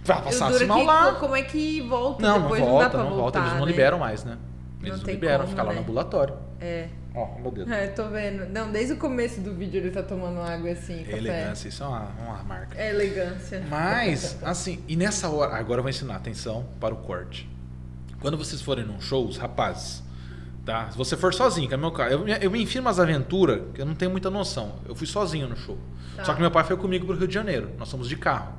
Vai 0.05 0.23
passar 0.23 0.51
esse 0.53 0.65
mal 0.66 0.78
que, 0.78 0.85
lá. 0.85 1.12
Como 1.15 1.35
é 1.35 1.43
que 1.43 1.81
volta? 1.82 2.23
Não, 2.23 2.35
não 2.35 2.43
depois 2.43 2.61
volta, 2.61 2.70
não 2.70 2.78
não, 2.78 2.85
dá 2.85 2.90
pra 2.90 3.03
volta. 3.03 3.16
voltar, 3.16 3.40
Eles 3.40 3.53
não 3.55 3.61
né? 3.66 3.66
liberam 3.73 3.98
mais, 3.98 4.24
né? 4.24 4.36
Eles 4.82 4.98
Não 4.98 5.05
não, 5.07 5.12
liberam, 5.12 5.39
como, 5.39 5.48
fica 5.51 5.62
lá 5.62 5.69
né? 5.70 5.74
no 5.77 5.81
ambulatório. 5.82 6.35
É. 6.61 6.89
Ó, 7.17 7.39
meu 7.41 7.51
Deus. 7.51 7.71
É, 7.71 7.87
tô 7.89 8.09
vendo. 8.11 8.47
Não, 8.53 8.71
desde 8.71 8.93
o 8.93 8.97
começo 8.99 9.41
do 9.41 9.55
vídeo 9.55 9.79
ele 9.81 9.91
tá 9.91 10.03
tomando 10.03 10.39
água 10.41 10.71
assim, 10.71 10.99
café. 10.99 11.17
Elegância, 11.17 11.69
isso 11.69 11.83
é 11.83 11.87
uma, 11.87 12.09
uma 12.25 12.43
marca. 12.45 12.79
É 12.79 12.91
elegância. 12.91 13.65
Mas, 13.71 14.37
assim, 14.43 14.85
e 14.87 14.95
nessa 14.97 15.29
hora, 15.31 15.57
agora 15.57 15.79
eu 15.79 15.83
vou 15.83 15.91
ensinar, 15.91 16.17
atenção 16.17 16.67
para 16.79 16.93
o 16.95 16.99
corte. 16.99 17.49
Quando 18.21 18.37
vocês 18.37 18.61
forem 18.61 18.85
num 18.85 19.01
show, 19.01 19.27
os 19.27 19.39
rapazes, 19.39 20.03
tá? 20.65 20.91
Se 20.91 20.99
você 20.99 21.17
for 21.17 21.33
sozinho, 21.33 21.69
que 21.69 21.75
é 21.75 21.77
meu 21.79 21.91
caso, 21.91 22.13
eu, 22.13 22.25
me- 22.25 22.39
eu 22.41 22.51
me 22.51 22.63
enfio 22.63 22.83
umas 22.83 23.01
aventuras 23.01 23.63
que 23.73 23.81
eu 23.81 23.87
não 23.87 23.95
tenho 23.95 24.11
muita 24.11 24.29
noção. 24.31 24.77
Eu 24.87 24.95
fui 24.95 25.07
sozinho 25.07 25.49
no 25.49 25.57
show. 25.57 25.79
Tá. 26.17 26.25
Só 26.25 26.35
que 26.35 26.41
meu 26.41 26.51
pai 26.51 26.65
foi 26.65 26.77
comigo 26.77 27.07
pro 27.07 27.17
Rio 27.17 27.27
de 27.29 27.35
Janeiro. 27.35 27.71
Nós 27.79 27.91
fomos 27.91 28.09
de 28.09 28.17
carro. 28.17 28.53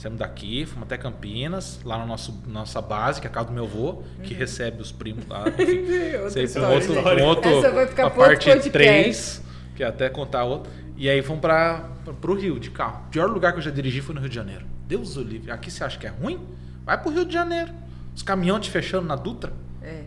Saímos 0.00 0.18
daqui, 0.18 0.64
fomos 0.64 0.84
até 0.84 0.96
Campinas, 0.96 1.78
lá 1.84 1.98
na 1.98 2.06
nosso, 2.06 2.42
nossa 2.46 2.80
base, 2.80 3.20
que 3.20 3.26
é 3.26 3.30
a 3.30 3.32
casa 3.32 3.48
do 3.48 3.52
meu 3.52 3.64
avô, 3.64 4.02
que 4.22 4.32
recebe 4.32 4.80
os 4.80 4.90
primos 4.90 5.26
lá. 5.28 5.44
Enfim, 5.58 6.16
Outra 6.16 6.30
Sei 6.30 6.62
um 6.62 6.72
outro, 6.72 6.94
um 6.94 7.24
outro, 7.26 7.50
Essa 7.50 7.70
vai 7.70 7.86
ficar 7.86 8.06
a 8.06 8.10
parte 8.10 8.46
podcast. 8.46 8.70
3, 8.70 9.42
que 9.76 9.82
é 9.82 9.86
até 9.86 10.08
contar 10.08 10.44
outro. 10.44 10.72
E 10.96 11.06
aí 11.06 11.20
fomos 11.20 11.42
para 11.42 11.86
pro 12.18 12.32
Rio 12.32 12.58
de 12.58 12.70
carro. 12.70 13.04
O 13.08 13.10
pior 13.10 13.28
lugar 13.28 13.52
que 13.52 13.58
eu 13.58 13.62
já 13.62 13.70
dirigi 13.70 14.00
foi 14.00 14.14
no 14.14 14.22
Rio 14.22 14.30
de 14.30 14.36
Janeiro. 14.36 14.64
Deus 14.88 15.18
o 15.18 15.22
livre. 15.22 15.50
Aqui 15.50 15.70
você 15.70 15.84
acha 15.84 15.98
que 15.98 16.06
é 16.06 16.10
ruim? 16.10 16.40
Vai 16.82 16.96
pro 16.96 17.12
Rio 17.12 17.26
de 17.26 17.34
Janeiro. 17.34 17.70
Os 18.16 18.22
caminhões 18.22 18.64
te 18.64 18.70
fechando 18.70 19.06
na 19.06 19.16
Dutra. 19.16 19.52
É. 19.82 20.04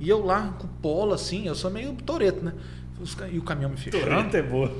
E 0.00 0.08
eu 0.08 0.24
lá 0.24 0.54
com 0.58 0.66
polo 0.66 1.12
assim, 1.12 1.46
eu 1.46 1.54
sou 1.54 1.70
meio 1.70 1.92
toreto, 1.96 2.42
né? 2.42 2.54
E 3.32 3.38
o 3.38 3.42
caminhão 3.42 3.70
me 3.70 3.76
fechando. 3.76 4.04
Torrento 4.04 4.36
é 4.36 4.42
boa. 4.42 4.72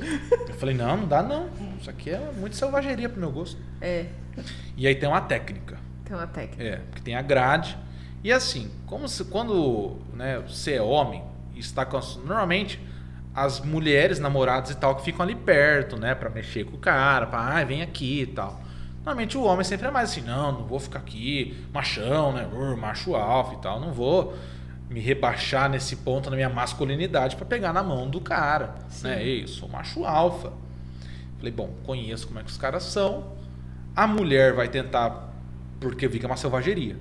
Eu 0.48 0.54
falei, 0.54 0.74
não, 0.74 0.96
não 0.96 1.06
dá 1.08 1.22
não. 1.22 1.48
Isso 1.80 1.90
aqui 1.90 2.10
é 2.10 2.30
muito 2.38 2.56
selvageria 2.56 3.08
pro 3.08 3.20
meu 3.20 3.30
gosto. 3.32 3.60
É. 3.80 4.06
E 4.76 4.86
aí 4.86 4.94
tem 4.94 5.08
uma 5.08 5.20
técnica. 5.20 5.78
Tem 6.04 6.16
uma 6.16 6.26
técnica. 6.26 6.62
É, 6.62 6.76
porque 6.76 7.02
tem 7.02 7.16
a 7.16 7.22
grade. 7.22 7.76
E 8.22 8.32
assim, 8.32 8.70
como 8.86 9.08
se, 9.08 9.24
quando 9.24 9.98
né, 10.14 10.38
você 10.38 10.74
é 10.74 10.82
homem 10.82 11.22
e 11.54 11.58
está 11.58 11.84
com. 11.84 11.96
as- 11.96 12.16
Normalmente, 12.16 12.80
as 13.34 13.60
mulheres, 13.60 14.18
namoradas 14.18 14.70
e 14.70 14.76
tal, 14.76 14.94
que 14.96 15.02
ficam 15.04 15.22
ali 15.24 15.34
perto, 15.34 15.96
né, 15.98 16.14
Pra 16.14 16.30
mexer 16.30 16.64
com 16.64 16.76
o 16.76 16.78
cara, 16.78 17.26
pra, 17.26 17.40
ah, 17.58 17.64
vem 17.64 17.82
aqui 17.82 18.22
e 18.22 18.26
tal. 18.28 18.62
Normalmente 19.04 19.36
o 19.36 19.42
homem 19.42 19.64
sempre 19.64 19.86
é 19.86 19.90
mais 19.90 20.10
assim, 20.10 20.22
não, 20.22 20.52
não 20.52 20.64
vou 20.66 20.78
ficar 20.80 21.00
aqui, 21.00 21.62
machão, 21.74 22.32
né, 22.32 22.48
uh, 22.50 22.74
macho 22.76 23.14
alfa 23.14 23.54
e 23.54 23.58
tal, 23.58 23.78
não 23.78 23.92
vou 23.92 24.34
me 24.88 25.00
rebaixar 25.00 25.68
nesse 25.68 25.96
ponto 25.96 26.30
na 26.30 26.36
minha 26.36 26.48
masculinidade 26.50 27.36
pra 27.36 27.44
pegar 27.46 27.72
na 27.72 27.82
mão 27.82 28.08
do 28.08 28.20
cara, 28.20 28.74
né? 29.02 29.22
Ei, 29.24 29.42
eu 29.44 29.48
sou 29.48 29.68
macho 29.68 30.04
alfa. 30.04 30.52
Falei, 31.38 31.52
bom, 31.52 31.70
conheço 31.84 32.26
como 32.26 32.38
é 32.38 32.42
que 32.42 32.50
os 32.50 32.56
caras 32.56 32.82
são. 32.84 33.32
A 33.96 34.06
mulher 34.06 34.54
vai 34.54 34.68
tentar, 34.68 35.32
porque 35.80 36.06
eu 36.06 36.10
vi 36.10 36.18
que 36.18 36.26
é 36.26 36.28
uma 36.28 36.36
selvageria. 36.36 36.96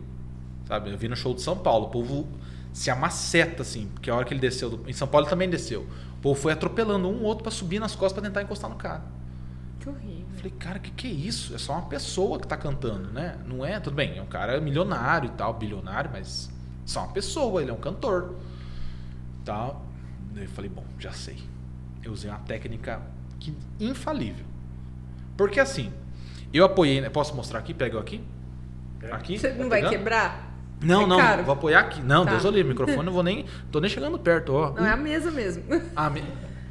Sabe? 0.68 0.91
Eu 0.91 0.97
vi 0.97 1.07
no 1.07 1.15
show 1.15 1.34
de 1.34 1.41
São 1.41 1.57
Paulo, 1.57 1.88
o 1.88 1.89
povo 1.89 2.27
se 2.72 2.89
amaceta, 2.89 3.61
assim, 3.61 3.88
porque 3.93 4.10
a 4.10 4.15
hora 4.15 4.26
que 4.26 4.34
ele 4.34 4.39
desceu, 4.39 4.69
do- 4.69 4.89
em 4.89 4.93
São 4.93 5.07
Paulo 5.07 5.26
ele 5.26 5.30
também 5.30 5.49
desceu. 5.49 5.81
O 6.18 6.22
povo 6.22 6.39
foi 6.39 6.53
atropelando 6.53 7.07
um 7.07 7.22
outro 7.23 7.43
pra 7.43 7.51
subir 7.51 7.80
nas 7.80 7.95
costas 7.95 8.14
pra 8.14 8.22
tentar 8.30 8.41
encostar 8.41 8.69
no 8.69 8.77
cara. 8.77 9.03
Que 9.80 9.89
horrível. 9.89 10.26
Falei, 10.38 10.51
cara, 10.51 10.80
que 10.80 10.89
que 10.91 11.07
é 11.07 11.11
isso? 11.11 11.53
É 11.53 11.57
só 11.57 11.73
uma 11.73 11.84
pessoa 11.84 12.39
que 12.39 12.47
tá 12.47 12.55
cantando, 12.57 13.11
né? 13.11 13.38
Não 13.45 13.64
é, 13.65 13.80
tudo 13.80 13.93
bem, 13.95 14.18
é 14.18 14.22
um 14.22 14.26
cara 14.26 14.60
milionário 14.61 15.27
e 15.27 15.31
tal, 15.34 15.53
bilionário, 15.53 16.10
mas 16.11 16.49
só 16.85 17.01
uma 17.05 17.14
pessoa, 17.14 17.61
ele 17.61 17.72
é 17.72 17.73
um 17.73 17.77
cantor. 17.77 18.35
Tal. 19.45 19.85
Daí 20.34 20.45
Eu 20.45 20.49
falei, 20.49 20.69
bom, 20.69 20.84
já 20.99 21.11
sei. 21.11 21.38
Eu 22.03 22.11
usei 22.11 22.30
uma 22.30 22.39
técnica 22.39 23.01
que, 23.39 23.55
infalível. 23.80 24.45
Porque 25.38 25.60
assim, 25.60 25.91
eu 26.53 26.65
apoiei, 26.65 27.01
né? 27.01 27.10
Posso 27.10 27.35
mostrar 27.35 27.60
aqui? 27.60 27.73
Pega 27.73 27.95
eu 27.95 27.99
aqui? 27.99 28.22
Aqui? 29.11 29.38
Você 29.38 29.49
Tá 29.49 29.55
não 29.61 29.69
vai 29.69 29.80
pegando? 29.81 29.97
quebrar? 29.97 30.53
Não, 30.81 31.03
É 31.03 31.07
não, 31.07 31.18
caro? 31.18 31.43
vou 31.43 31.53
apoiar 31.53 31.80
aqui. 31.80 32.01
Não, 32.01 32.26
Tá. 32.26 32.31
Deus 32.31 32.45
o 32.45 32.49
livre, 32.51 32.69
microfone 32.69 33.03
não 33.05 33.14
vou 33.14 33.23
nem. 33.23 33.45
Tô 33.72 33.80
nem 33.80 33.89
chegando 33.89 34.18
perto, 34.19 34.53
ó. 34.53 34.72
Não, 34.72 34.85
é 34.85 34.91
a 34.91 34.97
mesa 34.97 35.31
mesmo. 35.31 35.64
Ah, 35.95 36.10
me- 36.10 36.23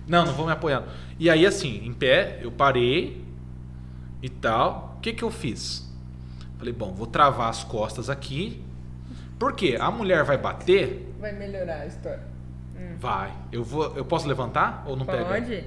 Não, 0.06 0.26
não 0.26 0.32
vou 0.34 0.46
me 0.46 0.52
apoiar. 0.52 0.84
E 1.18 1.30
aí, 1.30 1.46
assim, 1.46 1.84
em 1.86 1.92
pé, 1.92 2.40
eu 2.42 2.50
parei 2.50 3.24
e 4.22 4.28
tal. 4.28 4.96
O 4.98 5.00
que 5.00 5.12
que 5.12 5.22
eu 5.22 5.30
fiz? 5.30 5.90
Falei, 6.58 6.72
bom, 6.72 6.92
vou 6.92 7.06
travar 7.06 7.48
as 7.48 7.64
costas 7.64 8.10
aqui. 8.10 8.62
Por 9.42 9.54
quê? 9.54 9.76
A 9.80 9.90
mulher 9.90 10.22
vai 10.22 10.38
bater? 10.38 11.12
Vai 11.18 11.32
melhorar 11.32 11.80
a 11.80 11.86
história. 11.86 12.22
Vai. 13.00 13.32
Eu 13.50 13.64
vou, 13.64 13.92
eu 13.96 14.04
posso 14.04 14.28
levantar 14.28 14.84
ou 14.86 14.94
não 14.96 15.04
pega? 15.04 15.24
Pode? 15.24 15.64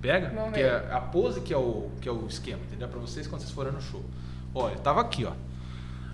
Pega? 0.00 0.32
Vamos 0.34 0.54
Que 0.54 0.60
é 0.60 0.88
a 0.90 0.98
pose 0.98 1.42
que 1.42 1.52
é 1.52 1.56
o 1.58 1.90
que 2.00 2.08
é 2.08 2.12
o 2.12 2.26
esquema, 2.26 2.62
entendeu? 2.62 2.88
Pra 2.88 2.98
vocês 2.98 3.26
quando 3.26 3.42
vocês 3.42 3.52
forem 3.52 3.74
no 3.74 3.82
show. 3.82 4.02
Olha, 4.54 4.72
eu 4.72 4.78
tava 4.78 5.02
aqui, 5.02 5.26
ó. 5.26 5.32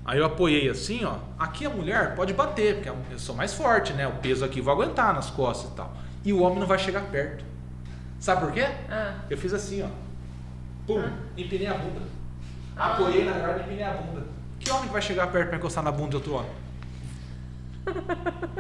Aí 0.05 0.19
eu 0.19 0.25
apoiei 0.25 0.69
assim, 0.69 1.05
ó. 1.05 1.19
Aqui 1.39 1.65
a 1.65 1.71
mulher 1.71 2.17
pode 2.17 2.33
bater, 2.33 2.83
porque 2.83 2.89
eu 2.89 3.19
sou 3.21 3.37
mais 3.37 3.55
forte, 3.55 3.93
né? 3.93 4.09
O 4.09 4.15
peso 4.15 4.45
aqui 4.45 4.59
eu 4.59 4.65
vou 4.65 4.75
aguentar 4.75 5.15
nas 5.15 5.31
costas 5.31 5.71
e 5.71 5.75
tal. 5.77 5.97
E 6.25 6.33
o 6.33 6.43
homem 6.43 6.59
não 6.59 6.67
vai 6.67 6.81
chegar 6.81 7.05
perto. 7.05 7.45
Sabe 8.19 8.47
por 8.47 8.53
quê? 8.53 8.67
Ah. 8.91 9.21
Eu 9.31 9.39
fiz 9.39 9.55
assim, 9.55 9.81
ó. 9.85 9.89
Pum, 10.89 11.09
empinei 11.37 11.69
a 11.69 11.75
bunda. 11.75 12.01
Apoiei 12.77 13.25
na 13.25 13.39
grade 13.39 13.61
e 13.61 13.63
empinei 13.63 13.85
a 13.85 13.93
bunda. 13.93 14.27
Que 14.59 14.73
homem 14.73 14.89
vai 14.89 15.01
chegar 15.01 15.29
perto 15.29 15.51
pra 15.51 15.59
encostar 15.59 15.85
na 15.85 15.93
bunda 15.93 16.11
de 16.11 16.17
outro 16.17 16.35
homem? 16.35 16.64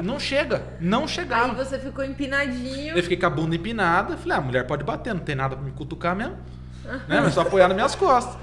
Não 0.03 0.19
chega, 0.19 0.63
não 0.81 1.03
Aí 1.03 1.09
chegava. 1.09 1.55
você 1.55 1.79
ficou 1.79 2.05
empinadinho. 2.05 2.97
Eu 2.97 3.03
fiquei 3.03 3.17
com 3.17 3.27
a 3.27 3.31
bunda 3.31 3.57
empinada. 3.57 4.17
Falei, 4.17 4.37
ah, 4.37 4.41
a 4.41 4.45
mulher 4.45 4.67
pode 4.67 4.85
bater, 4.85 5.15
não 5.15 5.23
tem 5.23 5.35
nada 5.35 5.57
pra 5.57 5.65
me 5.65 5.71
cutucar 5.73 6.15
mesmo. 6.15 6.37
né? 7.09 7.21
Mas 7.21 7.35
só 7.35 7.41
apoiar 7.41 7.69
nas 7.69 7.77
minhas 7.77 7.95
costas. 7.95 8.37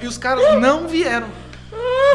E 0.00 0.06
os 0.06 0.16
caras 0.16 0.60
não 0.60 0.86
vieram. 0.86 1.26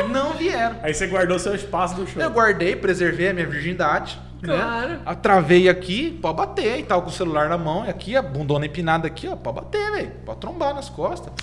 Não 0.09 0.33
vieram. 0.33 0.77
Aí 0.83 0.93
você 0.93 1.07
guardou 1.07 1.37
seu 1.39 1.53
espaço 1.55 1.95
do 1.95 2.07
show. 2.07 2.21
Eu 2.21 2.29
guardei, 2.29 2.75
preservei 2.75 3.29
a 3.29 3.33
minha 3.33 3.47
virgindade. 3.47 4.19
Claro. 4.41 4.99
Né? 4.99 5.15
Travei 5.21 5.67
aqui, 5.67 6.11
pode 6.21 6.37
bater 6.37 6.79
e 6.79 6.83
tal, 6.83 7.01
com 7.01 7.09
o 7.09 7.11
celular 7.11 7.49
na 7.49 7.57
mão. 7.57 7.85
E 7.85 7.89
aqui, 7.89 8.15
a 8.15 8.21
bundona 8.21 8.65
empinada 8.65 9.07
aqui, 9.07 9.27
ó, 9.27 9.35
pode 9.35 9.55
bater, 9.55 9.91
velho. 9.91 10.11
Pode 10.25 10.39
trombar 10.39 10.73
nas 10.73 10.89
costas. 10.89 11.33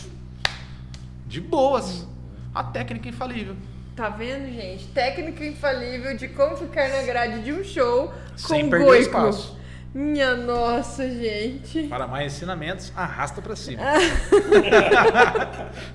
De 1.26 1.40
boas. 1.40 2.06
A 2.54 2.62
técnica 2.62 3.08
infalível. 3.08 3.56
Tá 3.94 4.08
vendo, 4.08 4.52
gente? 4.52 4.86
Técnica 4.88 5.44
infalível 5.44 6.16
de 6.16 6.26
como 6.28 6.56
ficar 6.56 6.88
na 6.88 7.02
grade 7.02 7.42
de 7.44 7.52
um 7.52 7.62
show 7.62 8.12
Sem 8.36 8.64
com 8.64 8.70
perder 8.70 8.86
Goico. 8.86 9.02
espaço. 9.06 9.56
Minha 9.94 10.34
nossa, 10.34 11.08
gente. 11.08 11.84
Para 11.84 12.08
mais 12.08 12.32
ensinamentos, 12.34 12.92
arrasta 12.96 13.40
pra 13.40 13.54
cima. 13.54 13.80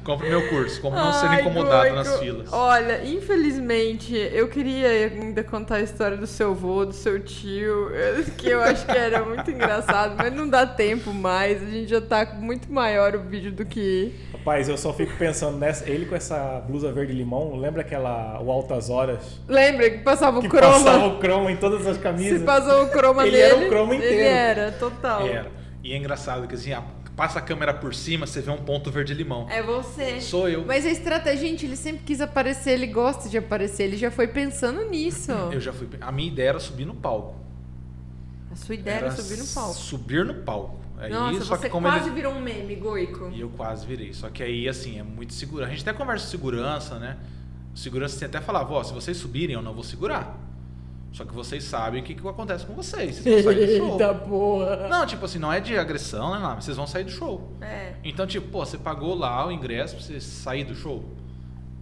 Compre 0.05 0.29
meu 0.29 0.47
curso, 0.47 0.79
como 0.81 0.95
não 0.95 1.11
ser 1.11 1.25
Ai, 1.27 1.41
incomodado 1.41 1.81
Goico. 1.81 1.95
nas 1.95 2.19
filas. 2.19 2.53
Olha, 2.53 3.03
infelizmente, 3.05 4.15
eu 4.33 4.47
queria 4.47 4.87
ainda 4.87 5.43
contar 5.43 5.75
a 5.75 5.81
história 5.81 6.15
do 6.15 6.25
seu 6.25 6.51
avô, 6.51 6.85
do 6.85 6.93
seu 6.93 7.19
tio, 7.19 7.91
que 8.37 8.47
eu 8.49 8.61
acho 8.61 8.85
que 8.85 8.97
era 8.97 9.23
muito 9.23 9.51
engraçado, 9.51 10.15
mas 10.17 10.33
não 10.33 10.47
dá 10.47 10.65
tempo 10.65 11.13
mais. 11.13 11.61
A 11.61 11.65
gente 11.65 11.89
já 11.89 11.99
tá 12.01 12.25
muito 12.39 12.71
maior 12.71 13.15
o 13.15 13.19
vídeo 13.19 13.51
do 13.51 13.65
que. 13.65 14.13
Rapaz, 14.31 14.69
eu 14.69 14.77
só 14.77 14.93
fico 14.93 15.11
pensando 15.17 15.57
nessa. 15.57 15.89
Ele 15.89 16.05
com 16.05 16.15
essa 16.15 16.63
blusa 16.67 16.91
verde 16.91 17.11
limão, 17.11 17.57
lembra 17.57 17.81
aquela 17.81 18.39
o 18.41 18.49
Altas 18.49 18.89
Horas? 18.89 19.39
Lembra 19.47 19.89
que 19.89 19.97
passava 19.99 20.39
o 20.39 20.41
Que 20.41 20.47
croma? 20.47 20.73
passava 20.73 21.07
o 21.07 21.19
croma 21.19 21.51
em 21.51 21.57
todas 21.57 21.85
as 21.85 21.97
Se 21.97 22.01
camisas. 22.01 22.41
passou 22.43 22.85
o 22.85 22.89
croma 22.89 23.27
Ele 23.27 23.37
nele. 23.37 23.43
era 23.43 23.65
o 23.65 23.67
croma 23.67 23.88
inteiro. 23.93 24.13
Ele 24.15 24.23
era, 24.23 24.71
total. 24.73 25.27
Era. 25.27 25.51
E 25.83 25.93
é 25.93 25.97
engraçado 25.97 26.47
que 26.47 26.55
assim, 26.55 26.73
a- 26.73 26.83
passa 27.15 27.39
a 27.39 27.41
câmera 27.41 27.73
por 27.73 27.93
cima, 27.93 28.25
você 28.25 28.39
vê 28.41 28.49
um 28.51 28.57
ponto 28.57 28.89
verde-limão. 28.91 29.47
É 29.49 29.61
você. 29.61 30.21
Sou 30.21 30.47
eu. 30.47 30.65
Mas 30.65 30.85
a 30.85 30.89
estratégia, 30.89 31.47
gente, 31.47 31.65
ele 31.65 31.75
sempre 31.75 32.01
quis 32.05 32.21
aparecer, 32.21 32.71
ele 32.71 32.87
gosta 32.87 33.27
de 33.29 33.37
aparecer, 33.37 33.83
ele 33.83 33.97
já 33.97 34.09
foi 34.09 34.27
pensando 34.27 34.89
nisso. 34.89 35.31
Eu 35.51 35.59
já 35.59 35.73
fui. 35.73 35.87
A 35.99 36.11
minha 36.11 36.27
ideia 36.29 36.49
era 36.49 36.59
subir 36.59 36.85
no 36.85 36.95
palco. 36.95 37.35
A 38.51 38.55
sua 38.55 38.75
ideia 38.75 38.95
era 38.97 39.11
subir 39.11 39.37
no 39.37 39.47
palco. 39.47 39.73
Subir 39.75 40.25
no 40.25 40.33
palco. 40.35 40.79
Aí, 40.97 41.09
Nossa, 41.11 41.45
só 41.45 41.55
você 41.55 41.69
que 41.69 41.79
quase 41.79 42.05
eles- 42.05 42.13
virou 42.13 42.33
um 42.33 42.41
meme, 42.41 42.75
Goico. 42.75 43.29
E 43.33 43.39
eu 43.39 43.49
quase 43.49 43.85
virei. 43.85 44.13
Só 44.13 44.29
que 44.29 44.43
aí, 44.43 44.67
assim, 44.67 44.99
é 44.99 45.03
muito 45.03 45.33
seguro. 45.33 45.63
A 45.63 45.69
gente 45.69 45.81
até 45.81 45.93
conversa 45.93 46.25
com 46.25 46.31
segurança, 46.31 46.99
né? 46.99 47.15
Segurança 47.75 48.15
assim, 48.17 48.25
até 48.25 48.41
falava, 48.41 48.73
ó, 48.73 48.83
se 48.83 48.93
vocês 48.93 49.15
subirem, 49.15 49.53
eu 49.55 49.61
não 49.61 49.73
vou 49.73 49.83
segurar. 49.83 50.37
Só 51.11 51.25
que 51.25 51.33
vocês 51.33 51.63
sabem 51.63 52.01
o 52.01 52.03
que, 52.03 52.13
que 52.13 52.27
acontece 52.27 52.65
com 52.65 52.73
vocês. 52.73 53.17
Vocês 53.17 53.43
vão 53.43 53.53
sair 53.53 53.65
do 53.65 53.77
show. 53.77 53.91
Eita 53.93 54.13
porra. 54.13 54.87
Não, 54.87 55.05
tipo 55.05 55.25
assim, 55.25 55.39
não 55.39 55.51
é 55.51 55.59
de 55.59 55.77
agressão, 55.77 56.33
né? 56.33 56.39
Não, 56.39 56.55
mas 56.55 56.65
vocês 56.65 56.77
vão 56.77 56.85
sair 56.87 57.03
do 57.03 57.11
show. 57.11 57.57
É. 57.61 57.93
Então, 58.03 58.27
tipo, 58.27 58.47
pô, 58.49 58.65
você 58.65 58.77
pagou 58.77 59.15
lá 59.15 59.45
o 59.47 59.51
ingresso 59.51 59.95
pra 59.95 60.03
você 60.05 60.21
sair 60.21 60.63
do 60.63 60.75
show. 60.75 61.03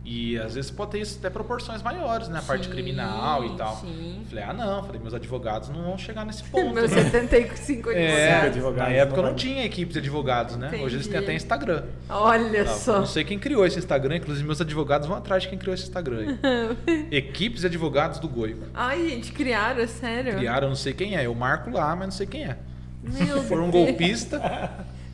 E 0.09 0.37
às 0.39 0.55
vezes 0.55 0.71
pode 0.71 0.91
ter 0.91 0.99
isso 1.01 1.17
até 1.19 1.29
proporções 1.29 1.81
maiores, 1.83 2.29
né? 2.29 2.39
A 2.39 2.41
parte 2.41 2.67
Sim, 2.67 2.71
criminal 2.71 3.43
e 3.43 3.57
tal. 3.57 3.75
sim. 3.75 4.21
Falei, 4.29 4.43
ah 4.45 4.53
não, 4.53 4.81
falei, 4.85 5.01
meus 5.01 5.13
advogados 5.13 5.67
não 5.67 5.83
vão 5.83 5.97
chegar 5.97 6.25
nesse 6.25 6.43
ponto. 6.47 6.73
Meus 6.73 6.89
né? 6.91 7.03
75 7.03 7.91
É, 7.91 8.39
advogados. 8.43 8.89
na 8.89 8.97
época 8.97 9.17
não 9.17 9.23
não 9.23 9.29
vai- 9.31 9.39
tinha 9.39 9.65
equipes 9.65 9.91
de 9.91 9.99
advogados, 9.99 10.55
né? 10.55 10.69
Hoje 10.81 10.95
eles 10.95 11.07
têm 11.07 11.17
Entendi. 11.17 11.25
até 11.25 11.33
Instagram. 11.33 11.83
Olha 12.07 12.63
Tá, 12.63 12.71
só. 12.71 12.99
Não 12.99 13.05
sei 13.05 13.25
quem 13.25 13.37
criou 13.37 13.65
esse 13.65 13.77
Instagram, 13.79 14.15
inclusive 14.15 14.45
meus 14.47 14.61
advogados 14.61 15.09
vão 15.09 15.17
atrás 15.17 15.43
de 15.43 15.49
quem 15.49 15.57
criou 15.59 15.73
esse 15.73 15.83
Instagram 15.83 16.19
aí. 16.19 17.07
Equipes 17.11 17.59
de 17.61 17.67
advogados 17.67 18.17
do 18.19 18.29
Goico. 18.29 18.63
Ai, 18.73 19.09
gente, 19.09 19.33
criaram, 19.33 19.81
é 19.81 19.87
sério? 19.87 20.35
Criaram, 20.37 20.67
eu 20.67 20.69
não 20.69 20.75
sei 20.77 20.93
quem 20.93 21.17
é. 21.17 21.25
Eu 21.25 21.35
marco 21.35 21.69
lá, 21.69 21.93
mas 21.97 22.05
não 22.07 22.11
sei 22.13 22.27
quem 22.27 22.45
é. 22.45 22.57
Meu 23.03 23.41
Se 23.41 23.47
for 23.49 23.59
um 23.59 23.69
Deus. 23.69 23.85
golpista, 23.87 24.71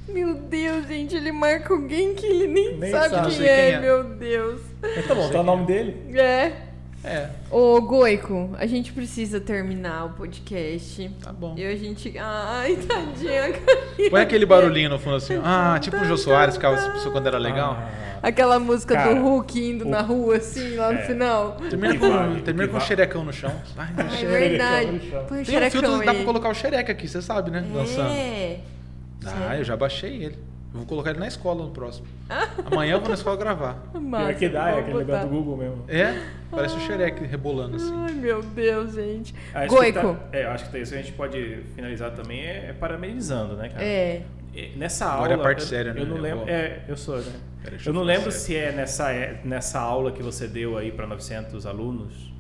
Meu 0.07 0.33
Deus, 0.35 0.87
gente, 0.87 1.15
ele 1.15 1.31
marca 1.31 1.73
alguém 1.73 2.13
que 2.13 2.25
ele 2.25 2.47
nem, 2.47 2.75
Nem 2.77 2.91
sabe, 2.91 3.09
sabe. 3.15 3.35
quem, 3.35 3.45
é, 3.47 3.55
quem 3.67 3.73
é. 3.75 3.79
meu 3.79 4.03
Deus. 4.03 4.61
Mas 4.81 5.07
tá 5.07 5.15
bom, 5.15 5.29
tá 5.29 5.39
o 5.39 5.43
nome 5.43 5.65
dele? 5.65 5.95
É. 6.17 6.51
é, 7.05 7.29
Ô, 7.49 7.81
Goico, 7.81 8.49
a 8.57 8.65
gente 8.65 8.91
precisa 8.91 9.39
terminar 9.39 10.05
o 10.05 10.09
podcast. 10.09 11.09
tá 11.23 11.31
bom. 11.31 11.55
E 11.57 11.65
a 11.65 11.75
gente. 11.75 12.13
Ai, 12.17 12.75
tadinha. 12.75 13.53
Põe 14.09 14.21
aquele 14.21 14.45
barulhinho 14.45 14.89
no 14.89 14.99
fundo 14.99 15.15
assim. 15.15 15.39
Ah, 15.43 15.77
tipo 15.79 15.95
o 15.97 16.05
Jô 16.05 16.17
Soares, 16.17 16.55
ficava 16.55 16.75
essa 16.75 16.89
pessoa 16.91 17.11
quando 17.11 17.27
era 17.27 17.37
legal. 17.37 17.77
Ah, 17.79 18.03
Aquela 18.23 18.57
música 18.57 18.93
Cara, 18.95 19.15
do 19.15 19.21
Hulk 19.21 19.59
indo 19.69 19.85
o- 19.85 19.89
na 19.89 19.99
rua, 20.01 20.37
assim, 20.37 20.75
lá 20.77 20.93
no 20.93 20.99
É. 20.99 21.01
final. 21.05 21.57
Termina 21.69 21.97
com, 21.97 22.39
termina 22.41 22.67
com 22.67 22.75
um 22.75 22.79
vale. 22.79 22.85
xerecão 22.87 23.23
no 23.25 23.33
chão. 23.33 23.51
Ai, 23.77 23.89
É 23.97 24.03
Deus. 24.03 24.21
verdade. 24.21 24.91
no 24.91 24.99
chão. 25.01 25.25
Põe 25.27 25.41
o 25.41 25.45
Tem 25.45 25.57
um 25.57 25.59
filtro, 25.61 25.69
xerecão 25.71 25.97
dá 25.97 26.03
pra 26.03 26.11
aí. 26.13 26.23
colocar 26.25 26.49
o 26.49 26.53
xereca 26.53 26.91
aqui, 26.93 27.05
você 27.07 27.21
sabe, 27.21 27.51
né? 27.51 27.63
Dançando. 27.73 28.09
É. 29.31 29.47
Ah, 29.49 29.57
eu 29.57 29.63
já 29.63 29.75
baixei 29.75 30.23
ele. 30.23 30.37
Eu 30.73 30.79
vou 30.79 30.85
colocar 30.87 31.11
ele 31.11 31.19
na 31.19 31.27
escola 31.27 31.63
no 31.63 31.69
próximo. 31.69 32.07
Amanhã 32.65 32.93
eu 32.93 32.99
vou 32.99 33.07
na 33.09 33.13
escola 33.13 33.37
gravar. 33.37 33.77
Massa, 33.93 34.25
Pior 34.25 34.35
que 34.39 34.49
dá, 34.49 34.69
é 34.71 34.79
aquele 34.79 34.97
negócio 34.97 35.27
do 35.27 35.35
Google 35.35 35.57
mesmo. 35.57 35.83
É, 35.87 36.19
parece 36.49 36.75
o 36.75 36.79
xereque 36.79 37.23
rebolando 37.25 37.75
assim. 37.75 37.93
Ai, 37.95 38.13
meu 38.13 38.41
Deus, 38.41 38.93
gente. 38.95 39.35
Acho 39.53 39.67
Goico. 39.75 39.99
que 39.99 40.05
tá- 40.05 40.19
é, 40.31 40.45
eu 40.45 40.49
acho 40.49 40.65
que 40.65 40.71
tá- 40.71 40.79
isso 40.79 40.93
a 40.95 40.97
gente 40.97 41.11
pode 41.11 41.63
finalizar 41.75 42.11
também 42.11 42.41
é, 42.41 42.69
é 42.69 42.73
parabenizando, 42.73 43.55
né, 43.55 43.69
cara? 43.69 43.83
É. 43.83 44.23
E 44.55 44.69
Nessa 44.75 45.05
Agora 45.05 45.31
é 45.31 45.33
aula. 45.35 45.43
a 45.43 45.47
parte 45.47 45.61
eu, 45.61 45.67
séria, 45.67 45.93
né? 45.93 46.01
Eu 46.01 46.05
não 46.07 46.15
Eu 46.17 46.21
lembro. 46.23 46.49
É, 46.49 46.83
eu 46.87 46.97
sou, 46.97 47.17
né? 47.17 47.31
Pera, 47.61 47.71
deixa 47.75 47.89
eu 47.89 47.93
eu 47.93 47.95
não 47.99 48.03
lembro 48.03 48.31
sério. 48.31 48.39
se 48.39 48.55
é 48.55 48.71
nessa, 48.71 49.11
é 49.11 49.41
nessa 49.45 49.79
aula 49.79 50.11
que 50.11 50.23
você 50.23 50.47
deu 50.47 50.75
aí 50.77 50.91
para 50.91 51.05
900 51.07 51.65
alunos 51.67 52.32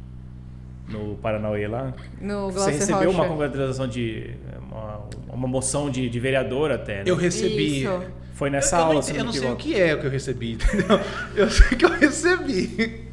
no 0.87 1.15
Paranauê 1.15 1.67
lá. 1.67 1.93
No 2.21 2.51
Você 2.51 2.71
recebeu 2.71 3.11
Rocha. 3.11 3.21
uma 3.21 3.27
congratulação 3.27 3.87
de. 3.87 4.31
Uma, 4.69 5.01
uma 5.33 5.47
moção 5.47 5.89
de, 5.89 6.09
de 6.09 6.19
vereador 6.19 6.71
até. 6.71 6.97
Né? 6.97 7.03
Eu 7.05 7.15
recebi. 7.15 7.83
Isso. 7.83 8.01
Foi 8.33 8.49
nessa 8.49 8.75
eu, 8.75 8.79
eu 8.79 8.85
aula, 8.85 8.95
não, 8.95 9.01
se 9.03 9.11
ent- 9.11 9.17
eu 9.19 9.25
não 9.25 9.31
sei 9.33 9.49
o 9.51 9.55
que 9.55 9.79
é 9.79 9.93
o 9.93 9.99
que 9.99 10.07
eu 10.07 10.11
recebi, 10.11 10.53
entendeu? 10.59 10.99
Eu 11.35 11.49
sei 11.49 11.77
que 11.77 11.85
eu 11.85 11.89
recebi. 11.91 13.03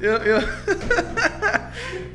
Eu, 0.00 0.12
eu, 0.18 0.38
Eu, 0.40 0.46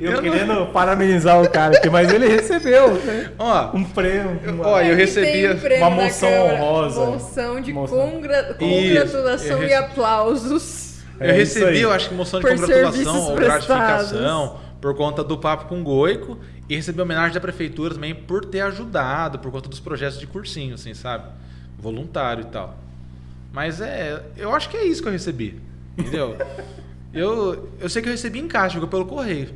eu 0.00 0.12
não- 0.12 0.22
querendo 0.22 0.66
parabenizar 0.72 1.40
o 1.42 1.48
cara 1.50 1.76
aqui, 1.76 1.90
mas 1.90 2.12
ele 2.12 2.26
recebeu 2.28 2.94
né? 2.94 3.30
ó, 3.38 3.76
um 3.76 3.84
prêmio. 3.84 4.40
Eu- 4.44 4.54
uma- 4.54 4.66
ó, 4.68 4.80
eu 4.80 4.96
recebi 4.96 5.50
um 5.52 5.58
prêmio 5.58 5.86
uma 5.86 5.90
moção 5.90 6.30
honrosa. 6.46 7.06
Moção 7.06 7.60
de 7.60 7.72
Moção. 7.72 8.10
congra- 8.10 8.54
congratulação 8.54 9.56
eu 9.58 9.62
e 9.64 9.66
rece- 9.66 9.74
aplausos. 9.74 11.02
eu 11.20 11.26
É 11.26 11.32
recebi, 11.32 11.80
eu 11.80 11.92
acho 11.92 12.08
que 12.08 12.14
moção 12.14 12.40
de 12.40 12.46
Por 12.46 12.56
congratulação 12.56 13.20
ou 13.28 13.34
prestados. 13.34 13.66
gratificação 14.12 14.56
por 14.82 14.94
conta 14.96 15.22
do 15.22 15.38
papo 15.38 15.66
com 15.66 15.80
o 15.80 15.84
Goico 15.84 16.36
e 16.68 16.74
recebi 16.74 17.00
homenagem 17.00 17.32
da 17.32 17.40
prefeitura 17.40 17.94
também 17.94 18.12
por 18.14 18.44
ter 18.44 18.60
ajudado 18.62 19.38
por 19.38 19.52
conta 19.52 19.68
dos 19.68 19.78
projetos 19.78 20.18
de 20.18 20.26
cursinho, 20.26 20.74
assim, 20.74 20.92
sabe? 20.92 21.30
Voluntário 21.78 22.42
e 22.42 22.46
tal. 22.46 22.76
Mas 23.52 23.80
é, 23.80 24.20
eu 24.36 24.52
acho 24.52 24.68
que 24.68 24.76
é 24.76 24.84
isso 24.84 25.00
que 25.00 25.06
eu 25.08 25.12
recebi, 25.12 25.60
entendeu? 25.96 26.36
eu, 27.14 27.68
eu 27.78 27.88
sei 27.88 28.02
que 28.02 28.08
eu 28.08 28.12
recebi 28.12 28.40
em 28.40 28.48
caixa, 28.48 28.74
chegou 28.74 28.88
pelo 28.88 29.06
correio. 29.06 29.50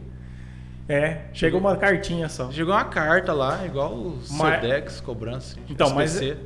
É, 0.88 1.22
chegou 1.32 1.58
uma 1.58 1.76
cartinha 1.76 2.28
só. 2.28 2.52
Chegou 2.52 2.72
uma 2.72 2.84
carta 2.84 3.32
lá, 3.32 3.66
igual 3.66 3.92
o 3.94 4.20
Mas- 4.30 4.60
Sedex 4.60 5.00
cobrando. 5.00 5.42
Então, 5.68 5.92
mas- 5.92 6.14
SPC. 6.14 6.36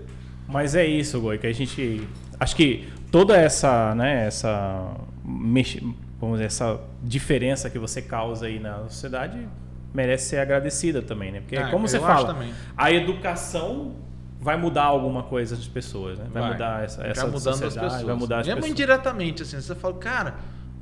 Mas 0.49 0.75
é 0.75 0.87
isso, 0.87 1.21
Goi, 1.21 1.37
que 1.39 1.47
a 1.47 1.53
gente. 1.53 2.09
Acho 2.41 2.57
que 2.57 2.89
toda 3.13 3.37
essa, 3.37 3.95
né, 3.95 4.27
essa. 4.27 4.95
mex- 5.25 5.79
Vamos 6.21 6.37
dizer, 6.37 6.47
essa 6.47 6.79
diferença 7.03 7.71
que 7.71 7.79
você 7.79 8.03
causa 8.03 8.47
aí 8.47 8.59
na 8.59 8.79
sociedade 8.89 9.49
merece 9.95 10.29
ser 10.29 10.39
agradecida 10.39 11.01
também, 11.03 11.33
né? 11.33 11.41
Porque, 11.41 11.57
Ah, 11.57 11.71
como 11.71 11.89
você 11.89 11.99
fala, 11.99 12.35
também. 12.35 12.53
a 12.77 12.93
educação 12.93 13.95
vai 14.41 14.57
mudar 14.57 14.85
alguma 14.85 15.23
coisa 15.25 15.57
das 15.57 15.67
pessoas, 15.67 16.19
né? 16.19 16.27
Vai, 16.33 16.43
Vai. 16.43 16.53
mudar 16.53 16.85
essa, 16.85 17.01
Vai 17.03 17.11
essa 17.11 17.27
mudando 17.27 17.37
as 17.39 17.43
sociedade, 17.59 17.81
pessoas. 17.81 18.03
vai 18.03 18.15
mudar 18.15 18.39
as 18.41 18.47
Mesmo 18.47 18.61
pessoas. 18.61 18.71
indiretamente, 18.73 19.43
assim, 19.43 19.61
você 19.61 19.75
fala, 19.75 19.95
cara, 19.95 20.35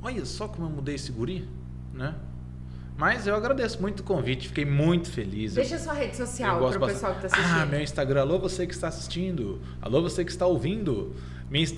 olha 0.03 0.25
só 0.25 0.47
como 0.47 0.67
eu 0.67 0.71
mudei 0.71 0.95
esse 0.95 1.11
guri, 1.11 1.47
né? 1.93 2.13
Mas 2.97 3.25
eu 3.25 3.33
agradeço 3.33 3.81
muito 3.81 4.01
o 4.01 4.03
convite, 4.03 4.49
fiquei 4.49 4.65
muito 4.65 5.09
feliz. 5.09 5.53
Deixa 5.53 5.75
a 5.75 5.79
sua 5.79 5.93
rede 5.93 6.17
social 6.17 6.59
para 6.69 6.77
o 6.77 6.85
pessoal 6.85 7.15
que 7.15 7.25
está 7.25 7.37
assistindo. 7.39 7.61
Ah, 7.61 7.65
meu 7.65 7.81
Instagram, 7.81 8.19
alô 8.21 8.39
você 8.39 8.67
que 8.67 8.73
está 8.73 8.89
assistindo, 8.89 9.61
alô 9.81 10.01
você 10.01 10.25
que 10.25 10.31
está 10.31 10.45
ouvindo. 10.45 11.15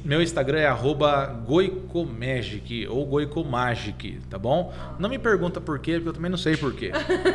Meu 0.03 0.21
Instagram 0.21 0.59
é 0.59 0.65
arroba 0.65 1.25
goicomagic 1.45 2.87
ou 2.87 3.05
goicomagic, 3.05 4.19
tá 4.29 4.37
bom? 4.37 4.73
Não 4.99 5.07
me 5.07 5.17
pergunta 5.17 5.61
por 5.61 5.79
quê, 5.79 5.93
porque 5.93 6.09
eu 6.09 6.13
também 6.13 6.29
não 6.29 6.37
sei 6.37 6.57
por 6.57 6.73
quê. 6.75 6.91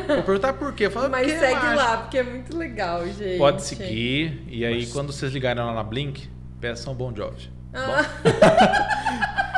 Vou 0.07 0.21
perguntar 0.23 0.53
por 0.53 0.71
quê. 0.73 0.87
Fala, 0.87 1.09
Mas 1.09 1.25
"Porque 1.25 1.35
é 1.35 1.39
segue 1.39 1.55
mágico." 1.55 1.75
lá, 1.75 1.97
porque 1.97 2.17
é 2.19 2.23
muito 2.23 2.55
legal, 2.55 3.05
gente. 3.07 3.39
Pode 3.39 3.63
seguir. 3.63 4.43
E 4.47 4.63
aí, 4.63 4.85
quando 4.87 5.11
vocês 5.11 5.33
ligarem 5.33 5.63
lá 5.63 5.73
na 5.73 5.83
Blink, 5.83 6.29
peçam 6.61 6.93
Bon 6.93 7.11
Jovi. 7.15 7.49
Ah. 7.73 8.05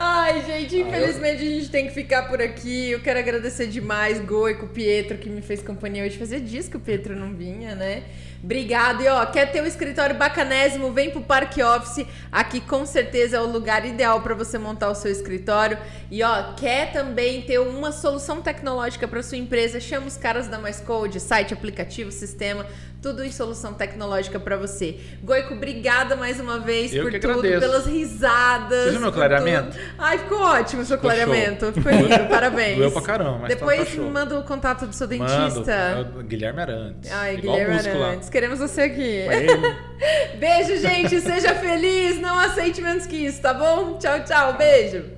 Ai, 0.00 0.42
gente, 0.44 0.76
infelizmente 0.76 1.42
a 1.42 1.46
gente 1.46 1.70
tem 1.70 1.86
que 1.86 1.94
ficar 1.94 2.28
por 2.28 2.40
aqui. 2.40 2.90
Eu 2.90 3.00
quero 3.00 3.18
agradecer 3.18 3.66
demais 3.66 4.20
Goico, 4.20 4.68
Pietro, 4.68 5.16
que 5.18 5.28
me 5.30 5.40
fez 5.40 5.62
companhia 5.62 6.04
hoje. 6.04 6.18
Fazia 6.18 6.38
dias 6.40 6.68
que 6.68 6.76
o 6.76 6.80
Pietro 6.80 7.16
não 7.16 7.34
vinha, 7.34 7.74
né? 7.74 8.02
Obrigado. 8.42 9.02
E 9.02 9.08
ó, 9.08 9.26
quer 9.26 9.50
ter 9.50 9.60
um 9.60 9.66
escritório 9.66 10.16
bacanésimo? 10.16 10.92
Vem 10.92 11.10
pro 11.10 11.20
Parque 11.20 11.62
Office. 11.62 12.06
Aqui 12.30 12.60
com 12.60 12.86
certeza 12.86 13.36
é 13.36 13.40
o 13.40 13.50
lugar 13.50 13.84
ideal 13.84 14.20
para 14.20 14.34
você 14.34 14.58
montar 14.58 14.90
o 14.90 14.94
seu 14.94 15.10
escritório. 15.10 15.76
E 16.10 16.22
ó, 16.22 16.52
quer 16.54 16.92
também 16.92 17.42
ter 17.42 17.58
uma 17.58 17.90
solução 17.90 18.40
tecnológica 18.40 19.08
para 19.08 19.22
sua 19.22 19.38
empresa? 19.38 19.80
Chama 19.80 20.06
os 20.06 20.16
caras 20.16 20.46
da 20.46 20.58
Mais 20.58 20.80
Code, 20.80 21.18
site, 21.18 21.52
aplicativo, 21.52 22.12
sistema, 22.12 22.64
tudo 23.00 23.24
em 23.24 23.30
solução 23.30 23.72
tecnológica 23.74 24.40
para 24.40 24.56
você. 24.56 24.96
Goico, 25.22 25.54
obrigada 25.54 26.16
mais 26.16 26.40
uma 26.40 26.58
vez 26.58 26.92
Eu 26.92 27.04
por 27.04 27.12
tudo, 27.12 27.30
agradeço. 27.38 27.60
pelas 27.60 27.86
risadas. 27.86 28.84
Você 28.84 28.90
viu 28.90 29.00
meu 29.00 29.12
clareamento? 29.12 29.70
tudo. 29.70 29.80
Ai, 29.98 30.18
ficou 30.18 30.40
ótimo 30.40 30.82
o 30.82 30.84
seu 30.84 30.96
Ficou 30.96 31.10
clareamento. 31.10 31.64
show. 31.66 31.72
Ficou 31.74 31.92
lindo, 31.92 32.26
parabéns. 32.28 32.76
Doeu 32.76 32.90
pra 32.90 33.02
caramba, 33.02 33.38
mas 33.38 33.40
tá- 33.42 33.48
Depois 33.48 33.78
tá 33.80 33.84
show. 33.94 34.10
manda 34.10 34.38
o 34.38 34.42
contato 34.42 34.86
do 34.86 34.92
seu 34.94 35.06
Mando, 35.08 35.24
dentista. 35.24 35.72
é 35.72 36.00
o 36.18 36.22
Guilherme 36.24 36.60
Arantes. 36.60 37.12
Ai, 37.12 37.36
Igual 37.36 37.56
Guilherme. 37.56 37.88
Arantes. 38.02 38.28
Queremos 38.28 38.58
você 38.58 38.80
aqui. 38.82 39.18
É. 39.20 39.46
Beijo, 40.38 40.76
gente. 40.78 41.20
Seja 41.20 41.54
feliz. 41.54 42.20
Não 42.20 42.38
aceite 42.38 42.80
menos 42.82 43.06
que 43.06 43.16
isso, 43.16 43.40
tá 43.40 43.54
bom? 43.54 43.96
Tchau, 43.98 44.24
tchau. 44.24 44.56
Beijo. 44.56 45.17